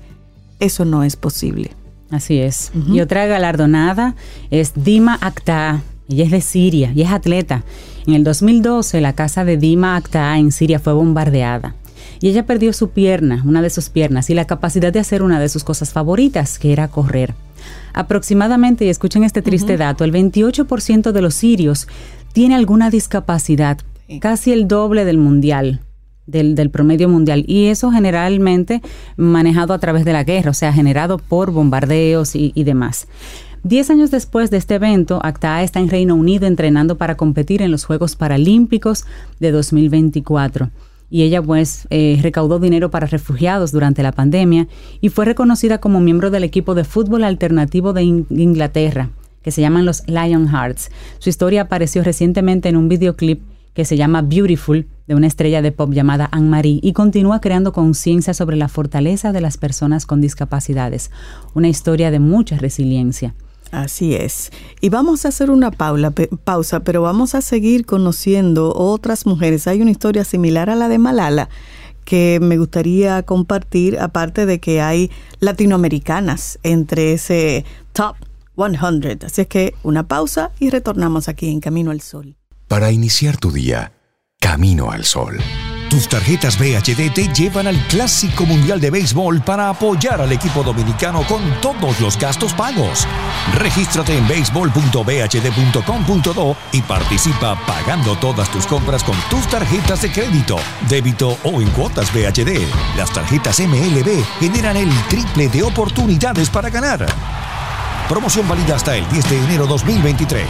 eso 0.59 0.85
no 0.85 1.03
es 1.03 1.15
posible. 1.15 1.71
Así 2.15 2.39
es. 2.39 2.71
Y 2.91 3.01
otra 3.01 3.25
galardonada 3.25 4.15
es 4.51 4.73
Dima 4.75 5.17
Akhtar. 5.21 5.81
Ella 6.07 6.25
es 6.25 6.31
de 6.31 6.41
Siria 6.41 6.91
y 6.95 7.01
es 7.01 7.11
atleta. 7.11 7.63
En 8.07 8.13
el 8.13 8.23
2012 8.23 9.01
la 9.01 9.13
casa 9.13 9.43
de 9.43 9.57
Dima 9.57 9.95
Akhtar 9.95 10.37
en 10.37 10.51
Siria 10.51 10.79
fue 10.79 10.93
bombardeada. 10.93 11.75
Y 12.21 12.29
ella 12.29 12.45
perdió 12.45 12.71
su 12.73 12.89
pierna, 12.89 13.43
una 13.45 13.61
de 13.61 13.69
sus 13.69 13.89
piernas, 13.89 14.29
y 14.29 14.33
la 14.33 14.45
capacidad 14.45 14.93
de 14.93 14.99
hacer 14.99 15.21
una 15.21 15.39
de 15.39 15.49
sus 15.49 15.63
cosas 15.63 15.91
favoritas, 15.91 16.59
que 16.59 16.71
era 16.71 16.87
correr. 16.87 17.33
Aproximadamente, 17.93 18.85
y 18.85 18.89
escuchen 18.89 19.23
este 19.23 19.41
triste 19.41 19.77
dato, 19.77 20.03
el 20.03 20.13
28% 20.13 21.11
de 21.11 21.21
los 21.21 21.35
sirios 21.35 21.87
tiene 22.33 22.55
alguna 22.55 22.89
discapacidad, 22.89 23.79
casi 24.21 24.53
el 24.53 24.67
doble 24.67 25.05
del 25.05 25.17
mundial. 25.17 25.81
Del, 26.27 26.69
promedio 26.71 27.07
mundial 27.07 27.43
y 27.47 27.67
eso 27.67 27.91
generalmente 27.91 28.81
manejado 29.15 29.73
a 29.75 29.79
través 29.79 30.05
de 30.05 30.13
la 30.13 30.23
guerra, 30.23 30.49
o 30.49 30.55
sea, 30.55 30.73
generado 30.73 31.19
por 31.19 31.51
bombardeos 31.51 32.35
y, 32.35 32.51
demás. 32.63 33.07
Diez 33.61 33.91
años 33.91 34.09
después 34.09 34.49
de 34.49 34.57
este 34.57 34.75
evento, 34.75 35.19
Acta 35.23 35.61
está 35.61 35.79
en 35.79 35.89
Reino 35.89 36.15
Unido 36.15 36.47
entrenando 36.47 36.97
para 36.97 37.15
competir 37.15 37.61
en 37.61 37.69
los 37.69 37.85
Juegos 37.85 38.15
Paralímpicos 38.15 39.05
de 39.39 39.51
2024 39.51 40.71
y 41.09 41.23
ella 41.23 41.41
pues 41.41 41.87
eh, 41.91 42.19
recaudó 42.21 42.59
dinero 42.59 42.89
para 42.89 43.07
refugiados 43.07 43.71
durante 43.71 44.03
la 44.03 44.11
pandemia 44.11 44.67
y 45.01 45.09
fue 45.09 45.25
reconocida 45.25 45.79
como 45.79 45.99
miembro 45.99 46.31
del 46.31 46.43
equipo 46.43 46.75
de 46.75 46.83
fútbol 46.83 47.23
alternativo 47.23 47.93
de 47.93 48.03
Inglaterra, 48.03 49.11
que 49.41 49.51
se 49.51 49.61
llaman 49.61 49.85
los 49.85 50.03
Lionhearts. 50.07 50.89
Su 51.19 51.29
historia 51.29 51.61
apareció 51.61 52.03
recientemente 52.03 52.69
en 52.69 52.77
un 52.77 52.89
videoclip 52.89 53.41
que 53.73 53.85
se 53.85 53.97
llama 53.97 54.23
Beautiful, 54.23 54.87
de 55.07 55.15
una 55.15 55.27
estrella 55.27 55.61
de 55.61 55.71
pop 55.71 55.91
llamada 55.91 56.29
Anne-Marie, 56.31 56.79
y 56.81 56.93
continúa 56.93 57.41
creando 57.41 57.73
conciencia 57.73 58.33
sobre 58.33 58.57
la 58.57 58.67
fortaleza 58.67 59.31
de 59.31 59.41
las 59.41 59.57
personas 59.57 60.05
con 60.05 60.21
discapacidades. 60.21 61.11
Una 61.53 61.67
historia 61.67 62.11
de 62.11 62.19
mucha 62.19 62.57
resiliencia. 62.57 63.35
Así 63.71 64.13
es. 64.15 64.51
Y 64.79 64.89
vamos 64.89 65.25
a 65.25 65.29
hacer 65.29 65.49
una 65.51 65.71
pausa, 65.71 66.79
pero 66.81 67.01
vamos 67.01 67.35
a 67.35 67.41
seguir 67.41 67.85
conociendo 67.85 68.73
otras 68.73 69.25
mujeres. 69.25 69.67
Hay 69.67 69.81
una 69.81 69.91
historia 69.91 70.23
similar 70.23 70.69
a 70.69 70.75
la 70.75 70.87
de 70.87 70.97
Malala 70.97 71.49
que 72.05 72.39
me 72.39 72.57
gustaría 72.57 73.23
compartir, 73.23 73.97
aparte 73.99 74.45
de 74.45 74.59
que 74.59 74.79
hay 74.79 75.09
latinoamericanas 75.39 76.59
entre 76.61 77.13
ese 77.13 77.65
top 77.93 78.15
100. 78.55 79.25
Así 79.25 79.41
es 79.41 79.47
que 79.47 79.73
una 79.81 80.07
pausa 80.07 80.51
y 80.59 80.69
retornamos 80.69 81.27
aquí 81.27 81.49
en 81.49 81.59
Camino 81.59 81.89
al 81.91 82.01
Sol. 82.01 82.37
Para 82.67 82.91
iniciar 82.91 83.37
tu 83.37 83.51
día, 83.51 83.91
Camino 84.45 84.91
al 84.91 85.03
Sol. 85.03 85.41
Tus 85.89 86.07
tarjetas 86.07 86.59
BHD 86.59 87.11
te 87.11 87.27
llevan 87.33 87.65
al 87.65 87.79
Clásico 87.87 88.45
Mundial 88.45 88.79
de 88.79 88.91
Béisbol 88.91 89.41
para 89.41 89.69
apoyar 89.69 90.21
al 90.21 90.31
equipo 90.31 90.61
dominicano 90.61 91.23
con 91.27 91.41
todos 91.61 91.99
los 91.99 92.19
gastos 92.19 92.53
pagos. 92.53 93.07
Regístrate 93.57 94.15
en 94.15 94.27
béisbol.bhd.com.do 94.27 96.57
y 96.73 96.81
participa 96.83 97.59
pagando 97.65 98.15
todas 98.17 98.51
tus 98.51 98.67
compras 98.67 99.03
con 99.03 99.15
tus 99.31 99.47
tarjetas 99.47 100.03
de 100.03 100.11
crédito, 100.11 100.57
débito 100.87 101.39
o 101.43 101.59
en 101.59 101.71
cuotas 101.71 102.13
BHD. 102.13 102.69
Las 102.95 103.11
tarjetas 103.11 103.59
MLB 103.59 104.23
generan 104.39 104.77
el 104.77 104.91
triple 105.09 105.49
de 105.49 105.63
oportunidades 105.63 106.51
para 106.51 106.69
ganar. 106.69 107.07
Promoción 108.07 108.47
válida 108.47 108.75
hasta 108.75 108.95
el 108.95 109.07
10 109.09 109.29
de 109.31 109.37
enero 109.45 109.65
2023. 109.65 110.45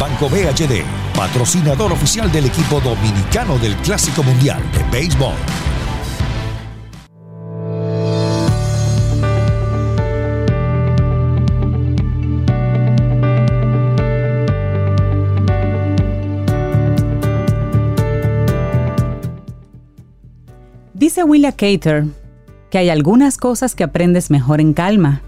Banco 0.00 0.28
BHD, 0.28 0.82
patrocinador 1.14 1.92
oficial 1.92 2.32
del 2.32 2.46
equipo 2.46 2.80
dominicano 2.80 3.58
del 3.58 3.76
Clásico 3.76 4.24
Mundial 4.24 4.60
de 4.72 4.82
Béisbol. 4.90 5.34
Dice 20.92 21.22
Willa 21.22 21.52
Cater 21.52 22.04
que 22.68 22.78
hay 22.78 22.90
algunas 22.90 23.36
cosas 23.36 23.76
que 23.76 23.84
aprendes 23.84 24.28
mejor 24.28 24.60
en 24.60 24.74
calma, 24.74 25.22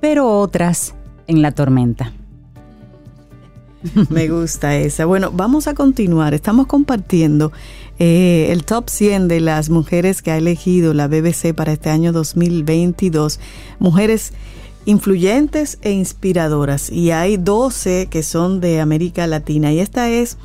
pero 0.00 0.28
otras 0.40 0.96
en 1.26 1.42
la 1.42 1.52
tormenta. 1.52 2.12
Me 4.08 4.28
gusta 4.28 4.76
esa. 4.76 5.04
Bueno, 5.04 5.30
vamos 5.30 5.66
a 5.66 5.74
continuar. 5.74 6.32
Estamos 6.32 6.66
compartiendo 6.66 7.52
eh, 7.98 8.48
el 8.50 8.64
top 8.64 8.88
100 8.88 9.28
de 9.28 9.40
las 9.40 9.68
mujeres 9.68 10.22
que 10.22 10.30
ha 10.30 10.38
elegido 10.38 10.94
la 10.94 11.06
BBC 11.06 11.54
para 11.54 11.72
este 11.72 11.90
año 11.90 12.12
2022. 12.12 13.40
Mujeres 13.78 14.32
influyentes 14.86 15.78
e 15.82 15.92
inspiradoras. 15.92 16.90
Y 16.90 17.10
hay 17.10 17.36
12 17.36 18.08
que 18.10 18.22
son 18.22 18.60
de 18.60 18.80
América 18.80 19.26
Latina. 19.26 19.72
Y 19.72 19.80
esta 19.80 20.08
es 20.10 20.38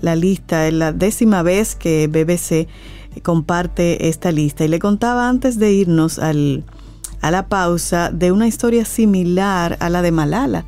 la 0.00 0.16
lista, 0.16 0.66
es 0.66 0.74
la 0.74 0.92
décima 0.92 1.42
vez 1.42 1.76
que 1.76 2.08
BBC 2.08 2.68
comparte 3.22 4.08
esta 4.08 4.32
lista. 4.32 4.64
Y 4.64 4.68
le 4.68 4.78
contaba 4.78 5.28
antes 5.28 5.58
de 5.58 5.72
irnos 5.72 6.18
al, 6.18 6.64
a 7.20 7.30
la 7.30 7.46
pausa 7.48 8.10
de 8.10 8.32
una 8.32 8.46
historia 8.46 8.84
similar 8.84 9.76
a 9.80 9.90
la 9.90 10.02
de 10.02 10.12
Malala. 10.12 10.64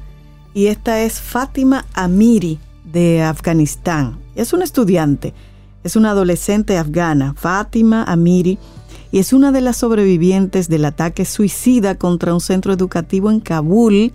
Y 0.54 0.66
esta 0.66 1.00
es 1.00 1.20
Fátima 1.20 1.86
Amiri 1.94 2.58
de 2.84 3.22
Afganistán. 3.22 4.18
Es 4.34 4.52
una 4.52 4.64
estudiante, 4.64 5.34
es 5.84 5.96
una 5.96 6.10
adolescente 6.10 6.76
afgana, 6.78 7.34
Fátima 7.36 8.04
Amiri, 8.04 8.58
y 9.10 9.18
es 9.18 9.32
una 9.32 9.52
de 9.52 9.60
las 9.60 9.76
sobrevivientes 9.76 10.68
del 10.68 10.86
ataque 10.86 11.24
suicida 11.24 11.96
contra 11.96 12.32
un 12.32 12.40
centro 12.40 12.72
educativo 12.72 13.30
en 13.30 13.40
Kabul 13.40 14.12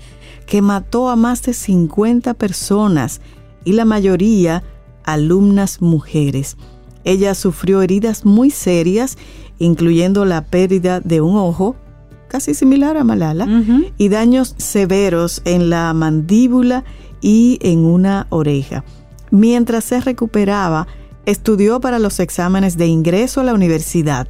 que 0.48 0.62
mató 0.62 1.10
a 1.10 1.16
más 1.16 1.44
de 1.44 1.54
50 1.54 2.34
personas 2.34 3.22
y 3.64 3.74
la 3.74 3.86
mayoría 3.86 4.64
alumnas 5.04 5.82
mujeres. 5.82 6.58
Ella 7.04 7.36
sufrió 7.36 7.82
heridas 7.82 8.26
muy 8.26 8.50
serias, 8.50 9.18
incluyendo 9.60 10.26
la 10.26 10.46
pérdida 10.46 11.00
de 11.00 11.22
un 11.22 11.38
ojo, 11.38 11.76
casi 12.28 12.54
similar 12.54 12.98
a 12.98 13.04
Malala, 13.04 13.48
y 13.98 14.10
daños 14.10 14.56
severos 14.58 15.42
en 15.46 15.70
la 15.70 15.94
mandíbula 15.94 16.84
y 17.22 17.60
en 17.62 17.86
una 17.86 18.28
oreja. 18.30 18.84
Mientras 19.32 19.84
se 19.84 20.00
recuperaba, 20.02 20.88
estudió 21.26 21.82
para 21.82 22.00
los 22.00 22.20
exámenes 22.20 22.78
de 22.78 22.88
ingreso 22.88 23.42
a 23.42 23.44
la 23.44 23.54
universidad. 23.54 24.28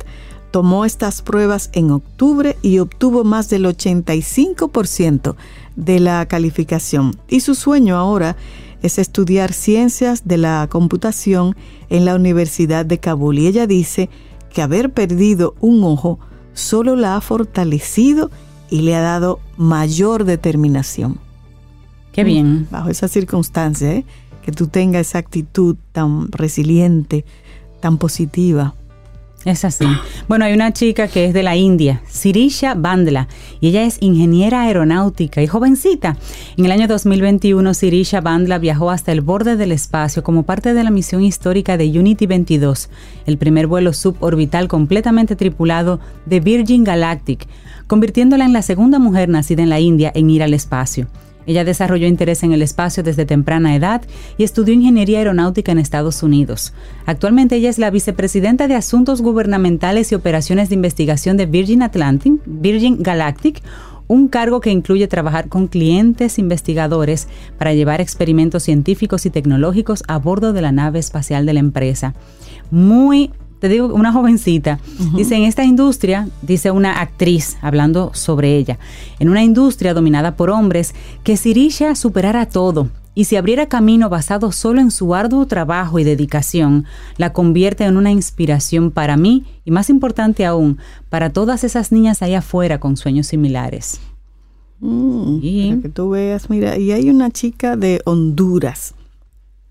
Tomó 0.51 0.85
estas 0.85 1.21
pruebas 1.21 1.69
en 1.73 1.91
octubre 1.91 2.57
y 2.61 2.79
obtuvo 2.79 3.23
más 3.23 3.49
del 3.49 3.65
85% 3.65 5.35
de 5.75 5.99
la 5.99 6.25
calificación. 6.27 7.15
Y 7.27 7.41
su 7.41 7.53
sueño 7.53 7.97
ahora 7.97 8.35
es 8.81 8.97
estudiar 8.97 9.53
ciencias 9.53 10.27
de 10.27 10.37
la 10.37 10.67
computación 10.69 11.55
en 11.89 12.05
la 12.05 12.15
Universidad 12.15 12.85
de 12.85 12.99
Kabul. 12.99 13.39
Y 13.39 13.47
ella 13.47 13.67
dice 13.67 14.09
que 14.51 14.61
haber 14.61 14.91
perdido 14.91 15.55
un 15.59 15.83
ojo 15.83 16.19
solo 16.57 16.95
la 16.95 17.15
ha 17.15 17.21
fortalecido 17.21 18.31
y 18.69 18.81
le 18.81 18.95
ha 18.95 19.01
dado 19.01 19.39
mayor 19.57 20.23
determinación. 20.25 21.19
Qué 22.11 22.23
bien. 22.23 22.61
Mm, 22.61 22.67
bajo 22.71 22.89
esa 22.89 23.07
circunstancia, 23.07 23.93
¿eh? 23.93 24.05
que 24.41 24.51
tú 24.51 24.67
tengas 24.67 25.07
esa 25.07 25.19
actitud 25.19 25.75
tan 25.91 26.31
resiliente, 26.31 27.25
tan 27.79 27.97
positiva. 27.97 28.73
Es 29.47 29.63
así. 29.63 29.85
Bueno, 30.27 30.43
hay 30.43 30.51
una 30.51 30.73
chica 30.73 31.07
que 31.07 31.23
es 31.23 31.33
de 31.33 31.41
la 31.41 31.55
India, 31.55 32.01
Sirisha 32.09 32.73
Bandla, 32.73 33.29
y 33.61 33.69
ella 33.69 33.85
es 33.85 33.97
ingeniera 34.01 34.63
aeronáutica 34.63 35.41
y 35.41 35.47
jovencita. 35.47 36.17
En 36.57 36.65
el 36.65 36.71
año 36.73 36.85
2021, 36.89 37.73
Sirisha 37.73 38.19
Bandla 38.19 38.57
viajó 38.57 38.91
hasta 38.91 39.13
el 39.13 39.21
borde 39.21 39.55
del 39.55 39.71
espacio 39.71 40.21
como 40.21 40.43
parte 40.43 40.73
de 40.73 40.83
la 40.83 40.91
misión 40.91 41.23
histórica 41.23 41.77
de 41.77 41.87
Unity 41.97 42.25
22, 42.25 42.89
el 43.25 43.37
primer 43.37 43.67
vuelo 43.67 43.93
suborbital 43.93 44.67
completamente 44.67 45.37
tripulado 45.37 46.01
de 46.25 46.41
Virgin 46.41 46.83
Galactic, 46.83 47.47
convirtiéndola 47.87 48.43
en 48.43 48.51
la 48.51 48.61
segunda 48.61 48.99
mujer 48.99 49.29
nacida 49.29 49.63
en 49.63 49.69
la 49.69 49.79
India 49.79 50.11
en 50.13 50.29
ir 50.29 50.43
al 50.43 50.53
espacio. 50.53 51.07
Ella 51.47 51.63
desarrolló 51.63 52.07
interés 52.07 52.43
en 52.43 52.51
el 52.51 52.61
espacio 52.61 53.01
desde 53.01 53.25
temprana 53.25 53.75
edad 53.75 54.03
y 54.37 54.43
estudió 54.43 54.73
ingeniería 54.73 55.19
aeronáutica 55.19 55.71
en 55.71 55.79
Estados 55.79 56.21
Unidos. 56.21 56.73
Actualmente 57.05 57.55
ella 57.55 57.69
es 57.69 57.79
la 57.79 57.89
vicepresidenta 57.89 58.67
de 58.67 58.75
Asuntos 58.75 59.21
Gubernamentales 59.21 60.11
y 60.11 60.15
Operaciones 60.15 60.69
de 60.69 60.75
Investigación 60.75 61.37
de 61.37 61.47
Virgin 61.47 61.81
Atlantic, 61.81 62.33
Virgin 62.45 63.01
Galactic, 63.01 63.63
un 64.07 64.27
cargo 64.27 64.61
que 64.61 64.71
incluye 64.71 65.07
trabajar 65.07 65.49
con 65.49 65.67
clientes 65.67 66.39
investigadores 66.39 67.27
para 67.57 67.73
llevar 67.73 68.01
experimentos 68.01 68.63
científicos 68.63 69.25
y 69.25 69.29
tecnológicos 69.29 70.03
a 70.07 70.17
bordo 70.17 70.53
de 70.53 70.61
la 70.61 70.71
nave 70.71 70.99
espacial 70.99 71.45
de 71.45 71.53
la 71.53 71.59
empresa. 71.59 72.13
Muy 72.71 73.31
te 73.59 73.69
digo, 73.69 73.93
una 73.93 74.11
jovencita, 74.11 74.79
dice, 75.15 75.35
en 75.35 75.43
esta 75.43 75.63
industria, 75.63 76.27
dice 76.41 76.71
una 76.71 76.99
actriz 77.01 77.57
hablando 77.61 78.11
sobre 78.13 78.55
ella, 78.55 78.77
en 79.19 79.29
una 79.29 79.43
industria 79.43 79.93
dominada 79.93 80.35
por 80.35 80.49
hombres, 80.49 80.93
que 81.23 81.38
Sirisha 81.38 81.95
superara 81.95 82.47
todo 82.47 82.89
y 83.17 83.23
si 83.23 83.35
abriera 83.35 83.65
camino 83.65 84.09
basado 84.09 84.51
solo 84.51 84.79
en 84.79 84.91
su 84.91 85.15
arduo 85.15 85.47
trabajo 85.47 85.97
y 85.97 86.03
dedicación, 86.03 86.85
la 87.17 87.34
convierte 87.34 87.84
en 87.84 87.97
una 87.97 88.11
inspiración 88.11 88.91
para 88.91 89.17
mí 89.17 89.43
y 89.65 89.71
más 89.71 89.89
importante 89.89 90.45
aún, 90.45 90.77
para 91.09 91.31
todas 91.31 91.63
esas 91.63 91.91
niñas 91.91 92.21
allá 92.21 92.39
afuera 92.39 92.79
con 92.79 92.95
sueños 92.95 93.25
similares. 93.25 93.99
Mm, 94.81 95.39
y, 95.41 95.79
que 95.81 95.89
tú 95.89 96.11
veas, 96.11 96.51
mira, 96.51 96.77
y 96.77 96.91
hay 96.91 97.09
una 97.09 97.31
chica 97.31 97.75
de 97.75 98.01
Honduras. 98.05 98.93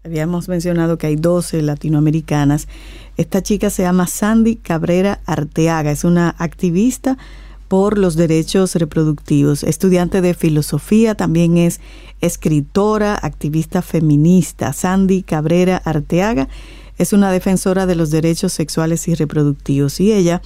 Habíamos 0.07 0.49
mencionado 0.49 0.99
que 0.99 1.09
hay 1.09 1.17
12 1.17 1.63
latinoamericanas. 1.63 2.69
Esta 3.17 3.43
chica 3.43 3.71
se 3.71 3.83
llama 3.83 4.07
Sandy 4.07 4.55
Cabrera 4.55 5.19
Arteaga, 5.27 5.91
es 5.91 6.05
una 6.05 6.33
activista 6.39 7.19
por 7.67 7.99
los 7.99 8.15
derechos 8.15 8.77
reproductivos, 8.77 9.65
estudiante 9.65 10.21
de 10.21 10.35
filosofía, 10.35 11.17
también 11.17 11.57
es 11.57 11.81
escritora, 12.21 13.19
activista 13.21 13.83
feminista. 13.83 14.73
Sandy 14.73 15.25
Cabrera 15.25 15.83
Arteaga 15.85 16.49
es 16.99 17.13
una 17.13 17.33
defensora 17.33 17.85
de 17.87 17.97
los 17.97 18.13
derechos 18.13 18.53
sexuales 18.53 19.09
y 19.09 19.17
reproductivos 19.17 19.99
y 19.99 20.13
ella 20.13 20.41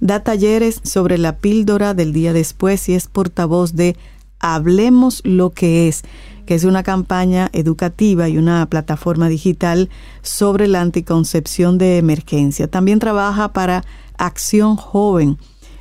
da 0.00 0.24
talleres 0.24 0.80
sobre 0.82 1.18
la 1.18 1.36
píldora 1.36 1.94
del 1.94 2.12
día 2.12 2.32
después 2.32 2.88
y 2.88 2.94
es 2.94 3.06
portavoz 3.06 3.76
de 3.76 3.96
Hablemos 4.40 5.22
lo 5.24 5.50
que 5.50 5.86
es 5.86 6.02
que 6.46 6.54
es 6.54 6.64
una 6.64 6.82
campaña 6.82 7.50
educativa 7.52 8.28
y 8.28 8.38
una 8.38 8.66
plataforma 8.66 9.28
digital 9.28 9.90
sobre 10.22 10.68
la 10.68 10.80
anticoncepción 10.80 11.78
de 11.78 11.98
emergencia. 11.98 12.68
También 12.68 12.98
trabaja 12.98 13.52
para 13.52 13.84
Acción 14.16 14.76
Joven, 14.76 15.38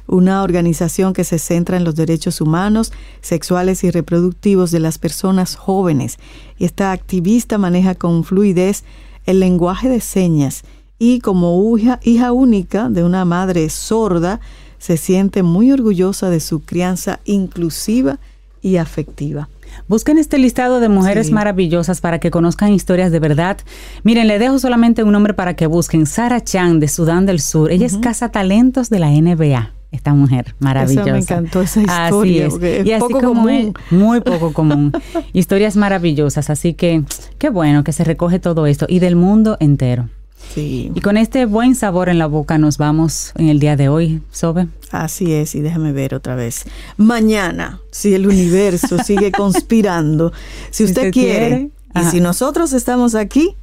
una 0.08 0.44
organización 0.44 1.14
que 1.14 1.24
se 1.24 1.40
centra 1.40 1.78
en 1.78 1.84
los 1.84 1.96
derechos 1.96 2.42
humanos, 2.42 2.92
sexuales 3.22 3.84
y 3.84 3.92
reproductivos 3.92 4.72
de 4.72 4.80
las 4.80 4.98
personas 4.98 5.56
jóvenes. 5.56 6.18
Esta 6.60 6.92
activista 6.92 7.58
maneja 7.58 7.96
con 7.96 8.24
fluidez 8.24 8.84
el 9.26 9.40
lenguaje 9.40 9.90
de 9.90 10.02
señas 10.02 10.64
y 11.00 11.20
como 11.20 11.78
hija, 11.78 12.00
hija 12.04 12.32
única 12.32 12.90
de 12.90 13.04
una 13.04 13.26
madre 13.26 13.70
sorda, 13.70 14.40
se 14.78 14.98
siente 14.98 15.44
muy 15.44 15.72
orgullosa 15.72 16.30
de 16.30 16.40
su 16.40 16.62
crianza 16.62 17.20
inclusiva 17.26 18.20
y 18.62 18.78
afectiva. 18.78 19.50
Busquen 19.88 20.18
este 20.18 20.38
listado 20.38 20.80
de 20.80 20.90
mujeres 20.90 21.32
maravillosas 21.32 22.02
para 22.02 22.20
que 22.20 22.32
conozcan 22.32 22.72
historias 22.74 23.12
de 23.12 23.20
verdad. 23.20 23.58
Miren, 24.04 24.28
le 24.28 24.40
dejo 24.40 24.60
solamente 24.60 25.04
un 25.04 25.12
nombre 25.12 25.34
para 25.34 25.56
que 25.56 25.68
busquen. 25.68 26.06
Sara 26.06 26.42
Chan 26.42 26.80
de 26.80 26.88
Sudán 26.88 27.26
del 27.26 27.40
Sur. 27.40 27.72
Ella 27.72 27.86
es 27.86 27.98
casa 27.98 28.30
talentos 28.30 28.90
de 28.90 29.00
la 29.00 29.10
NBA. 29.10 29.72
esta 29.92 30.14
mujer 30.14 30.56
maravillosa. 30.60 31.12
Me 31.12 31.20
encantó 31.20 31.62
esa 31.62 31.82
historia. 31.82 32.48
Así 32.48 32.66
es. 32.66 32.86
y 32.86 32.92
así 32.94 33.02
poco 33.02 33.22
como 33.22 33.44
común. 33.44 33.74
muy 33.92 34.22
poco 34.22 34.52
común. 34.52 34.92
Historias 35.34 35.76
maravillosas. 35.76 36.50
Así 36.50 36.74
que 36.74 37.04
qué 37.38 37.50
bueno 37.50 37.84
que 37.84 37.92
se 37.92 38.04
recoge 38.04 38.40
todo 38.40 38.66
esto 38.66 38.88
y 38.90 39.00
del 39.00 39.16
mundo 39.16 39.58
entero. 39.60 40.10
Sí. 40.54 40.92
Y 40.94 41.02
con 41.02 41.18
este 41.18 41.46
buen 41.46 41.76
sabor 41.76 42.10
en 42.10 42.20
la 42.20 42.28
boca 42.28 42.58
nos 42.58 42.78
vamos 42.78 43.34
en 43.36 43.50
el 43.50 43.60
día 43.60 43.76
de 43.76 43.90
hoy, 43.90 44.22
Sobe. 44.32 44.68
Así 44.92 45.34
es, 45.34 45.56
y 45.56 45.62
déjame 45.62 45.92
ver 45.92 46.14
otra 46.14 46.36
vez. 46.36 46.66
Mañana, 46.98 47.80
si 47.92 48.14
el 48.14 48.28
universo 48.28 49.00
sigue 49.04 49.32
conspirando, 49.38 50.32
si 50.70 50.84
usted, 50.84 51.12
quiere, 51.12 51.72
y 51.96 52.04
si 52.06 52.22
nosotros 52.22 52.74
estamos 52.74 53.16
aquí, 53.16 53.56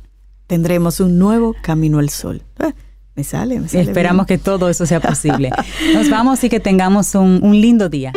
tendremos 0.49 0.99
un 0.99 1.19
nuevo 1.19 1.55
camino 1.63 2.01
al 2.01 2.11
sol. 2.11 2.43
Eh, 2.59 2.73
me 3.15 3.23
sale, 3.23 3.61
me 3.61 3.69
sale. 3.69 3.85
Esperamos 3.85 4.27
que 4.27 4.39
todo 4.39 4.69
eso 4.69 4.87
sea 4.87 5.01
posible. 5.01 5.51
Nos 5.95 6.11
vamos 6.11 6.43
y 6.43 6.49
que 6.49 6.59
tengamos 6.59 7.15
un, 7.15 7.41
un 7.43 7.61
lindo 7.61 7.89
día. 7.89 8.13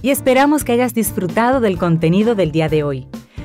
Y 0.00 0.10
esperamos 0.10 0.64
que 0.64 0.72
hayas 0.72 0.94
disfrutado 0.94 1.60
del 1.60 1.76
contenido 1.76 2.34
del 2.34 2.52
día 2.52 2.68
de 2.68 2.84
hoy. 2.84 3.06